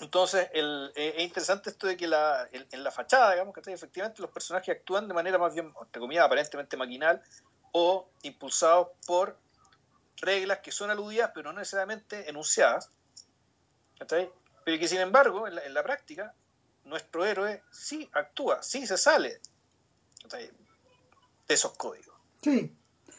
Entonces, 0.00 0.48
el, 0.52 0.92
eh, 0.94 1.14
es 1.16 1.22
interesante 1.24 1.70
esto 1.70 1.86
de 1.86 1.96
que 1.96 2.06
la, 2.06 2.48
en 2.52 2.84
la 2.84 2.90
fachada, 2.90 3.32
digamos, 3.32 3.54
que 3.54 3.72
efectivamente 3.72 4.20
los 4.20 4.30
personajes 4.30 4.76
actúan 4.76 5.08
de 5.08 5.14
manera 5.14 5.38
más 5.38 5.54
bien, 5.54 5.72
entre 5.80 6.00
comillas, 6.00 6.26
aparentemente 6.26 6.76
maquinal, 6.76 7.22
o 7.72 8.08
impulsados 8.22 8.88
por 9.06 9.38
reglas 10.16 10.60
que 10.60 10.72
son 10.72 10.90
aludidas 10.90 11.30
pero 11.34 11.52
no 11.52 11.58
necesariamente 11.58 12.28
enunciadas, 12.28 12.90
pero 14.08 14.30
que 14.64 14.88
sin 14.88 15.00
embargo 15.00 15.46
en 15.46 15.74
la, 15.74 15.82
práctica 15.82 16.34
nuestro 16.84 17.26
héroe 17.26 17.62
sí 17.70 18.08
actúa, 18.14 18.62
sí 18.62 18.86
se 18.86 18.96
sale 18.96 19.40
de 20.30 20.50
esos 21.54 21.76
códigos. 21.76 22.16
Sí. 22.42 22.74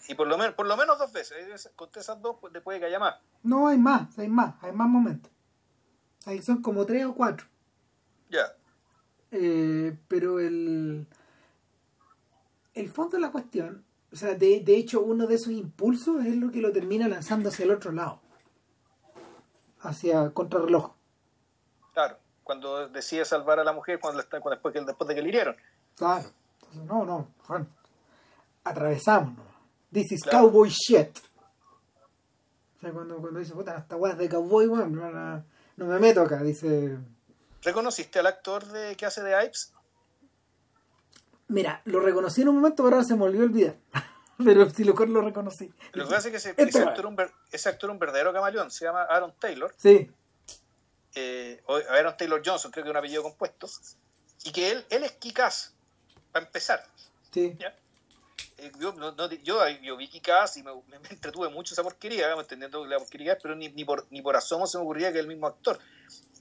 Y 0.07 0.15
por 0.15 0.27
lo 0.27 0.37
menos, 0.37 0.55
por 0.55 0.65
lo 0.65 0.75
menos 0.75 0.97
dos 0.97 1.11
veces, 1.11 1.69
con 1.75 1.89
esas 1.95 2.21
dos 2.21 2.37
pues, 2.41 2.53
puede 2.63 2.79
que 2.79 2.85
haya 2.85 2.99
más. 2.99 3.15
No, 3.43 3.67
hay 3.67 3.77
más, 3.77 4.17
hay 4.17 4.27
más, 4.27 4.55
hay 4.63 4.71
más 4.71 4.87
momentos. 4.87 5.31
Ahí 6.27 6.41
son 6.41 6.61
como 6.61 6.85
tres 6.85 7.05
o 7.05 7.15
cuatro. 7.15 7.47
Ya. 8.29 8.53
Eh, 9.31 9.97
pero 10.07 10.39
el, 10.39 11.07
el 12.75 12.89
fondo 12.89 13.17
de 13.17 13.21
la 13.21 13.31
cuestión 13.31 13.83
o 14.11 14.15
sea, 14.15 14.35
de, 14.35 14.61
de 14.61 14.77
hecho, 14.77 15.01
uno 15.01 15.27
de 15.27 15.35
esos 15.35 15.51
impulsos 15.51 16.25
es 16.25 16.35
lo 16.37 16.51
que 16.51 16.61
lo 16.61 16.71
termina 16.71 17.07
lanzando 17.07 17.49
hacia 17.49 17.65
el 17.65 17.71
otro 17.71 17.91
lado. 17.91 18.19
Hacia 19.81 20.31
contrarreloj. 20.31 20.93
Claro, 21.93 22.17
cuando 22.43 22.87
decide 22.89 23.25
salvar 23.25 23.59
a 23.59 23.63
la 23.63 23.73
mujer 23.73 23.99
cuando, 23.99 24.23
cuando 24.29 24.51
después, 24.51 24.73
que, 24.73 24.81
después 24.81 25.07
de 25.07 25.15
que 25.15 25.21
le 25.21 25.29
hirieron. 25.29 25.55
Claro. 25.95 26.29
Entonces, 26.55 26.83
no, 26.85 27.05
no. 27.05 27.27
Bueno, 27.47 27.67
atravesamos. 28.63 29.37
This 29.91 30.11
is 30.13 30.23
cowboy 30.23 30.69
shit. 30.69 31.17
O 32.77 32.79
sea, 32.79 32.91
cuando, 32.91 33.17
cuando 33.17 33.39
dice, 33.39 33.53
puta, 33.53 33.77
esta 33.77 33.97
weá 33.97 34.15
de 34.15 34.29
cowboy, 34.29 34.67
bueno, 34.67 35.43
no, 35.77 35.85
me 35.85 35.99
meto 35.99 36.21
acá, 36.21 36.43
dice. 36.43 36.97
¿Reconociste 37.61 38.19
al 38.19 38.27
actor 38.27 38.65
de 38.65 38.95
que 38.95 39.05
hace 39.05 39.21
de 39.23 39.31
Ives? 39.43 39.73
Mira, 41.47 41.81
lo 41.85 41.99
reconocí 42.01 42.41
en 42.41 42.49
un 42.49 42.55
momento, 42.55 42.83
pero 42.83 42.97
ahora 42.97 43.07
se 43.07 43.15
me 43.15 43.23
olvidó 43.23 43.43
olvidar. 43.43 43.77
pero 44.43 44.69
si 44.69 44.83
lo 44.83 44.93
lo 44.93 45.21
reconocí. 45.21 45.71
Lo 45.93 46.05
que 46.05 46.13
pasa 46.13 46.27
es 46.27 46.31
que 46.31 46.37
ese, 46.37 46.53
ese, 46.57 46.83
actor, 46.83 47.05
un, 47.05 47.17
ese 47.51 47.69
actor 47.69 47.89
un 47.89 47.99
verdadero 47.99 48.33
camaleón, 48.33 48.69
se 48.69 48.85
llama 48.85 49.03
Aaron 49.03 49.33
Taylor. 49.39 49.73
Sí. 49.77 50.11
Eh, 51.15 51.63
Aaron 51.89 52.17
Taylor 52.17 52.41
Johnson, 52.45 52.71
creo 52.71 52.83
que 52.83 52.89
es 52.89 52.91
un 52.91 52.97
apellido 52.97 53.23
compuesto. 53.23 53.67
Y 54.43 54.51
que 54.51 54.71
él, 54.71 54.85
él 54.89 55.03
es 55.03 55.13
Kikaz, 55.13 55.73
para 56.31 56.45
empezar. 56.45 56.83
Sí. 57.31 57.57
Eh, 57.59 57.73
yo, 58.79 58.93
no, 58.93 59.15
yo, 59.43 59.67
yo, 59.81 59.97
vi 59.97 60.07
Kikaz 60.07 60.57
y 60.57 60.63
me, 60.63 60.71
me, 60.87 60.97
entretuve 61.09 61.49
mucho 61.49 61.73
esa 61.73 61.83
porquería, 61.83 62.33
entendiendo 62.33 62.85
la 62.85 62.97
porquería, 62.97 63.37
pero 63.41 63.55
ni, 63.55 63.69
ni, 63.69 63.85
por, 63.85 64.07
ni 64.09 64.21
por 64.21 64.35
asomo 64.35 64.65
se 64.65 64.77
me 64.77 64.83
ocurría 64.83 65.11
que 65.11 65.19
es 65.19 65.23
el 65.23 65.27
mismo 65.27 65.47
actor. 65.47 65.79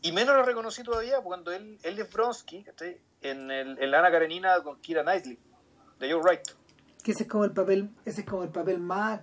Y 0.02 0.12
menos 0.12 0.36
lo 0.36 0.43
reconocí 0.43 0.82
todavía 0.82 1.20
cuando 1.20 1.52
él, 1.52 1.78
es 1.82 2.12
Bronsky, 2.12 2.64
en, 3.22 3.51
el, 3.51 3.94
Ana 3.94 4.10
Karenina 4.10 4.62
con 4.62 4.80
Kira 4.80 5.02
Knightley, 5.02 5.38
de 5.98 6.12
Joe 6.12 6.22
Wright. 6.22 6.48
Que 7.02 7.12
ese 7.12 7.24
es 7.24 7.28
como 7.28 7.44
el 7.44 7.52
papel, 7.52 7.90
ese 8.05 8.22
es 8.22 8.26
como 8.26 8.43
el 8.43 8.51
papel 8.51 8.78
más, 8.78 9.20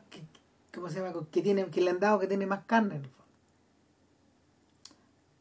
¿cómo 0.74 0.90
se 0.90 0.99
llama? 0.99 1.14
Que, 1.32 1.41
tiene, 1.41 1.70
que 1.70 1.82
le 1.82 1.91
han 1.91 1.99
dado 1.99 2.20
que 2.20 2.28
tiene 2.28 2.45
más 2.45 2.65
carne. 2.65 3.02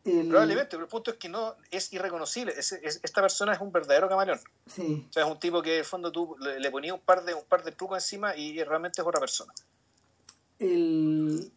Probablemente, 0.04 0.70
pero 0.70 0.82
el 0.82 0.88
punto 0.88 1.12
es 1.12 1.16
que 1.16 1.28
no 1.28 1.54
es 1.70 1.92
irreconocible. 1.92 2.54
esta 2.56 3.20
persona 3.20 3.52
es 3.52 3.60
un 3.60 3.70
verdadero 3.70 4.08
camaleón. 4.08 4.40
Sí. 4.66 5.06
O 5.08 5.12
sea, 5.12 5.24
es 5.24 5.30
un 5.30 5.38
tipo 5.38 5.62
que 5.62 5.74
en 5.74 5.78
el 5.80 5.84
fondo 5.84 6.10
tú 6.10 6.36
le, 6.40 6.58
le 6.58 6.70
ponías 6.70 6.94
un 6.94 7.00
par 7.00 7.24
de 7.24 7.34
un 7.34 7.44
par 7.44 7.62
de 7.62 7.72
trucos 7.72 7.98
encima 7.98 8.36
y 8.36 8.62
realmente 8.64 9.00
es 9.00 9.06
otra 9.06 9.20
persona. 9.20 9.52
El, 10.58 11.52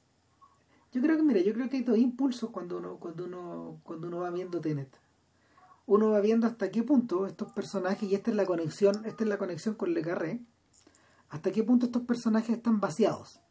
yo 0.95 1.01
creo 1.01 1.17
que, 1.17 1.23
mira, 1.23 1.41
yo 1.41 1.53
creo 1.53 1.69
que 1.69 1.75
hay 1.75 1.83
dos 1.83 1.97
impulsos 1.97 2.51
cuando 2.51 2.77
uno, 2.77 2.95
cuando 2.97 3.25
uno, 3.25 3.81
cuando 3.83 4.07
uno 4.07 4.19
va 4.19 4.29
viendo 4.29 4.61
Tenet. 4.61 4.97
Uno 5.87 6.11
va 6.11 6.21
viendo 6.21 6.47
hasta 6.47 6.71
qué 6.71 6.83
punto 6.83 7.27
estos 7.27 7.51
personajes, 7.51 8.09
y 8.09 8.15
esta 8.15 8.31
es 8.31 8.37
la 8.37 8.45
conexión, 8.45 9.05
esta 9.05 9.25
es 9.25 9.29
la 9.29 9.37
conexión 9.37 9.75
con 9.75 9.93
Le 9.93 10.01
Carré, 10.01 10.39
hasta 11.27 11.51
qué 11.51 11.63
punto 11.63 11.87
estos 11.87 12.03
personajes 12.03 12.55
están 12.55 12.79
vaciados. 12.79 13.41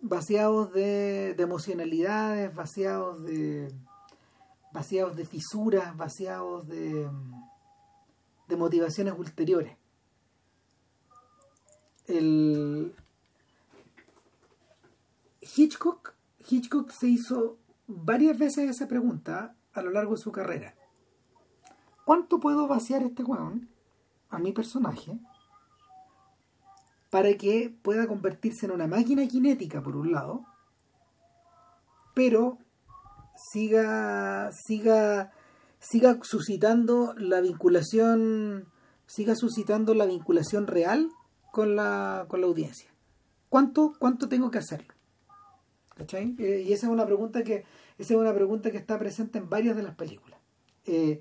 Vaciados 0.00 0.72
de, 0.72 1.34
de 1.34 1.42
emocionalidades, 1.42 2.54
vaciados 2.54 3.24
de. 3.24 3.72
vaciados 4.72 5.16
de 5.16 5.24
fisuras, 5.24 5.96
vaciados 5.96 6.68
de. 6.68 7.08
de 8.48 8.56
motivaciones 8.56 9.14
ulteriores. 9.18 9.76
El, 12.06 12.94
Hitchcock, 15.56 16.14
Hitchcock 16.48 16.90
se 16.90 17.08
hizo 17.08 17.58
varias 17.86 18.38
veces 18.38 18.68
esa 18.68 18.88
pregunta 18.88 19.54
a 19.72 19.82
lo 19.82 19.90
largo 19.90 20.14
de 20.14 20.20
su 20.20 20.32
carrera. 20.32 20.74
¿Cuánto 22.04 22.40
puedo 22.40 22.68
vaciar 22.68 23.02
este 23.02 23.22
weón 23.22 23.68
a 24.28 24.38
mi 24.38 24.52
personaje 24.52 25.18
para 27.10 27.34
que 27.34 27.74
pueda 27.82 28.06
convertirse 28.06 28.66
en 28.66 28.72
una 28.72 28.86
máquina 28.86 29.28
cinética 29.28 29.82
por 29.82 29.96
un 29.96 30.12
lado, 30.12 30.44
pero 32.14 32.58
siga 33.52 34.50
siga 34.52 35.32
siga 35.78 36.18
suscitando 36.22 37.14
la 37.16 37.40
vinculación 37.40 38.68
siga 39.06 39.34
suscitando 39.36 39.94
la 39.94 40.06
vinculación 40.06 40.66
real 40.66 41.10
con 41.52 41.76
la, 41.76 42.26
con 42.28 42.40
la 42.40 42.46
audiencia. 42.48 42.90
¿Cuánto, 43.48 43.94
¿Cuánto 43.98 44.28
tengo 44.28 44.50
que 44.50 44.58
hacerlo? 44.58 44.92
Eh, 46.12 46.64
y 46.66 46.72
esa 46.72 46.86
es 46.86 46.92
una 46.92 47.06
pregunta 47.06 47.42
que 47.42 47.64
esa 47.98 48.12
es 48.12 48.20
una 48.20 48.34
pregunta 48.34 48.70
que 48.70 48.76
está 48.76 48.98
presente 48.98 49.38
en 49.38 49.48
varias 49.48 49.76
de 49.76 49.82
las 49.82 49.94
películas. 49.94 50.38
Eh, 50.84 51.20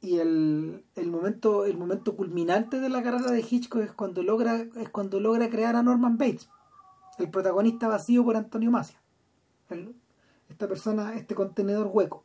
y 0.00 0.18
el, 0.18 0.84
el, 0.94 1.10
momento 1.10 1.64
el 1.64 1.76
momento 1.76 2.16
culminante 2.16 2.80
de 2.80 2.88
la 2.88 3.02
carrera 3.02 3.30
de 3.30 3.44
Hitchcock 3.48 3.82
es 3.82 3.92
cuando 3.92 4.22
logra 4.22 4.66
es 4.76 4.88
cuando 4.90 5.18
logra 5.18 5.50
crear 5.50 5.74
a 5.76 5.82
Norman 5.82 6.18
Bates, 6.18 6.48
el 7.18 7.30
protagonista 7.30 7.88
vacío 7.88 8.24
por 8.24 8.36
Antonio 8.36 8.70
Macia. 8.70 9.00
esta 10.48 10.68
persona, 10.68 11.14
este 11.16 11.34
contenedor 11.34 11.90
hueco. 11.92 12.24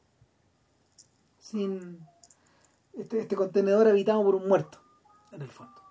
Sin 1.40 2.00
este, 2.94 3.20
este 3.20 3.36
contenedor 3.36 3.88
habitado 3.88 4.24
por 4.24 4.36
un 4.36 4.48
muerto, 4.48 4.80
en 5.32 5.41
el 5.41 5.50
fondo. 5.50 5.82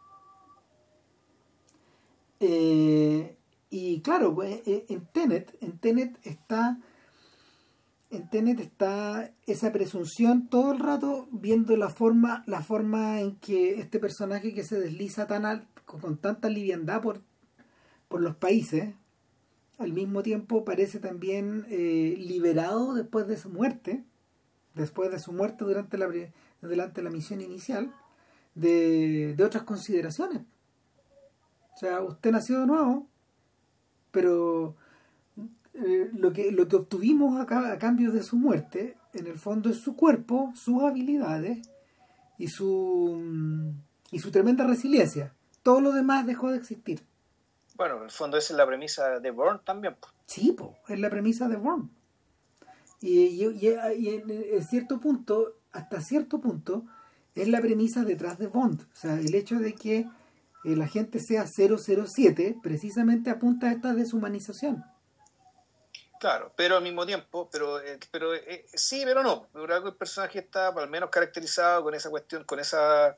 Eh, 2.40 3.36
y 3.70 4.00
claro, 4.02 4.34
pues, 4.34 4.66
eh, 4.66 4.86
en 4.88 5.06
Tenet, 5.06 5.56
en 5.60 5.78
Tenet 5.78 6.18
está 6.24 6.78
en 8.12 8.28
Tenet 8.28 8.60
está 8.60 9.32
esa 9.46 9.72
presunción 9.72 10.46
todo 10.48 10.72
el 10.72 10.78
rato 10.78 11.28
viendo 11.32 11.76
la 11.76 11.88
forma 11.88 12.44
la 12.46 12.62
forma 12.62 13.20
en 13.20 13.36
que 13.36 13.80
este 13.80 13.98
personaje 13.98 14.52
que 14.52 14.64
se 14.64 14.78
desliza 14.78 15.26
tan 15.26 15.46
alto, 15.46 15.66
con 15.86 16.18
tanta 16.18 16.50
liviandad 16.50 17.00
por, 17.00 17.22
por 18.08 18.20
los 18.20 18.36
países 18.36 18.94
al 19.78 19.92
mismo 19.92 20.22
tiempo 20.22 20.64
parece 20.64 21.00
también 21.00 21.66
eh, 21.70 22.14
liberado 22.18 22.94
después 22.94 23.26
de 23.26 23.36
su 23.36 23.48
muerte, 23.48 24.04
después 24.74 25.10
de 25.10 25.18
su 25.18 25.32
muerte 25.32 25.64
durante 25.64 25.98
la, 25.98 26.08
durante 26.60 27.02
la 27.02 27.10
misión 27.10 27.40
inicial, 27.40 27.92
de, 28.54 29.34
de 29.34 29.44
otras 29.44 29.64
consideraciones. 29.64 30.42
O 31.74 31.78
sea, 31.78 32.02
usted 32.02 32.30
nació 32.30 32.60
de 32.60 32.66
nuevo, 32.66 33.08
pero 34.10 34.76
eh, 35.74 36.10
lo, 36.12 36.32
que, 36.32 36.52
lo 36.52 36.68
que 36.68 36.76
obtuvimos 36.76 37.38
a, 37.38 37.72
a, 37.72 37.78
cambio 37.78 38.12
de 38.12 38.22
su 38.22 38.36
muerte, 38.36 38.96
en 39.14 39.26
el 39.26 39.38
fondo 39.38 39.70
es 39.70 39.78
su 39.78 39.96
cuerpo, 39.96 40.52
sus 40.54 40.82
habilidades 40.82 41.66
y 42.38 42.48
su, 42.48 43.74
y 44.10 44.18
su 44.18 44.30
tremenda 44.30 44.66
resiliencia. 44.66 45.34
Todo 45.62 45.80
lo 45.80 45.92
demás 45.92 46.26
dejó 46.26 46.50
de 46.50 46.58
existir. 46.58 47.02
Bueno, 47.76 47.98
en 47.98 48.04
el 48.04 48.10
fondo 48.10 48.36
esa 48.36 48.52
es 48.52 48.56
la 48.56 48.66
premisa 48.66 49.18
de 49.18 49.30
Bourne 49.30 49.60
también. 49.64 49.96
Sí, 50.26 50.52
po, 50.52 50.76
es 50.88 51.00
la 51.00 51.08
premisa 51.08 51.48
de 51.48 51.56
Bourne. 51.56 51.88
Y, 53.00 53.18
y, 53.18 53.44
y, 53.44 54.08
en, 54.08 54.64
cierto 54.64 55.00
punto, 55.00 55.56
hasta 55.72 56.00
cierto 56.00 56.40
punto, 56.40 56.84
es 57.34 57.48
la 57.48 57.60
premisa 57.60 58.04
detrás 58.04 58.38
de 58.38 58.46
Bond. 58.46 58.82
O 58.82 58.96
sea, 58.96 59.18
el 59.18 59.34
hecho 59.34 59.58
de 59.58 59.74
que 59.74 60.06
la 60.64 60.86
gente 60.86 61.18
sea 61.18 61.46
007 61.46 62.58
precisamente 62.62 63.30
apunta 63.30 63.68
a 63.68 63.72
esta 63.72 63.94
deshumanización. 63.94 64.84
Claro, 66.22 66.52
pero 66.54 66.76
al 66.76 66.84
mismo 66.84 67.04
tiempo, 67.04 67.48
pero, 67.50 67.80
eh, 67.80 67.98
pero 68.12 68.32
eh, 68.32 68.64
sí, 68.72 69.02
pero 69.04 69.24
no. 69.24 69.48
el 69.56 69.94
personaje 69.96 70.38
está 70.38 70.68
al 70.68 70.88
menos 70.88 71.10
caracterizado 71.10 71.82
con 71.82 71.96
esa 71.96 72.10
cuestión, 72.10 72.44
con 72.44 72.60
esa 72.60 73.16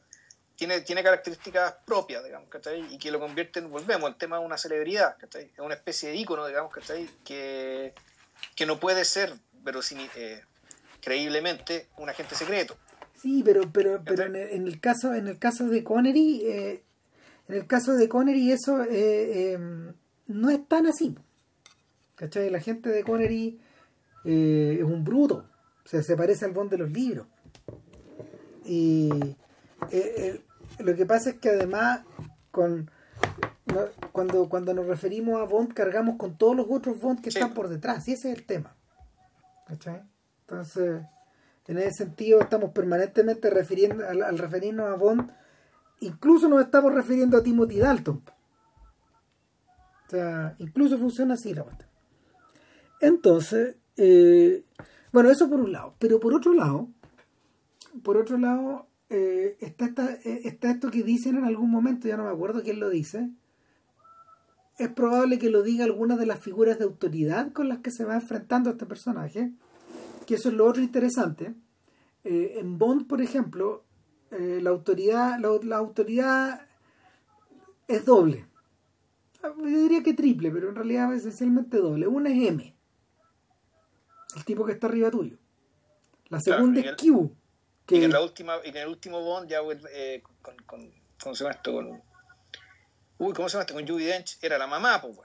tiene, 0.57 0.81
tiene 0.81 1.03
características 1.03 1.75
propias, 1.85 2.25
digamos, 2.25 2.49
¿cachai? 2.49 2.95
Y 2.95 2.97
que 2.97 3.11
lo 3.11 3.21
convierte 3.21 3.59
en, 3.59 3.71
volvemos, 3.71 4.09
el 4.09 4.17
tema 4.17 4.39
de 4.39 4.47
una 4.47 4.57
celebridad, 4.57 5.19
¿cachai? 5.19 5.51
Es 5.53 5.59
una 5.59 5.75
especie 5.75 6.09
de 6.09 6.17
ícono, 6.17 6.47
digamos, 6.47 6.73
¿cachai? 6.73 7.07
Que, 7.27 7.93
que 8.57 8.65
no 8.65 8.81
puede 8.81 9.05
ser, 9.05 9.35
pero 9.63 9.81
eh, 10.17 10.43
creíblemente, 11.03 11.89
un 11.99 12.09
agente 12.09 12.35
secreto. 12.35 12.75
Sí, 13.21 13.43
pero, 13.45 13.71
pero, 13.71 14.03
pero 14.03 14.23
en, 14.25 14.35
el, 14.35 14.81
caso, 14.81 15.13
en 15.13 15.29
el 15.29 15.39
caso 15.39 15.67
de 15.67 15.85
Connery, 15.85 16.47
eh, 16.47 16.83
en 17.49 17.55
el 17.55 17.67
caso 17.67 17.93
de 17.93 18.09
Connery 18.09 18.51
eso 18.51 18.83
eh, 18.89 19.59
no 20.27 20.49
es 20.49 20.67
tan 20.67 20.87
así. 20.87 21.15
¿Cachai? 22.25 22.49
La 22.49 22.61
gente 22.61 22.89
de 22.89 23.05
Connery 23.05 23.61
es 24.25 24.83
un 24.83 25.05
bruto. 25.05 25.45
O 25.85 25.89
sea, 25.89 26.03
se 26.03 26.17
parece 26.17 26.47
al 26.47 26.53
Bond 26.53 26.71
de 26.71 26.79
los 26.79 26.91
libros. 26.91 27.27
Y 28.65 29.11
eh, 29.91 30.43
lo 30.79 30.97
que 30.97 31.05
pasa 31.05 31.31
es 31.31 31.37
que 31.37 31.51
además 31.51 32.01
con 32.51 32.91
cuando, 34.13 34.49
cuando 34.49 34.73
nos 34.73 34.87
referimos 34.87 35.39
a 35.39 35.45
Bond 35.45 35.75
cargamos 35.75 36.17
con 36.17 36.39
todos 36.39 36.57
los 36.57 36.67
otros 36.71 36.99
Bond 36.99 37.21
que 37.21 37.29
están 37.29 37.53
por 37.53 37.69
detrás 37.69 38.09
y 38.09 38.13
ese 38.13 38.31
es 38.31 38.39
el 38.39 38.47
tema 38.47 38.77
entonces 39.69 41.03
en 41.67 41.79
ese 41.79 42.05
sentido 42.05 42.41
estamos 42.41 42.71
permanentemente 42.71 43.51
refiriendo 43.51 44.07
al, 44.07 44.39
referirnos 44.39 44.89
a 44.91 44.95
Bond 44.95 45.33
incluso 46.01 46.49
nos 46.49 46.63
estamos 46.63 46.95
refiriendo 46.95 47.39
a 47.39 47.43
Timothy 47.43 47.79
Dalton 47.79 48.23
o 50.07 50.11
sea 50.11 50.55
incluso 50.59 50.97
funciona 50.99 51.35
así 51.35 51.53
la 51.53 51.65
cuestión 51.65 51.94
entonces 53.07 53.77
eh, 53.97 54.65
bueno 55.13 55.31
eso 55.31 55.49
por 55.49 55.61
un 55.61 55.73
lado 55.73 55.95
pero 55.99 56.21
por 56.21 56.35
otro 56.35 56.53
lado 56.53 56.89
por 58.03 58.17
otro 58.17 58.39
lado 58.39 58.89
eh, 59.11 59.57
está, 59.61 59.87
eh, 60.25 60.41
está, 60.45 60.71
esto 60.71 60.91
que 60.91 61.03
dicen 61.03 61.37
en 61.37 61.45
algún 61.45 61.71
momento, 61.71 62.09
ya 62.09 62.17
no 62.17 62.25
me 62.25 62.31
acuerdo 62.31 62.63
quién 62.63 62.81
lo 62.81 62.89
dice. 62.89 63.31
Es 64.79 64.89
probable 64.89 65.39
que 65.39 65.51
lo 65.51 65.63
diga 65.63 65.85
alguna 65.85 66.17
de 66.17 66.27
las 66.27 66.41
figuras 66.41 66.79
de 66.79 66.85
autoridad 66.85 67.53
con 67.53 67.69
las 67.69 67.79
que 67.79 67.93
se 67.93 68.05
va 68.05 68.15
enfrentando 68.15 68.71
este 68.71 68.87
personaje, 68.87 69.53
que 70.27 70.35
eso 70.35 70.49
es 70.49 70.55
lo 70.55 70.67
otro 70.67 70.83
interesante. 70.83 71.55
En 72.25 72.79
Bond, 72.79 73.07
por 73.07 73.21
ejemplo, 73.21 73.85
la 74.31 74.71
autoridad, 74.71 75.39
la, 75.39 75.77
autoridad 75.77 76.67
es 77.87 78.05
doble. 78.05 78.47
Yo 79.43 79.65
diría 79.65 80.03
que 80.03 80.15
triple, 80.15 80.51
pero 80.51 80.71
en 80.71 80.75
realidad 80.75 81.13
es 81.13 81.21
esencialmente 81.21 81.77
doble. 81.77 82.09
Una 82.09 82.31
es 82.31 82.49
M, 82.49 82.75
el 84.37 84.45
tipo 84.45 84.65
que 84.65 84.73
está 84.73 84.87
arriba 84.87 85.11
tuyo. 85.11 85.39
La 86.29 86.41
segunda 86.41 86.81
es 86.81 86.93
Q, 86.97 87.37
que... 87.87 87.97
Y 87.97 88.05
en 88.05 88.13
la 88.13 88.21
última, 88.21 88.57
en 88.65 88.77
el 88.77 88.89
último 88.89 89.21
Bond 89.23 89.49
ya 89.49 89.61
eh, 89.93 90.23
con, 90.43 90.57
con, 90.67 90.93
¿cómo 91.23 91.35
se 91.35 91.45
llama 91.45 91.57
esto? 91.57 91.73
Con, 91.73 92.03
uy, 93.19 93.33
¿cómo 93.35 93.49
se 93.49 93.55
llama 93.55 93.63
esto? 93.63 93.75
Con 93.75 93.87
Judy 93.87 94.05
Dench 94.05 94.39
era 94.43 94.59
la 94.59 94.67
mamá, 94.67 95.01
pues, 95.01 95.19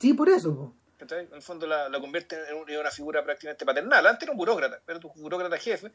Sí, 0.00 0.14
por 0.14 0.28
eso, 0.28 0.74
En 1.00 1.32
el 1.32 1.42
fondo 1.42 1.66
la, 1.66 1.88
la 1.88 2.00
convierte 2.00 2.36
en 2.50 2.78
una 2.78 2.90
figura 2.90 3.22
prácticamente 3.24 3.64
paternal. 3.66 4.06
Antes 4.06 4.22
era 4.22 4.32
un 4.32 4.38
burócrata, 4.38 4.80
era 4.86 5.00
tu 5.00 5.10
burócrata 5.16 5.58
jefe. 5.58 5.92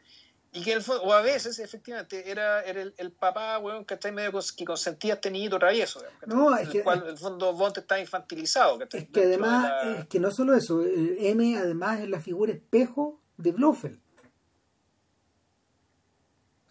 Y 0.54 0.64
que 0.64 0.72
en 0.72 0.78
el 0.78 0.84
fondo, 0.84 1.04
o 1.04 1.14
a 1.14 1.22
veces, 1.22 1.60
efectivamente, 1.60 2.30
era, 2.30 2.62
era 2.62 2.82
el, 2.82 2.94
el, 2.98 3.12
papá, 3.12 3.58
weón, 3.58 3.86
que 3.86 3.96
está 3.96 4.12
medio 4.12 4.32
que 4.56 4.66
consentía 4.66 5.16
este 5.16 5.32
niñito 5.32 5.58
travieso. 5.58 6.02
No, 6.28 6.56
es 6.56 6.70
que. 6.70 6.78
El 6.78 6.84
cual, 6.84 7.02
en 7.04 7.10
el 7.10 7.18
fondo, 7.18 7.54
Bond 7.54 7.80
está 7.80 8.00
infantilizado. 8.00 8.80
Es 8.92 9.10
que 9.10 9.24
además, 9.24 10.00
es 10.00 10.06
que 10.08 10.20
no 10.20 10.32
solo 10.32 10.56
eso, 10.56 10.82
M 10.84 11.58
además 11.58 12.00
es 12.00 12.10
la 12.10 12.22
figura 12.22 12.54
espejo 12.54 13.20
de 13.38 13.52
Blofeld 13.52 14.04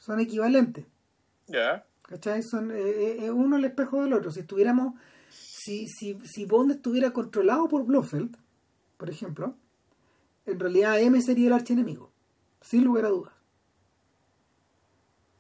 son 0.03 0.19
equivalentes. 0.19 0.85
Ya. 1.47 1.87
¿Cachai? 2.03 2.43
Son 2.43 2.73
eh, 2.73 2.75
eh, 2.77 3.17
eh, 3.21 3.31
uno 3.31 3.57
el 3.57 3.65
espejo 3.65 4.03
del 4.03 4.13
otro. 4.13 4.33
Si 4.33 4.41
estuviéramos, 4.41 4.95
si, 5.31 5.87
si, 5.87 6.19
si 6.25 6.45
Bond 6.45 6.73
estuviera 6.73 7.13
controlado 7.13 7.69
por 7.69 7.85
Blofeld, 7.85 8.37
por 8.97 9.09
ejemplo, 9.09 9.55
en 10.45 10.59
realidad 10.59 11.01
M 11.01 11.21
sería 11.23 11.47
el 11.47 11.53
archienemigo, 11.53 12.11
sin 12.61 12.85
lugar 12.85 13.05
a 13.05 13.11
dudas. 13.11 13.32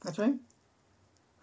¿Cachai? 0.02 0.40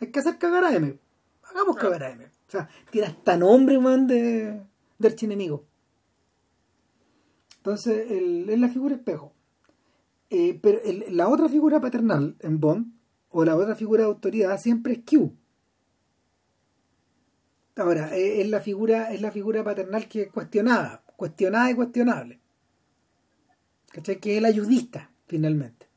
Hay 0.02 0.11
que 0.11 0.19
hacer 0.19 0.38
cagar 0.38 0.65
a 0.65 0.76
M. 0.76 0.99
Hagamos 1.44 1.77
cagar 1.77 2.03
a 2.03 2.10
M. 2.11 2.26
O 2.26 2.52
sea, 2.52 2.69
tiene 2.91 3.07
hasta 3.07 3.38
nombre, 3.38 3.80
man, 3.80 4.06
de, 4.06 4.61
de 4.98 5.07
archienemigo. 5.07 5.65
Entonces, 7.57 8.10
es 8.10 8.60
la 8.60 8.68
figura 8.68 8.95
espejo. 8.95 9.34
pero 10.61 10.80
la 11.10 11.30
otra 11.30 11.48
figura 11.48 11.80
paternal 11.80 12.36
en 12.40 12.60
Bond 12.60 12.94
o 13.30 13.45
la 13.45 13.56
otra 13.56 13.76
figura 13.76 14.03
de 14.03 14.10
autoridad 14.10 14.60
siempre 14.60 14.94
es 14.94 14.99
Q. 14.99 15.34
Ahora, 17.76 18.15
es 18.15 18.48
la 18.49 18.60
figura, 18.60 19.14
es 19.14 19.22
la 19.22 19.31
figura 19.31 19.64
paternal 19.64 20.10
que 20.10 20.23
es 20.23 20.31
cuestionada, 20.31 21.02
cuestionada 21.15 21.72
y 21.72 21.76
cuestionable. 21.76 22.40
¿Cachai? 23.91 24.19
Que 24.19 24.34
es 24.34 24.38
el 24.40 24.45
ayudista, 24.45 25.11
finalmente. 25.27 25.89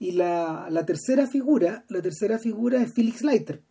Y 0.00 0.12
la, 0.12 0.68
la, 0.70 0.86
tercera 0.86 1.26
figura, 1.26 1.84
la 1.88 2.00
tercera 2.00 2.38
figura 2.38 2.82
es 2.82 2.92
Felix 2.92 3.22
Leiter. 3.22 3.62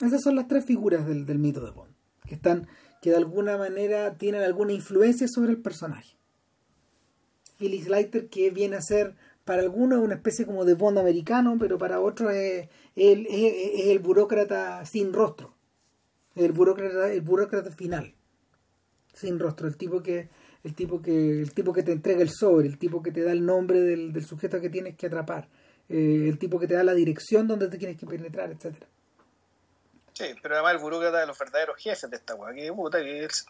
Esas 0.00 0.22
son 0.22 0.34
las 0.34 0.48
tres 0.48 0.64
figuras 0.64 1.06
del, 1.06 1.24
del 1.24 1.38
mito 1.38 1.64
de 1.64 1.70
Bond, 1.70 1.94
que 2.26 2.34
están, 2.34 2.66
que 3.00 3.10
de 3.10 3.16
alguna 3.16 3.56
manera 3.56 4.18
tienen 4.18 4.42
alguna 4.42 4.72
influencia 4.72 5.28
sobre 5.28 5.52
el 5.52 5.62
personaje. 5.62 6.16
Felix 7.58 7.88
Leiter, 7.88 8.28
que 8.28 8.50
viene 8.50 8.76
a 8.76 8.82
ser 8.82 9.14
para 9.44 9.62
algunos 9.62 10.00
una 10.00 10.16
especie 10.16 10.44
como 10.44 10.64
de 10.64 10.74
Bond 10.74 10.98
americano, 10.98 11.56
pero 11.60 11.78
para 11.78 12.00
otros 12.00 12.32
es, 12.32 12.68
el 12.96 13.98
burócrata 14.00 14.84
sin 14.84 15.12
rostro, 15.12 15.54
el 16.34 16.50
burócrata, 16.50 17.12
el 17.12 17.20
burócrata 17.20 17.70
final, 17.70 18.16
sin 19.14 19.38
rostro, 19.38 19.68
el 19.68 19.76
tipo 19.76 20.02
que 20.02 20.28
el 20.66 20.74
tipo 20.74 21.00
que 21.00 21.40
el 21.40 21.54
tipo 21.54 21.72
que 21.72 21.84
te 21.84 21.92
entrega 21.92 22.20
el 22.20 22.30
sobre, 22.30 22.66
el 22.66 22.76
tipo 22.76 23.00
que 23.00 23.12
te 23.12 23.22
da 23.22 23.30
el 23.30 23.46
nombre 23.46 23.80
del, 23.80 24.26
sujeto 24.26 24.60
que 24.60 24.68
tienes 24.68 24.96
que 24.96 25.06
atrapar, 25.06 25.48
eh, 25.88 26.26
el 26.28 26.38
tipo 26.38 26.58
que 26.58 26.66
te 26.66 26.74
da 26.74 26.82
la 26.82 26.92
dirección 26.92 27.46
donde 27.46 27.68
te 27.68 27.78
tienes 27.78 27.96
que 27.96 28.04
penetrar, 28.04 28.50
etcétera. 28.50 28.86
Sí, 30.12 30.24
pero 30.42 30.54
además 30.56 30.74
el 30.74 30.80
burócrata 30.80 31.20
de 31.20 31.26
los 31.26 31.38
verdaderos 31.38 31.76
jefes 31.76 32.10
de 32.10 32.16
esta 32.16 32.34
weá, 32.34 32.52
que 32.52 32.72
puta, 32.72 32.98
que 32.98 33.24
es 33.24 33.46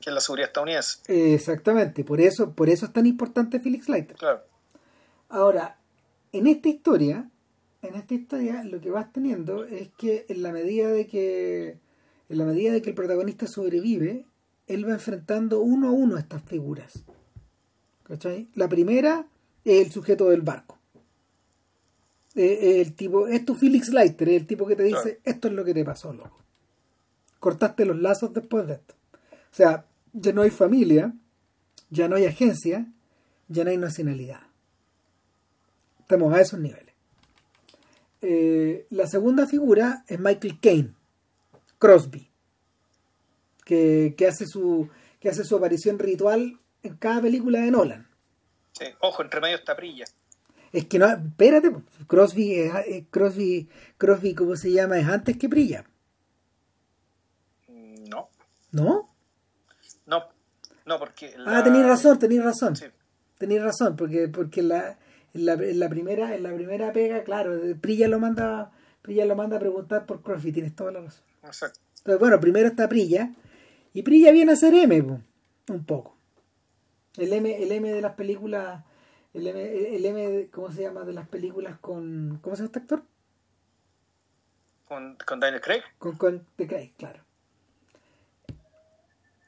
que 0.00 0.10
es 0.10 0.14
la 0.14 0.20
seguridad 0.20 0.48
estadounidense. 0.48 1.34
Exactamente, 1.34 2.04
por 2.04 2.20
eso, 2.20 2.52
por 2.52 2.70
eso 2.70 2.86
es 2.86 2.92
tan 2.92 3.04
importante 3.04 3.60
Felix 3.60 3.88
Leiter. 3.88 4.16
Claro. 4.16 4.42
Ahora, 5.28 5.78
en 6.32 6.46
esta 6.46 6.68
historia, 6.68 7.28
en 7.82 7.94
esta 7.96 8.14
historia 8.14 8.64
lo 8.64 8.80
que 8.80 8.90
vas 8.90 9.12
teniendo 9.12 9.64
es 9.64 9.90
que 9.98 10.24
en 10.28 10.42
la 10.42 10.52
medida 10.52 10.88
de 10.88 11.06
que 11.06 11.78
en 12.28 12.38
la 12.38 12.44
medida 12.44 12.72
de 12.72 12.82
que 12.82 12.90
el 12.90 12.96
protagonista 12.96 13.46
sobrevive, 13.46 14.24
él 14.66 14.88
va 14.88 14.94
enfrentando 14.94 15.60
uno 15.60 15.88
a 15.88 15.92
uno 15.92 16.16
a 16.16 16.20
estas 16.20 16.42
figuras. 16.42 17.04
¿Cachai? 18.04 18.48
La 18.54 18.68
primera 18.68 19.26
es 19.64 19.86
el 19.86 19.92
sujeto 19.92 20.30
del 20.30 20.42
barco. 20.42 20.78
el 22.34 22.94
tipo, 22.94 23.26
es 23.26 23.44
tu 23.44 23.54
Felix 23.54 23.88
Leiter, 23.88 24.28
el 24.28 24.46
tipo 24.46 24.66
que 24.66 24.76
te 24.76 24.82
dice, 24.82 25.20
esto 25.24 25.48
es 25.48 25.54
lo 25.54 25.64
que 25.64 25.74
te 25.74 25.84
pasó, 25.84 26.12
loco. 26.12 26.38
Cortaste 27.40 27.84
los 27.84 27.98
lazos 27.98 28.32
después 28.32 28.66
de 28.66 28.74
esto. 28.74 28.94
O 29.24 29.54
sea, 29.56 29.86
ya 30.12 30.32
no 30.32 30.42
hay 30.42 30.50
familia, 30.50 31.14
ya 31.90 32.08
no 32.08 32.16
hay 32.16 32.26
agencia, 32.26 32.86
ya 33.48 33.64
no 33.64 33.70
hay 33.70 33.78
nacionalidad. 33.78 34.40
Estamos 36.00 36.34
a 36.34 36.40
esos 36.40 36.60
niveles. 36.60 36.94
Eh, 38.20 38.86
la 38.90 39.06
segunda 39.06 39.46
figura 39.46 40.04
es 40.08 40.18
Michael 40.18 40.60
Caine, 40.60 40.94
Crosby. 41.78 42.28
Que, 43.66 44.14
que 44.16 44.26
hace 44.26 44.46
su 44.46 44.88
que 45.20 45.28
hace 45.28 45.44
su 45.44 45.56
aparición 45.56 45.98
ritual 45.98 46.58
en 46.82 46.96
cada 46.96 47.20
película 47.20 47.60
de 47.60 47.70
Nolan. 47.70 48.06
Sí. 48.72 48.86
Ojo, 49.00 49.22
entre 49.22 49.40
medio 49.40 49.56
está 49.56 49.74
Prilla. 49.76 50.04
Es 50.72 50.84
que 50.86 50.98
no, 50.98 51.06
espérate, 51.08 51.72
Crosby, 52.06 52.54
es- 52.54 53.04
Crosby, 53.10 53.68
Crosby, 53.98 54.34
¿cómo 54.34 54.56
se 54.56 54.70
llama? 54.72 54.98
Es 54.98 55.06
antes 55.08 55.36
que 55.36 55.48
Prilla, 55.48 55.84
Mm, 57.68 58.04
No, 58.08 58.28
¿no? 58.72 59.10
no, 60.06 60.24
no, 60.84 60.98
porque... 60.98 61.34
Ah, 61.46 61.62
tenéis 61.64 61.86
razón, 61.86 62.18
tenéis 62.18 62.42
razón. 62.44 62.76
Sí, 62.76 62.86
Tenéis 63.38 63.62
razón, 63.62 63.96
porque, 63.96 64.28
porque 64.28 64.62
la, 64.62 64.98
en 65.34 65.46
la, 65.46 65.54
en 65.54 65.78
la 65.78 65.88
primera, 65.88 66.34
en 66.34 66.42
la 66.42 66.54
primera 66.54 66.92
pega, 66.92 67.22
claro, 67.24 67.52
Prilla 67.80 68.08
lo 68.08 68.18
manda, 68.18 68.70
Prilla 69.02 69.26
lo 69.26 69.34
manda 69.36 69.56
a 69.56 69.60
preguntar 69.60 70.06
por 70.06 70.22
Crosby, 70.22 70.52
tienes 70.52 70.74
toda 70.74 70.92
la 70.92 71.00
razón. 71.00 71.22
exacto. 71.44 71.80
Entonces, 71.98 72.20
bueno, 72.20 72.40
primero 72.40 72.68
está 72.68 72.88
Prilla, 72.88 73.30
y 73.96 74.02
Prilla 74.02 74.30
viene 74.30 74.52
a 74.52 74.56
ser 74.56 74.74
M, 74.74 75.22
un 75.68 75.84
poco. 75.86 76.18
El 77.16 77.32
M, 77.32 77.62
el 77.62 77.72
M 77.72 77.90
de 77.90 78.02
las 78.02 78.12
películas, 78.12 78.84
el 79.32 79.46
M, 79.46 79.96
el 79.96 80.04
M, 80.04 80.28
de- 80.28 80.50
¿cómo 80.50 80.70
se 80.70 80.82
llama? 80.82 81.04
De 81.04 81.14
las 81.14 81.26
películas 81.26 81.78
con, 81.78 82.38
¿cómo 82.42 82.54
se 82.54 82.60
llama 82.60 82.66
este 82.66 82.78
actor? 82.80 83.02
Con, 84.84 85.16
con 85.26 85.40
Daniel 85.40 85.62
Craig. 85.62 85.80
Con, 85.96 86.18
con 86.18 86.46
The 86.56 86.66
Craig, 86.66 86.92
claro. 86.98 87.24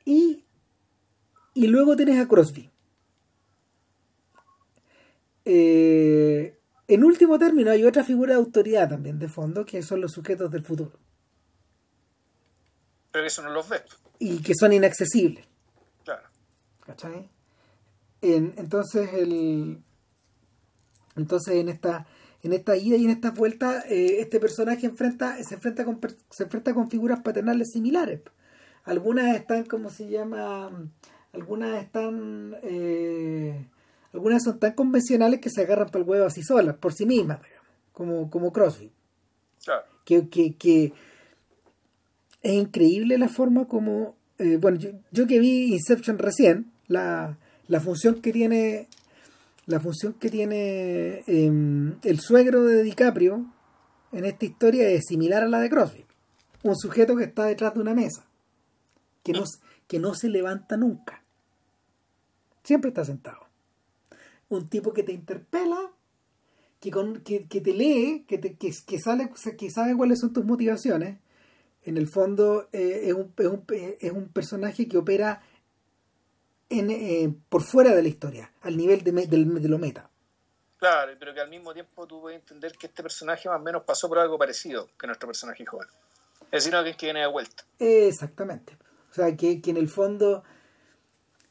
Y, 0.06 0.46
y 1.52 1.66
luego 1.66 1.94
tienes 1.94 2.18
a 2.18 2.26
Crosby. 2.26 2.70
Eh, 5.44 6.58
en 6.86 7.04
último 7.04 7.38
término, 7.38 7.70
hay 7.70 7.84
otra 7.84 8.02
figura 8.02 8.32
de 8.32 8.40
autoridad 8.40 8.88
también 8.88 9.18
de 9.18 9.28
fondo, 9.28 9.66
que 9.66 9.82
son 9.82 10.00
los 10.00 10.12
sujetos 10.12 10.50
del 10.50 10.64
futuro. 10.64 10.98
Pero 13.12 13.26
eso 13.26 13.42
no 13.42 13.50
los 13.50 13.68
ves. 13.68 13.82
Y 14.18 14.42
que 14.42 14.54
son 14.54 14.72
inaccesibles. 14.72 15.44
Claro. 16.04 16.22
¿Cachai? 16.84 17.28
En- 18.20 18.54
entonces, 18.56 19.12
el, 19.14 19.78
entonces 21.16 21.54
en 21.56 21.68
esta 21.68 22.06
en 22.42 22.52
esta 22.52 22.76
ida 22.76 22.96
y 22.96 23.04
en 23.04 23.10
esta 23.10 23.30
vuelta 23.32 23.82
eh, 23.88 24.20
este 24.20 24.38
personaje 24.38 24.86
enfrenta 24.86 25.42
se 25.42 25.54
enfrenta 25.54 25.84
con 25.84 26.00
se 26.30 26.44
enfrenta 26.44 26.72
con 26.74 26.88
figuras 26.90 27.20
paternales 27.20 27.70
similares 27.72 28.20
algunas 28.84 29.34
están 29.36 29.64
como 29.64 29.90
se 29.90 30.08
llama 30.08 30.70
algunas 31.32 31.82
están 31.82 32.56
eh, 32.62 33.66
algunas 34.12 34.42
son 34.44 34.58
tan 34.60 34.72
convencionales 34.74 35.40
que 35.40 35.50
se 35.50 35.62
agarran 35.62 35.88
para 35.88 36.04
el 36.04 36.08
huevo 36.08 36.26
así 36.26 36.42
solas 36.42 36.76
por 36.76 36.92
sí 36.92 37.06
mismas 37.06 37.40
digamos, 37.42 37.66
como 37.92 38.30
como 38.30 38.52
Crosby 38.52 38.92
Claro. 39.64 39.82
que, 40.04 40.28
que, 40.28 40.54
que 40.54 40.92
es 42.42 42.52
increíble 42.52 43.18
la 43.18 43.28
forma 43.28 43.66
como 43.66 44.14
eh, 44.38 44.56
bueno 44.56 44.78
yo, 44.78 44.90
yo 45.10 45.26
que 45.26 45.38
vi 45.40 45.72
Inception 45.72 46.18
recién 46.18 46.70
la, 46.86 47.38
la 47.66 47.80
función 47.80 48.20
que 48.20 48.32
tiene 48.32 48.88
la 49.66 49.80
función 49.80 50.14
que 50.14 50.30
tiene 50.30 51.24
eh, 51.26 51.96
el 52.02 52.20
suegro 52.20 52.64
de 52.64 52.82
DiCaprio 52.82 53.46
en 54.12 54.24
esta 54.24 54.46
historia 54.46 54.88
es 54.88 55.04
similar 55.06 55.42
a 55.42 55.48
la 55.48 55.60
de 55.60 55.68
Crosby. 55.68 56.06
Un 56.62 56.76
sujeto 56.76 57.16
que 57.16 57.24
está 57.24 57.44
detrás 57.44 57.74
de 57.74 57.80
una 57.80 57.94
mesa 57.94 58.26
que 59.22 59.32
no, 59.32 59.44
que 59.86 59.98
no 59.98 60.14
se 60.14 60.28
levanta 60.28 60.76
nunca. 60.76 61.22
Siempre 62.62 62.88
está 62.88 63.04
sentado. 63.04 63.46
Un 64.48 64.68
tipo 64.68 64.92
que 64.92 65.02
te 65.02 65.12
interpela 65.12 65.78
que, 66.80 66.90
con, 66.90 67.20
que, 67.20 67.46
que 67.46 67.60
te 67.60 67.74
lee, 67.74 68.24
que, 68.26 68.38
te, 68.38 68.56
que, 68.56 68.72
que, 68.86 68.98
sale, 68.98 69.30
que 69.58 69.70
sabe 69.70 69.96
cuáles 69.96 70.20
son 70.20 70.32
tus 70.32 70.44
motivaciones, 70.44 71.18
en 71.88 71.96
el 71.96 72.06
fondo 72.06 72.68
eh, 72.72 73.04
es, 73.04 73.14
un, 73.14 73.32
es, 73.36 73.46
un, 73.46 73.64
es, 73.70 74.12
un, 74.12 74.28
personaje 74.28 74.86
que 74.86 74.98
opera 74.98 75.40
en, 76.68 76.90
eh, 76.90 77.34
por 77.48 77.62
fuera 77.62 77.94
de 77.94 78.02
la 78.02 78.08
historia, 78.08 78.52
al 78.60 78.76
nivel 78.76 79.02
de, 79.02 79.12
de, 79.12 79.26
de, 79.26 79.68
lo 79.68 79.78
meta. 79.78 80.10
Claro, 80.76 81.12
pero 81.18 81.32
que 81.32 81.40
al 81.40 81.48
mismo 81.48 81.72
tiempo 81.72 82.06
tú 82.06 82.20
puedes 82.20 82.40
entender 82.40 82.72
que 82.76 82.88
este 82.88 83.02
personaje 83.02 83.48
más 83.48 83.58
o 83.58 83.62
menos 83.62 83.84
pasó 83.84 84.06
por 84.06 84.18
algo 84.18 84.38
parecido 84.38 84.86
que 84.98 85.06
nuestro 85.06 85.26
personaje 85.26 85.64
joven. 85.64 85.88
Es 86.52 86.64
decir, 86.64 86.72
no 86.72 86.84
que 86.84 86.90
es 86.90 86.96
que 86.96 87.06
viene 87.06 87.20
de 87.20 87.26
vuelta. 87.26 87.64
Exactamente. 87.78 88.76
O 89.10 89.14
sea, 89.14 89.34
que, 89.34 89.62
que 89.62 89.70
en 89.70 89.78
el 89.78 89.88
fondo 89.88 90.44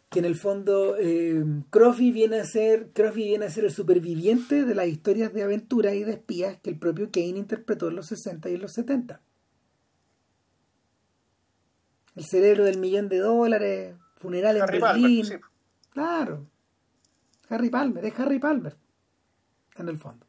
que 0.09 0.19
en 0.19 0.25
el 0.25 0.37
fondo 0.37 0.95
eh, 0.97 1.43
Crosby 1.69 2.11
viene 2.11 2.39
a 2.39 2.45
ser 2.45 2.91
Crosby 2.93 3.25
viene 3.25 3.45
a 3.45 3.49
ser 3.49 3.65
el 3.65 3.73
superviviente 3.73 4.63
de 4.63 4.73
las 4.73 4.87
historias 4.87 5.33
de 5.33 5.43
aventura 5.43 5.93
y 5.95 6.05
de 6.05 6.13
espías 6.13 6.57
que 6.61 6.69
el 6.69 6.79
propio 6.79 7.11
Kane 7.11 7.39
interpretó 7.39 7.89
en 7.89 7.97
los 7.97 8.07
60 8.07 8.49
y 8.49 8.53
en 8.53 8.61
los 8.61 8.71
70 8.71 9.19
el 12.17 12.25
cerebro 12.25 12.65
del 12.65 12.79
millón 12.79 13.09
de 13.09 13.19
dólares 13.19 13.95
funeral 14.17 14.57
en 14.57 14.65
Berlín 14.65 14.81
Palmer, 14.81 15.25
sí. 15.25 15.33
claro 15.91 16.45
Harry 17.49 17.69
Palmer 17.69 18.05
es 18.05 18.19
Harry 18.19 18.39
Palmer 18.39 18.75
en 19.77 19.89
el 19.89 19.97
fondo 19.97 20.25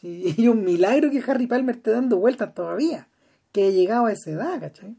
sí, 0.00 0.34
y 0.38 0.48
un 0.48 0.64
milagro 0.64 1.10
que 1.10 1.22
Harry 1.26 1.46
Palmer 1.46 1.76
esté 1.76 1.90
dando 1.90 2.16
vueltas 2.16 2.54
todavía 2.54 3.08
que 3.52 3.64
haya 3.64 3.76
llegado 3.76 4.06
a 4.06 4.12
esa 4.12 4.30
edad 4.30 4.60
¿cachai? 4.60 4.96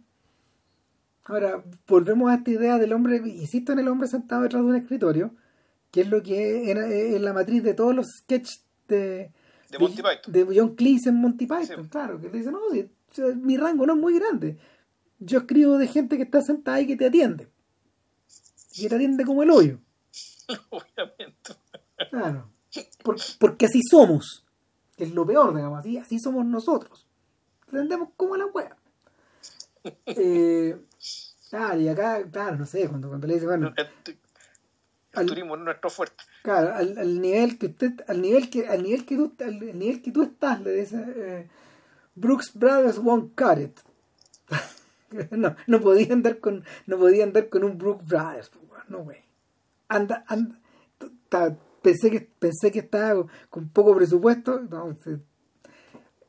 Ahora, 1.28 1.62
volvemos 1.88 2.32
a 2.32 2.36
esta 2.36 2.52
idea 2.52 2.78
del 2.78 2.94
hombre, 2.94 3.18
insisto 3.18 3.74
en 3.74 3.80
el 3.80 3.90
hombre 3.90 4.08
sentado 4.08 4.44
detrás 4.44 4.64
de 4.64 4.70
un 4.70 4.76
escritorio, 4.78 5.36
que 5.92 6.02
es 6.02 6.10
lo 6.10 6.24
que 6.24 6.72
es, 6.72 6.78
es 6.78 7.22
la 7.22 7.34
matriz 7.34 7.64
de 7.64 7.74
todos 7.74 7.94
los 7.94 8.08
sketches 8.20 8.64
de, 8.88 9.34
de, 9.70 9.80
Monty 9.80 10.02
Python. 10.02 10.34
de 10.34 10.48
John 10.56 10.76
Cleese 10.76 11.10
en 11.10 11.16
Monty 11.16 11.46
Python, 11.46 11.84
sí. 11.84 11.90
claro, 11.90 12.22
que 12.22 12.30
te 12.30 12.38
dice, 12.38 12.50
no, 12.50 12.60
si, 12.72 13.22
mi 13.42 13.58
rango 13.58 13.86
no 13.86 13.94
es 13.94 14.00
muy 14.00 14.18
grande. 14.18 14.58
Yo 15.20 15.40
escribo 15.40 15.78
de 15.78 15.88
gente 15.88 16.18
que 16.18 16.24
está 16.24 16.42
sentada 16.42 16.80
y 16.82 16.88
que 16.88 16.96
te 16.96 17.08
atiende. 17.08 17.50
Y 18.74 18.84
que 18.84 18.90
te 18.90 18.96
atiende 18.96 19.26
como 19.26 19.44
el 19.44 19.52
hoyo. 19.52 19.80
Obviamente. 20.70 21.54
Claro. 22.10 22.50
Por, 23.04 23.18
porque 23.40 23.66
así 23.66 23.82
somos. 23.90 24.46
Que 24.96 25.06
es 25.06 25.12
lo 25.12 25.26
peor, 25.26 25.56
digamos, 25.56 25.80
así, 25.80 25.98
así 25.98 26.20
somos 26.20 26.46
nosotros. 26.46 27.06
Atendemos 27.68 28.10
como 28.16 28.38
la 28.38 28.46
wea. 28.48 28.76
Eh, 30.06 30.76
Claro, 31.50 31.80
y 31.80 31.88
acá, 31.88 32.30
claro, 32.30 32.58
no 32.58 32.66
sé, 32.66 32.88
cuando, 32.90 33.08
cuando 33.08 33.28
le 33.28 33.36
dice, 33.36 33.46
bueno. 33.46 33.74
El, 33.78 33.88
el, 34.06 34.18
el 35.14 35.26
turismo 35.26 35.56
es 35.56 35.62
nuestro 35.62 35.90
fuerte. 35.90 36.24
Claro, 36.44 36.76
al, 36.76 36.98
al, 36.98 37.22
nivel 37.22 37.58
que 37.58 37.68
usted, 37.68 37.94
al 38.08 38.22
nivel 38.22 38.50
que, 38.50 38.68
al 38.68 38.84
nivel 38.84 39.06
que 39.06 39.16
tú, 39.16 39.34
al 39.40 39.60
nivel 39.60 40.02
que 40.02 40.12
tú 40.12 40.24
estás, 40.24 40.62
le 40.62 40.72
dice 40.72 41.04
eh, 41.16 41.50
Brooks 42.16 42.52
Brothers 42.54 42.98
won't 42.98 43.34
cut 43.36 43.60
it. 43.60 43.80
no, 45.32 45.56
no 45.68 45.82
podía 45.82 46.14
andar 46.14 46.40
con, 46.40 46.64
no 46.86 46.98
podía 46.98 47.24
andar 47.24 47.50
con 47.50 47.64
un 47.64 47.78
Brooks 47.78 48.08
Brothers, 48.08 48.52
no 48.90 49.04
güey. 49.04 49.24
Anda, 49.88 50.26
anda, 50.28 50.60
pensé 51.82 52.12
que, 52.12 52.22
pensé 52.22 52.72
que 52.72 52.80
estaba 52.80 53.26
con 53.50 53.70
poco 53.70 53.96
presupuesto, 53.96 54.62
no, 54.62 54.98
se, 55.04 55.20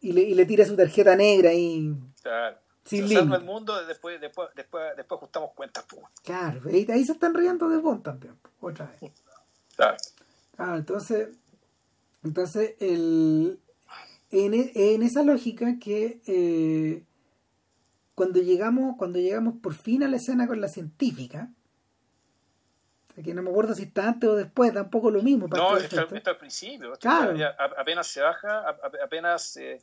y 0.00 0.12
le, 0.12 0.22
y 0.22 0.34
le 0.34 0.46
tira 0.46 0.64
su 0.64 0.76
tarjeta 0.76 1.16
negra 1.16 1.52
y 1.52 1.92
claro. 2.22 2.58
Sin 2.84 3.06
salva 3.06 3.36
el 3.36 3.44
mundo, 3.44 3.84
después, 3.84 4.18
después, 4.18 4.48
después, 4.56 4.96
después 4.96 5.18
ajustamos 5.18 5.50
cuentas. 5.54 5.84
Claro, 6.24 6.62
ahí, 6.70 6.86
ahí, 6.90 7.04
se 7.04 7.12
están 7.12 7.34
riendo 7.34 7.68
de 7.68 7.76
Bond 7.76 8.02
también, 8.02 8.38
otra 8.60 8.86
vez. 8.86 9.12
Claro. 9.76 9.96
claro 10.56 10.76
entonces, 10.76 11.28
entonces 12.24 12.76
el, 12.80 13.60
en, 14.30 14.54
en, 14.74 15.02
esa 15.02 15.22
lógica 15.22 15.78
que 15.78 16.22
eh, 16.26 17.04
cuando 18.18 18.40
llegamos, 18.40 18.96
cuando 18.98 19.20
llegamos 19.20 19.54
por 19.62 19.74
fin 19.74 20.02
a 20.02 20.08
la 20.08 20.16
escena 20.16 20.48
con 20.48 20.60
la 20.60 20.66
científica, 20.66 21.50
que 23.22 23.32
no 23.32 23.42
me 23.42 23.50
acuerdo 23.50 23.76
si 23.76 23.84
está 23.84 24.08
antes 24.08 24.28
o 24.28 24.34
después, 24.34 24.74
tampoco 24.74 25.08
lo 25.12 25.22
mismo. 25.22 25.46
no, 25.46 25.76
está, 25.76 26.02
está, 26.02 26.30
al 26.32 26.36
principio. 26.36 26.92
Claro. 26.94 27.36
Apenas 27.78 28.08
se 28.08 28.20
baja, 28.20 28.76
apenas... 29.04 29.56
Eh, 29.56 29.80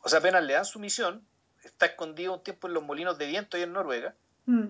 o 0.00 0.08
sea, 0.08 0.18
apenas 0.18 0.42
le 0.42 0.54
dan 0.54 0.64
su 0.64 0.80
misión, 0.80 1.24
está 1.62 1.86
escondido 1.86 2.34
un 2.34 2.42
tiempo 2.42 2.66
en 2.66 2.74
los 2.74 2.82
molinos 2.82 3.18
de 3.18 3.28
viento 3.28 3.56
ahí 3.56 3.62
en 3.62 3.72
Noruega, 3.72 4.16
mm. 4.46 4.66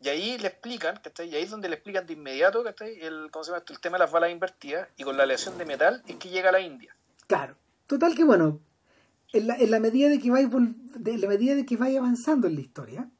y 0.00 0.08
ahí 0.08 0.38
le 0.38 0.48
explican, 0.48 0.96
¿cachai? 0.96 1.28
y 1.28 1.34
ahí 1.34 1.42
es 1.42 1.50
donde 1.50 1.68
le 1.68 1.74
explican 1.74 2.06
de 2.06 2.14
inmediato 2.14 2.64
¿cachai? 2.64 2.98
El, 3.00 3.28
¿cómo 3.30 3.44
se 3.44 3.50
llama 3.50 3.58
esto? 3.58 3.74
el 3.74 3.80
tema 3.80 3.98
de 3.98 4.04
las 4.04 4.10
balas 4.10 4.30
invertidas, 4.30 4.88
y 4.96 5.04
con 5.04 5.18
la 5.18 5.24
aleación 5.24 5.58
de 5.58 5.66
metal 5.66 6.02
es 6.06 6.16
que 6.16 6.30
llega 6.30 6.48
a 6.48 6.52
la 6.52 6.60
India. 6.60 6.96
Claro, 7.26 7.54
total 7.86 8.14
que 8.14 8.24
bueno, 8.24 8.60
en 9.32 9.46
la, 9.46 9.56
en 9.56 9.70
la 9.70 9.80
medida 9.80 10.08
de 10.08 10.18
que 10.18 10.30
vaya 10.30 10.48
en 10.52 11.20
la 11.20 11.28
medida 11.28 11.54
de 11.54 11.64
que 11.64 11.76
vaya 11.76 11.98
avanzando 11.98 12.46
en 12.46 12.54
la 12.54 12.60
historia, 12.60 13.10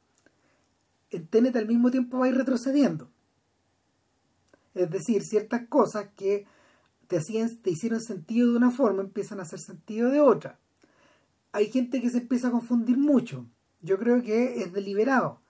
en 1.09 1.27
Tenet 1.27 1.55
al 1.55 1.67
mismo 1.67 1.91
tiempo 1.91 2.19
va 2.19 2.25
a 2.25 2.29
ir 2.29 2.35
retrocediendo. 2.35 3.09
Es 4.73 4.89
decir, 4.89 5.23
ciertas 5.23 5.67
cosas 5.67 6.09
que 6.15 6.45
te, 7.07 7.17
hacían, 7.17 7.55
te 7.57 7.71
hicieron 7.71 8.01
sentido 8.01 8.51
de 8.51 8.57
una 8.57 8.71
forma 8.71 9.01
empiezan 9.01 9.39
a 9.39 9.43
hacer 9.43 9.59
sentido 9.59 10.09
de 10.09 10.19
otra. 10.19 10.59
Hay 11.51 11.71
gente 11.71 12.01
que 12.01 12.09
se 12.09 12.19
empieza 12.19 12.47
a 12.47 12.51
confundir 12.51 12.97
mucho. 12.97 13.45
Yo 13.81 13.99
creo 13.99 14.23
que 14.23 14.61
es 14.61 14.73
deliberado. 14.73 15.41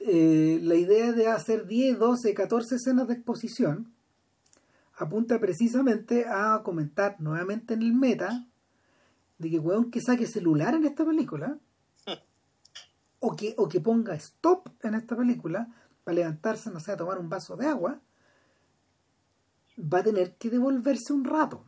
Eh, 0.00 0.60
la 0.62 0.76
idea 0.76 1.12
de 1.12 1.26
hacer 1.26 1.66
10, 1.66 1.98
12, 1.98 2.34
14 2.34 2.76
escenas 2.76 3.08
de 3.08 3.14
exposición 3.14 3.92
apunta 4.94 5.40
precisamente 5.40 6.26
a 6.28 6.62
comentar 6.62 7.16
nuevamente 7.20 7.74
en 7.74 7.82
el 7.82 7.92
meta 7.92 8.46
de 9.38 9.50
que 9.50 9.58
weón 9.58 9.90
que 9.90 10.00
saque 10.00 10.26
celular 10.26 10.74
en 10.74 10.84
esta 10.84 11.04
película 11.04 11.58
o 13.20 13.36
que, 13.36 13.54
o 13.58 13.68
que 13.68 13.80
ponga 13.80 14.14
stop 14.14 14.68
en 14.82 14.94
esta 14.94 15.16
película 15.16 15.68
para 16.04 16.14
levantarse, 16.14 16.70
no 16.70 16.80
sé, 16.80 16.92
a 16.92 16.96
tomar 16.96 17.18
un 17.18 17.28
vaso 17.28 17.56
de 17.56 17.66
agua, 17.66 18.00
va 19.78 19.98
a 19.98 20.02
tener 20.02 20.36
que 20.36 20.50
devolverse 20.50 21.12
un 21.12 21.24
rato. 21.24 21.64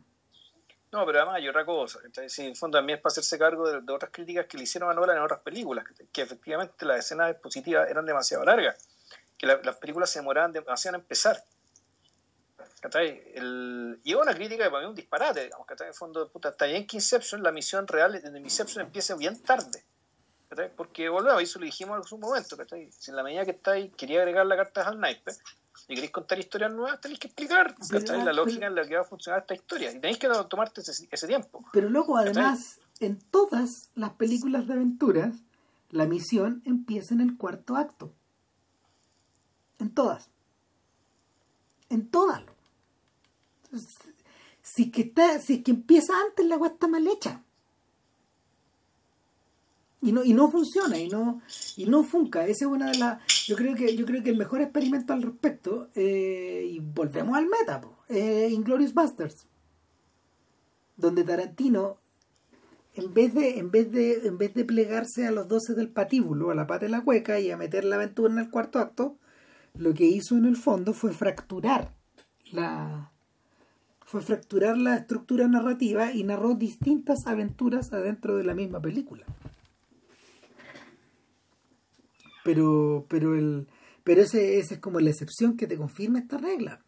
No, 0.91 1.05
pero 1.05 1.19
además 1.19 1.35
hay 1.35 1.47
otra 1.47 1.65
cosa. 1.65 1.99
Sí, 2.27 2.41
en 2.41 2.47
el 2.49 2.55
fondo 2.55 2.79
también 2.79 2.97
es 2.97 3.03
para 3.03 3.11
hacerse 3.11 3.37
cargo 3.37 3.69
de, 3.69 3.93
otras 3.93 4.11
críticas 4.11 4.47
que 4.47 4.57
le 4.57 4.63
hicieron 4.63 4.89
a 4.89 4.93
Nolan 4.93 5.17
en 5.17 5.23
otras 5.23 5.41
películas, 5.41 5.85
que, 6.11 6.21
efectivamente 6.21 6.85
las 6.85 6.99
escenas 6.99 7.31
expositivas 7.31 7.89
eran 7.89 8.05
demasiado 8.05 8.43
largas, 8.43 8.75
que 9.37 9.45
las 9.45 9.77
películas 9.77 10.09
se 10.09 10.19
demoraban 10.19 10.51
demasiado 10.51 10.97
en 10.97 11.01
empezar. 11.01 11.43
El, 13.35 13.99
y 14.03 14.11
es 14.11 14.17
una 14.17 14.33
crítica 14.33 14.63
que 14.63 14.69
para 14.69 14.81
mí 14.81 14.85
es 14.85 14.89
un 14.89 14.95
disparate, 14.95 15.43
digamos, 15.45 15.67
que 15.67 15.73
en 15.73 15.87
el 15.87 15.93
fondo, 15.93 16.29
puta, 16.29 16.49
está 16.49 16.65
bien 16.65 16.87
que 16.87 16.97
Inception, 16.97 17.43
la 17.43 17.51
misión 17.51 17.87
real 17.87 18.21
de 18.21 18.39
Inception 18.39 18.85
empieza 18.85 19.15
bien 19.15 19.41
tarde. 19.41 19.83
Porque 20.75 21.09
volvemos, 21.09 21.43
eso 21.43 21.59
lo 21.59 21.65
dijimos 21.65 21.97
en 21.97 22.03
su 22.03 22.17
momento, 22.17 22.57
Si 22.91 23.11
en 23.11 23.15
la 23.15 23.23
medida 23.23 23.45
que 23.45 23.51
estáis 23.51 23.93
quería 23.95 24.19
agregar 24.19 24.45
la 24.47 24.57
carta 24.57 24.87
al 24.87 24.99
naipe 24.99 25.31
y 25.87 25.93
queréis 25.93 26.11
contar 26.11 26.39
historias 26.39 26.71
nuevas, 26.71 26.99
tenéis 26.99 27.19
que 27.19 27.27
explicar 27.27 27.75
la 28.07 28.33
lógica 28.33 28.65
en 28.65 28.75
la 28.75 28.87
que 28.87 28.95
va 28.95 29.01
a 29.01 29.05
funcionar 29.05 29.41
esta 29.41 29.53
historia. 29.53 29.91
Y 29.91 29.99
tenéis 29.99 30.17
que 30.17 30.27
tomarte 30.49 30.81
ese, 30.81 31.27
tiempo. 31.27 31.63
Pero 31.71 31.89
luego, 31.89 32.17
además, 32.17 32.79
en 32.99 33.19
todas 33.19 33.89
las 33.93 34.11
películas 34.13 34.67
de 34.67 34.73
aventuras, 34.73 35.35
la 35.91 36.05
misión 36.05 36.63
empieza 36.65 37.13
en 37.13 37.21
el 37.21 37.37
cuarto 37.37 37.75
acto. 37.75 38.11
En 39.77 39.93
todas. 39.93 40.29
En 41.89 42.07
todas. 42.07 42.43
Si 44.61 44.91
que, 44.91 45.01
está, 45.01 45.39
si 45.39 45.63
que 45.63 45.71
empieza 45.71 46.13
antes, 46.27 46.45
la 46.45 46.55
agua 46.55 46.69
está 46.69 46.87
mal 46.87 47.07
hecha 47.07 47.43
y 50.01 50.11
no 50.11 50.23
y 50.23 50.33
no 50.33 50.49
funciona 50.49 50.97
y 50.97 51.09
no 51.09 51.41
y 51.75 51.85
no 51.85 52.03
funca 52.03 52.45
ese 52.45 52.65
es 52.65 52.71
una 52.71 52.91
de 52.91 52.97
las 52.97 53.19
yo 53.47 53.55
creo 53.55 53.75
que 53.75 53.95
yo 53.95 54.05
creo 54.05 54.23
que 54.23 54.29
el 54.29 54.37
mejor 54.37 54.61
experimento 54.61 55.13
al 55.13 55.21
respecto 55.21 55.89
eh, 55.95 56.69
y 56.71 56.79
volvemos 56.79 57.37
al 57.37 57.47
meta 57.47 57.81
eh, 58.07 58.47
Inglorious 58.51 58.93
Busters 58.93 59.45
donde 60.95 61.23
Tarantino 61.23 61.97
en 62.95 63.13
vez 63.13 63.33
de 63.33 63.59
en 63.59 63.71
vez 63.71 63.91
de 63.91 64.27
en 64.27 64.37
vez 64.37 64.53
de 64.53 64.63
plegarse 64.63 65.27
a 65.27 65.31
los 65.31 65.47
doce 65.47 65.73
del 65.73 65.89
patíbulo 65.89 66.51
a 66.51 66.55
la 66.55 66.67
pata 66.67 66.85
de 66.85 66.91
la 66.91 67.03
cueca 67.03 67.39
y 67.39 67.51
a 67.51 67.57
meter 67.57 67.83
la 67.83 67.97
aventura 67.97 68.31
en 68.31 68.39
el 68.39 68.49
cuarto 68.49 68.79
acto 68.79 69.15
lo 69.75 69.93
que 69.93 70.05
hizo 70.05 70.37
en 70.37 70.45
el 70.45 70.55
fondo 70.55 70.93
fue 70.93 71.13
fracturar 71.13 71.93
la 72.51 73.11
fue 74.05 74.21
fracturar 74.21 74.75
la 74.77 74.95
estructura 74.95 75.47
narrativa 75.47 76.11
y 76.11 76.23
narró 76.23 76.55
distintas 76.55 77.27
aventuras 77.27 77.93
adentro 77.93 78.37
de 78.37 78.43
la 78.43 78.55
misma 78.55 78.81
película. 78.81 79.23
Pero 82.43 83.05
pero 83.07 83.35
el 83.35 83.67
pero 84.03 84.21
ese, 84.21 84.57
ese 84.57 84.75
es 84.75 84.79
como 84.79 84.99
la 84.99 85.11
excepción 85.11 85.55
que 85.55 85.67
te 85.67 85.77
confirma 85.77 86.19
esta 86.19 86.37
regla. 86.37 86.81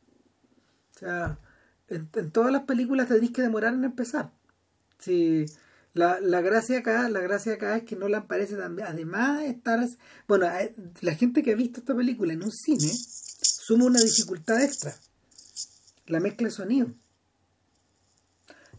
O 0.96 1.00
sea 1.00 1.40
en, 1.92 2.32
todas 2.32 2.52
las 2.52 2.64
películas 2.64 3.08
te 3.08 3.16
tienes 3.16 3.32
que 3.32 3.42
demorar 3.42 3.74
en 3.74 3.84
empezar. 3.84 4.32
Si 5.00 5.46
la, 5.94 6.20
la 6.22 6.42
gracia 6.42 6.80
acá 6.80 7.10
la 7.10 7.20
gracia 7.20 7.54
acá 7.54 7.78
es 7.78 7.84
que 7.84 7.96
no 7.96 8.08
la 8.08 8.28
parece 8.28 8.56
también 8.56 8.88
además 8.88 9.44
estar 9.44 9.86
bueno 10.28 10.48
la 11.02 11.16
gente 11.16 11.44
que 11.44 11.52
ha 11.52 11.56
visto 11.56 11.80
esta 11.80 11.96
película 11.96 12.34
en 12.34 12.44
un 12.44 12.52
cine 12.52 12.92
suma 13.42 13.86
una 13.86 14.00
dificultad 14.00 14.64
extra 14.64 14.96
la 16.08 16.20
mezcla 16.20 16.48
de 16.48 16.54
sonido 16.54 16.88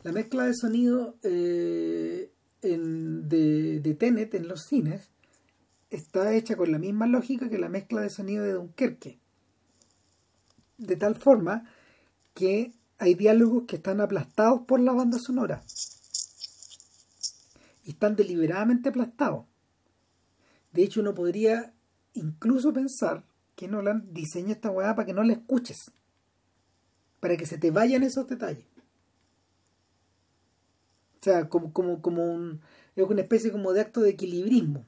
la 0.03 0.13
mezcla 0.13 0.47
de 0.47 0.55
sonido 0.55 1.17
eh, 1.23 2.33
en, 2.63 3.29
de, 3.29 3.81
de 3.81 3.95
Tenet 3.95 4.35
en 4.35 4.49
los 4.49 4.65
cines 4.65 5.13
está 5.91 6.33
hecha 6.35 6.57
con 6.57 6.73
la 6.73 6.79
misma 6.79 7.07
lógica 7.07 7.49
que 7.49 7.59
la 7.59 7.69
mezcla 7.69 8.01
de 8.01 8.11
sonido 8.11 8.45
de 8.45 8.53
Dunkerque. 8.53 9.19
De 10.79 10.97
tal 10.97 11.15
forma 11.17 11.65
que 12.35 12.73
hay 12.99 13.15
diálogos 13.15 13.65
que 13.65 13.77
están 13.77 14.01
aplastados 14.01 14.63
por 14.63 14.81
la 14.81 14.93
banda 14.93 15.19
sonora. 15.19 15.63
Y 17.83 17.91
están 17.91 18.17
deliberadamente 18.17 18.91
aplastados. 18.91 19.47
De 20.73 20.83
hecho, 20.83 21.01
uno 21.01 21.15
podría 21.15 21.75
incluso 22.15 22.73
pensar 22.73 23.25
que 23.57 23.69
Nolan 23.69 24.13
diseña 24.13 24.53
esta 24.53 24.71
weá 24.71 24.95
para 24.95 25.07
que 25.07 25.13
no 25.13 25.23
la 25.23 25.35
escuches. 25.35 25.91
Para 27.21 27.37
que 27.37 27.47
se 27.47 27.59
te 27.59 27.71
vayan 27.71 28.03
esos 28.03 28.27
detalles. 28.27 28.67
O 31.21 31.25
sea, 31.25 31.49
como, 31.49 31.73
como, 31.73 32.03
como 32.03 32.25
un, 32.33 32.61
es 32.97 33.05
una 33.05 33.21
especie 33.21 33.53
como 33.53 33.73
de 33.73 33.81
acto 33.81 34.01
de 34.01 34.11
equilibrismo 34.11 34.85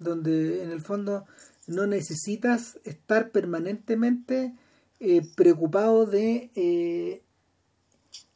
donde 0.00 0.64
en 0.64 0.72
el 0.72 0.80
fondo 0.80 1.26
no 1.68 1.86
necesitas 1.86 2.80
estar 2.84 3.30
permanentemente 3.30 4.54
eh, 4.98 5.22
preocupado 5.36 6.06
de 6.06 6.50
eh, 6.56 7.22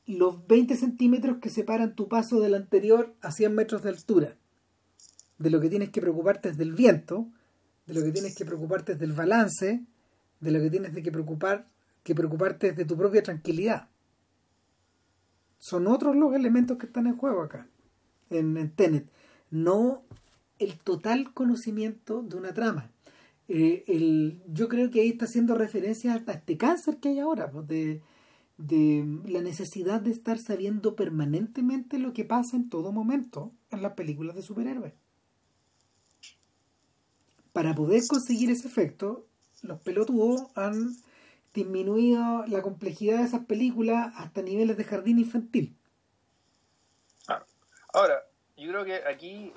los 0.06 0.46
20 0.46 0.76
centímetros 0.76 1.38
que 1.38 1.50
separan 1.50 1.94
tu 1.94 2.08
paso 2.08 2.40
del 2.40 2.54
anterior 2.54 3.14
a 3.20 3.32
100 3.32 3.54
metros 3.54 3.82
de 3.82 3.90
altura. 3.90 4.36
De 5.38 5.50
lo 5.50 5.60
que 5.60 5.68
tienes 5.68 5.90
que 5.90 6.00
preocuparte 6.00 6.50
es 6.50 6.56
del 6.56 6.72
viento, 6.72 7.28
de 7.86 7.94
lo 7.94 8.02
que 8.02 8.12
tienes 8.12 8.34
que 8.34 8.44
preocuparte 8.44 8.92
es 8.92 8.98
del 8.98 9.12
balance, 9.12 9.84
de 10.40 10.50
lo 10.50 10.60
que 10.60 10.70
tienes 10.70 10.92
que 10.92 11.12
preocupar 11.12 11.66
que 12.02 12.14
preocuparte 12.14 12.68
es 12.68 12.76
de 12.76 12.84
tu 12.84 12.96
propia 12.96 13.22
tranquilidad. 13.22 13.88
Son 15.58 15.86
otros 15.86 16.14
los 16.14 16.34
elementos 16.34 16.76
que 16.76 16.86
están 16.86 17.06
en 17.06 17.16
juego 17.16 17.42
acá, 17.42 17.66
en, 18.28 18.58
en 18.58 18.70
Tenet. 18.70 19.10
No 19.50 20.02
el 20.58 20.78
total 20.78 21.32
conocimiento 21.32 22.22
de 22.22 22.36
una 22.36 22.52
trama. 22.52 22.90
Eh, 23.48 23.84
el, 23.88 24.42
yo 24.46 24.68
creo 24.68 24.90
que 24.90 25.00
ahí 25.00 25.08
está 25.08 25.24
haciendo 25.24 25.54
referencia 25.54 26.14
a 26.14 26.32
este 26.32 26.56
cáncer 26.56 26.98
que 26.98 27.08
hay 27.08 27.18
ahora, 27.18 27.50
pues, 27.50 27.66
de, 27.66 28.02
de 28.56 29.04
la 29.26 29.40
necesidad 29.40 30.00
de 30.00 30.10
estar 30.10 30.38
sabiendo 30.38 30.94
permanentemente 30.94 31.98
lo 31.98 32.12
que 32.12 32.24
pasa 32.24 32.56
en 32.56 32.68
todo 32.68 32.92
momento 32.92 33.52
en 33.70 33.82
las 33.82 33.94
películas 33.94 34.36
de 34.36 34.42
superhéroes. 34.42 34.94
Para 37.52 37.74
poder 37.74 38.02
conseguir 38.08 38.50
ese 38.50 38.68
efecto, 38.68 39.26
los 39.62 39.80
pelotudos 39.80 40.42
han 40.54 40.96
disminuido 41.52 42.44
la 42.46 42.62
complejidad 42.62 43.18
de 43.18 43.24
esas 43.24 43.46
películas 43.46 44.12
hasta 44.16 44.42
niveles 44.42 44.76
de 44.76 44.84
jardín 44.84 45.18
infantil. 45.18 45.76
Ahora, 47.92 48.24
yo 48.56 48.68
creo 48.70 48.84
que 48.84 48.96
aquí 49.06 49.52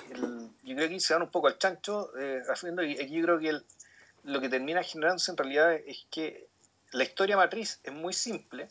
yo 0.64 0.76
creo 0.76 0.90
que 0.90 1.00
se 1.00 1.14
dan 1.14 1.24
un 1.24 1.32
poco 1.32 1.48
al 1.48 1.58
chancho 1.58 2.16
eh, 2.20 2.42
haciendo 2.50 2.84
aquí 2.84 2.96
yo 3.10 3.24
creo 3.24 3.40
que 3.40 3.62
lo 4.24 4.42
que 4.42 4.50
termina 4.50 4.84
generándose 4.84 5.32
en 5.32 5.38
realidad 5.38 5.74
es 5.74 6.06
que 6.12 6.48
la 6.92 7.04
historia 7.04 7.36
matriz 7.36 7.80
es 7.84 7.94
muy 7.94 8.14
simple 8.14 8.70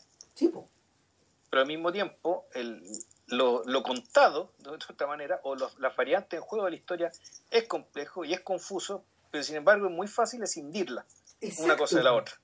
pero 1.49 1.61
al 1.61 1.67
mismo 1.67 1.91
tiempo 1.91 2.47
el, 2.53 2.83
lo, 3.27 3.63
lo, 3.65 3.83
contado 3.83 4.51
de 4.59 4.69
otra 4.69 5.07
manera 5.07 5.39
o 5.43 5.55
los, 5.55 5.79
las 5.79 5.95
variantes 5.95 6.39
en 6.39 6.43
juego 6.43 6.65
de 6.65 6.71
la 6.71 6.77
historia 6.77 7.11
es 7.51 7.63
complejo 7.65 8.25
y 8.25 8.33
es 8.33 8.41
confuso 8.41 9.03
pero 9.31 9.43
sin 9.43 9.55
embargo 9.55 9.87
es 9.87 9.91
muy 9.91 10.07
fácil 10.07 10.43
escindirla 10.43 11.05
una 11.59 11.77
cosa 11.77 11.97
de 11.97 12.03
la 12.03 12.13
otra. 12.13 12.35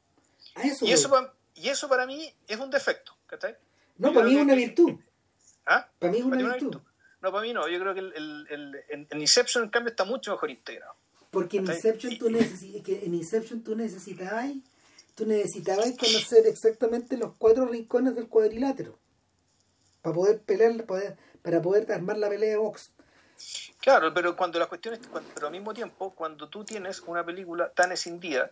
Y 0.82 0.91
eso 0.91 1.10
para, 1.10 1.34
y 1.56 1.70
eso 1.70 1.90
para 1.90 2.06
mí 2.06 2.32
es 2.48 2.60
un 2.60 2.70
defecto 2.70 3.14
no 3.98 4.14
para 4.14 4.26
mí 4.26 4.36
es 4.36 4.41
una 4.41 4.56
virtud. 4.56 4.91
¿Ah? 5.65 5.88
para 5.99 6.11
mí 6.11 6.20
es 6.20 6.26
una, 6.26 6.38
virtud. 6.38 6.82
no, 7.22 7.32
para 7.32 7.41
mí 7.41 7.53
no. 7.53 7.68
Yo 7.70 7.80
creo 7.80 7.94
que 7.94 8.02
el, 8.02 8.48
el, 8.49 8.76
en, 8.90 9.22
Inception, 9.22 9.64
en 9.64 9.70
cambio, 9.70 9.91
está 9.91 10.03
mucho 10.03 10.32
mejor 10.32 10.52
integrado. 10.52 10.95
Porque 11.32 11.57
en 11.57 11.65
Inception, 11.68 12.18
tú 12.18 12.28
que 12.84 13.06
en 13.06 13.14
Inception 13.14 13.64
tú 13.64 13.76
necesitabas, 13.76 14.52
tú 15.15 15.26
necesitabas 15.26 15.91
conocer 15.98 16.48
exactamente 16.48 17.18
los 17.18 17.34
cuatro 17.38 17.65
rincones 17.65 18.15
del 18.15 18.27
cuadrilátero 18.27 18.98
para 20.02 20.15
poder 20.15 20.41
pelear, 20.41 20.85
para 20.85 21.61
poder 21.61 21.91
armar 21.91 22.18
la 22.18 22.30
pelea 22.30 22.52
de 22.52 22.57
box. 22.57 22.91
Claro, 23.80 24.14
pero 24.14 24.35
cuando 24.35 24.60
la 24.60 24.68
cuestión 24.68 24.94
es, 24.94 25.02
pero 25.34 25.48
al 25.48 25.53
mismo 25.53 25.73
tiempo, 25.73 26.14
cuando 26.15 26.49
tú 26.49 26.64
tienes 26.64 27.02
una 27.02 27.26
película 27.26 27.69
tan 27.69 27.91
escindida, 27.91 28.52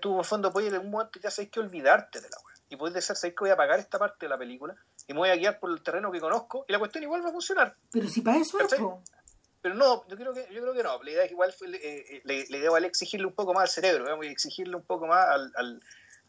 tú 0.00 0.18
en 0.18 0.24
fondo 0.24 0.52
puedes 0.52 0.72
en 0.72 0.80
un 0.80 0.90
momento 0.90 1.18
ya 1.20 1.30
sabes 1.30 1.50
que 1.50 1.60
olvidarte 1.60 2.20
de 2.20 2.28
la 2.28 2.36
web. 2.36 2.56
Y 2.68 2.76
puedes 2.76 2.94
decir, 2.94 3.16
sabes 3.16 3.34
que 3.34 3.40
voy 3.40 3.50
a 3.50 3.54
apagar 3.54 3.78
esta 3.78 3.98
parte 3.98 4.26
de 4.26 4.28
la 4.30 4.38
película 4.38 4.76
y 5.08 5.12
me 5.12 5.18
voy 5.18 5.30
a 5.30 5.36
guiar 5.36 5.58
por 5.58 5.70
el 5.70 5.82
terreno 5.82 6.12
que 6.12 6.20
conozco 6.20 6.64
y 6.68 6.72
la 6.72 6.78
cuestión 6.78 7.02
igual 7.02 7.24
va 7.24 7.30
a 7.30 7.32
funcionar. 7.32 7.74
Pero 7.90 8.08
si 8.08 8.20
para 8.20 8.38
eso 8.38 8.60
es, 8.60 8.74
Pero 9.62 9.74
no, 9.74 10.06
yo 10.08 10.16
creo 10.16 10.32
que, 10.32 10.46
yo 10.52 10.62
creo 10.62 10.72
que 10.74 10.82
no. 10.82 11.02
La 11.02 11.10
idea 11.10 11.24
es 11.24 11.30
igual, 11.30 11.54
eh, 11.60 12.22
la, 12.24 12.32
idea 12.32 12.70
vale 12.70 12.86
exigirle 12.86 13.26
un 13.26 13.34
poco 13.34 13.52
más 13.52 13.62
al 13.62 13.68
cerebro, 13.68 14.04
digamos, 14.04 14.26
exigirle 14.26 14.76
un 14.76 14.84
poco 14.84 15.06
más 15.06 15.26
al, 15.28 15.82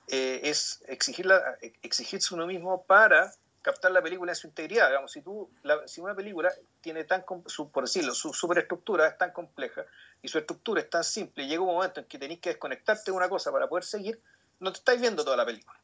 eh, 0.07 0.41
es 0.43 0.83
exigirla, 0.87 1.57
exigirse 1.81 2.33
uno 2.33 2.45
mismo 2.45 2.83
para 2.83 3.33
captar 3.61 3.91
la 3.91 4.01
película 4.01 4.33
en 4.33 4.35
su 4.35 4.47
integridad. 4.47 4.89
Digamos, 4.89 5.11
si 5.11 5.21
tú, 5.21 5.49
si 5.85 6.01
una 6.01 6.15
película 6.15 6.51
tiene 6.81 7.05
tan, 7.05 7.23
su, 7.45 7.71
por 7.71 7.85
decirlo, 7.85 8.13
su 8.13 8.33
superestructura 8.33 9.07
es 9.07 9.17
tan 9.17 9.31
compleja 9.31 9.85
y 10.21 10.27
su 10.27 10.37
estructura 10.37 10.81
es 10.81 10.89
tan 10.89 11.03
simple, 11.03 11.43
y 11.43 11.47
llega 11.47 11.61
un 11.61 11.73
momento 11.73 12.01
en 12.01 12.07
que 12.07 12.19
tenéis 12.19 12.41
que 12.41 12.49
desconectarte 12.49 13.11
de 13.11 13.11
una 13.11 13.29
cosa 13.29 13.51
para 13.51 13.67
poder 13.67 13.85
seguir, 13.85 14.21
no 14.59 14.71
te 14.71 14.79
estáis 14.79 14.99
viendo 14.99 15.23
toda 15.23 15.37
la 15.37 15.45
película. 15.45 15.79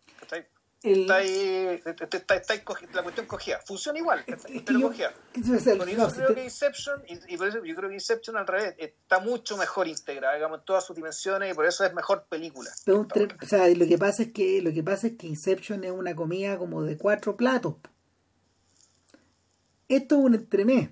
Está 0.91 1.15
ahí, 1.18 1.81
está, 1.85 2.35
está, 2.35 2.55
la 2.93 3.03
cuestión 3.03 3.26
cogida. 3.26 3.59
Funciona 3.65 3.99
igual, 3.99 4.23
pero 4.65 4.81
cogida. 4.81 5.14
Eso 5.34 6.14
creo 6.14 6.35
que 6.35 6.43
Inception, 6.43 7.03
y, 7.07 7.38
por 7.38 7.47
eso 7.47 7.64
yo 7.64 7.76
creo 7.76 7.89
que 7.89 7.95
Inception 7.95 8.38
al 8.38 8.47
revés, 8.47 8.76
está 8.77 9.19
mucho 9.19 9.57
mejor 9.57 9.88
integrada, 9.88 10.35
digamos, 10.35 10.59
en 10.59 10.65
todas 10.65 10.85
sus 10.85 10.95
dimensiones, 10.95 11.51
y 11.51 11.55
por 11.55 11.65
eso 11.65 11.85
es 11.85 11.93
mejor 11.93 12.26
película. 12.30 12.69
o 12.88 13.45
sea, 13.45 13.68
lo 13.68 13.85
que 13.85 13.97
pasa 13.97 14.23
es 14.23 14.34
que 14.34 14.61
lo 14.61 14.72
que 14.72 14.84
pasa 14.84 15.07
es 15.07 15.18
que 15.18 15.27
Inception 15.27 15.84
es 15.84 15.91
una 15.91 16.15
comida 16.15 16.57
como 16.57 16.84
de 16.84 16.97
cuatro 16.97 17.35
platos. 17.35 17.76
Esto 19.88 20.15
es 20.15 20.22
un 20.22 20.35
entremés. 20.35 20.89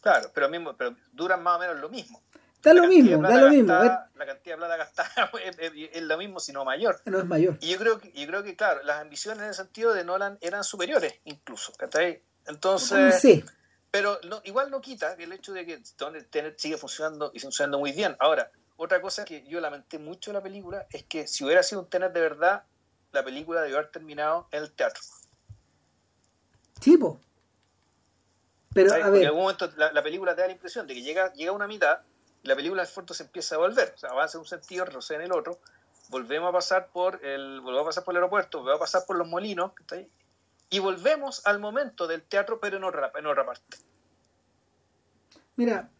Claro, 0.00 0.30
pero 0.32 0.48
mismo, 0.48 0.76
pero 0.76 0.94
duran 1.12 1.42
más 1.42 1.56
o 1.56 1.58
menos 1.60 1.80
lo 1.80 1.88
mismo. 1.88 2.22
Da 2.66 2.74
lo 2.74 2.88
mismo, 2.88 3.22
da 3.22 3.36
lo 3.36 3.48
mismo. 3.48 3.72
la 3.72 4.26
cantidad 4.26 4.56
de 4.56 4.56
plata 4.56 4.76
gastada 4.76 5.30
es, 5.60 6.02
lo 6.02 6.18
mismo, 6.18 6.40
sino 6.40 6.64
mayor. 6.64 7.00
No 7.04 7.20
es 7.20 7.24
mayor. 7.24 7.58
Y 7.60 7.68
yo 7.68 7.78
creo 7.78 8.00
que, 8.00 8.10
yo 8.10 8.26
creo 8.26 8.42
que 8.42 8.56
claro, 8.56 8.82
las 8.82 9.02
ambiciones 9.02 9.40
en 9.42 9.48
el 9.50 9.54
sentido 9.54 9.94
de 9.94 10.02
Nolan 10.02 10.36
eran 10.40 10.64
superiores, 10.64 11.14
incluso. 11.26 11.72
Entonces. 12.44 13.20
Sí. 13.20 13.44
Pero 13.92 14.18
no, 14.28 14.40
igual 14.42 14.72
no 14.72 14.80
quita 14.80 15.12
el 15.12 15.32
hecho 15.32 15.52
de 15.52 15.64
que 15.64 15.80
Tenet 16.28 16.58
sigue 16.58 16.76
funcionando 16.76 17.30
y 17.32 17.38
funcionando 17.38 17.78
muy 17.78 17.92
bien. 17.92 18.16
Ahora, 18.18 18.50
otra 18.76 19.00
cosa 19.00 19.24
que 19.24 19.46
yo 19.46 19.60
lamenté 19.60 20.00
mucho 20.00 20.32
de 20.32 20.34
la 20.38 20.42
película 20.42 20.88
es 20.90 21.04
que 21.04 21.28
si 21.28 21.44
hubiera 21.44 21.62
sido 21.62 21.82
un 21.82 21.88
Tenet 21.88 22.12
de 22.12 22.20
verdad, 22.20 22.64
la 23.12 23.24
película 23.24 23.62
debió 23.62 23.78
haber 23.78 23.92
terminado 23.92 24.48
en 24.50 24.64
el 24.64 24.72
teatro. 24.72 25.02
Tipo. 26.80 27.20
Pero, 28.74 28.92
a 28.92 29.08
ver. 29.08 29.22
En 29.22 29.28
algún 29.28 29.42
momento 29.42 29.70
la, 29.76 30.02
película 30.02 30.34
te 30.34 30.40
da 30.40 30.48
la 30.48 30.52
impresión 30.54 30.84
de 30.88 30.94
que 30.94 31.02
llega, 31.02 31.32
llega 31.32 31.52
a 31.52 31.54
una 31.54 31.68
mitad 31.68 32.00
la 32.42 32.54
película 32.56 32.82
de 32.82 32.88
fondo 32.88 33.14
se 33.14 33.24
empieza 33.24 33.56
a 33.56 33.58
volver, 33.58 33.92
o 33.94 33.98
sea, 33.98 34.10
avanza 34.10 34.38
en 34.38 34.40
un 34.40 34.46
sentido, 34.46 34.84
retrocede 34.84 35.18
en 35.18 35.24
el 35.24 35.32
otro, 35.32 35.58
volvemos 36.10 36.50
a 36.50 36.52
pasar 36.52 36.88
por 36.88 37.24
el, 37.24 37.60
volvemos 37.60 37.82
a 37.82 37.86
pasar 37.86 38.04
por 38.04 38.12
el 38.12 38.16
aeropuerto, 38.18 38.58
volvemos 38.58 38.80
a 38.80 38.84
pasar 38.84 39.06
por 39.06 39.16
los 39.16 39.28
molinos, 39.28 39.72
y 40.68 40.78
volvemos 40.78 41.46
al 41.46 41.60
momento 41.60 42.06
del 42.06 42.22
teatro, 42.22 42.58
pero 42.60 42.76
en 42.76 42.84
otra, 42.84 43.12
en 43.16 43.26
otra 43.26 43.46
parte. 43.46 43.78
Mira, 45.56 45.90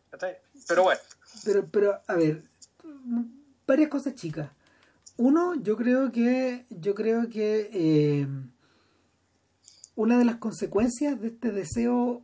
pero 0.69 0.83
bueno. 0.85 1.01
Pero, 1.45 1.67
pero, 1.71 2.01
a 2.07 2.15
ver, 2.15 2.43
varias 3.67 3.91
cosas 3.91 4.15
chicas. 4.15 4.51
Uno, 5.17 5.55
yo 5.55 5.77
creo 5.77 6.13
que, 6.13 6.67
yo 6.69 6.95
creo 6.95 7.29
que 7.29 7.71
eh, 7.73 8.29
una 9.95 10.19
de 10.19 10.25
las 10.25 10.37
consecuencias 10.37 11.21
de 11.21 11.29
este 11.29 11.53
deseo 11.53 12.23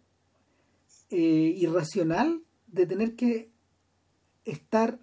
eh, 1.10 1.16
irracional 1.16 2.43
de 2.66 2.86
tener 2.86 3.16
que 3.16 3.52
estar 4.44 4.98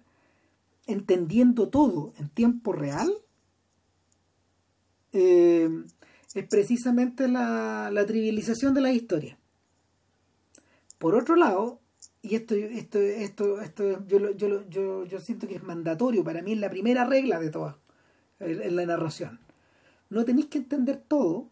entendiendo 0.86 1.68
todo 1.68 2.12
en 2.18 2.28
tiempo 2.28 2.72
real 2.72 3.12
eh, 5.12 5.68
es 6.34 6.46
precisamente 6.46 7.28
la, 7.28 8.04
trivialización 8.06 8.74
de 8.74 8.80
la 8.80 8.92
historia. 8.92 9.38
Por 10.98 11.14
otro 11.14 11.34
lado, 11.36 11.80
y 12.22 12.34
esto, 12.34 12.54
esto, 12.54 12.98
esto, 12.98 13.60
esto 13.60 14.06
yo, 14.06 14.32
yo, 14.32 14.68
yo, 14.68 15.04
yo 15.04 15.20
siento 15.20 15.48
que 15.48 15.56
es 15.56 15.62
mandatorio, 15.62 16.22
para 16.22 16.42
mí 16.42 16.52
es 16.52 16.58
la 16.58 16.70
primera 16.70 17.04
regla 17.04 17.40
de 17.40 17.50
todas, 17.50 17.76
en 18.38 18.76
la 18.76 18.86
narración. 18.86 19.40
No 20.08 20.24
tenéis 20.24 20.46
que 20.46 20.58
entender 20.58 21.02
todo. 21.06 21.48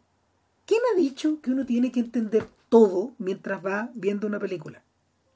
¿Quién 0.67 0.81
ha 0.93 0.99
dicho 0.99 1.41
que 1.41 1.51
uno 1.51 1.65
tiene 1.65 1.91
que 1.91 2.01
entender 2.01 2.47
todo 2.69 3.15
mientras 3.19 3.65
va 3.65 3.91
viendo 3.95 4.27
una 4.27 4.39
película? 4.39 4.83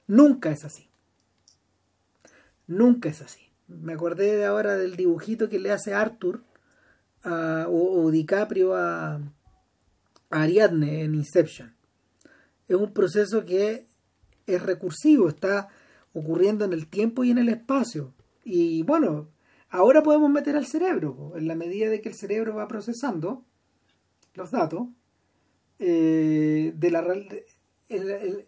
Nunca 0.07 0.51
es 0.51 0.65
así. 0.65 0.92
Nunca 2.67 3.09
es 3.09 3.23
así. 3.23 3.41
Me 3.69 3.95
acordé 3.95 4.45
ahora 4.45 4.77
del 4.77 4.97
dibujito 4.97 5.49
que 5.49 5.59
le 5.59 5.73
hace 5.73 5.95
Arthur 5.95 6.43
o, 7.25 8.11
DiCaprio 8.11 8.75
a, 8.75 9.21
Ariadne 10.31 11.03
en 11.03 11.15
Inception. 11.15 11.75
Es 12.67 12.77
un 12.77 12.93
proceso 12.93 13.45
que 13.45 13.87
es 14.47 14.63
recursivo, 14.63 15.29
está 15.29 15.69
ocurriendo 16.13 16.65
en 16.65 16.73
el 16.73 16.89
tiempo 16.89 17.25
y 17.25 17.31
en 17.31 17.39
el 17.39 17.49
espacio. 17.49 18.15
Y 18.45 18.83
bueno, 18.83 19.29
ahora 19.69 20.03
podemos 20.03 20.31
meter 20.31 20.57
al 20.57 20.67
cerebro, 20.67 21.33
en 21.37 21.49
la 21.49 21.55
medida 21.55 21.89
de 21.91 22.01
que 22.01 22.09
el 22.09 22.15
cerebro 22.15 22.55
va 22.55 22.69
procesando 22.69 23.45
los 24.35 24.51
datos 24.51 24.89
eh, 25.79 26.73
de 26.75 26.91
la 26.91 27.05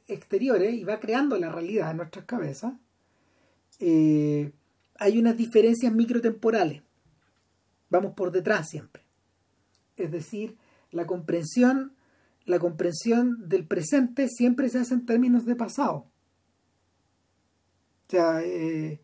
exteriores 0.07 0.75
y 0.75 0.85
va 0.85 1.01
creando 1.01 1.37
la 1.39 1.51
realidad 1.51 1.91
en 1.91 1.99
nuestras 1.99 2.25
cabezas 2.25 2.73
eh, 3.81 4.53
hay 4.99 5.19
unas 5.19 5.37
diferencias 5.37 5.93
microtemporales. 5.93 6.83
Vamos 7.91 8.15
por 8.15 8.31
detrás 8.31 8.69
siempre. 8.69 9.03
Es 9.97 10.11
decir, 10.11 10.57
la 10.91 11.07
comprensión, 11.07 11.93
la 12.45 12.59
comprensión 12.59 13.49
del 13.49 13.67
presente 13.67 14.29
siempre 14.29 14.69
se 14.69 14.79
hace 14.79 14.95
en 14.95 15.07
términos 15.07 15.45
de 15.45 15.57
pasado. 15.57 16.07
O 18.07 18.11
sea, 18.11 18.43
eh, 18.43 19.01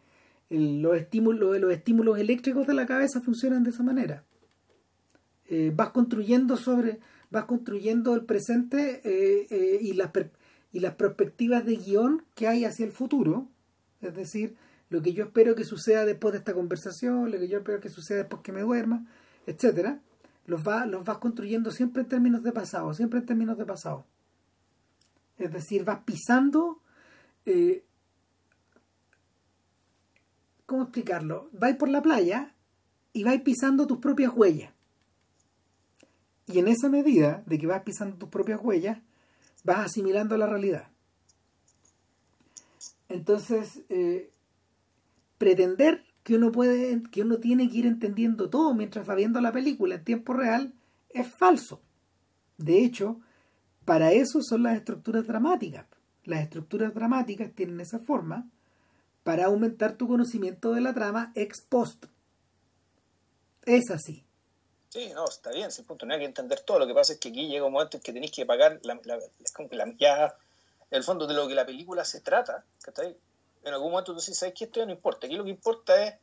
los, 0.49 0.97
estímulos, 0.97 1.59
los 1.61 1.73
estímulos 1.73 2.19
eléctricos 2.19 2.67
de 2.67 2.75
la 2.75 2.87
cabeza 2.87 3.21
funcionan 3.21 3.65
de 3.65 3.71
esa 3.71 3.83
manera. 3.83 4.25
Eh, 5.47 5.73
vas 5.75 5.91
construyendo 5.91 6.57
sobre, 6.57 7.01
vas 7.31 7.45
construyendo 7.45 8.15
el 8.15 8.25
presente 8.25 9.01
y, 9.81 9.93
las, 9.95 10.11
y 10.73 10.81
las 10.81 10.95
perspectivas 10.95 11.65
de 11.65 11.77
guion 11.77 12.25
que 12.35 12.47
hay 12.47 12.65
hacia 12.65 12.87
el 12.87 12.93
futuro 12.93 13.49
es 14.01 14.15
decir, 14.15 14.57
lo 14.89 15.03
que 15.03 15.13
yo 15.13 15.25
espero 15.25 15.55
que 15.55 15.65
suceda 15.65 16.05
después 16.05 16.33
de 16.33 16.39
esta 16.39 16.55
conversación, 16.55 17.31
lo 17.31 17.39
que 17.39 17.49
yo 17.49 17.59
espero 17.59 17.81
que 17.81 17.89
suceda 17.89 18.19
después 18.19 18.43
que 18.43 18.53
me 18.53 18.63
duerma, 18.63 19.07
etcétera, 19.47 20.01
los, 20.47 20.67
va, 20.67 20.87
los 20.87 21.05
vas 21.05 21.19
construyendo 21.19 21.71
siempre 21.71 22.03
en 22.03 22.09
términos 22.09 22.43
de 22.43 22.53
pasado, 22.53 22.93
siempre 22.93 23.21
en 23.21 23.27
términos 23.27 23.57
de 23.57 23.67
pasado. 23.67 24.05
Es 25.39 25.53
decir, 25.53 25.85
vas 25.85 26.01
pisando. 26.05 26.83
Eh, 27.47 27.85
¿Cómo 30.67 30.83
explicarlo? 30.83 31.49
Vais 31.53 31.77
por 31.77 31.89
la 31.89 32.03
playa 32.03 32.55
y 33.13 33.25
vais 33.25 33.41
pisando 33.43 33.87
tus 33.87 33.99
propias 33.99 34.33
huellas. 34.35 34.73
Y 36.47 36.59
en 36.59 36.69
esa 36.69 36.89
medida 36.89 37.43
de 37.47 37.59
que 37.59 37.67
vas 37.67 37.83
pisando 37.83 38.17
tus 38.17 38.29
propias 38.29 38.61
huellas, 38.63 38.99
vas 39.65 39.87
asimilando 39.87 40.37
la 40.37 40.47
realidad. 40.47 40.91
Entonces, 43.11 43.83
eh, 43.89 44.31
pretender 45.37 46.05
que 46.23 46.37
uno 46.37 46.53
puede, 46.53 47.03
que 47.11 47.23
uno 47.23 47.39
tiene 47.39 47.69
que 47.69 47.79
ir 47.79 47.87
entendiendo 47.87 48.49
todo 48.49 48.73
mientras 48.73 49.09
va 49.09 49.17
viendo 49.17 49.41
la 49.41 49.53
película 49.53 49.97
en 49.97 50.05
tiempo 50.05 50.33
real 50.33 50.73
es 51.09 51.27
falso. 51.27 51.81
De 52.57 52.85
hecho, 52.85 53.21
para 53.85 54.13
eso 54.13 54.41
son 54.43 54.63
las 54.63 54.77
estructuras 54.77 55.27
dramáticas. 55.27 55.87
Las 56.25 56.43
estructuras 56.43 56.95
dramáticas 56.95 57.53
tienen 57.53 57.81
esa 57.81 57.99
forma 57.99 58.49
para 59.25 59.47
aumentar 59.47 59.97
tu 59.97 60.07
conocimiento 60.07 60.73
de 60.73 60.81
la 60.81 60.95
trama 60.95 61.33
ex 61.35 61.63
post. 61.69 62.07
Es 63.65 63.91
así. 63.91 64.25
Sí, 64.89 65.11
no, 65.15 65.25
está 65.25 65.51
bien, 65.51 65.73
sin 65.73 65.85
punto, 65.85 66.07
no 66.07 66.15
hay 66.15 66.21
que 66.21 66.27
entender 66.27 66.61
todo. 66.61 66.79
Lo 66.79 66.87
que 66.87 66.95
pasa 66.95 67.15
es 67.15 67.19
que 67.19 67.31
aquí 67.31 67.49
llega 67.49 67.65
un 67.65 67.73
momento 67.73 67.97
en 67.97 68.03
que 68.03 68.13
tenéis 68.13 68.33
que 68.33 68.47
pagar 68.47 68.79
la, 68.83 69.01
la, 69.05 69.19
ya 69.99 70.37
el 70.91 71.05
fondo 71.05 71.27
de 71.27 71.35
lo 71.35 71.47
que 71.47 71.55
la 71.55 71.67
película 71.67 72.05
se 72.05 72.21
trata, 72.21 72.65
en 73.63 73.75
algún 73.75 73.93
momento 73.93 74.13
tú 74.13 74.19
dices, 74.19 74.39
¿sabes 74.39 74.55
qué? 74.57 74.65
Esto 74.65 74.81
ya 74.81 74.87
no 74.87 74.93
importa. 74.93 75.27
Aquí 75.27 75.37
lo 75.37 75.45
que 75.45 75.51
importa 75.51 76.03
es, 76.03 76.15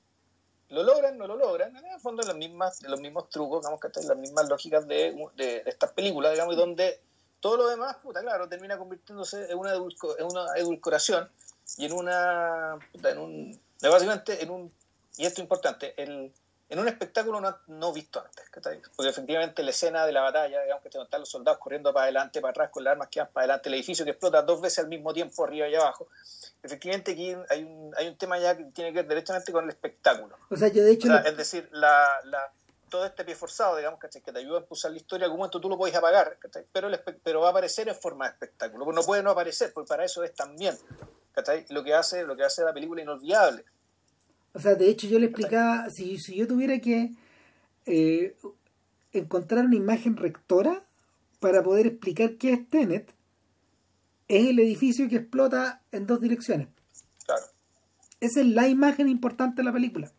¿lo 0.70 0.84
logran? 0.84 1.18
¿No 1.18 1.28
lo 1.28 1.38
logran? 1.38 1.76
En 1.76 1.86
el 1.86 2.00
fondo, 2.00 2.24
las 2.24 2.36
mismas, 2.36 2.82
los 2.84 3.00
mismos 3.00 3.30
trucos, 3.30 3.62
digamos, 3.62 3.80
que 3.80 3.90
las 4.08 4.18
mismas 4.18 4.50
lógicas 4.50 4.88
de, 4.88 5.16
de, 5.36 5.64
estas 5.66 5.92
películas, 5.94 6.34
digamos, 6.34 6.56
y 6.56 6.58
donde 6.58 7.00
todo 7.40 7.58
lo 7.58 7.68
demás, 7.68 7.98
puta, 7.98 8.22
claro, 8.22 8.50
termina 8.50 8.78
convirtiéndose 8.78 9.50
en 9.52 9.58
una, 9.58 9.74
en 9.74 10.26
una 10.26 10.54
edulcoración 10.56 11.30
y 11.78 11.86
en 11.86 11.94
una, 11.94 12.78
puta, 12.92 13.12
en 13.12 13.20
un, 13.20 13.62
básicamente, 13.82 14.42
en 14.42 14.50
un, 14.50 14.74
y 15.18 15.26
esto 15.26 15.42
es 15.42 15.46
importante, 15.46 15.94
el 16.02 16.34
en 16.70 16.80
un 16.80 16.88
espectáculo 16.88 17.40
no, 17.40 17.58
no 17.68 17.94
visto 17.94 18.20
antes, 18.20 18.46
porque 18.96 19.10
efectivamente 19.10 19.64
la 19.64 19.72
escena 19.72 20.06
de 20.06 20.12
la 20.12 20.22
batalla, 20.22 20.62
digamos 20.62 20.84
que 20.84 20.90
están 20.90 21.20
los 21.20 21.30
soldados 21.30 21.60
corriendo 21.60 21.94
para 21.94 22.04
adelante, 22.04 22.42
para 22.42 22.52
atrás, 22.52 22.70
con 22.72 22.84
las 22.84 22.92
armas 22.92 23.08
que 23.10 23.20
van 23.20 23.30
para 23.32 23.44
adelante, 23.46 23.70
el 23.70 23.76
edificio 23.76 24.04
que 24.04 24.12
explota 24.12 24.42
dos 24.42 24.60
veces 24.60 24.80
al 24.80 24.88
mismo 24.88 25.14
tiempo, 25.14 25.46
arriba 25.46 25.68
y 25.68 25.76
abajo. 25.76 26.08
Efectivamente 26.62 27.12
aquí 27.12 27.36
hay 27.50 27.64
un, 27.64 27.94
hay 27.96 28.08
un 28.08 28.18
tema 28.18 28.38
ya 28.40 28.58
que 28.58 28.66
tiene 28.66 28.92
que 28.92 28.98
ver 28.98 29.08
directamente 29.08 29.52
con 29.52 29.64
el 29.64 29.70
espectáculo. 29.70 30.38
O 30.50 30.58
sea, 30.58 30.68
yo 30.68 30.84
de 30.84 30.92
hecho... 30.92 31.16
Es 31.16 31.38
decir, 31.38 31.70
la, 31.72 32.06
la, 32.26 32.52
todo 32.90 33.06
este 33.06 33.24
pie 33.24 33.36
forzado, 33.36 33.78
digamos, 33.78 34.00
que 34.00 34.08
te 34.08 34.38
ayuda 34.38 34.58
a 34.58 34.62
impulsar 34.62 34.92
la 34.92 34.98
historia, 34.98 35.26
algún 35.26 35.40
momento 35.40 35.62
tú 35.62 35.70
lo 35.70 35.78
puedes 35.78 35.96
apagar, 35.96 36.38
pero, 36.72 36.88
el, 36.88 37.00
pero 37.24 37.42
va 37.42 37.48
a 37.48 37.52
aparecer 37.52 37.88
en 37.88 37.96
forma 37.96 38.26
de 38.26 38.32
espectáculo. 38.32 38.92
No 38.92 39.04
puede 39.04 39.24
no 39.24 39.32
aparecer, 39.32 39.72
porque 39.74 39.88
para 39.88 40.06
eso 40.06 40.24
es 40.24 40.34
también 40.34 40.78
lo 41.70 41.84
que 41.84 41.94
hace 41.94 42.24
lo 42.24 42.36
que 42.36 42.44
hace 42.44 42.64
la 42.64 42.74
película 42.74 43.02
inolvidable. 43.02 43.64
O 44.58 44.60
sea, 44.60 44.74
de 44.74 44.90
hecho 44.90 45.06
yo 45.06 45.20
le 45.20 45.28
explicaba, 45.28 45.88
si, 45.92 46.18
si 46.18 46.36
yo 46.36 46.48
tuviera 46.48 46.80
que 46.80 47.12
eh, 47.86 48.36
encontrar 49.14 49.64
una 49.66 49.76
imagen 49.76 50.18
rectora 50.18 50.84
para 51.40 51.62
poder 51.62 51.86
explicar 51.86 52.38
qué 52.38 52.54
es 52.54 52.68
Tenet, 52.68 53.14
es 54.28 54.48
el 54.48 54.58
edificio 54.58 55.08
que 55.10 55.18
explota 55.18 55.84
en 55.92 56.08
dos 56.08 56.22
direcciones. 56.22 56.70
Claro. 57.24 57.44
Esa 58.20 58.42
es 58.42 58.48
la 58.48 58.68
imagen 58.68 59.10
importante 59.10 59.58
de 59.58 59.66
la 59.66 59.74
película. 59.74 60.12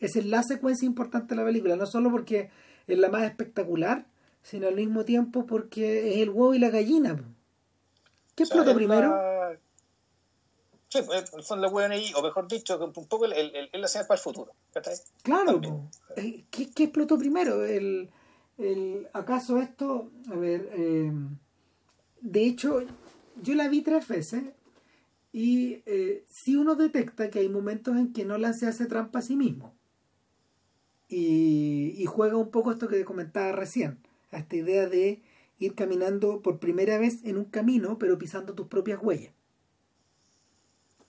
Esa 0.00 0.18
es 0.18 0.24
la 0.24 0.42
secuencia 0.42 0.86
importante 0.86 1.34
de 1.34 1.42
la 1.42 1.46
película, 1.46 1.76
no 1.76 1.84
solo 1.84 2.10
porque 2.10 2.48
es 2.86 2.98
la 2.98 3.10
más 3.10 3.24
espectacular, 3.24 4.06
sino 4.42 4.66
al 4.66 4.76
mismo 4.76 5.04
tiempo 5.04 5.44
porque 5.44 6.14
es 6.14 6.22
el 6.22 6.30
huevo 6.30 6.54
y 6.54 6.58
la 6.58 6.70
gallina. 6.70 7.22
¿Qué 8.34 8.44
explotó 8.44 8.74
primero? 8.74 9.14
Sí, 10.94 11.00
pues, 11.04 11.34
el 11.34 11.42
fondo 11.42 11.68
la 11.68 11.86
ahí, 11.88 12.12
o 12.14 12.22
mejor 12.22 12.46
dicho, 12.46 12.78
un 12.78 13.08
poco 13.08 13.24
el, 13.24 13.32
el, 13.32 13.80
la 13.80 13.88
señal 13.88 14.06
para 14.06 14.16
el 14.16 14.22
futuro. 14.22 14.52
Claro, 15.24 15.60
eh, 16.14 16.44
¿Qué, 16.52 16.70
¿Qué, 16.70 16.84
explotó 16.84 17.18
primero? 17.18 17.64
El, 17.64 18.10
el, 18.58 19.08
¿Acaso 19.12 19.58
esto, 19.58 20.12
a 20.30 20.36
ver, 20.36 20.70
eh, 20.72 21.10
de 22.20 22.46
hecho, 22.46 22.80
yo 23.42 23.54
la 23.56 23.66
vi 23.66 23.82
tres 23.82 24.06
veces 24.06 24.44
y 25.32 25.82
eh, 25.86 26.24
si 26.28 26.54
uno 26.54 26.76
detecta 26.76 27.28
que 27.28 27.40
hay 27.40 27.48
momentos 27.48 27.96
en 27.96 28.12
que 28.12 28.24
Nolan 28.24 28.54
se 28.54 28.68
hace 28.68 28.86
trampa 28.86 29.18
a 29.18 29.22
sí 29.22 29.34
mismo 29.34 29.74
y, 31.08 31.96
y 31.98 32.06
juega 32.06 32.36
un 32.36 32.52
poco 32.52 32.70
esto 32.70 32.86
que 32.86 33.04
comentaba 33.04 33.50
recién, 33.50 33.98
a 34.30 34.38
esta 34.38 34.54
idea 34.54 34.86
de 34.86 35.22
ir 35.58 35.74
caminando 35.74 36.40
por 36.40 36.60
primera 36.60 36.98
vez 36.98 37.24
en 37.24 37.36
un 37.36 37.46
camino, 37.46 37.98
pero 37.98 38.16
pisando 38.16 38.54
tus 38.54 38.68
propias 38.68 39.02
huellas. 39.02 39.33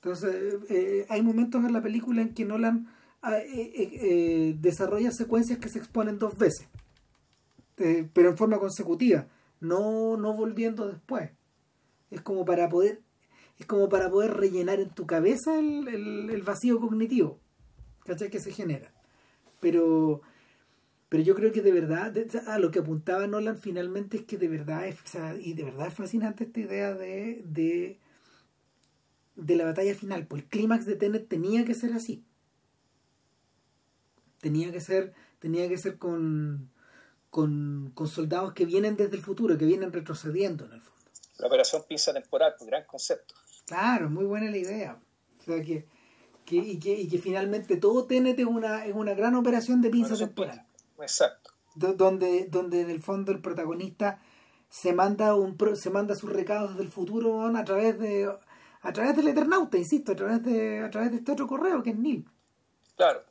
Entonces, 0.06 0.54
eh, 0.70 1.08
hay 1.10 1.24
momentos 1.24 1.66
en 1.66 1.74
la 1.74 1.82
película 1.82 2.22
en 2.22 2.36
que 2.36 2.46
Nolan 2.46 2.88
ah, 3.24 3.40
eh, 3.40 4.56
desarrolla 4.60 5.10
secuencias 5.10 5.58
que 5.58 5.68
se 5.68 5.80
exponen 5.80 6.20
dos 6.20 6.38
veces, 6.38 6.68
pero 7.76 8.30
en 8.30 8.38
forma 8.38 8.60
consecutiva, 8.60 9.26
no, 9.60 10.16
no 10.16 10.34
volviendo 10.34 10.88
después. 10.88 11.32
Es 12.12 12.22
como 12.22 12.46
para 12.46 12.70
poder 12.70 13.02
es 13.58 13.66
como 13.66 13.90
para 13.90 14.12
poder 14.12 14.36
rellenar 14.36 14.80
en 14.80 14.90
tu 14.90 15.08
cabeza 15.08 15.58
el, 15.58 16.44
vacío 16.46 16.80
cognitivo 16.80 17.40
¿cachai? 18.06 18.30
que 18.30 18.42
se 18.42 18.52
genera 18.52 18.92
pero 19.62 20.22
pero 21.08 21.24
yo 21.24 21.36
creo 21.36 21.54
que 21.54 21.62
de 21.62 21.72
verdad 21.72 22.14
a 22.48 22.60
lo 22.60 22.70
que 22.70 22.80
apuntaba 22.80 23.28
Nolan 23.28 23.58
finalmente 23.58 24.18
es 24.18 24.24
que 24.24 24.38
de 24.38 24.50
verdad 24.50 24.88
es, 24.88 24.98
y 25.42 25.54
de 25.54 25.64
verdad 25.64 25.88
es 25.88 25.94
fascinante 25.94 26.44
esta 26.44 26.60
idea 26.60 26.94
de, 26.94 27.42
de 27.46 27.98
de 29.36 29.56
la 29.56 29.66
batalla 29.66 29.96
final 29.96 30.28
pues 30.28 30.44
el 30.44 30.50
clímax 30.50 30.86
de 30.86 30.96
Tenet 30.96 31.28
tenía 31.28 31.66
que 31.66 31.74
ser 31.74 31.94
así 31.94 32.24
tenía 34.42 34.72
que 34.72 34.80
ser 34.80 35.14
tenía 35.40 35.68
que 35.68 35.78
ser 35.78 35.98
con, 35.98 36.72
con, 37.30 37.92
con 37.94 38.08
soldados 38.08 38.54
que 38.54 38.66
vienen 38.66 38.96
desde 38.96 39.16
el 39.16 39.22
futuro 39.22 39.58
que 39.58 39.66
vienen 39.66 39.92
retrocediendo 39.92 40.66
en 40.66 40.74
el 40.74 40.82
fondo 40.82 40.96
la 41.38 41.48
operación 41.48 41.84
pinza 41.88 42.14
temporal, 42.14 42.56
un 42.60 42.68
gran 42.68 42.86
concepto. 42.86 43.36
Claro, 43.66 44.10
muy 44.10 44.26
buena 44.26 44.50
la 44.50 44.58
idea. 44.58 45.00
O 45.40 45.44
sea, 45.44 45.62
que, 45.62 45.86
que, 46.46 46.56
y, 46.56 46.80
que, 46.80 46.94
y 46.94 47.08
que 47.08 47.18
finalmente 47.18 47.78
todo 47.78 48.06
TNT 48.06 48.40
es 48.40 48.46
una, 48.46 48.86
es 48.86 48.94
una 48.94 49.14
gran 49.14 49.36
operación 49.36 49.82
de 49.82 49.90
pinza 49.90 50.16
temporal. 50.16 50.66
Exacto. 51.00 51.52
donde, 51.76 52.48
donde 52.50 52.82
en 52.82 52.90
el 52.90 53.02
fondo 53.02 53.32
el 53.32 53.42
protagonista 53.42 54.22
se 54.70 54.94
manda 54.94 55.36
un 55.36 55.58
se 55.76 55.90
manda 55.90 56.16
sus 56.16 56.32
recados 56.32 56.78
del 56.78 56.90
futuro 56.90 57.46
a 57.46 57.64
través 57.66 58.00
de 58.00 58.30
a 58.86 58.94
través 58.94 59.16
del 59.16 59.28
Eternauta, 59.28 59.78
insisto, 59.78 60.12
a 60.12 60.16
través 60.16 60.44
de 60.44 60.84
a 60.84 60.90
través 60.90 61.12
de 61.12 61.18
este 61.18 61.32
otro 61.32 61.48
correo 61.48 61.82
que 61.82 61.90
es 61.90 61.98
Neil. 61.98 62.26
Claro. 62.96 63.24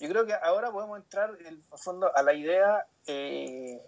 Yo 0.00 0.08
creo 0.08 0.26
que 0.26 0.34
ahora 0.34 0.70
podemos 0.70 0.98
entrar 0.98 1.36
en 1.44 1.62
fondo 1.76 2.14
a 2.14 2.22
la 2.22 2.34
idea 2.34 2.86
eh, 3.06 3.82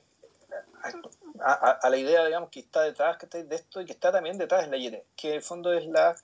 a, 1.41 1.89
la 1.89 1.97
idea, 1.97 2.25
digamos, 2.27 2.51
que 2.51 2.61
está 2.61 2.83
detrás 2.83 3.17
que 3.17 3.27
está 3.27 3.43
de 3.43 3.55
esto 3.55 3.81
y 3.81 3.87
que 3.87 3.93
está 3.93 4.13
también 4.13 4.39
detrás 4.39 4.63
de 4.65 4.71
la 4.71 4.77
idea, 4.77 5.03
que 5.17 5.29
en 5.29 5.35
el 5.35 5.43
fondo 5.43 5.73
es 5.73 5.87
la 5.87 6.17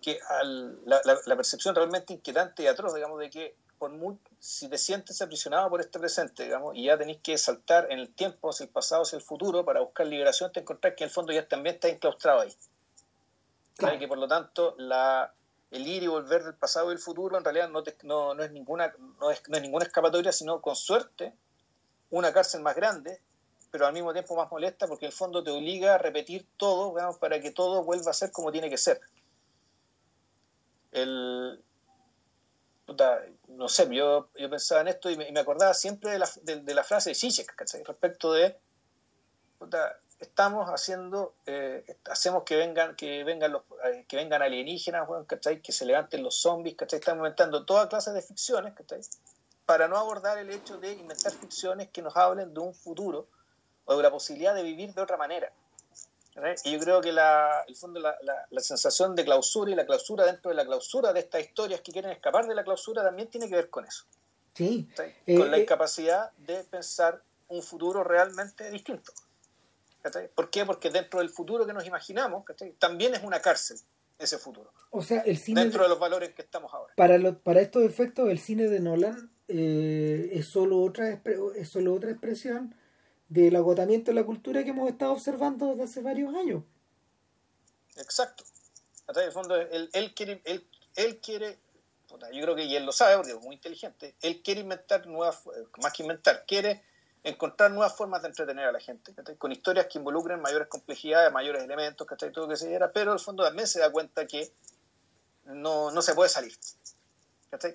que 0.00 0.18
la, 0.84 1.00
la, 1.04 1.36
percepción 1.36 1.76
realmente 1.76 2.12
inquietante 2.12 2.64
y 2.64 2.66
atroz, 2.66 2.92
digamos, 2.94 3.20
de 3.20 3.30
que 3.30 3.54
por 3.78 3.90
muy, 3.90 4.18
si 4.40 4.68
te 4.68 4.78
sientes 4.78 5.22
aprisionado 5.22 5.70
por 5.70 5.80
este 5.80 5.98
presente, 6.00 6.44
digamos, 6.44 6.76
y 6.76 6.84
ya 6.84 6.98
tenéis 6.98 7.18
que 7.22 7.38
saltar 7.38 7.86
en 7.90 8.00
el 8.00 8.12
tiempo, 8.12 8.50
hacia 8.50 8.64
el 8.64 8.70
pasado, 8.70 9.02
hacia 9.02 9.16
el 9.16 9.22
futuro, 9.22 9.64
para 9.64 9.80
buscar 9.80 10.06
liberación, 10.06 10.50
te 10.52 10.60
encontrás 10.60 10.94
que 10.96 11.04
en 11.04 11.08
el 11.08 11.14
fondo 11.14 11.32
ya 11.32 11.46
también 11.46 11.76
está 11.76 11.88
enclaustrado 11.88 12.40
ahí. 12.40 12.52
Que 13.78 14.08
por 14.08 14.18
lo 14.18 14.28
tanto 14.28 14.76
el 14.78 15.86
ir 15.86 16.02
y 16.02 16.06
volver 16.06 16.44
del 16.44 16.54
pasado 16.54 16.90
y 16.90 16.94
el 16.94 16.98
futuro 16.98 17.38
en 17.38 17.44
realidad 17.44 17.68
no, 17.70 17.82
no, 18.02 18.34
no, 18.34 18.42
es 18.42 18.52
ninguna, 18.52 18.94
no, 19.18 19.30
es, 19.30 19.42
no 19.48 19.56
es 19.56 19.62
ninguna 19.62 19.84
escapatoria, 19.84 20.32
sino 20.32 20.60
con 20.60 20.76
suerte 20.76 21.34
una 22.10 22.32
cárcel 22.32 22.60
más 22.60 22.76
grande 22.76 23.20
pero 23.72 23.86
al 23.86 23.94
mismo 23.94 24.12
tiempo 24.12 24.36
más 24.36 24.50
molesta 24.50 24.86
porque 24.86 25.06
el 25.06 25.12
fondo 25.12 25.42
te 25.42 25.50
obliga 25.50 25.94
a 25.94 25.98
repetir 25.98 26.46
todo 26.58 26.90
digamos, 26.90 27.18
para 27.18 27.40
que 27.40 27.50
todo 27.50 27.82
vuelva 27.82 28.10
a 28.10 28.14
ser 28.14 28.30
como 28.30 28.52
tiene 28.52 28.68
que 28.68 28.76
ser. 28.76 29.00
El, 30.92 31.58
no 33.48 33.68
sé, 33.68 33.88
yo, 33.90 34.28
yo 34.38 34.50
pensaba 34.50 34.82
en 34.82 34.88
esto 34.88 35.10
y 35.10 35.16
me, 35.16 35.40
acordaba 35.40 35.72
siempre 35.72 36.10
de 36.10 36.18
la, 36.18 36.28
de, 36.42 36.74
la 36.74 36.84
frase 36.84 37.10
de 37.10 37.14
Zizek, 37.14 37.54
respecto 37.86 38.34
de, 38.34 38.58
estamos 40.22 40.68
haciendo, 40.68 41.34
eh, 41.46 41.84
hacemos 42.06 42.44
que 42.44 42.56
vengan, 42.56 42.96
que 42.96 43.24
vengan 43.24 43.52
los, 43.52 43.62
eh, 43.84 44.04
que 44.08 44.16
vengan 44.16 44.42
alienígenas, 44.42 45.08
que 45.62 45.72
se 45.72 45.84
levanten 45.84 46.22
los 46.22 46.36
zombies, 46.36 46.76
estamos 46.80 47.18
inventando 47.18 47.64
toda 47.64 47.88
clase 47.88 48.12
de 48.12 48.22
ficciones, 48.22 48.72
para 49.66 49.88
no 49.88 49.96
abordar 49.96 50.38
el 50.38 50.50
hecho 50.50 50.78
de 50.78 50.92
inventar 50.92 51.32
ficciones 51.32 51.88
que 51.90 52.02
nos 52.02 52.16
hablen 52.16 52.54
de 52.54 52.60
un 52.60 52.74
futuro 52.74 53.28
o 53.84 53.96
de 53.96 54.02
la 54.02 54.10
posibilidad 54.10 54.54
de 54.54 54.62
vivir 54.62 54.94
de 54.94 55.02
otra 55.02 55.16
manera. 55.16 55.52
Y 56.64 56.72
yo 56.72 56.78
creo 56.78 57.00
que 57.02 57.12
la, 57.12 57.62
el 57.68 57.76
fondo, 57.76 58.00
la, 58.00 58.16
la, 58.22 58.60
sensación 58.62 59.14
de 59.14 59.24
clausura 59.24 59.70
y 59.70 59.74
la 59.74 59.84
clausura 59.84 60.24
dentro 60.24 60.48
de 60.48 60.54
la 60.54 60.64
clausura 60.64 61.12
de 61.12 61.20
estas 61.20 61.42
historias 61.42 61.82
que 61.82 61.92
quieren 61.92 62.10
escapar 62.10 62.46
de 62.46 62.54
la 62.54 62.64
clausura 62.64 63.02
también 63.02 63.28
tiene 63.28 63.50
que 63.50 63.56
ver 63.56 63.68
con 63.68 63.84
eso. 63.84 64.04
Sí. 64.54 64.88
con 65.26 65.50
la 65.50 65.58
eh, 65.58 65.62
incapacidad 65.62 66.30
de 66.38 66.64
pensar 66.64 67.22
un 67.48 67.62
futuro 67.62 68.02
realmente 68.02 68.70
distinto. 68.70 69.12
¿Por 70.34 70.50
qué? 70.50 70.64
Porque 70.64 70.90
dentro 70.90 71.20
del 71.20 71.30
futuro 71.30 71.66
que 71.66 71.72
nos 71.72 71.86
imaginamos 71.86 72.44
también 72.78 73.14
es 73.14 73.22
una 73.22 73.40
cárcel 73.40 73.78
ese 74.18 74.38
futuro. 74.38 74.72
O 74.90 75.02
sea, 75.02 75.20
el 75.22 75.36
cine 75.38 75.62
dentro 75.62 75.82
de, 75.82 75.88
los 75.88 75.98
valores 75.98 76.34
que 76.34 76.42
estamos 76.42 76.72
ahora. 76.72 76.94
Para, 76.96 77.18
lo, 77.18 77.38
para 77.38 77.60
estos 77.60 77.82
efectos, 77.82 78.28
el 78.28 78.38
cine 78.38 78.68
de 78.68 78.80
Nolan 78.80 79.32
eh, 79.48 80.30
es, 80.32 80.46
solo 80.46 80.80
otra, 80.80 81.20
es 81.56 81.68
solo 81.68 81.94
otra 81.94 82.10
expresión 82.10 82.74
del 83.28 83.56
agotamiento 83.56 84.10
de 84.10 84.14
la 84.14 84.24
cultura 84.24 84.62
que 84.62 84.70
hemos 84.70 84.88
estado 84.88 85.12
observando 85.12 85.66
desde 85.68 85.84
hace 85.84 86.02
varios 86.02 86.34
años. 86.34 86.62
Exacto. 87.96 88.44
En 89.08 89.22
el 89.22 89.32
fondo, 89.32 89.56
él, 89.56 89.90
él 89.92 90.14
quiere, 90.14 90.40
él, 90.44 90.66
él 90.94 91.20
quiere 91.20 91.58
yo 92.32 92.42
creo 92.42 92.54
que 92.54 92.64
y 92.64 92.76
él 92.76 92.84
lo 92.84 92.92
sabe 92.92 93.16
porque 93.16 93.32
es 93.32 93.40
muy 93.40 93.54
inteligente, 93.54 94.14
él 94.22 94.42
quiere 94.42 94.60
inventar 94.60 95.06
nuevas, 95.06 95.42
más 95.82 95.92
que 95.92 96.02
inventar, 96.02 96.44
quiere 96.46 96.82
encontrar 97.24 97.70
nuevas 97.70 97.94
formas 97.96 98.22
de 98.22 98.28
entretener 98.28 98.66
a 98.66 98.72
la 98.72 98.80
gente, 98.80 99.12
con 99.38 99.52
historias 99.52 99.86
que 99.86 99.98
involucren 99.98 100.40
mayores 100.40 100.68
complejidades, 100.68 101.32
mayores 101.32 101.62
elementos, 101.62 102.06
¿cachai? 102.06 102.32
todo 102.32 102.46
lo 102.46 102.50
que 102.50 102.56
se 102.56 102.68
quiera, 102.68 102.92
pero 102.92 103.12
el 103.12 103.20
fondo 103.20 103.44
también 103.44 103.68
se 103.68 103.80
da 103.80 103.92
cuenta 103.92 104.26
que 104.26 104.52
no, 105.44 105.90
no 105.90 106.02
se 106.02 106.14
puede 106.14 106.30
salir, 106.30 106.52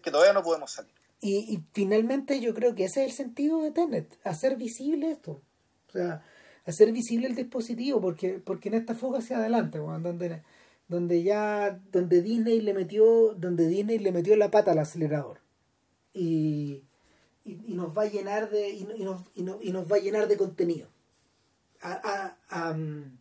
que 0.01 0.11
todavía 0.11 0.33
no 0.33 0.43
podemos 0.43 0.71
salir. 0.71 0.91
Y, 1.19 1.63
finalmente 1.73 2.39
yo 2.41 2.53
creo 2.53 2.75
que 2.75 2.85
ese 2.85 3.03
es 3.03 3.11
el 3.11 3.15
sentido 3.15 3.61
de 3.61 3.71
Tenet, 3.71 4.19
hacer 4.23 4.55
visible 4.55 5.11
esto. 5.11 5.41
O 5.87 5.91
sea, 5.91 6.23
hacer 6.65 6.91
visible 6.91 7.27
el 7.27 7.35
dispositivo, 7.35 7.99
porque, 8.01 8.39
porque 8.43 8.69
en 8.69 8.75
esta 8.75 8.93
fuga 8.93 9.19
hacia 9.19 9.37
adelante, 9.37 9.79
donde, 9.79 10.43
donde 10.87 11.23
ya, 11.23 11.79
donde 11.91 12.21
Disney 12.21 12.61
le 12.61 12.73
metió, 12.73 13.33
donde 13.33 13.67
Disney 13.67 13.97
le 13.97 14.11
metió 14.11 14.35
la 14.35 14.51
pata 14.51 14.73
al 14.73 14.79
acelerador. 14.79 15.39
Y, 16.13 16.83
y, 17.47 17.73
nos 17.73 17.97
va 17.97 18.03
a 18.03 18.09
llenar 18.09 18.49
de, 18.49 18.69
y, 18.69 18.83
nos, 18.83 19.21
y, 19.35 19.43
nos 19.43 19.91
va 19.91 19.95
a 19.95 19.99
llenar 19.99 20.27
de 20.27 20.37
contenido. 20.37 20.87
A, 21.81 22.35
a, 22.49 22.73
mm, 22.73 23.17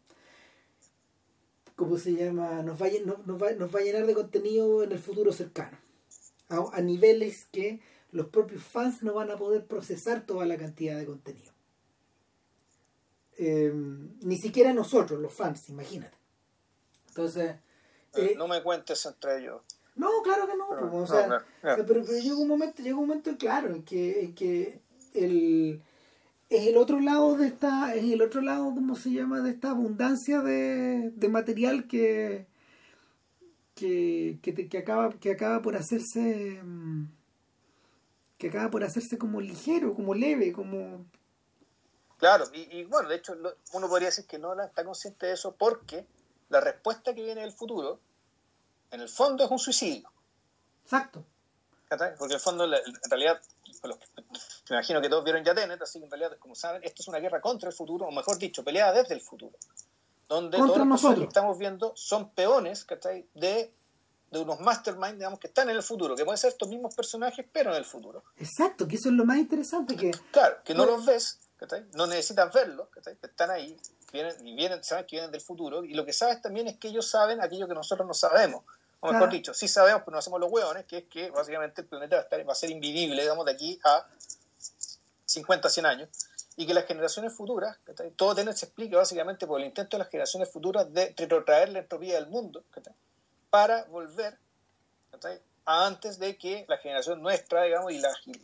¿Cómo 1.76 1.98
se 1.98 2.12
llama? 2.12 2.62
Nos 2.62 2.80
va, 2.80 2.88
nos, 3.04 3.42
va, 3.42 3.52
nos 3.52 3.74
va 3.74 3.80
a 3.80 3.82
llenar 3.82 4.06
de 4.06 4.14
contenido 4.14 4.82
en 4.82 4.92
el 4.92 4.98
futuro 4.98 5.32
cercano 5.32 5.78
a, 6.48 6.80
niveles 6.80 7.46
que 7.50 7.80
los 8.12 8.26
propios 8.28 8.62
fans 8.62 9.02
no 9.02 9.14
van 9.14 9.30
a 9.30 9.36
poder 9.36 9.66
procesar 9.66 10.24
toda 10.24 10.46
la 10.46 10.56
cantidad 10.56 10.96
de 10.96 11.06
contenido. 11.06 11.52
Eh, 13.38 13.72
ni 13.74 14.38
siquiera 14.38 14.72
nosotros, 14.72 15.20
los 15.20 15.32
fans, 15.32 15.68
imagínate. 15.68 16.16
Entonces... 17.08 17.56
Eh, 18.14 18.34
no 18.36 18.48
me 18.48 18.62
cuentes 18.62 19.04
entre 19.04 19.40
ellos. 19.40 19.60
No, 19.96 20.08
claro 20.22 20.46
que 20.46 20.56
no. 20.56 20.66
Pero, 21.62 21.86
pero, 21.86 22.02
llega 22.02 22.36
un 22.36 22.48
momento, 22.48 22.82
llega 22.82 22.96
un 22.96 23.06
momento 23.06 23.36
claro 23.36 23.70
en 23.74 23.82
que, 23.82 24.24
en 24.24 24.34
que 24.34 24.80
el, 25.14 25.82
es 26.48 26.66
el 26.66 26.76
otro 26.76 27.00
lado 27.00 27.36
de 27.36 27.48
esta, 27.48 27.94
es 27.94 28.04
el 28.04 28.22
otro 28.22 28.40
lado, 28.40 28.64
¿cómo 28.66 28.94
se 28.94 29.10
llama? 29.10 29.40
de 29.40 29.50
esta 29.50 29.70
abundancia 29.70 30.40
de, 30.42 31.10
de 31.14 31.28
material 31.28 31.88
que, 31.88 32.46
que, 33.74 34.38
que, 34.42 34.78
acaba, 34.78 35.10
que 35.14 35.32
acaba 35.32 35.62
por 35.62 35.76
hacerse 35.76 36.60
mm, 36.62 37.06
que 38.38 38.48
acaba 38.48 38.70
por 38.70 38.84
hacerse 38.84 39.18
como 39.18 39.40
ligero, 39.40 39.94
como 39.94 40.14
leve, 40.14 40.52
como... 40.52 41.06
Claro, 42.18 42.46
y, 42.52 42.84
bueno, 42.84 43.10
de 43.10 43.16
hecho 43.16 43.36
uno 43.72 43.88
podría 43.88 44.08
decir 44.08 44.26
que 44.26 44.38
no 44.38 44.58
está 44.62 44.84
consciente 44.84 45.26
de 45.26 45.32
eso 45.32 45.54
porque 45.54 46.06
la 46.48 46.60
respuesta 46.60 47.14
que 47.14 47.22
viene 47.22 47.42
del 47.42 47.52
futuro, 47.52 48.00
en 48.90 49.00
el 49.00 49.08
fondo, 49.08 49.44
es 49.44 49.50
un 49.50 49.58
suicidio. 49.58 50.10
Exacto. 50.84 51.24
Porque 51.88 52.32
en 52.32 52.32
el 52.32 52.40
fondo, 52.40 52.64
en 52.64 53.10
realidad, 53.10 53.40
me 54.70 54.76
imagino 54.76 55.00
que 55.00 55.08
todos 55.08 55.24
vieron 55.24 55.44
ya 55.44 55.54
Tenet, 55.54 55.80
así 55.80 55.98
que 55.98 56.04
en 56.06 56.10
realidad, 56.10 56.36
como 56.38 56.54
saben, 56.54 56.82
esto 56.82 57.02
es 57.02 57.08
una 57.08 57.18
guerra 57.18 57.40
contra 57.40 57.68
el 57.68 57.74
futuro, 57.74 58.06
o 58.06 58.10
mejor 58.10 58.38
dicho, 58.38 58.64
pelea 58.64 58.92
desde 58.92 59.14
el 59.14 59.20
futuro. 59.20 59.56
Donde 60.28 60.58
todos 60.58 60.78
los 60.78 60.86
nosotros. 60.86 61.20
que 61.20 61.28
estamos 61.28 61.56
viendo 61.56 61.92
son 61.94 62.30
peones 62.30 62.84
de, 63.34 63.72
de 64.32 64.38
unos 64.40 64.58
masterminds, 64.58 65.18
digamos, 65.18 65.38
que 65.38 65.46
están 65.46 65.70
en 65.70 65.76
el 65.76 65.82
futuro, 65.84 66.16
que 66.16 66.24
pueden 66.24 66.38
ser 66.38 66.50
estos 66.50 66.68
mismos 66.68 66.94
personajes, 66.96 67.46
pero 67.52 67.70
en 67.70 67.76
el 67.76 67.84
futuro. 67.84 68.24
Exacto, 68.36 68.88
que 68.88 68.96
eso 68.96 69.08
es 69.08 69.14
lo 69.14 69.24
más 69.24 69.38
interesante. 69.38 69.94
que 69.94 70.10
Claro, 70.32 70.56
que 70.64 70.74
no 70.74 70.84
los 70.84 71.06
ves, 71.06 71.38
no 71.94 72.08
necesitas 72.08 72.52
verlos, 72.52 72.88
están 73.22 73.50
ahí, 73.50 73.76
vienen, 74.16 74.46
y 74.46 74.54
vienen, 74.54 74.82
saben 74.84 75.06
que 75.06 75.16
vienen 75.16 75.30
del 75.30 75.40
futuro, 75.40 75.84
y 75.84 75.94
lo 75.94 76.04
que 76.04 76.12
sabes 76.12 76.42
también 76.42 76.66
es 76.68 76.76
que 76.76 76.88
ellos 76.88 77.08
saben 77.08 77.40
aquello 77.40 77.68
que 77.68 77.74
nosotros 77.74 78.06
no 78.06 78.14
sabemos. 78.14 78.64
O 79.00 79.12
mejor 79.12 79.30
dicho, 79.30 79.54
sí 79.54 79.68
sabemos, 79.68 80.02
pero 80.04 80.12
no 80.12 80.18
hacemos 80.18 80.40
los 80.40 80.50
hueones, 80.50 80.84
que 80.86 80.98
es 80.98 81.04
que 81.04 81.30
básicamente 81.30 81.82
el 81.82 81.86
planeta 81.86 82.16
va 82.16 82.22
a, 82.22 82.24
estar, 82.24 82.48
va 82.48 82.52
a 82.52 82.56
ser 82.56 82.70
invivible, 82.70 83.22
digamos, 83.22 83.44
de 83.44 83.52
aquí 83.52 83.78
a 83.84 84.06
50, 85.26 85.68
100 85.68 85.86
años, 85.86 86.08
y 86.56 86.66
que 86.66 86.74
las 86.74 86.86
generaciones 86.86 87.32
futuras, 87.32 87.76
todo 88.16 88.34
Tenet 88.34 88.56
se 88.56 88.66
explica 88.66 88.96
básicamente 88.96 89.46
por 89.46 89.60
el 89.60 89.66
intento 89.66 89.96
de 89.96 90.02
las 90.02 90.10
generaciones 90.10 90.50
futuras 90.50 90.92
de 90.92 91.14
retrotraer 91.16 91.68
la 91.68 91.80
entropía 91.80 92.14
del 92.14 92.26
mundo, 92.26 92.64
para 93.50 93.84
volver 93.84 94.38
antes 95.66 96.18
de 96.18 96.38
que 96.38 96.64
la 96.68 96.78
generación 96.78 97.20
nuestra, 97.20 97.64
digamos, 97.64 97.92
y, 97.92 98.00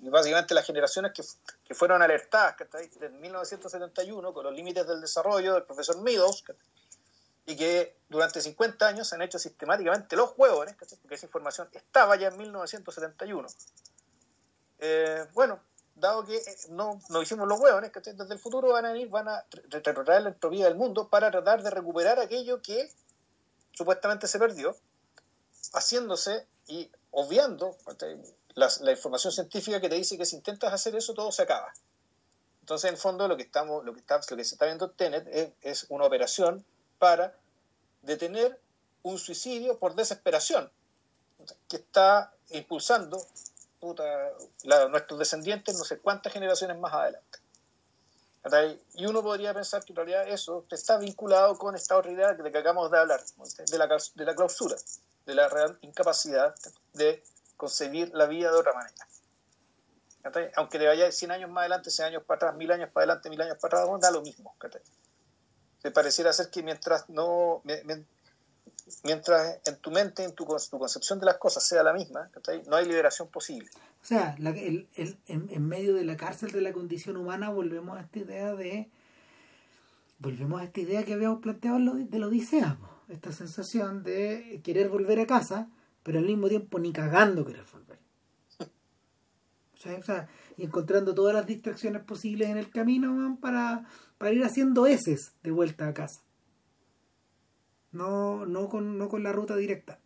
básicamente 0.09 0.55
las 0.55 0.67
generaciones 0.67 1.13
que, 1.13 1.23
que 1.65 1.75
fueron 1.75 2.03
alertadas 2.03 2.57
en 3.01 3.21
1971 3.21 4.35
con 4.35 4.45
los 4.45 4.53
límites 4.55 4.87
del 4.87 5.01
desarrollo 5.01 5.55
del 5.55 5.63
profesor 5.63 6.01
Meadows, 6.03 6.45
y 7.47 7.57
que 7.57 7.97
durante 8.09 8.41
50 8.41 8.87
años 8.87 9.09
se 9.09 9.15
han 9.15 9.23
hecho 9.23 9.39
sistemáticamente 9.39 10.17
los 10.17 10.35
huevones, 10.37 10.75
porque 10.77 11.15
esa 11.15 11.27
información 11.27 11.69
estaba 11.73 12.17
ya 12.17 12.29
en 12.29 12.37
1971. 12.37 13.49
Eh, 14.79 15.27
bueno, 15.35 15.61
dado 15.95 16.25
que 16.25 16.37
eh, 16.37 16.57
no, 16.71 17.01
hicimos 17.21 17.49
los 17.49 17.61
huevones, 17.61 17.93
desde 17.93 18.35
el 18.35 18.39
futuro 18.39 18.73
van 18.73 18.87
a 18.87 18.93
venir, 18.93 19.09
van 19.09 19.29
a 19.29 19.45
retroceder 19.69 20.23
la 20.23 20.31
entropía 20.31 20.67
del 20.67 20.77
mundo 20.77 21.09
para 21.09 21.31
tratar 21.31 21.63
de 21.63 21.71
recuperar 21.71 22.19
aquello 22.21 22.63
que 22.63 22.91
supuestamente 23.73 24.27
se 24.27 24.39
perdió, 24.39 24.77
haciéndose 25.73 26.47
y 26.67 26.91
obviando 27.13 27.77
la, 28.55 28.69
la, 28.81 28.91
información 28.91 29.33
científica 29.33 29.81
que 29.81 29.89
te 29.89 29.95
dice 29.95 30.19
que 30.19 30.27
si 30.27 30.37
intentas 30.37 30.73
hacer 30.73 30.95
eso 30.97 31.15
todo 31.15 31.31
se 31.33 31.43
acaba. 31.43 31.73
Entonces, 32.61 32.89
en 32.89 32.95
el 32.95 33.01
fondo, 33.01 33.27
lo 33.29 33.37
que, 33.37 33.43
estamos, 33.45 33.85
lo 33.85 33.93
que, 33.93 34.01
está, 34.01 34.21
lo 34.31 34.37
que 34.37 34.45
se 34.45 34.55
está 34.55 34.67
viendo 34.67 34.87
en 34.87 34.93
TENET 34.93 35.29
es, 35.29 35.53
es 35.63 35.87
una 35.89 36.05
operación 36.05 36.65
para 36.99 37.35
detener 38.03 38.61
un 39.03 39.19
suicidio 39.19 39.79
por 39.79 39.95
desesperación 39.95 40.71
que 41.69 41.77
está 41.77 42.33
impulsando 42.51 43.25
nuestros 44.91 45.19
descendientes 45.19 45.77
no 45.77 45.85
sé 45.85 45.99
cuántas 45.99 46.33
generaciones 46.33 46.79
más 46.79 46.93
adelante. 46.93 47.39
Y 48.95 49.07
uno 49.07 49.23
podría 49.23 49.55
pensar 49.55 49.85
que 49.85 49.93
en 49.93 49.97
realidad 49.97 50.29
eso 50.29 50.67
está 50.71 50.99
vinculado 50.99 51.57
con 51.59 51.77
esta 51.77 51.97
otra 51.97 52.35
de 52.35 52.51
que 52.51 52.59
acabamos 52.59 52.91
de 52.91 52.99
hablar, 52.99 53.21
de 53.71 53.79
la, 53.79 53.87
de 53.87 54.25
la 54.25 54.35
clausura, 54.35 54.77
de 55.27 55.35
la 55.35 55.49
real 55.49 55.79
incapacidad 55.83 56.55
de 56.93 57.23
concebir 57.57 58.11
la 58.15 58.27
vida 58.27 58.51
de 58.51 58.59
otra 58.59 58.73
manera. 58.73 59.07
Aunque 60.57 60.79
le 60.79 60.89
vaya 60.89 61.11
100 61.11 61.31
años 61.31 61.51
más 61.51 61.63
adelante, 61.63 61.91
100 61.91 62.09
años 62.09 62.25
para 62.25 62.37
atrás, 62.37 62.57
1000 62.57 62.73
años 62.73 62.91
para 62.91 63.05
adelante, 63.05 63.31
1000 63.31 63.43
años 63.43 63.59
para 63.61 63.83
atrás, 63.83 64.01
da 64.01 64.11
lo 64.11 64.23
mismo 64.23 64.55
te 65.83 65.91
pareciera 65.91 66.33
ser 66.33 66.49
que 66.49 66.63
mientras 66.63 67.09
no 67.11 67.63
mientras 69.05 69.61
en 69.67 69.77
tu 69.77 69.91
mente, 69.91 70.25
en 70.25 70.35
tu, 70.35 70.45
tu, 70.45 70.79
concepción 70.79 71.21
de 71.21 71.27
las 71.27 71.37
cosas 71.37 71.65
sea 71.65 71.83
la 71.83 71.93
misma, 71.93 72.31
no 72.69 72.77
hay 72.77 72.87
liberación 72.87 73.29
posible. 73.29 73.69
O 74.03 74.05
sea, 74.05 74.37
el, 74.39 74.89
en, 75.27 75.69
medio 75.69 75.95
de 75.95 76.05
la 76.05 76.17
cárcel 76.17 76.53
de 76.53 76.61
la 76.61 76.73
condición 76.73 77.17
humana 77.17 77.51
volvemos 77.51 77.99
a 77.99 78.03
esta 78.03 78.19
idea 78.19 78.55
de 78.55 78.89
volvemos 80.19 80.61
a 80.61 80.65
esta 80.65 80.81
idea 80.81 81.05
que 81.05 81.15
habíamos 81.15 81.41
planteado 81.41 81.79
de 81.79 82.19
la 82.19 82.29
Odisea, 82.29 82.79
esta 83.09 83.33
sensación 83.33 84.05
de 84.05 84.61
querer 84.63 84.89
volver 84.89 85.19
a 85.19 85.27
casa, 85.27 85.69
pero 86.03 86.19
al 86.19 86.27
mismo 86.27 86.49
tiempo 86.49 86.79
ni 86.79 86.93
cagando 86.93 87.45
querer 87.45 87.65
volver. 87.73 87.99
O 89.75 90.05
sea, 90.05 90.29
y 90.57 90.63
encontrando 90.63 91.13
todas 91.13 91.35
las 91.35 91.45
distracciones 91.45 92.05
posibles 92.05 92.49
en 92.49 92.57
el 92.57 92.71
camino 92.71 93.37
para 93.41 93.85
para 94.23 94.35
ir 94.35 94.45
haciendo 94.45 94.87
heces 94.87 95.33
de 95.43 95.51
vuelta 95.51 95.89
a 95.89 95.95
casa. 95.95 96.23
No, 97.93 98.47
no, 98.47 98.69
con, 98.69 98.99
no 98.99 99.09
con 99.09 99.23
la 99.23 99.33
ruta 99.33 99.57
directa. 99.57 99.99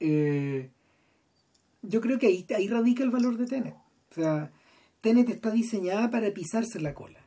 Eh, 0.00 0.70
yo 1.82 2.00
creo 2.00 2.18
que 2.18 2.28
ahí, 2.28 2.46
ahí 2.54 2.68
radica 2.68 3.02
el 3.02 3.10
valor 3.10 3.36
de 3.36 3.46
Tenet. 3.46 3.74
O 4.10 4.14
sea, 4.14 4.52
Tenet 5.00 5.28
está 5.28 5.50
diseñada 5.50 6.10
para 6.10 6.32
pisarse 6.32 6.80
la 6.80 6.94
cola. 6.94 7.20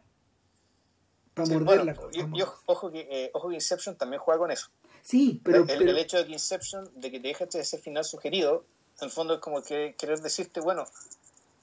Para 1.34 1.50
morder 1.50 1.86
la 1.86 1.96
cola. 1.96 2.12
Y, 2.14 2.42
ojo, 2.66 2.92
que, 2.92 3.08
eh, 3.10 3.32
ojo 3.34 3.50
que 3.50 3.56
Inception 3.56 3.98
también 3.98 4.22
juega 4.22 4.40
con 4.40 4.52
eso. 4.52 4.70
Sí, 5.02 5.42
pero 5.44 5.66
el, 5.68 5.98
hecho 5.98 6.18
de 6.18 6.26
que 6.26 6.34
Inception, 6.34 6.90
de 6.96 7.12
que 7.12 7.20
te 7.20 7.30
dejaste 7.30 7.60
ese 7.60 7.78
final 7.78 8.04
sugerido, 8.04 8.66
en 9.00 9.06
el 9.06 9.12
fondo 9.12 9.36
es 9.36 9.40
como 9.40 9.62
que 9.62 9.96
querer 9.98 10.20
decirte, 10.20 10.60
bueno, 10.60 10.86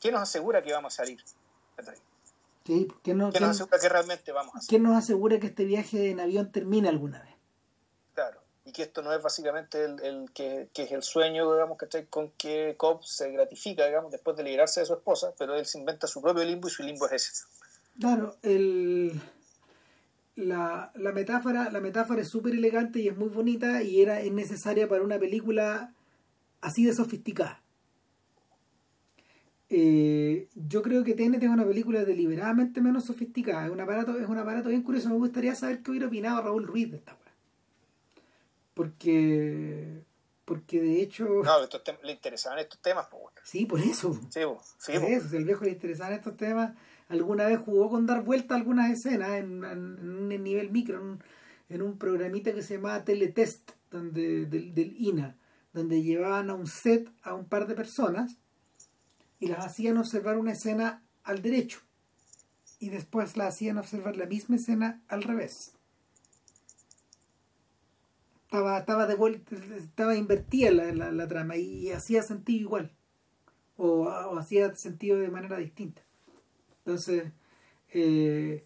¿qué 0.00 0.10
nos 0.10 0.22
asegura 0.22 0.62
que 0.62 0.72
vamos 0.72 0.94
a 0.94 0.96
salir? 1.04 1.22
¿Qué, 2.64 3.14
nos 3.14 3.34
asegura 3.34 3.78
que 3.78 3.88
realmente 3.88 4.32
vamos 4.32 4.54
a 4.54 4.58
hacer? 4.58 4.68
¿Quién 4.68 4.82
nos 4.82 4.96
asegura 4.96 5.38
que 5.38 5.46
este 5.48 5.64
viaje 5.64 6.10
en 6.10 6.20
avión 6.20 6.50
termine 6.50 6.88
alguna 6.88 7.22
vez? 7.22 7.35
Que 8.76 8.82
esto 8.82 9.00
no 9.00 9.10
es 9.14 9.22
básicamente 9.22 9.82
el, 9.82 10.30
que, 10.34 10.68
es 10.74 10.92
el 10.92 11.02
sueño, 11.02 11.50
digamos, 11.50 11.78
que 11.78 12.04
con 12.08 12.30
que 12.32 12.74
Cobb 12.76 13.02
se 13.04 13.30
gratifica, 13.30 13.86
digamos, 13.86 14.12
después 14.12 14.36
de 14.36 14.42
liberarse 14.42 14.80
de 14.80 14.86
su 14.86 14.92
esposa, 14.92 15.32
pero 15.38 15.54
él 15.54 15.64
se 15.64 15.78
inventa 15.78 16.06
su 16.06 16.20
propio 16.20 16.44
limbo 16.44 16.68
y 16.68 16.70
su 16.70 16.82
limbo 16.82 17.06
es 17.06 17.12
ese. 17.12 17.44
Claro, 17.98 18.36
el, 18.42 19.18
la, 20.34 20.92
la 20.94 21.12
metáfora 21.12 21.70
la 21.70 21.80
metáfora 21.80 22.20
es 22.20 22.28
súper 22.28 22.52
elegante 22.52 22.98
y 23.00 23.08
es 23.08 23.16
muy 23.16 23.30
bonita 23.30 23.82
y 23.82 24.02
era 24.02 24.20
es 24.20 24.30
necesaria 24.30 24.86
para 24.86 25.02
una 25.02 25.18
película 25.18 25.94
así 26.60 26.84
de 26.84 26.92
sofisticada. 26.92 27.62
Eh, 29.68 30.48
yo 30.54 30.82
creo 30.82 31.02
que 31.02 31.14
TNT 31.14 31.42
es 31.42 31.48
una 31.48 31.66
película 31.66 32.04
deliberadamente 32.04 32.80
menos 32.80 33.06
sofisticada. 33.06 33.66
Es 33.66 33.72
un 33.72 33.80
aparato, 33.80 34.18
es 34.18 34.28
un 34.28 34.38
aparato 34.38 34.68
bien 34.68 34.82
curioso. 34.82 35.08
Me 35.08 35.16
gustaría 35.16 35.54
saber 35.54 35.82
qué 35.82 35.90
hubiera 35.90 36.06
opinado 36.06 36.42
Raúl 36.42 36.66
Ruiz 36.66 36.90
de 36.90 36.98
esta 36.98 37.14
weá. 37.14 37.25
Porque. 38.76 40.04
Porque 40.44 40.80
de 40.82 41.00
hecho. 41.00 41.24
No, 41.24 41.58
le 42.04 42.12
interesaban 42.12 42.58
estos 42.58 42.78
temas, 42.80 43.08
pues 43.10 43.22
Sí, 43.42 43.64
por 43.64 43.80
eso. 43.80 44.12
Sí, 44.28 44.40
sí, 44.78 44.98
por 44.98 45.10
eso. 45.10 45.28
Si 45.30 45.36
el 45.36 45.44
viejo 45.46 45.64
le 45.64 45.70
interesaban 45.70 46.12
estos 46.12 46.36
temas, 46.36 46.76
alguna 47.08 47.46
vez 47.46 47.58
jugó 47.58 47.88
con 47.88 48.04
dar 48.04 48.22
vuelta 48.22 48.54
a 48.54 48.58
algunas 48.58 48.90
escenas 48.90 49.30
en, 49.30 49.64
un 49.64 50.28
nivel 50.28 50.70
micro, 50.70 51.18
en 51.70 51.82
un, 51.82 51.98
programita 51.98 52.52
que 52.52 52.62
se 52.62 52.74
llamaba 52.74 53.02
Teletest, 53.02 53.70
donde, 53.90 54.44
del, 54.44 54.74
del 54.74 54.94
INA, 54.98 55.36
donde 55.72 56.02
llevaban 56.02 56.50
a 56.50 56.54
un 56.54 56.66
set 56.66 57.10
a 57.22 57.32
un 57.32 57.46
par 57.46 57.66
de 57.66 57.74
personas 57.74 58.36
y 59.40 59.46
las 59.46 59.64
hacían 59.64 59.96
observar 59.96 60.36
una 60.36 60.52
escena 60.52 61.02
al 61.24 61.40
derecho 61.40 61.80
y 62.78 62.90
después 62.90 63.38
la 63.38 63.46
hacían 63.46 63.78
observar 63.78 64.16
la 64.16 64.26
misma 64.26 64.56
escena 64.56 65.02
al 65.08 65.22
revés. 65.22 65.75
Estaba, 68.47 68.78
estaba, 68.78 69.06
de 69.06 69.16
vuelta, 69.16 69.56
estaba 69.77 70.14
invertida 70.14 70.70
la, 70.70 71.10
la, 71.10 71.28
trama 71.28 71.56
y 71.56 71.90
hacía 71.90 72.23
sentido 72.23 72.60
igual 72.60 72.93
o, 73.77 74.09
hacía 74.39 74.74
sentido 74.74 75.18
de 75.18 75.28
manera 75.28 75.59
distinta. 75.59 76.02
Entonces, 76.78 77.32
eh, 77.93 78.64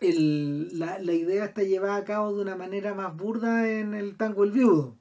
la, 0.00 0.98
la, 0.98 1.12
idea 1.12 1.44
está 1.44 1.62
llevada 1.62 1.96
a 1.96 2.04
cabo 2.04 2.34
de 2.34 2.42
una 2.42 2.56
manera 2.56 2.94
más 2.94 3.16
burda 3.16 3.70
en 3.70 3.94
el 3.94 4.16
tango 4.16 4.44
El 4.44 4.52
Viudo, 4.52 4.96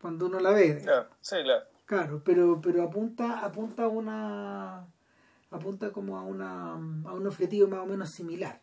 cuando 0.00 0.26
uno 0.26 0.40
la 0.40 0.50
ve. 0.50 0.80
sí, 1.20 1.36
claro. 1.42 1.64
Claro, 1.84 2.22
pero, 2.24 2.60
pero 2.60 2.84
apunta, 2.84 3.44
apunta 3.44 3.84
a 3.84 3.88
una 3.88 4.86
apunta 5.50 5.90
como 5.90 6.16
a 6.16 6.22
una 6.22 6.74
a 6.74 6.76
un 6.76 7.26
objetivo 7.26 7.66
más 7.66 7.80
o 7.80 7.86
menos 7.86 8.10
similar. 8.10 8.60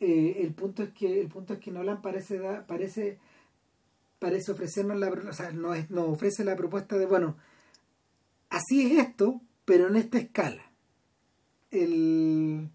Eh, 0.00 0.38
el 0.40 0.52
punto 0.52 0.82
es 0.82 0.90
que 0.90 1.20
el 1.20 1.28
punto 1.28 1.54
es 1.54 1.60
que 1.60 1.70
Nolan 1.70 2.02
parece 2.02 2.38
da, 2.38 2.66
parece 2.66 3.18
parece 4.18 4.52
ofrecernos 4.52 4.98
la 4.98 5.08
o 5.08 5.32
sea, 5.32 5.52
nos 5.52 6.08
ofrece 6.08 6.44
la 6.44 6.56
propuesta 6.56 6.98
de 6.98 7.06
bueno 7.06 7.36
así 8.50 8.92
es 8.92 8.98
esto 8.98 9.40
pero 9.64 9.88
en 9.88 9.96
esta 9.96 10.18
escala 10.18 10.62
el 11.70 12.68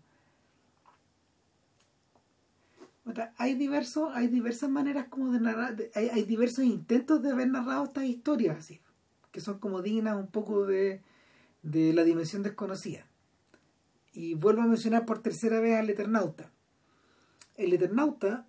hay 3.37 3.55
diversos 3.55 4.09
hay 4.15 4.27
diversas 4.27 4.69
maneras 4.69 5.07
como 5.09 5.31
de 5.31 5.39
narrar 5.39 5.75
hay, 5.93 6.09
hay 6.09 6.23
diversos 6.23 6.63
intentos 6.63 7.21
de 7.21 7.31
haber 7.31 7.49
narrado 7.49 7.85
estas 7.85 8.05
historias 8.05 8.57
así 8.57 8.81
que 9.31 9.41
son 9.41 9.59
como 9.59 9.81
dignas 9.81 10.17
un 10.17 10.27
poco 10.27 10.65
de, 10.65 11.01
la 11.63 12.03
dimensión 12.03 12.43
desconocida. 12.43 13.05
Y 14.13 14.33
vuelvo 14.33 14.61
a 14.61 14.67
mencionar 14.67 15.05
por 15.05 15.21
tercera 15.21 15.59
vez 15.59 15.79
al 15.79 15.89
Eternauta. 15.89 16.50
El 17.55 17.73
Eternauta, 17.73 18.47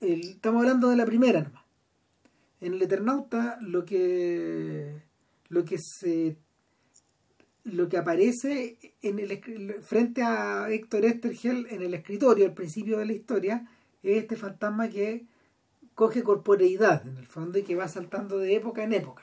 el, 0.00 0.20
estamos 0.20 0.60
hablando 0.60 0.88
de 0.88 0.96
la 0.96 1.06
primera 1.06 1.42
nomás. 1.42 1.64
En 2.60 2.74
el 2.74 2.82
Eternauta 2.82 3.58
lo 3.60 3.84
que 3.84 5.02
lo 5.48 5.64
que 5.64 5.78
se 5.78 6.36
lo 7.64 7.88
que 7.88 7.96
aparece 7.96 8.78
en 9.02 9.18
el, 9.18 9.82
frente 9.82 10.22
a 10.22 10.68
Héctor 10.70 11.04
Estergel 11.06 11.66
en 11.70 11.82
el 11.82 11.94
escritorio 11.94 12.44
al 12.44 12.54
principio 12.54 12.98
de 12.98 13.06
la 13.06 13.12
historia 13.12 13.68
es 14.02 14.18
este 14.18 14.36
fantasma 14.36 14.88
que 14.88 15.26
coge 15.94 16.22
corporeidad 16.22 17.06
en 17.06 17.16
el 17.16 17.26
fondo 17.26 17.58
y 17.58 17.62
que 17.62 17.76
va 17.76 17.88
saltando 17.88 18.38
de 18.38 18.54
época 18.56 18.82
en 18.82 18.92
época. 18.92 19.22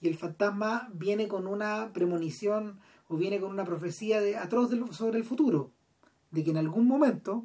Y 0.00 0.08
el 0.08 0.16
fantasma 0.16 0.90
viene 0.92 1.28
con 1.28 1.46
una 1.46 1.90
premonición 1.94 2.78
o 3.08 3.16
viene 3.16 3.40
con 3.40 3.50
una 3.50 3.64
profecía 3.64 4.20
de, 4.20 4.36
atroz 4.36 4.70
sobre 4.90 5.18
el 5.18 5.24
futuro, 5.24 5.70
de 6.34 6.42
que 6.42 6.50
en 6.50 6.56
algún 6.56 6.88
momento, 6.88 7.44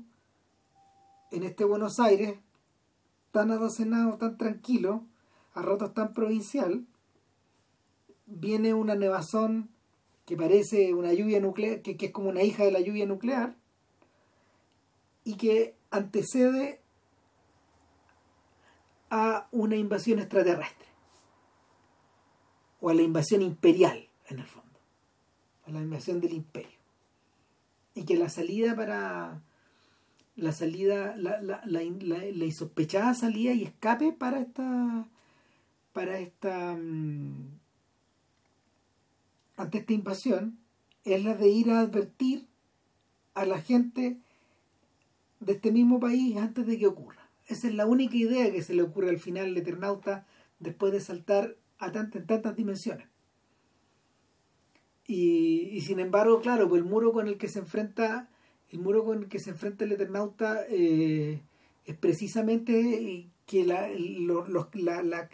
en 1.29 1.43
este 1.43 1.63
Buenos 1.63 1.99
Aires, 1.99 2.39
tan 3.31 3.51
adocenado, 3.51 4.17
tan 4.17 4.35
tranquilo, 4.35 5.05
a 5.53 5.61
ratos 5.61 5.93
tan 5.93 6.15
provincial, 6.15 6.87
viene 8.25 8.73
una 8.73 8.95
nevazón 8.95 9.69
que 10.25 10.35
parece 10.35 10.95
una 10.95 11.13
lluvia 11.13 11.39
nuclear, 11.39 11.83
que, 11.83 11.97
que, 11.97 12.07
es 12.07 12.11
como 12.11 12.29
una 12.29 12.41
hija 12.41 12.63
de 12.63 12.71
la 12.71 12.79
lluvia 12.79 13.05
nuclear, 13.05 13.55
y 15.23 15.35
que 15.35 15.75
antecede 15.91 16.81
a 19.11 19.47
una 19.51 19.75
invasión 19.75 20.17
extraterrestre, 20.17 20.87
o 22.81 22.89
a 22.89 22.95
la 22.95 23.03
invasión 23.03 23.43
imperial, 23.43 24.09
en 24.29 24.39
el 24.39 24.47
fondo, 24.47 24.79
a 25.67 25.69
la 25.69 25.79
invasión 25.79 26.19
del 26.21 26.33
imperio. 26.33 26.78
Y 27.99 28.05
que 28.05 28.15
la 28.15 28.29
salida 28.29 28.77
para 28.77 29.41
la 30.37 30.53
salida, 30.53 31.17
la, 31.17 31.41
la, 31.41 31.61
la, 31.65 31.81
la 31.81 32.45
insospechada 32.45 33.13
salida 33.13 33.51
y 33.51 33.63
escape 33.63 34.13
para 34.13 34.39
esta 34.39 35.05
para 35.91 36.17
esta 36.19 36.77
mm, 36.77 37.59
ante 39.57 39.79
esta 39.79 39.91
invasión 39.91 40.57
es 41.03 41.21
la 41.25 41.35
de 41.35 41.49
ir 41.49 41.71
a 41.71 41.81
advertir 41.81 42.47
a 43.33 43.43
la 43.45 43.59
gente 43.59 44.17
de 45.41 45.51
este 45.51 45.73
mismo 45.73 45.99
país 45.99 46.37
antes 46.37 46.65
de 46.65 46.79
que 46.79 46.87
ocurra. 46.87 47.29
Esa 47.47 47.67
es 47.67 47.73
la 47.73 47.85
única 47.85 48.15
idea 48.15 48.49
que 48.49 48.61
se 48.61 48.73
le 48.73 48.83
ocurre 48.83 49.09
al 49.09 49.19
final 49.19 49.47
al 49.47 49.57
Eternauta 49.57 50.25
después 50.59 50.93
de 50.93 51.01
saltar 51.01 51.57
a 51.79 51.91
tantas, 51.91 52.25
tantas 52.25 52.55
dimensiones. 52.55 53.08
Y, 55.11 55.81
sin 55.81 55.99
embargo, 55.99 56.39
claro, 56.39 56.69
pues 56.69 56.83
el 56.83 56.87
muro 56.87 57.11
con 57.11 57.27
el 57.27 57.39
que 57.39 57.47
se 57.47 57.57
enfrenta, 57.57 58.29
el 58.69 58.77
muro 58.77 59.03
con 59.03 59.23
el 59.23 59.27
que 59.27 59.39
se 59.39 59.49
enfrenta 59.49 59.83
el 59.83 59.93
Eternauta 59.93 60.65
eh, 60.69 61.41
es 61.85 61.97
precisamente 61.97 63.27
que 63.47 63.65
la, 63.65 63.87
la, 63.87 65.29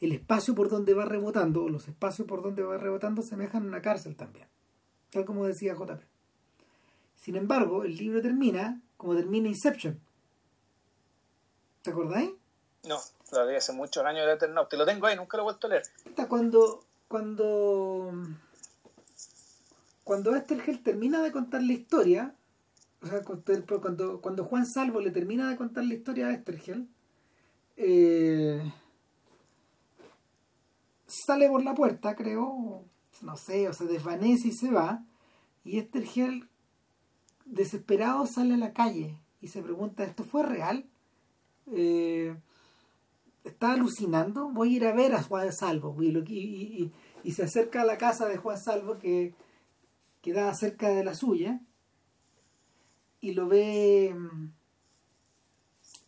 el 0.00 0.12
espacio 0.12 0.56
por 0.56 0.68
donde 0.68 0.94
va 0.94 1.04
rebotando, 1.04 1.68
los 1.68 1.86
espacios 1.86 2.26
por 2.26 2.42
donde 2.42 2.64
va 2.64 2.76
rebotando, 2.76 3.22
semejan 3.22 3.62
a 3.62 3.66
una 3.68 3.80
cárcel 3.80 4.16
también, 4.16 4.48
tal 5.10 5.24
como 5.24 5.46
decía 5.46 5.74
JP. 5.74 6.02
Sin 7.14 7.36
embargo, 7.36 7.84
el 7.84 7.94
libro 7.94 8.20
termina 8.20 8.82
como 8.96 9.14
termina 9.14 9.46
Inception. 9.46 10.00
¿Te 11.82 11.90
acordáis? 11.92 12.32
No, 12.82 12.98
lo 13.30 13.44
leí 13.46 13.54
hace 13.54 13.72
muchos 13.72 14.04
años 14.04 14.24
el 14.24 14.30
Eternauta. 14.30 14.76
Lo 14.76 14.86
tengo 14.86 15.06
ahí, 15.06 15.14
nunca 15.14 15.36
lo 15.36 15.44
he 15.44 15.44
vuelto 15.44 15.68
a 15.68 15.70
leer. 15.70 15.84
Cuando, 16.28 16.82
cuando, 17.06 18.12
cuando 20.10 20.34
Estergel 20.34 20.82
termina 20.82 21.22
de 21.22 21.30
contar 21.30 21.62
la 21.62 21.72
historia, 21.72 22.34
o 23.00 23.06
sea, 23.06 23.22
cuando, 23.22 24.20
cuando 24.20 24.44
Juan 24.44 24.66
Salvo 24.66 25.00
le 25.00 25.12
termina 25.12 25.48
de 25.48 25.56
contar 25.56 25.84
la 25.84 25.94
historia 25.94 26.26
a 26.26 26.32
Estergel, 26.32 26.88
eh, 27.76 28.60
sale 31.06 31.48
por 31.48 31.62
la 31.62 31.76
puerta, 31.76 32.16
creo, 32.16 32.82
no 33.22 33.36
sé, 33.36 33.68
o 33.68 33.72
se 33.72 33.84
desvanece 33.84 34.48
y 34.48 34.52
se 34.52 34.72
va, 34.72 35.04
y 35.62 35.78
Estergel, 35.78 36.48
desesperado, 37.44 38.26
sale 38.26 38.54
a 38.54 38.58
la 38.58 38.72
calle 38.72 39.16
y 39.40 39.46
se 39.46 39.62
pregunta, 39.62 40.02
¿esto 40.02 40.24
fue 40.24 40.42
real? 40.42 40.86
Eh, 41.70 42.34
¿Está 43.44 43.74
alucinando? 43.74 44.48
Voy 44.48 44.74
a 44.74 44.76
ir 44.76 44.86
a 44.86 44.92
ver 44.92 45.14
a 45.14 45.22
Juan 45.22 45.52
Salvo, 45.52 45.94
y, 46.02 46.90
y, 47.22 47.30
se 47.30 47.44
acerca 47.44 47.82
a 47.82 47.86
la 47.86 47.96
casa 47.96 48.26
de 48.26 48.38
Juan 48.38 48.58
Salvo, 48.58 48.98
que 48.98 49.34
queda 50.22 50.54
cerca 50.54 50.88
de 50.88 51.04
la 51.04 51.14
suya, 51.14 51.60
y 53.20 53.32
lo 53.32 53.48
ve 53.48 54.14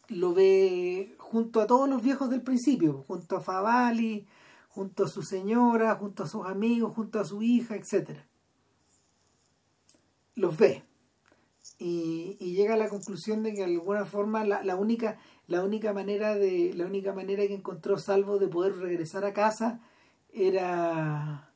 lo 0.09 0.35
ve 0.35 1.15
junto 1.19 1.61
a 1.61 1.67
todos 1.67 1.89
los 1.89 2.03
viejos 2.03 2.31
del 2.31 2.43
principio, 2.43 3.05
junto 3.07 3.37
a 3.37 3.41
Favali, 3.41 4.27
junto 4.69 5.05
a 5.05 5.09
su 5.09 5.23
señora, 5.23 5.95
junto 5.97 6.25
a 6.25 6.27
sus 6.27 6.47
amigos, 6.47 6.95
junto 6.95 7.21
a 7.21 7.25
su 7.25 7.43
hija, 7.43 7.77
etc. 7.77 8.19
Los 10.35 10.57
ve. 10.57 10.83
Y, 11.79 12.37
llega 12.39 12.75
a 12.75 12.77
la 12.77 12.89
conclusión 12.89 13.43
de 13.43 13.53
que 13.53 13.59
de 13.59 13.65
alguna 13.65 14.05
forma 14.05 14.45
la, 14.45 14.77
única, 14.77 15.19
la 15.47 15.65
única 15.65 15.93
manera 15.93 16.35
de. 16.35 16.73
la 16.75 16.87
única 16.87 17.13
manera 17.13 17.47
que 17.47 17.55
encontró 17.55 17.99
salvo 17.99 18.39
de 18.39 18.49
poder 18.49 18.77
regresar 18.77 19.25
a 19.25 19.33
casa 19.33 19.81
era. 20.33 21.52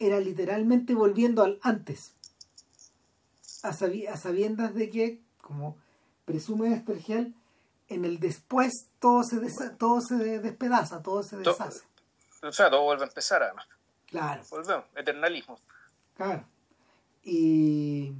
Era 0.00 0.18
literalmente 0.18 0.94
volviendo 0.94 1.44
al 1.44 1.60
antes. 1.62 2.14
A, 3.62 3.72
sabiendas 3.72 4.74
de 4.74 4.90
que, 4.90 5.20
como 5.40 5.76
presume 6.24 6.74
Espergel, 6.74 7.34
en 7.88 8.04
el 8.06 8.18
después 8.18 8.88
todo 8.98 9.22
se, 9.22 9.38
todo 9.78 10.00
se 10.00 10.40
despedaza, 10.40 11.02
todo 11.02 11.22
se 11.22 11.36
deshace. 11.36 11.82
o 12.42 12.52
sea, 12.52 12.70
todo 12.70 12.84
vuelve 12.84 13.04
a 13.04 13.08
empezar 13.08 13.42
además. 13.42 13.66
Claro. 14.06 14.42
Volvemos, 14.50 14.86
eternalismo. 14.96 15.58
Claro. 16.16 16.44
Y, 17.22 18.14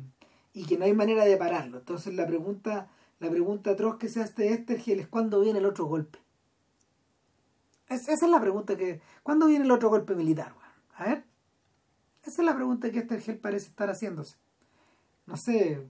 y 0.53 0.67
que 0.67 0.77
no 0.77 0.85
hay 0.85 0.93
manera 0.93 1.25
de 1.25 1.37
pararlo. 1.39 1.79
Entonces 1.79 2.15
la 2.15 2.27
pregunta, 2.27 2.91
la 3.19 3.31
pregunta 3.31 3.71
atroz 3.71 3.97
que 3.97 4.11
se 4.11 4.21
hace 4.21 4.53
Estergel 4.53 5.01
es 5.01 5.09
cuándo 5.09 5.41
viene 5.41 5.61
el 5.61 5.67
otro 5.67 5.87
golpe. 5.87 6.19
esa 7.89 8.13
es 8.13 8.23
la 8.23 8.41
pregunta 8.41 8.77
que... 8.77 9.01
¿Cuándo 9.23 9.47
viene 9.47 9.65
el 9.65 9.71
otro 9.71 9.89
golpe 9.89 10.15
militar? 10.15 10.55
A 10.97 11.05
ver. 11.05 11.30
Esa 12.23 12.43
es 12.43 12.47
la 12.47 12.55
pregunta 12.55 12.91
que 12.91 13.01
Estergel 13.01 13.39
parece 13.39 13.69
estar 13.69 13.89
haciéndose. 13.89 14.37
No 15.27 15.37
sé, 15.37 15.89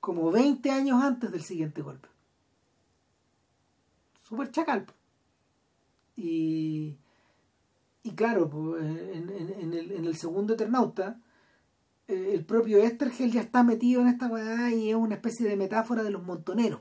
como 0.00 0.30
20 0.30 0.70
años 0.70 1.02
antes 1.02 1.30
del 1.32 1.42
siguiente 1.42 1.82
golpe 1.82 2.08
súper 4.30 4.50
chacal. 4.52 4.86
Y, 6.16 6.96
y 8.04 8.10
claro, 8.14 8.78
en, 8.78 9.28
en, 9.28 9.72
el, 9.74 9.92
en, 9.92 10.04
el, 10.04 10.16
segundo 10.16 10.54
Eternauta, 10.54 11.20
eh, 12.06 12.30
el 12.34 12.44
propio 12.44 12.78
Estergel 12.78 13.32
ya 13.32 13.40
está 13.40 13.64
metido 13.64 14.00
en 14.02 14.08
esta 14.08 14.28
weá 14.28 14.72
y 14.72 14.90
es 14.90 14.94
una 14.94 15.16
especie 15.16 15.48
de 15.48 15.56
metáfora 15.56 16.04
de 16.04 16.10
los 16.10 16.22
montoneros. 16.22 16.80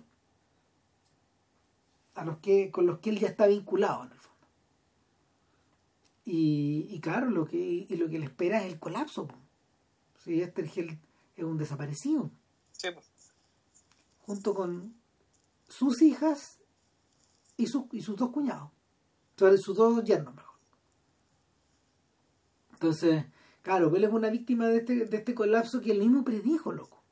A 2.13 2.23
los 2.23 2.37
que, 2.37 2.69
con 2.69 2.85
los 2.85 2.99
que 2.99 3.09
él 3.09 3.19
ya 3.19 3.29
está 3.29 3.47
vinculado 3.47 4.05
en 4.05 4.11
el 4.11 4.19
fondo. 4.19 4.28
Y, 6.31 6.85
y 6.91 6.99
claro, 6.99 7.31
lo 7.31 7.47
que, 7.47 7.57
y 7.57 7.95
lo 7.95 8.07
que 8.07 8.19
le 8.19 8.25
espera 8.25 8.63
es 8.63 8.71
el 8.71 8.79
colapso. 8.79 9.27
Si 10.19 10.43
Estergel 10.43 10.99
es 11.35 11.43
un 11.43 11.57
desaparecido. 11.57 12.29
Junto 14.19 14.53
con 14.53 14.93
sus 15.67 16.03
hijas 16.03 16.59
y, 17.57 17.63
y 17.63 18.01
sus 18.03 18.15
dos 18.15 18.29
cuñados. 18.29 18.69
Entonces, 19.31 19.63
sus 19.63 19.75
dos 19.75 20.03
yernos, 20.03 20.35
mejor. 20.35 20.59
Entonces, 22.73 23.25
claro, 23.63 23.95
él 23.95 24.03
es 24.03 24.13
una 24.13 24.29
víctima 24.29 24.67
de 24.67 24.77
este, 24.77 25.05
de 25.07 25.17
este 25.17 25.33
colapso 25.33 25.81
que 25.81 25.93
él 25.93 25.97
mismo 25.99 26.23
predijo, 26.23 26.71
loco. 26.71 27.03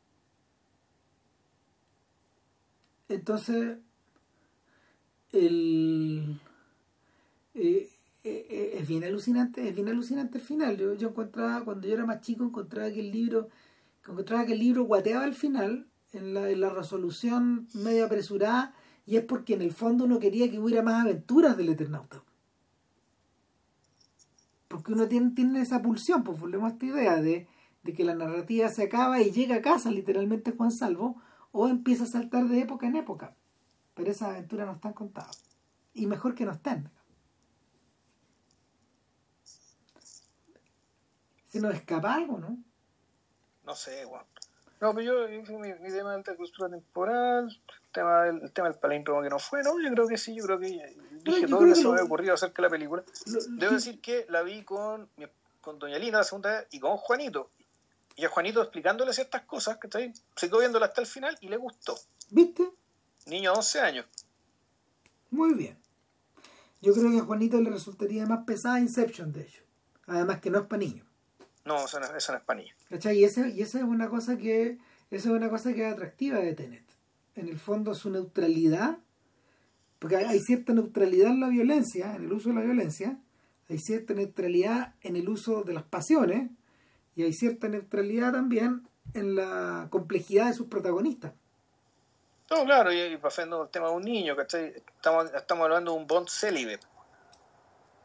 Entonces, 3.07 3.79
el, 5.31 6.39
eh, 7.55 7.96
eh, 8.27 8.45
eh, 8.49 8.71
es 8.79 8.87
bien 8.87 9.05
alucinante, 9.05 9.69
es 9.69 9.73
bien 9.73 9.87
alucinante 9.87 10.37
el 10.37 10.43
final. 10.43 10.77
Yo, 10.77 11.09
encontraba, 11.09 11.63
cuando 11.63 11.87
yo 11.87 11.93
era 11.93 12.05
más 12.05 12.19
chico, 12.21 12.43
encontraba 12.43 12.91
que 12.91 12.99
el 12.99 13.11
libro, 13.11 13.47
encontraba 14.05 14.45
que 14.45 14.53
el 14.53 14.59
libro 14.59 14.83
guateaba 14.83 15.23
al 15.23 15.33
final, 15.33 15.87
en 16.11 16.33
la, 16.33 16.49
en 16.49 16.59
la 16.59 16.69
resolución 16.69 17.67
medio 17.73 18.05
apresurada, 18.05 18.73
y 19.05 19.15
es 19.15 19.23
porque 19.23 19.53
en 19.53 19.61
el 19.61 19.71
fondo 19.71 20.03
uno 20.03 20.19
quería 20.19 20.51
que 20.51 20.59
hubiera 20.59 20.83
más 20.83 21.05
aventuras 21.05 21.55
del 21.55 21.69
Eternauta. 21.69 22.21
Porque 24.67 24.91
uno 24.91 25.07
tiene, 25.07 25.31
tiene 25.31 25.61
esa 25.61 25.81
pulsión, 25.81 26.23
pues 26.23 26.37
volvemos 26.37 26.69
a 26.69 26.73
esta 26.73 26.85
idea 26.85 27.21
de, 27.21 27.47
que 27.95 28.03
la 28.03 28.15
narrativa 28.15 28.67
se 28.67 28.83
acaba 28.83 29.21
y 29.21 29.31
llega 29.31 29.55
a 29.55 29.61
casa 29.61 29.89
literalmente 29.89 30.51
Juan 30.51 30.71
Salvo, 30.71 31.21
o 31.53 31.69
empieza 31.69 32.03
a 32.03 32.07
saltar 32.07 32.49
de 32.49 32.59
época 32.59 32.87
en 32.87 32.97
época. 32.97 33.35
Pero 33.93 34.11
esas 34.11 34.31
aventuras 34.31 34.67
no 34.67 34.73
están 34.73 34.91
contadas. 34.91 35.41
Y 35.93 36.05
mejor 36.07 36.35
que 36.35 36.45
no 36.45 36.51
estén. 36.51 36.89
Si 41.47 41.59
nos 41.59 41.73
escapa 41.73 42.13
algo, 42.13 42.37
¿no? 42.37 42.57
No 43.65 43.75
sé, 43.75 44.05
No, 44.79 44.93
pero 44.93 45.01
yo, 45.01 45.27
mi, 45.27 45.73
mi 45.73 45.89
tema 45.89 46.17
de 46.17 46.35
cultura 46.35 46.69
temporal, 46.69 47.49
tema 47.91 48.23
del, 48.23 48.41
el 48.43 48.51
tema 48.51 48.69
del 48.69 48.79
palíndromo 48.79 49.21
que 49.21 49.29
no 49.29 49.39
fue, 49.39 49.63
¿no? 49.63 49.79
Yo 49.81 49.89
creo 49.91 50.07
que 50.07 50.17
sí, 50.17 50.35
yo 50.35 50.43
creo 50.43 50.59
que 50.59 50.95
dije 51.23 51.47
todo 51.47 51.61
lo 51.61 51.73
que 51.73 51.75
se 51.75 51.83
me 51.83 51.91
había 51.91 52.03
ocurrido 52.03 52.33
acerca 52.33 52.61
de 52.61 52.67
la 52.67 52.69
película. 52.69 53.03
Debo 53.49 53.73
decir 53.73 53.99
que 53.99 54.25
la 54.29 54.41
vi 54.43 54.63
con, 54.63 55.09
con 55.61 55.79
Doña 55.79 55.97
Lina 55.97 56.19
la 56.19 56.23
segunda 56.23 56.51
vez 56.51 56.67
y 56.71 56.79
con 56.79 56.97
Juanito. 56.97 57.49
Y 58.15 58.25
a 58.25 58.29
Juanito 58.29 58.61
explicándole 58.61 59.13
ciertas 59.13 59.43
cosas, 59.43 59.77
que 59.77 60.13
se 60.35 60.47
quedó 60.47 60.59
viéndola 60.59 60.87
hasta 60.87 61.01
el 61.01 61.07
final 61.07 61.37
y 61.41 61.49
le 61.49 61.57
gustó. 61.57 61.95
¿Viste? 62.29 62.67
Niño 63.27 63.51
de 63.51 63.57
11 63.57 63.79
años. 63.81 64.05
Muy 65.29 65.53
bien. 65.53 65.77
Yo 66.81 66.93
creo 66.93 67.11
que 67.11 67.19
a 67.19 67.25
Juanito 67.25 67.59
le 67.59 67.69
resultaría 67.69 68.25
más 68.25 68.45
pesada 68.45 68.79
Inception, 68.79 69.33
de 69.33 69.41
hecho. 69.41 69.63
Además 70.07 70.39
que 70.39 70.49
no 70.49 70.59
es 70.59 70.65
para 70.65 70.79
niños. 70.79 71.06
No, 71.67 71.85
eso 71.85 71.99
no, 71.99 72.05
eso 72.15 72.31
no 72.31 72.37
es 72.37 72.43
para 72.43 72.61
niños. 72.61 72.75
Y 72.89 73.23
esa, 73.23 73.47
y 73.47 73.61
esa 73.61 73.77
es 73.77 73.83
una 73.83 74.09
cosa 74.09 74.37
que 74.37 74.77
esa 75.09 75.29
es 75.29 75.35
una 75.35 75.49
cosa 75.49 75.73
que 75.73 75.87
es 75.87 75.93
atractiva 75.93 76.39
de 76.39 76.53
Tenet. 76.53 76.83
En 77.35 77.47
el 77.47 77.59
fondo 77.59 77.93
su 77.93 78.09
neutralidad, 78.09 78.97
porque 79.99 80.17
hay 80.17 80.39
cierta 80.39 80.73
neutralidad 80.73 81.31
en 81.31 81.39
la 81.39 81.49
violencia, 81.49 82.15
en 82.15 82.25
el 82.25 82.33
uso 82.33 82.49
de 82.49 82.55
la 82.55 82.61
violencia, 82.61 83.17
hay 83.69 83.79
cierta 83.79 84.13
neutralidad 84.13 84.95
en 85.01 85.15
el 85.15 85.29
uso 85.29 85.63
de 85.63 85.73
las 85.73 85.83
pasiones 85.83 86.49
y 87.15 87.23
hay 87.23 87.33
cierta 87.33 87.67
neutralidad 87.67 88.33
también 88.33 88.87
en 89.13 89.35
la 89.35 89.87
complejidad 89.89 90.47
de 90.47 90.53
sus 90.53 90.67
protagonistas. 90.67 91.33
No, 92.49 92.63
claro, 92.63 92.93
y, 92.93 93.17
pasando 93.17 93.63
el 93.63 93.69
tema 93.69 93.89
de 93.89 93.95
un 93.95 94.03
niño, 94.03 94.35
¿cachai? 94.35 94.73
Estamos, 94.95 95.31
estamos 95.33 95.65
hablando 95.65 95.91
de 95.91 95.97
un 95.97 96.07
Bond 96.07 96.29
célibe. 96.29 96.79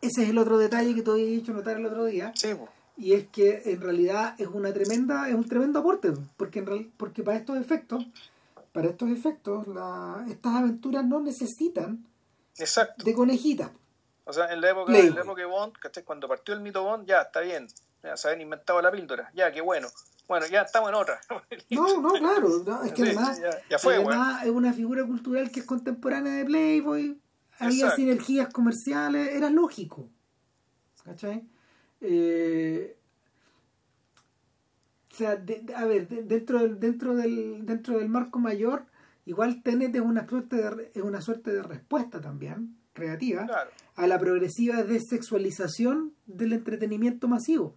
Ese 0.00 0.24
es 0.24 0.30
el 0.30 0.38
otro 0.38 0.58
detalle 0.58 0.94
que 0.94 1.02
te 1.02 1.10
había 1.10 1.26
dicho 1.26 1.52
notar 1.52 1.76
el 1.76 1.86
otro 1.86 2.04
día. 2.06 2.32
Sí, 2.34 2.48
Y 3.02 3.14
es 3.14 3.26
que 3.30 3.62
en 3.64 3.80
realidad 3.80 4.36
es 4.38 4.46
una 4.46 4.72
tremenda, 4.72 5.28
es 5.28 5.34
un 5.34 5.48
tremendo 5.48 5.80
aporte, 5.80 6.12
porque 6.36 6.60
en 6.60 6.66
real, 6.66 6.92
porque 6.96 7.24
para 7.24 7.36
estos 7.36 7.58
efectos, 7.58 8.06
para 8.70 8.90
estos 8.90 9.10
efectos, 9.10 9.66
la, 9.66 10.24
estas 10.30 10.54
aventuras 10.54 11.04
no 11.04 11.20
necesitan 11.20 12.06
Exacto. 12.56 13.04
de 13.04 13.12
conejitas. 13.12 13.72
O 14.24 14.32
sea, 14.32 14.52
en 14.52 14.60
la 14.60 14.70
época, 14.70 14.96
en 14.96 15.16
la 15.16 15.22
época 15.22 15.40
de 15.42 15.48
Bond, 15.48 15.72
¿cachai? 15.72 16.04
Cuando 16.04 16.28
partió 16.28 16.54
el 16.54 16.60
mito 16.60 16.84
Bond, 16.84 17.04
ya 17.08 17.22
está 17.22 17.40
bien, 17.40 17.66
ya 18.04 18.16
se 18.16 18.28
habían 18.28 18.42
inventado 18.42 18.80
la 18.80 18.92
píldora, 18.92 19.32
ya, 19.34 19.50
qué 19.50 19.60
bueno. 19.60 19.88
Bueno, 20.28 20.46
ya 20.46 20.62
estamos 20.62 20.88
en 20.90 20.94
otra. 20.94 21.20
no, 21.70 22.00
no, 22.00 22.12
claro. 22.12 22.84
es 22.84 22.92
que 22.92 23.02
además, 23.02 23.40
ya, 23.68 23.78
fue, 23.80 23.96
además 23.96 24.44
es 24.44 24.50
una 24.50 24.72
figura 24.72 25.04
cultural 25.04 25.50
que 25.50 25.58
es 25.58 25.66
contemporánea 25.66 26.34
de 26.34 26.44
Playboy. 26.44 27.20
Había 27.58 27.90
sinergias 27.90 28.52
comerciales, 28.52 29.34
era 29.34 29.50
lógico. 29.50 30.08
¿Cachai? 31.04 31.44
Eh, 32.02 32.96
o 35.10 35.14
sea, 35.14 35.42
a 35.76 35.84
ver, 35.84 36.08
dentro 36.08 36.58
del, 36.58 36.80
dentro 36.80 37.14
del, 37.14 37.64
dentro 37.66 37.98
del 37.98 38.08
marco 38.08 38.38
mayor, 38.38 38.86
igual 39.24 39.62
Tenet 39.62 39.94
es 39.94 40.00
una 40.00 40.26
suerte 40.26 40.56
de, 40.56 40.90
es 40.94 41.02
una 41.02 41.20
suerte 41.20 41.52
de 41.52 41.62
respuesta 41.62 42.20
también, 42.20 42.78
creativa, 42.92 43.46
a 43.94 44.06
la 44.06 44.18
progresiva 44.18 44.82
desexualización 44.82 46.14
del 46.26 46.54
entretenimiento 46.54 47.28
masivo. 47.28 47.76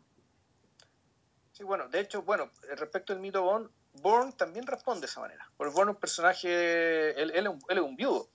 Sí, 1.51 1.63
bueno, 1.63 1.87
de 1.87 2.01
hecho, 2.01 2.23
bueno, 2.23 2.51
respecto 2.77 3.13
al 3.13 3.19
mito 3.19 3.43
Bond, 3.43 3.69
Bourne 4.01 4.33
también 4.33 4.65
responde 4.67 5.01
de 5.01 5.07
esa 5.07 5.21
manera. 5.21 5.49
Porque 5.55 5.73
Bourne 5.73 5.91
es 5.91 5.95
un 5.95 5.99
personaje, 6.01 7.21
él, 7.21 7.31
él, 7.33 7.47
es 7.69 7.79
un 7.79 7.95
viudo. 7.95 8.29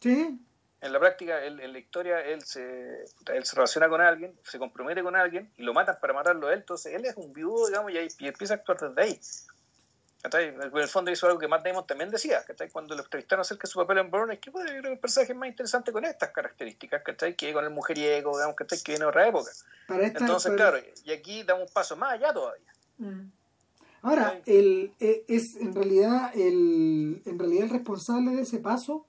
Sí. 0.00 0.40
En 0.84 0.92
la 0.92 1.00
práctica, 1.00 1.42
él, 1.42 1.60
en 1.60 1.72
la 1.72 1.78
historia, 1.78 2.20
él 2.20 2.42
se, 2.42 3.04
él 3.32 3.44
se 3.44 3.56
relaciona 3.56 3.88
con 3.88 4.02
alguien, 4.02 4.38
se 4.42 4.58
compromete 4.58 5.02
con 5.02 5.16
alguien 5.16 5.50
y 5.56 5.62
lo 5.62 5.72
matan 5.72 5.96
para 5.98 6.12
matarlo 6.12 6.48
a 6.48 6.52
él. 6.52 6.58
Entonces, 6.58 6.92
él 6.92 7.06
es 7.06 7.16
un 7.16 7.32
viudo, 7.32 7.68
digamos, 7.68 7.90
y, 7.90 7.96
ahí, 7.96 8.08
y 8.18 8.28
empieza 8.28 8.52
a 8.52 8.56
actuar 8.58 8.78
desde 8.78 9.02
ahí. 9.02 9.18
En 10.24 10.60
el 10.60 10.88
fondo 10.88 11.10
hizo 11.10 11.26
algo 11.26 11.38
que 11.38 11.48
Matt 11.48 11.64
Damon 11.64 11.86
también 11.86 12.10
decía, 12.10 12.44
que 12.44 12.68
cuando 12.68 12.94
lo 12.94 13.02
entrevistaron 13.02 13.40
acerca 13.40 13.62
de 13.62 13.72
su 13.72 13.78
papel 13.78 13.98
en 13.98 14.10
Bourne, 14.10 14.34
es 14.34 14.40
que 14.40 14.50
bueno, 14.50 14.70
yo 14.70 14.80
creo 14.80 14.90
que 14.90 14.92
el 14.92 14.98
personaje 14.98 15.32
más 15.32 15.48
interesante 15.48 15.90
con 15.90 16.04
estas 16.04 16.30
características, 16.32 17.02
¿cachai? 17.02 17.34
que 17.34 17.54
con 17.54 17.64
el 17.64 17.70
mujeriego, 17.70 18.36
digamos, 18.36 18.54
que 18.54 18.64
viene 18.86 19.04
de 19.04 19.08
otra 19.08 19.26
época. 19.26 19.50
Entonces, 19.88 20.52
claro, 20.52 20.78
y 21.04 21.12
aquí 21.12 21.44
damos 21.44 21.68
un 21.68 21.72
paso 21.72 21.96
más 21.96 22.12
allá 22.12 22.30
todavía. 22.32 22.72
Mm. 22.98 23.30
Ahora, 24.02 24.38
el, 24.44 24.92
e, 25.00 25.24
es 25.28 25.56
en 25.56 25.74
realidad 25.74 26.30
el, 26.34 27.22
en 27.24 27.38
realidad 27.38 27.64
el 27.64 27.70
responsable 27.70 28.32
de 28.32 28.42
ese 28.42 28.58
paso 28.58 29.06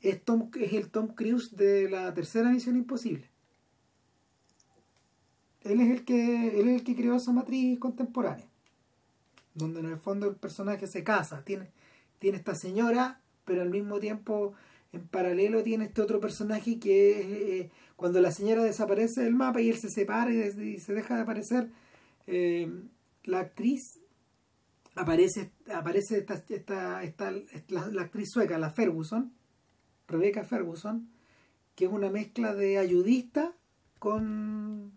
es, 0.00 0.22
Tom, 0.24 0.50
es 0.58 0.72
el 0.72 0.90
Tom 0.90 1.08
Cruise 1.08 1.56
de 1.56 1.90
la 1.90 2.12
tercera 2.14 2.50
misión 2.50 2.76
imposible. 2.76 3.28
Él 5.62 5.80
es 5.80 5.90
el 5.90 6.04
que 6.04 6.60
él 6.60 6.68
es 6.68 6.76
el 6.76 6.84
que 6.84 6.96
creó 6.96 7.16
esa 7.16 7.32
matriz 7.32 7.78
contemporánea 7.78 8.46
donde 9.58 9.80
en 9.80 9.86
el 9.86 9.98
fondo 9.98 10.28
el 10.28 10.36
personaje 10.36 10.86
se 10.86 11.04
casa, 11.04 11.42
tiene, 11.44 11.70
tiene 12.18 12.38
esta 12.38 12.54
señora, 12.54 13.20
pero 13.44 13.62
al 13.62 13.70
mismo 13.70 13.98
tiempo 13.98 14.54
en 14.92 15.06
paralelo 15.06 15.62
tiene 15.62 15.86
este 15.86 16.00
otro 16.00 16.20
personaje 16.20 16.78
que 16.78 17.60
eh, 17.60 17.70
cuando 17.96 18.20
la 18.20 18.30
señora 18.30 18.62
desaparece 18.62 19.22
del 19.22 19.34
mapa 19.34 19.60
y 19.60 19.68
él 19.68 19.76
se 19.76 19.90
separa 19.90 20.32
y, 20.32 20.78
se 20.78 20.94
deja 20.94 21.16
de 21.16 21.22
aparecer, 21.22 21.68
eh, 22.26 22.70
la 23.24 23.40
actriz 23.40 24.00
aparece, 24.94 25.50
aparece 25.72 26.18
esta, 26.18 26.42
esta, 26.48 27.02
esta 27.02 27.32
la, 27.68 28.02
actriz 28.02 28.30
sueca, 28.30 28.58
la 28.58 28.70
Ferguson, 28.70 29.32
Rebecca 30.08 30.44
Ferguson, 30.44 31.08
que 31.76 31.84
es 31.84 31.92
una 31.92 32.10
mezcla 32.10 32.54
de 32.54 32.78
ayudista 32.78 33.52
con 33.98 34.92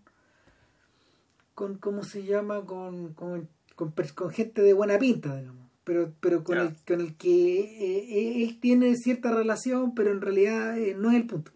con 1.54 1.78
cómo 1.78 2.04
se 2.04 2.24
llama 2.24 2.66
con, 2.66 3.14
con 3.14 3.48
con, 3.76 4.32
gente 4.32 4.62
de 4.62 4.74
buena 4.74 4.98
pinta, 5.00 5.36
digamos, 5.36 5.68
pero, 5.84 6.14
pero 6.20 6.44
con, 6.44 6.58
el, 6.58 6.76
con 6.86 7.02
el 7.02 7.16
que 7.16 7.60
eh, 7.60 8.06
eh, 8.10 8.44
él 8.44 8.60
tiene 8.60 8.96
cierta 8.96 9.32
relación, 9.32 9.96
pero 9.96 10.12
en 10.12 10.22
realidad 10.22 10.78
eh, 10.78 10.96
no 10.96 11.10
es 11.10 11.18
el 11.18 11.28
punto. 11.28 11.52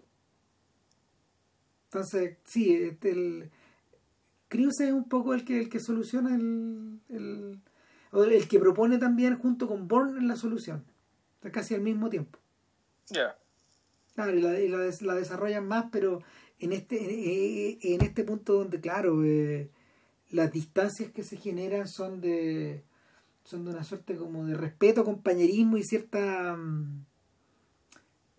Entonces, 1.85 2.37
sí, 2.45 2.73
este, 2.73 3.11
el 3.11 3.51
Cruz 4.47 4.79
es 4.79 4.91
un 4.91 5.07
poco 5.07 5.33
el 5.33 5.45
que, 5.45 5.59
el 5.59 5.69
que 5.69 5.79
soluciona 5.79 6.35
el, 6.35 6.99
el, 7.09 7.61
el 8.13 8.47
que 8.47 8.59
propone 8.59 8.97
también 8.97 9.37
junto 9.37 9.67
con 9.67 9.87
Bourne 9.87 10.21
la 10.25 10.35
solución, 10.35 10.83
casi 11.51 11.75
al 11.75 11.81
mismo 11.81 12.09
tiempo. 12.09 12.39
Ya. 13.07 13.37
Claro, 14.15 14.35
y, 14.37 14.41
la, 14.41 14.59
y 14.59 14.67
la, 14.69 14.77
la, 15.01 15.13
desarrollan 15.15 15.67
más, 15.67 15.85
pero 15.91 16.21
en 16.59 16.71
este, 16.71 17.93
en 17.93 18.01
este 18.01 18.23
punto 18.23 18.53
donde, 18.53 18.79
claro, 18.79 19.23
eh, 19.25 19.69
las 20.31 20.51
distancias 20.51 21.11
que 21.11 21.23
se 21.23 21.37
generan 21.37 21.87
son 21.87 22.21
de 22.21 22.83
son 23.43 23.63
de 23.63 23.71
una 23.71 23.83
suerte 23.83 24.15
como 24.15 24.45
de 24.45 24.55
respeto, 24.55 25.05
compañerismo 25.05 25.77
y 25.77 25.83
cierta 25.83 26.55
mm, 26.57 27.05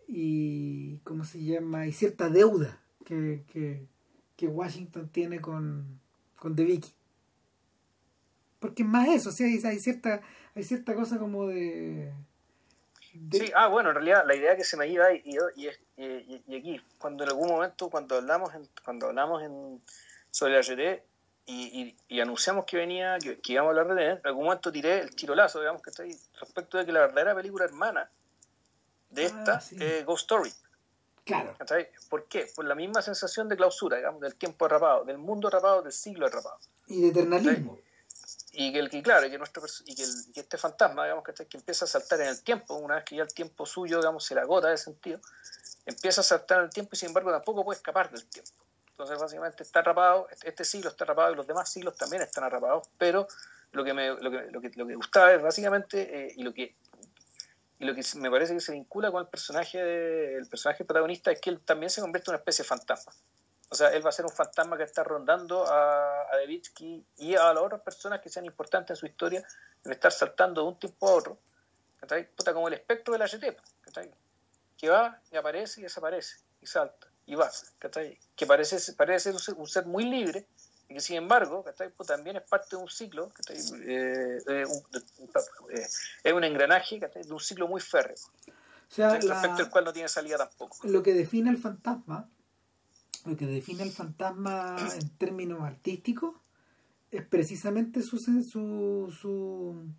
y 0.09 0.97
cómo 1.05 1.25
se 1.25 1.43
llama 1.43 1.87
y 1.87 1.93
cierta 1.93 2.29
deuda 2.29 2.81
que, 3.05 3.45
que, 4.37 4.49
Washington 4.49 5.09
tiene 5.11 5.41
con, 5.41 6.01
con 6.37 6.55
The 6.55 6.65
Vicky. 6.65 6.93
Porque 8.59 8.83
es 8.83 8.89
más 8.89 9.09
eso, 9.09 9.31
o 9.31 9.45
hay, 9.45 9.79
cierta 9.79 10.21
hay 10.55 10.65
cierta 10.65 10.95
cosa 10.95 11.19
como 11.19 11.47
de, 11.47 12.13
Sí, 13.33 13.53
ah, 13.55 13.69
bueno, 13.69 13.91
en 13.91 13.97
realidad 13.97 14.25
la 14.27 14.35
idea 14.35 14.57
que 14.57 14.65
se 14.65 14.77
me 14.77 14.89
iba 14.89 15.13
y, 15.13 15.23
y, 15.57 15.69
y, 15.97 16.43
y 16.47 16.57
aquí, 16.57 16.81
cuando 16.99 17.25
en 17.25 17.31
algún 17.31 17.49
momento, 17.49 17.91
cuando 17.91 18.17
hablamos 18.17 18.55
en, 18.55 18.69
cuando 18.85 19.07
hablamos 19.07 19.43
en, 19.43 19.83
sobre 20.31 20.53
la 20.53 20.61
RT, 20.61 21.03
y, 21.47 22.21
anunciamos 22.21 22.65
que 22.65 22.77
venía, 22.77 23.19
que, 23.19 23.39
íbamos 23.53 23.69
a 23.77 23.81
hablar 23.81 23.97
de 23.97 24.05
él, 24.05 24.19
en 24.19 24.27
algún 24.27 24.45
momento 24.45 24.73
tiré 24.73 25.01
el 25.01 25.15
tirolazo, 25.15 25.61
digamos, 25.61 25.81
que 25.81 25.91
estoy 25.91 26.17
respecto 26.41 26.79
de 26.79 26.87
que 26.87 26.93
la 26.93 27.01
verdadera 27.01 27.35
película 27.35 27.65
hermana 27.65 28.11
de 29.11 29.23
ah, 29.23 29.27
esta 29.27 29.63
es 29.85 30.05
Ghost 30.05 30.23
Story. 30.23 30.53
Claro. 31.25 31.57
¿Por 32.09 32.25
qué? 32.27 32.47
Por 32.55 32.65
la 32.65 32.75
misma 32.75 33.03
sensación 33.03 33.49
de 33.49 33.57
clausura, 33.57 33.97
digamos, 33.97 34.21
del 34.21 34.35
tiempo 34.35 34.65
atrapado, 34.65 35.05
del 35.05 35.19
mundo 35.19 35.49
atrapado, 35.49 35.83
del 35.83 35.93
siglo 35.93 36.27
atrapado. 36.27 36.59
Y 36.89 37.03
de 37.03 37.09
eternalismo. 37.09 37.79
Y 38.59 38.73
que, 38.73 38.79
el, 38.79 38.89
que 38.89 39.03
claro, 39.03 39.29
que, 39.29 39.37
nuestro, 39.37 39.63
y 39.85 39.95
que, 39.95 40.41
este 40.41 40.57
fantasma, 40.57 41.05
digamos, 41.05 41.23
que, 41.25 41.47
que 41.47 41.59
empieza 41.59 41.85
a 41.85 41.89
saltar 41.89 42.23
en 42.23 42.29
el 42.29 42.43
tiempo, 42.43 42.75
una 42.77 42.95
vez 42.95 43.05
que 43.05 43.17
ya 43.17 43.23
el 43.23 43.35
tiempo 43.35 43.67
suyo, 43.67 43.99
digamos, 43.99 44.25
se 44.25 44.35
le 44.35 44.41
agota 44.41 44.69
de 44.69 44.79
sentido, 44.79 45.21
empieza 45.85 46.23
a 46.23 46.25
saltar 46.25 46.61
en 46.61 46.65
el 46.65 46.71
tiempo 46.71 46.91
y 46.95 46.97
sin 46.97 47.09
embargo 47.09 47.31
tampoco 47.31 47.65
puede 47.65 47.77
escapar 47.77 48.11
del 48.11 48.25
tiempo. 48.27 48.53
Entonces, 48.89 49.19
básicamente 49.19 49.63
está 49.63 49.81
atrapado, 49.81 50.27
este 50.43 50.65
siglo 50.65 50.89
está 50.89 51.05
atrapado 51.05 51.35
y 51.35 51.37
los 51.37 51.47
demás 51.47 51.71
siglos 51.71 51.97
también 51.97 52.23
están 52.23 52.45
atrapados, 52.45 52.89
pero 52.97 53.29
lo 53.73 53.85
que 53.85 53.93
me, 53.93 54.09
lo 54.09 54.31
que, 54.31 54.51
lo 54.51 54.61
que, 54.63 54.71
lo 54.75 54.87
que 54.87 54.95
gustaba 54.95 55.35
es 55.35 55.43
básicamente, 55.43 56.29
eh, 56.29 56.33
y 56.35 56.43
lo 56.43 56.55
que 56.55 56.75
y 57.79 57.85
lo 57.85 57.95
que 57.95 58.03
me 58.17 58.31
parece 58.31 58.55
que 58.55 58.61
se 58.61 58.73
vincula 58.73 59.11
con 59.11 59.21
el 59.21 59.29
personaje 59.29 60.37
el 60.37 60.49
personaje 60.49 60.83
protagonista 60.87 61.31
es 61.31 61.43
que 61.43 61.51
él 61.51 61.61
también 61.61 61.91
se 61.91 62.01
convierte 62.01 62.31
en 62.31 62.33
una 62.33 62.39
especie 62.39 62.63
de 62.63 62.69
fantasma. 62.69 63.13
O 63.69 63.75
sea, 63.75 63.89
él 63.89 64.05
va 64.05 64.11
a 64.11 64.13
ser 64.13 64.25
un 64.25 64.31
fantasma 64.31 64.77
que 64.77 64.85
está 64.85 65.03
rondando 65.03 65.67
a, 65.67 66.33
a 66.33 66.37
Devitsky 66.37 67.05
y 67.19 67.35
a 67.35 67.53
las 67.53 67.63
otras 67.63 67.81
personas 67.81 68.21
que 68.21 68.29
sean 68.29 68.45
importantes 68.45 68.91
en 68.91 68.97
su 68.97 69.07
historia, 69.07 69.45
en 69.85 69.93
estar 69.93 70.13
saltando 70.13 70.63
de 70.63 70.69
un 70.69 70.79
tiempo 70.79 71.09
a 71.09 71.13
otro, 71.13 71.39
Puta, 72.37 72.55
como 72.55 72.69
el 72.69 72.75
espectro 72.75 73.13
de 73.13 73.19
la 73.19 73.27
GT, 73.27 73.57
que 74.77 74.89
va 74.89 75.21
y 75.33 75.37
aparece 75.37 75.81
y 75.81 75.85
desaparece 75.85 76.37
y 76.61 76.67
salta 76.67 77.09
y 77.27 77.35
va, 77.35 77.51
Que 78.37 78.47
parece, 78.47 78.93
parece 78.93 79.37
ser 79.39 79.55
un 79.55 79.67
ser 79.67 79.87
muy 79.87 80.05
libre, 80.05 80.47
y 80.89 80.95
que 80.95 81.01
sin 81.01 81.17
embargo 81.17 81.65
pues, 81.65 82.09
también 82.09 82.37
es 82.37 82.43
parte 82.43 82.77
de 82.77 82.77
un 82.77 82.89
ciclo, 82.89 83.33
eh, 83.49 84.39
eh, 84.47 84.65
es 86.23 86.33
un 86.33 86.45
engranaje 86.45 87.01
de 87.01 87.33
un 87.33 87.41
ciclo 87.41 87.67
muy 87.67 87.81
férreo, 87.81 88.15
o 88.17 88.95
sea, 88.95 89.15
respecto 89.15 89.63
al 89.63 89.71
cual 89.71 89.85
no 89.85 89.93
tiene 89.93 90.09
salida 90.09 90.39
tampoco. 90.39 90.79
Lo 90.85 91.03
que 91.03 91.15
define 91.15 91.51
el 91.51 91.59
fantasma, 91.59 92.31
lo 93.27 93.37
que 93.37 93.47
define 93.47 93.83
el 93.83 93.91
fantasma 93.91 94.77
en 95.01 95.09
términos 95.17 95.63
artísticos, 95.63 96.35
es 97.11 97.25
precisamente 97.25 98.03
su, 98.03 98.19
su, 98.19 99.13
su, 99.13 99.95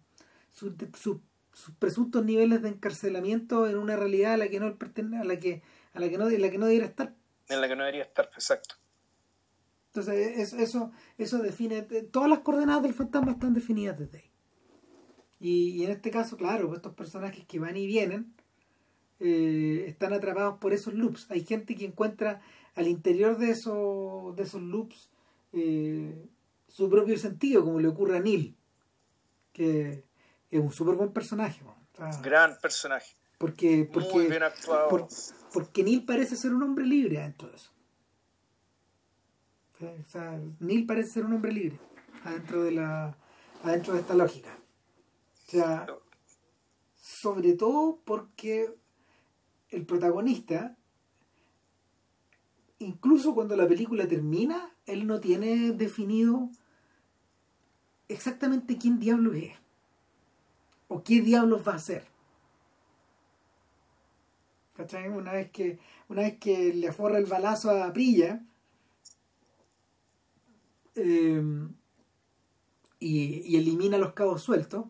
sus 0.94 1.72
presuntos 1.80 2.24
niveles 2.24 2.62
de 2.62 2.70
encarcelamiento 2.70 3.68
en 3.68 3.78
una 3.78 3.96
realidad 3.96 4.34
a 4.34 4.38
la 4.38 4.50
que 4.50 4.60
no 4.60 4.68
a 4.68 5.24
la 5.24 5.40
que 5.40 5.64
a 5.94 6.00
la 6.00 6.10
que 6.10 6.18
no, 6.18 6.30
en 6.30 6.42
la 6.42 6.52
que 6.52 6.58
no 6.58 6.68
debería 6.68 6.88
estar. 6.88 7.16
En 7.50 7.62
la 7.62 7.68
que 7.68 7.76
no 7.76 7.84
debería 7.84 8.04
estar, 8.04 8.30
exacto. 8.34 8.76
Entonces, 9.88 10.54
eso, 10.54 10.92
eso 11.18 11.40
define, 11.40 11.82
todas 11.82 12.30
las 12.30 12.40
coordenadas 12.40 12.84
del 12.84 12.94
fantasma 12.94 13.32
están 13.32 13.54
definidas 13.54 13.98
desde 13.98 14.20
ahí. 14.20 14.32
Y, 15.40 15.84
en 15.84 15.92
este 15.92 16.12
caso, 16.12 16.38
claro, 16.38 16.68
pues 16.68 16.78
estos 16.78 16.94
personajes 16.94 17.46
que 17.46 17.60
van 17.60 17.78
y 17.78 17.88
vienen 17.88 18.34
eh, 19.20 19.86
están 19.88 20.14
atrapados 20.14 20.60
por 20.60 20.74
esos 20.74 20.94
loops. 20.94 21.32
Hay 21.32 21.44
gente 21.44 21.76
que 21.76 21.86
encuentra 21.86 22.42
al 22.78 22.88
interior 22.88 23.38
de 23.38 23.50
esos, 23.52 24.36
de 24.36 24.44
esos 24.44 24.62
loops 24.62 25.10
eh, 25.52 26.30
su 26.68 26.90
propio 26.90 27.18
sentido, 27.18 27.64
como 27.64 27.80
le 27.80 27.88
ocurre 27.88 28.18
a 28.18 28.22
Neil, 28.22 28.56
que 29.52 30.06
es 30.52 30.60
un 30.60 30.72
súper 30.72 30.96
buen 30.96 31.12
personaje. 31.12 31.62
Gran 32.22 32.58
personaje. 32.62 33.16
Porque, 33.40 33.90
porque, 33.92 34.14
Muy 34.14 34.28
bien 34.28 34.44
actuado. 34.44 35.08
porque 35.52 35.84
Neil 35.84 36.06
parece 36.06 36.36
ser 36.36 36.54
un 36.54 36.62
hombre 36.64 36.86
libre 36.86 37.20
dentro 37.20 37.50
de 37.50 37.56
eso. 37.56 37.72
O 39.82 40.10
sea, 40.10 40.40
Neil 40.60 40.86
parece 40.86 41.12
ser 41.12 41.26
un 41.26 41.34
hombre 41.34 41.52
libre 41.52 41.80
adentro 42.24 42.64
de 42.64 42.72
la 42.72 43.18
adentro 43.64 43.94
de 43.94 44.02
esta 44.02 44.14
lógica. 44.14 44.58
O 45.48 45.50
sea, 45.50 45.88
sobre 46.96 47.54
todo 47.54 48.00
porque 48.06 48.74
el 49.70 49.86
protagonista, 49.86 50.77
incluso 52.80 53.34
cuando 53.34 53.56
la 53.56 53.68
película 53.68 54.08
termina, 54.08 54.72
él 54.86 55.08
no 55.08 55.20
tiene 55.20 55.72
definido 55.72 56.50
exactamente 58.08 58.78
quién 58.78 59.00
diablo 59.00 59.34
es 59.34 59.54
o 60.88 61.04
qué 61.04 61.22
diablos 61.22 61.68
va 61.68 61.74
a 61.74 61.80
ser. 61.80 62.06
¿Cachai? 64.76 65.10
Una 65.10 65.34
vez 65.34 65.50
que, 65.52 65.80
una 66.08 66.22
vez 66.22 66.38
que 66.38 66.74
le 66.74 66.88
aforra 66.88 67.18
el 67.18 67.26
balazo 67.26 67.72
a 67.72 67.92
Prilla 67.92 68.46
eh, 70.96 71.42
y, 73.00 73.56
elimina 73.56 73.98
los 73.98 74.14
cabos 74.14 74.44
sueltos 74.44 74.86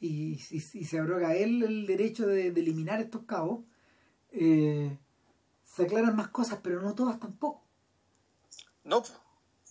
y, 0.00 0.36
se 0.38 0.98
abroga 0.98 1.36
él 1.36 1.62
el 1.62 1.86
derecho 1.86 2.26
de, 2.26 2.48
eliminar 2.48 3.00
estos 3.00 3.22
cabos, 3.22 3.64
eh, 4.32 4.96
se 5.78 5.84
aclaran 5.84 6.16
más 6.16 6.28
cosas, 6.28 6.58
pero 6.60 6.82
no 6.82 6.92
todas 6.92 7.20
tampoco. 7.20 7.62
No, 8.82 9.04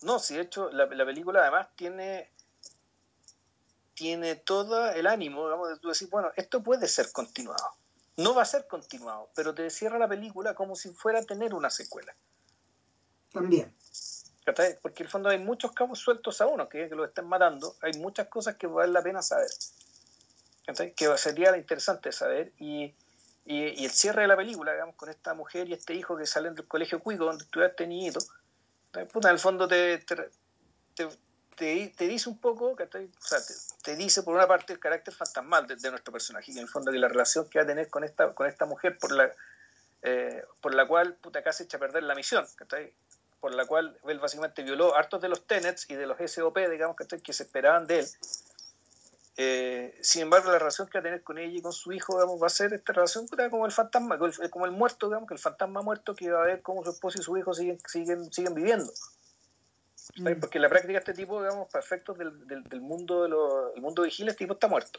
no, 0.00 0.18
si 0.18 0.36
de 0.36 0.40
hecho 0.40 0.70
la, 0.70 0.86
la 0.86 1.04
película 1.04 1.42
además 1.42 1.68
tiene 1.76 2.32
tiene 3.92 4.36
todo 4.36 4.90
el 4.90 5.06
ánimo, 5.06 5.44
digamos, 5.44 5.68
de 5.68 5.88
decir, 5.88 6.08
bueno, 6.08 6.30
esto 6.36 6.62
puede 6.62 6.88
ser 6.88 7.12
continuado. 7.12 7.72
No 8.16 8.34
va 8.34 8.42
a 8.42 8.46
ser 8.46 8.66
continuado, 8.66 9.28
pero 9.34 9.54
te 9.54 9.68
cierra 9.68 9.98
la 9.98 10.08
película 10.08 10.54
como 10.54 10.76
si 10.76 10.90
fuera 10.94 11.18
a 11.18 11.24
tener 11.24 11.52
una 11.52 11.68
secuela. 11.68 12.16
También. 13.30 13.76
Porque 14.80 15.02
en 15.02 15.06
el 15.06 15.10
fondo 15.10 15.28
hay 15.28 15.38
muchos 15.38 15.72
cabos 15.72 15.98
sueltos 15.98 16.40
a 16.40 16.46
uno 16.46 16.70
que, 16.70 16.88
que 16.88 16.94
lo 16.94 17.04
estén 17.04 17.26
matando, 17.26 17.76
hay 17.82 17.92
muchas 17.98 18.28
cosas 18.28 18.56
que 18.56 18.66
vale 18.66 18.92
la 18.92 19.02
pena 19.02 19.20
saber. 19.20 19.50
Que 20.96 21.18
sería 21.18 21.54
interesante 21.54 22.12
saber. 22.12 22.54
Y, 22.58 22.94
y, 23.50 23.82
el 23.82 23.90
cierre 23.90 24.22
de 24.22 24.28
la 24.28 24.36
película, 24.36 24.72
digamos, 24.72 24.94
con 24.94 25.08
esta 25.08 25.32
mujer 25.32 25.68
y 25.68 25.72
este 25.72 25.94
hijo 25.94 26.18
que 26.18 26.26
salen 26.26 26.54
del 26.54 26.68
colegio 26.68 27.00
Cuico, 27.00 27.24
donde 27.24 27.44
estudiaste 27.44 27.86
niñito, 27.86 28.20
puta, 29.10 29.28
en 29.28 29.34
el 29.34 29.40
fondo 29.40 29.66
te, 29.66 29.98
te, 29.98 30.28
te, 31.56 32.06
dice 32.06 32.28
un 32.28 32.38
poco, 32.38 32.72
o 32.72 32.76
sea, 33.20 33.38
te, 33.82 33.96
dice 33.96 34.22
por 34.22 34.34
una 34.34 34.46
parte 34.46 34.74
el 34.74 34.78
carácter 34.78 35.14
fantasmal 35.14 35.66
de, 35.66 35.90
nuestro 35.90 36.12
personaje, 36.12 36.52
y 36.52 36.58
en 36.58 36.64
el 36.64 36.68
fondo 36.68 36.92
que 36.92 36.98
la 36.98 37.08
relación 37.08 37.48
que 37.48 37.58
va 37.58 37.64
a 37.64 37.66
tener 37.66 37.88
con 37.88 38.04
esta, 38.04 38.34
con 38.34 38.46
esta 38.46 38.66
mujer 38.66 38.98
por 38.98 39.12
la, 39.12 39.32
eh, 40.02 40.44
por 40.60 40.74
la 40.74 40.86
cual 40.86 41.14
puta 41.14 41.42
casi 41.42 41.62
echa 41.62 41.78
a 41.78 41.80
perder 41.80 42.02
la 42.02 42.14
misión, 42.14 42.46
por 43.40 43.54
la 43.54 43.64
cual 43.64 43.96
él 44.08 44.18
básicamente 44.18 44.62
violó 44.62 44.94
hartos 44.94 45.22
de 45.22 45.30
los 45.30 45.46
tenets 45.46 45.88
y 45.88 45.94
de 45.94 46.06
los 46.06 46.18
SOP, 46.30 46.58
digamos, 46.70 46.96
que 46.96 47.32
se 47.32 47.44
esperaban 47.44 47.86
de 47.86 48.00
él. 48.00 48.08
Eh, 49.40 49.96
sin 50.00 50.22
embargo, 50.22 50.50
la 50.50 50.58
relación 50.58 50.88
que 50.88 50.98
va 50.98 51.00
a 51.00 51.04
tener 51.04 51.22
con 51.22 51.38
ella 51.38 51.56
y 51.56 51.62
con 51.62 51.72
su 51.72 51.92
hijo 51.92 52.18
va 52.38 52.46
a 52.48 52.50
ser 52.50 52.72
esta 52.72 52.92
relación 52.92 53.28
como 53.50 53.66
el 53.66 53.72
fantasma, 53.72 54.18
como 54.50 54.66
el 54.66 54.72
muerto, 54.72 55.06
digamos, 55.06 55.28
que 55.28 55.34
el 55.34 55.40
fantasma 55.40 55.80
muerto 55.80 56.16
que 56.16 56.28
va 56.28 56.42
a 56.42 56.46
ver 56.46 56.60
cómo 56.60 56.82
su 56.82 56.90
esposo 56.90 57.20
y 57.20 57.22
su 57.22 57.36
hijo 57.36 57.54
siguen, 57.54 57.78
siguen, 57.86 58.32
siguen 58.32 58.54
viviendo. 58.54 58.92
Mm. 60.16 60.40
Porque 60.40 60.58
en 60.58 60.62
la 60.62 60.68
práctica 60.68 60.98
este 60.98 61.14
tipo, 61.14 61.40
digamos, 61.40 61.70
para 61.70 61.84
efectos 61.84 62.18
del, 62.18 62.48
del, 62.48 62.80
mundo 62.80 63.22
de 63.22 63.28
lo, 63.28 63.72
el 63.76 63.80
mundo 63.80 64.02
vigila, 64.02 64.32
este 64.32 64.44
tipo 64.44 64.54
está 64.54 64.66
muerto. 64.66 64.98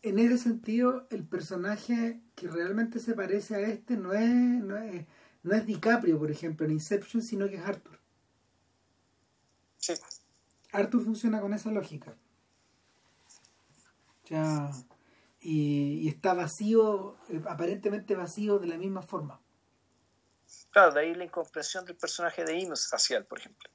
En 0.00 0.18
ese 0.18 0.38
sentido, 0.38 1.06
el 1.10 1.24
personaje 1.24 2.22
que 2.36 2.48
realmente 2.48 3.00
se 3.00 3.12
parece 3.12 3.54
a 3.54 3.60
este 3.60 3.98
no 3.98 4.14
es, 4.14 4.30
no 4.30 4.78
es, 4.78 5.04
no 5.42 5.54
es 5.54 5.66
DiCaprio, 5.66 6.18
por 6.18 6.30
ejemplo, 6.30 6.64
en 6.64 6.72
Inception, 6.72 7.20
sino 7.20 7.46
que 7.46 7.56
es 7.56 7.62
Arthur. 7.66 7.98
Sí. 9.76 9.92
Arthur 10.72 11.04
funciona 11.04 11.42
con 11.42 11.52
esa 11.52 11.70
lógica. 11.70 12.14
Ya, 14.28 14.70
y, 15.40 16.00
y, 16.02 16.08
está 16.08 16.34
vacío, 16.34 17.16
eh, 17.28 17.40
aparentemente 17.48 18.14
vacío 18.14 18.58
de 18.58 18.66
la 18.66 18.76
misma 18.76 19.02
forma. 19.02 19.40
Claro, 20.70 20.92
de 20.92 21.00
ahí 21.00 21.14
la 21.14 21.24
incomprensión 21.24 21.84
del 21.84 21.96
personaje 21.96 22.44
de 22.44 22.58
Imus 22.58 22.92
hacia 22.92 23.18
él, 23.18 23.24
por 23.24 23.38
ejemplo 23.38 23.70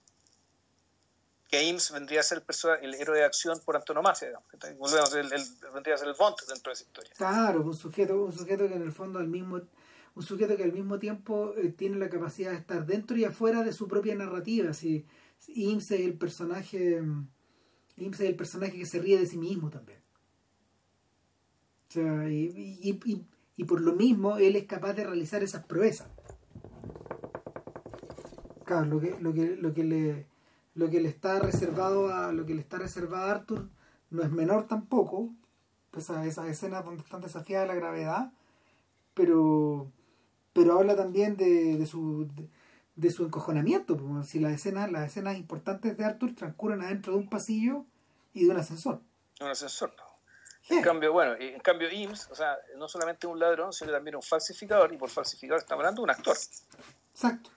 que 1.53 1.69
Ames 1.69 1.91
vendría 1.91 2.21
a 2.21 2.23
ser 2.23 2.43
el, 2.81 2.95
héroe 2.95 3.19
de 3.19 3.25
acción 3.25 3.59
por 3.63 3.75
antonomasia, 3.75 4.29
digamos, 4.29 5.13
el, 5.13 5.29
vendría 5.71 5.93
a 5.93 5.97
ser 5.99 6.07
el 6.07 6.15
Bond 6.15 6.35
dentro 6.47 6.71
de 6.71 6.73
esa 6.73 6.83
historia. 6.83 7.11
Claro, 7.15 7.61
un 7.61 7.75
sujeto, 7.75 8.23
un 8.23 8.33
sujeto 8.33 8.67
que 8.67 8.73
en 8.73 8.81
el 8.81 8.91
fondo 8.91 9.19
al 9.19 9.27
mismo 9.27 9.61
un 10.15 10.23
sujeto 10.23 10.57
que 10.57 10.63
al 10.63 10.73
mismo 10.73 10.97
tiempo 10.97 11.53
eh, 11.55 11.69
tiene 11.69 11.97
la 11.97 12.09
capacidad 12.09 12.49
de 12.49 12.57
estar 12.57 12.87
dentro 12.87 13.17
y 13.17 13.25
afuera 13.25 13.61
de 13.61 13.71
su 13.71 13.87
propia 13.87 14.15
narrativa. 14.15 14.73
Si, 14.73 15.05
es 15.47 15.91
el 15.91 16.17
personaje 16.17 17.03
es 17.97 18.19
el 18.19 18.35
personaje 18.35 18.79
que 18.79 18.87
se 18.87 18.97
ríe 18.97 19.19
de 19.19 19.27
sí 19.27 19.37
mismo 19.37 19.69
también. 19.69 20.02
Sea, 21.93 22.27
y, 22.27 22.79
y, 22.81 23.25
y 23.55 23.63
por 23.65 23.81
lo 23.81 23.93
mismo 23.93 24.37
él 24.37 24.55
es 24.55 24.65
capaz 24.65 24.93
de 24.93 25.03
realizar 25.03 25.43
esas 25.43 25.63
proezas. 25.65 26.07
Claro, 28.65 28.85
lo 28.85 28.99
que, 28.99 29.15
lo 29.19 29.33
que, 29.33 29.55
lo 29.55 29.73
que 29.73 29.83
le 29.83 30.33
lo 30.75 30.89
que 30.89 30.99
le 30.99 31.09
está 31.09 31.39
reservado 31.39 32.13
a 32.13 32.31
lo 32.31 32.45
que 32.45 32.55
le 32.55 32.61
está 32.61 32.77
reservado 32.77 33.27
a 33.27 33.31
Arthur 33.31 33.69
no 34.09 34.23
es 34.23 34.31
menor 34.31 34.67
tampoco 34.67 35.29
pues 35.91 36.09
a 36.09 36.25
esas 36.25 36.47
escenas 36.47 36.83
donde 36.83 37.03
están 37.03 37.21
desafiadas 37.21 37.67
la 37.67 37.75
gravedad 37.75 38.31
pero 39.13 39.91
pero 40.53 40.79
habla 40.79 40.95
también 40.95 41.35
de, 41.35 41.85
su 41.85 42.27
de, 42.95 43.11
su 43.11 43.25
encojonamiento 43.25 43.97
pues, 43.97 44.27
si 44.27 44.39
las 44.39 44.53
escenas 44.53 44.91
las 44.91 45.07
escenas 45.07 45.37
importantes 45.37 45.95
de 45.95 46.05
Arthur 46.05 46.33
transcurren 46.33 46.81
adentro 46.81 47.13
de 47.13 47.19
un 47.19 47.29
pasillo 47.29 47.85
y 48.33 48.45
de 48.45 48.51
un 48.51 48.57
ascensor 48.57 49.01
un 49.41 49.47
ascensor 49.47 49.93
en 50.69 50.81
cambio, 50.81 51.11
bueno, 51.11 51.35
en 51.39 51.59
cambio 51.59 51.91
Ims, 51.91 52.29
o 52.31 52.35
sea, 52.35 52.57
no 52.77 52.87
solamente 52.87 53.27
un 53.27 53.39
ladrón, 53.39 53.73
sino 53.73 53.91
también 53.91 54.15
un 54.15 54.21
falsificador, 54.21 54.93
y 54.93 54.97
por 54.97 55.09
falsificador 55.09 55.61
estamos 55.61 55.81
hablando 55.81 56.01
de 56.01 56.03
un 56.03 56.09
actor. 56.09 56.37
Exacto. 57.13 57.49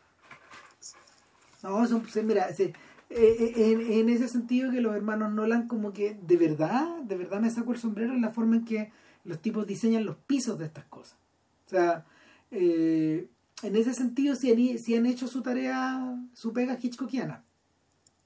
No, 1.62 1.84
eso, 1.84 2.02
mira, 2.22 2.48
eh, 2.50 2.72
eh, 3.10 3.98
en, 4.00 4.08
ese 4.08 4.28
sentido 4.28 4.70
que 4.70 4.80
los 4.80 4.94
hermanos 4.94 5.32
Nolan 5.32 5.68
como 5.68 5.92
que 5.92 6.14
de 6.20 6.36
verdad, 6.36 6.98
de 7.02 7.16
verdad 7.16 7.40
me 7.40 7.50
saco 7.50 7.72
el 7.72 7.78
sombrero 7.78 8.12
en 8.12 8.20
la 8.20 8.30
forma 8.30 8.56
en 8.56 8.64
que 8.64 8.92
los 9.24 9.40
tipos 9.40 9.66
diseñan 9.66 10.04
los 10.04 10.16
pisos 10.16 10.58
de 10.58 10.66
estas 10.66 10.84
cosas. 10.86 11.18
O 11.66 11.70
sea, 11.70 12.04
eh, 12.50 13.28
en 13.62 13.76
ese 13.76 13.94
sentido 13.94 14.34
si 14.36 14.52
han, 14.52 14.98
han 14.98 15.06
hecho 15.06 15.26
su 15.26 15.42
tarea, 15.42 16.18
su 16.34 16.52
pega 16.52 16.78
hitchcockiana. 16.80 17.42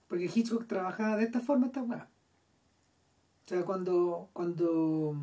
Porque 0.08 0.28
Hitchcock 0.34 0.66
trabajaba 0.66 1.16
de 1.16 1.24
esta 1.24 1.40
forma 1.40 1.66
esta 1.66 1.82
weá. 1.82 2.08
O 3.50 3.52
sea, 3.52 3.64
cuando, 3.64 4.30
cuando, 4.32 5.16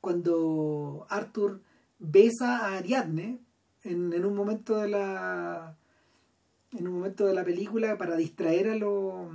cuando 0.00 1.06
Arthur 1.10 1.62
besa 1.98 2.58
a 2.66 2.76
Ariadne 2.78 3.40
en, 3.82 4.12
en 4.12 4.24
un 4.24 4.34
momento 4.34 4.76
de 4.78 4.88
la 4.88 5.76
en 6.72 6.88
un 6.88 6.94
momento 6.94 7.26
de 7.26 7.34
la 7.34 7.44
película 7.44 7.96
para 7.98 8.16
distraer 8.16 8.68
a 8.70 8.74
los 8.76 9.28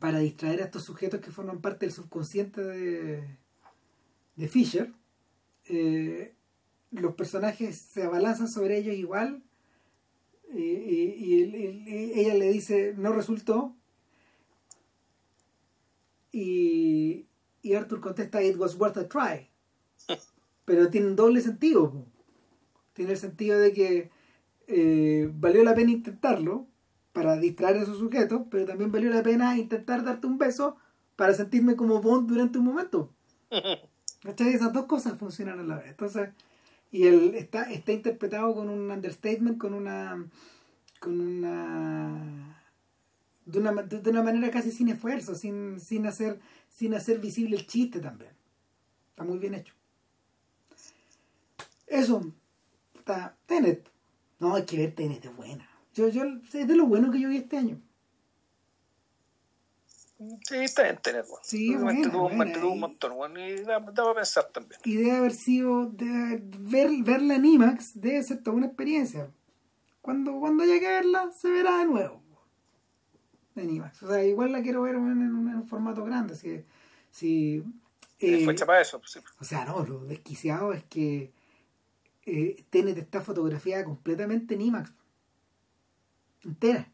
para 0.00 0.18
distraer 0.20 0.60
a 0.62 0.64
estos 0.66 0.84
sujetos 0.84 1.20
que 1.20 1.30
forman 1.30 1.60
parte 1.60 1.86
del 1.86 1.94
subconsciente 1.94 2.62
de, 2.62 3.24
de 4.36 4.48
Fisher 4.48 4.92
eh, 5.66 6.34
los 6.90 7.14
personajes 7.14 7.78
se 7.78 8.04
abalanzan 8.04 8.48
sobre 8.48 8.78
ellos 8.78 8.96
igual 8.96 9.42
Y, 10.54 10.62
y- 10.62 12.20
ella 12.20 12.34
le 12.34 12.50
dice, 12.52 12.94
no 12.96 13.12
resultó. 13.12 13.76
Y, 16.32 17.26
y 17.62 17.74
Arthur 17.74 18.00
contesta, 18.00 18.42
it 18.42 18.56
was 18.56 18.76
worth 18.76 18.96
a 18.96 19.08
try. 19.08 19.48
Pero 20.64 20.90
tiene 20.90 21.08
un 21.08 21.16
doble 21.16 21.40
sentido. 21.40 22.04
Tiene 22.92 23.12
el 23.12 23.18
sentido 23.18 23.58
de 23.58 23.72
que 23.72 24.10
eh, 24.66 25.30
valió 25.34 25.64
la 25.64 25.74
pena 25.74 25.92
intentarlo 25.92 26.66
para 27.12 27.36
distraer 27.36 27.78
a 27.78 27.82
esos 27.82 27.98
sujetos, 27.98 28.42
pero 28.50 28.66
también 28.66 28.92
valió 28.92 29.10
la 29.10 29.22
pena 29.22 29.56
intentar 29.56 30.04
darte 30.04 30.26
un 30.26 30.38
beso 30.38 30.76
para 31.16 31.34
sentirme 31.34 31.74
como 31.74 32.00
Bond 32.00 32.28
durante 32.28 32.58
un 32.58 32.64
momento. 32.64 33.10
¿Cachai? 34.22 34.52
Esas 34.52 34.72
dos 34.72 34.86
cosas 34.86 35.18
funcionan 35.18 35.60
a 35.60 35.64
la 35.64 35.76
vez. 35.76 35.88
Entonces, 35.88 36.30
y 36.90 37.06
él 37.06 37.34
está, 37.34 37.70
está 37.70 37.92
interpretado 37.92 38.54
con 38.54 38.68
un 38.68 38.90
understatement, 38.90 39.58
con 39.58 39.74
una. 39.74 40.26
con 41.00 41.20
una. 41.20 42.57
De 43.48 43.58
una, 43.58 43.72
de 43.72 44.10
una 44.10 44.22
manera 44.22 44.50
casi 44.50 44.70
sin 44.70 44.88
esfuerzo, 44.88 45.34
sin, 45.34 45.80
sin 45.80 46.06
hacer, 46.06 46.38
sin 46.68 46.94
hacer 46.94 47.18
visible 47.18 47.56
el 47.56 47.66
chiste 47.66 47.98
también. 47.98 48.32
Está 49.10 49.24
muy 49.24 49.38
bien 49.38 49.54
hecho. 49.54 49.74
Eso. 51.86 52.30
Está. 52.94 53.34
Tenet. 53.46 53.88
No, 54.38 54.54
hay 54.54 54.64
que 54.64 54.76
ver 54.76 54.94
Tenet, 54.94 55.24
es 55.24 55.34
buena. 55.34 55.68
Yo, 55.94 56.08
yo, 56.08 56.24
es 56.24 56.68
de 56.68 56.76
lo 56.76 56.86
bueno 56.86 57.10
que 57.10 57.20
yo 57.20 57.30
vi 57.30 57.38
este 57.38 57.56
año. 57.56 57.80
Sí, 60.18 60.56
está 60.56 60.82
bien 60.82 60.98
tener, 61.00 61.24
weón. 61.24 61.40
Sí, 61.42 61.74
buena, 61.74 62.08
me 62.08 62.18
buena, 62.18 62.44
entretuvo 62.44 62.72
un 62.72 62.80
montón, 62.80 63.12
weón, 63.12 63.38
y 63.38 63.54
da, 63.62 63.78
da 63.78 64.02
para 64.02 64.14
pensar 64.14 64.48
también. 64.52 64.80
y 64.84 64.96
debe 64.96 65.12
haber 65.12 65.32
sido 65.32 65.86
de 65.86 66.42
ver, 66.58 66.90
verla 67.02 67.36
en 67.36 67.46
IMAX 67.46 68.00
debe 68.00 68.22
ser 68.24 68.42
toda 68.42 68.56
una 68.56 68.66
experiencia 68.66 69.30
cuando 70.00 70.40
cuando 70.40 70.64
haya 70.64 70.80
que 70.80 70.88
verla 70.88 71.30
se 71.32 71.48
verá 71.48 71.78
de 71.78 71.84
nuevo 71.84 72.20
en 73.58 73.70
IMAX 73.70 74.02
o 74.02 74.08
sea 74.08 74.24
igual 74.24 74.52
la 74.52 74.62
quiero 74.62 74.82
ver 74.82 74.94
en, 74.94 75.02
en 75.08 75.34
un, 75.34 75.48
en 75.48 75.56
un 75.56 75.68
formato 75.68 76.04
grande 76.04 76.34
si, 76.34 76.64
si 77.10 77.64
eh, 78.20 78.44
Fue 78.44 78.52
hecha 78.52 78.66
para 78.66 78.80
eso, 78.80 78.98
pues, 78.98 79.12
sí. 79.12 79.20
o 79.40 79.44
sea 79.44 79.64
no 79.64 79.84
lo 79.84 80.04
desquiciado 80.04 80.72
es 80.72 80.84
que 80.84 81.32
eh, 82.26 82.64
Tenet 82.70 82.98
está 82.98 83.20
fotografiada 83.20 83.84
completamente 83.84 84.54
en 84.54 84.62
IMAX 84.62 84.92
entera 86.44 86.88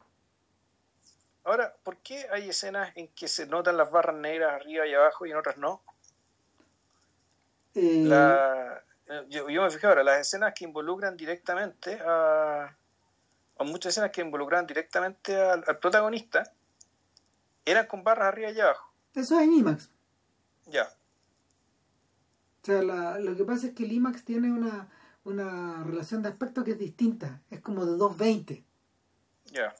Ahora, 1.44 1.76
¿por 1.82 1.98
qué 1.98 2.26
hay 2.32 2.48
escenas 2.48 2.90
en 2.96 3.08
que 3.08 3.28
se 3.28 3.46
notan 3.46 3.76
las 3.76 3.90
barras 3.90 4.16
negras 4.16 4.54
arriba 4.54 4.86
y 4.86 4.94
abajo 4.94 5.26
y 5.26 5.30
en 5.30 5.36
otras 5.36 5.58
no? 5.58 5.82
Eh, 7.74 8.04
La, 8.06 8.82
eh, 9.06 9.26
yo, 9.28 9.50
yo 9.50 9.62
me 9.62 9.70
fijé 9.70 9.86
ahora, 9.86 10.02
las 10.02 10.20
escenas 10.20 10.54
que 10.54 10.64
involucran 10.64 11.16
directamente 11.18 12.00
a, 12.00 12.74
a 13.58 13.64
muchas 13.64 13.92
escenas 13.92 14.10
que 14.10 14.20
involucran 14.20 14.66
directamente 14.66 15.36
al, 15.36 15.64
al 15.66 15.78
protagonista 15.78 16.52
eran 17.64 17.86
con 17.86 18.02
barras 18.04 18.28
arriba 18.28 18.50
y 18.50 18.60
abajo. 18.60 18.92
eso 19.14 19.38
es 19.38 19.44
en 19.44 19.52
IMAX 19.54 19.90
Ya, 20.66 20.84
O 22.62 22.66
sea, 22.66 22.82
la- 22.82 23.18
lo 23.18 23.36
que 23.36 23.44
pasa 23.44 23.66
es 23.68 23.72
que 23.74 23.84
el 23.84 23.92
IMAX 23.92 24.24
tiene 24.24 24.50
una, 24.52 24.88
una 25.24 25.82
relación 25.84 26.22
de 26.22 26.28
aspecto 26.30 26.64
que 26.64 26.72
es 26.72 26.78
distinta. 26.78 27.40
Es 27.50 27.60
como 27.60 27.84
de 27.86 27.92
220. 27.96 28.64
ya. 29.52 29.74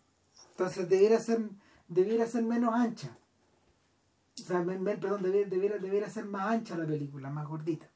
Entonces 0.51 0.89
debiera 0.89 1.19
ser, 1.19 1.41
debiera 1.89 2.27
ser 2.27 2.43
menos 2.45 2.73
ancha. 2.75 3.17
O 4.41 4.43
sea, 4.47 4.61
me- 4.61 4.79
me- 4.79 4.97
perdón, 4.97 5.23
debiera, 5.23 5.49
debiera, 5.51 5.79
debiera 5.79 6.09
ser 6.09 6.27
más 6.27 6.47
ancha 6.51 6.77
la 6.79 6.87
película, 6.87 7.29
más 7.31 7.47
gordita. 7.49 7.89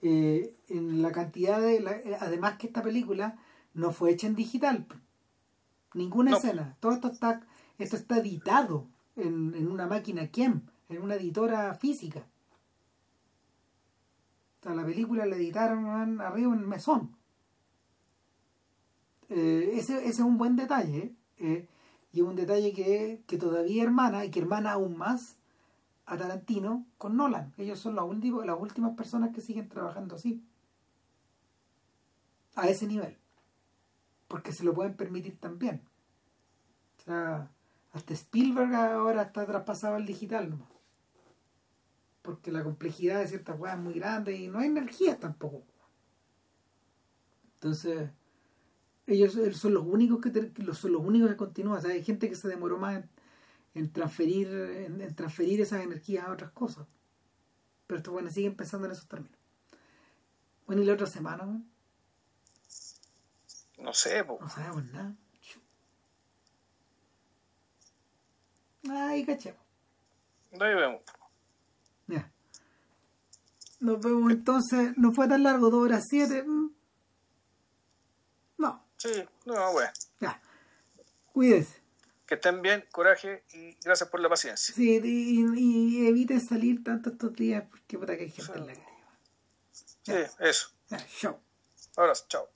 Eh, 0.00 0.54
en 0.68 1.02
la 1.02 1.10
cantidad 1.10 1.60
de... 1.60 1.80
la- 1.80 1.92
eh, 1.96 2.16
además 2.20 2.56
que 2.56 2.68
esta 2.68 2.82
película 2.82 3.36
no 3.74 3.92
fue 3.92 4.10
hecha 4.12 4.26
en 4.26 4.34
digital. 4.34 4.86
Ninguna 5.94 6.32
No. 6.32 6.36
escena. 6.36 6.76
Todo 6.80 6.92
esto 6.92 7.08
está, 7.08 7.40
esto 7.78 7.96
está 7.96 8.18
editado 8.18 8.86
en, 9.16 9.54
en 9.54 9.68
una 9.70 9.86
máquina 9.86 10.28
KEM, 10.28 10.62
en 10.88 11.02
una 11.02 11.14
editora 11.14 11.74
física. 11.74 12.26
O 14.60 14.62
sea, 14.64 14.74
la 14.74 14.84
película 14.84 15.26
la 15.26 15.36
editaron 15.36 16.20
arriba 16.20 16.52
en 16.52 16.60
el 16.60 16.66
mesón. 16.66 17.16
Eh, 19.28 19.72
ese, 19.74 19.98
ese 19.98 20.08
es 20.08 20.20
un 20.20 20.38
buen 20.38 20.56
detalle. 20.56 20.98
¿eh? 20.98 21.14
Eh, 21.38 21.68
y 22.12 22.20
es 22.20 22.26
un 22.26 22.34
detalle 22.36 22.72
que, 22.72 23.22
que 23.26 23.36
todavía 23.36 23.82
hermana, 23.82 24.24
y 24.24 24.30
que 24.30 24.40
hermana 24.40 24.72
aún 24.72 24.96
más 24.96 25.36
a 26.06 26.16
Tarantino 26.16 26.86
con 26.96 27.16
Nolan. 27.16 27.52
Ellos 27.58 27.78
son 27.78 27.94
los 27.94 28.08
últimos, 28.08 28.46
las 28.46 28.58
últimas 28.58 28.96
personas 28.96 29.34
que 29.34 29.42
siguen 29.42 29.68
trabajando 29.68 30.16
así. 30.16 30.42
A 32.56 32.66
ese 32.68 32.86
nivel. 32.86 33.17
Porque 34.28 34.52
se 34.52 34.64
lo 34.64 34.74
pueden 34.74 34.94
permitir 34.94 35.38
también. 35.40 35.82
O 36.98 37.02
sea, 37.02 37.50
hasta 37.92 38.14
Spielberg 38.14 38.74
ahora 38.74 39.22
está 39.22 39.46
traspasado 39.46 39.96
al 39.96 40.06
digital 40.06 40.50
nomás. 40.50 40.68
Porque 42.22 42.52
la 42.52 42.62
complejidad 42.62 43.18
de 43.20 43.26
ciertas 43.28 43.56
cosas 43.56 43.74
es 43.78 43.80
muy 43.82 43.94
grande 43.94 44.36
y 44.36 44.48
no 44.48 44.58
hay 44.60 44.68
energía 44.68 45.18
tampoco. 45.18 45.64
Entonces, 47.54 48.10
ellos 49.06 49.38
son 49.58 49.74
los 49.74 49.84
únicos 49.86 50.20
que 50.20 50.30
te- 50.30 50.74
son 50.74 50.92
los 50.92 51.02
únicos 51.04 51.30
que 51.30 51.36
continúan. 51.36 51.78
O 51.78 51.80
sea, 51.80 51.90
hay 51.92 52.04
gente 52.04 52.28
que 52.28 52.36
se 52.36 52.48
demoró 52.48 52.78
más 52.78 53.04
en, 53.74 53.92
transferir 53.92 54.48
en, 54.48 55.00
en 55.00 55.14
transferir 55.16 55.60
esas 55.60 55.82
energías 55.84 56.26
a 56.26 56.32
otras 56.32 56.52
cosas. 56.52 56.86
Pero 57.86 57.98
estos 57.98 58.12
bueno, 58.12 58.30
siguen 58.30 58.56
pensando 58.56 58.86
en 58.86 58.92
esos 58.92 59.08
términos. 59.08 59.38
Bueno, 60.66 60.82
y 60.82 60.84
la 60.84 60.92
otra 60.92 61.06
semana, 61.06 61.46
¿no? 61.46 61.62
No 63.78 63.92
sé, 63.94 64.24
po. 64.24 64.38
no 64.40 64.48
sabemos 64.50 64.84
nada. 64.86 65.14
Ay, 68.90 69.24
cachemos. 69.24 69.60
Ahí 70.52 70.74
vemos. 70.74 71.02
Ya. 72.06 72.30
Nos 73.80 74.00
vemos 74.00 74.32
entonces. 74.32 74.96
No 74.96 75.12
fue 75.12 75.28
tan 75.28 75.42
largo, 75.42 75.70
dos 75.70 75.84
horas 75.84 76.04
siete. 76.08 76.42
Mm. 76.42 76.70
No, 78.58 78.84
Sí, 78.96 79.24
no, 79.46 79.72
bueno. 79.72 79.90
ya. 80.20 80.40
Cuídese. 81.32 81.80
Que 82.26 82.34
estén 82.34 82.60
bien, 82.60 82.84
coraje 82.90 83.44
y 83.54 83.74
gracias 83.84 84.08
por 84.10 84.20
la 84.20 84.28
paciencia. 84.28 84.74
Sí, 84.74 85.00
y, 85.02 85.40
y, 85.56 85.98
y 86.02 86.06
evite 86.08 86.40
salir 86.40 86.82
tanto 86.84 87.10
estos 87.10 87.32
días 87.34 87.64
porque 87.70 87.98
puta 87.98 88.16
que 88.16 88.24
hay 88.24 88.30
gente 88.30 88.52
en 88.58 88.66
la 88.66 88.74
calle. 88.74 88.86
Sí, 90.02 90.12
eso. 90.40 90.70
Ya, 90.90 90.98
chao. 91.20 91.40
Ahora, 91.96 92.12
chao. 92.28 92.48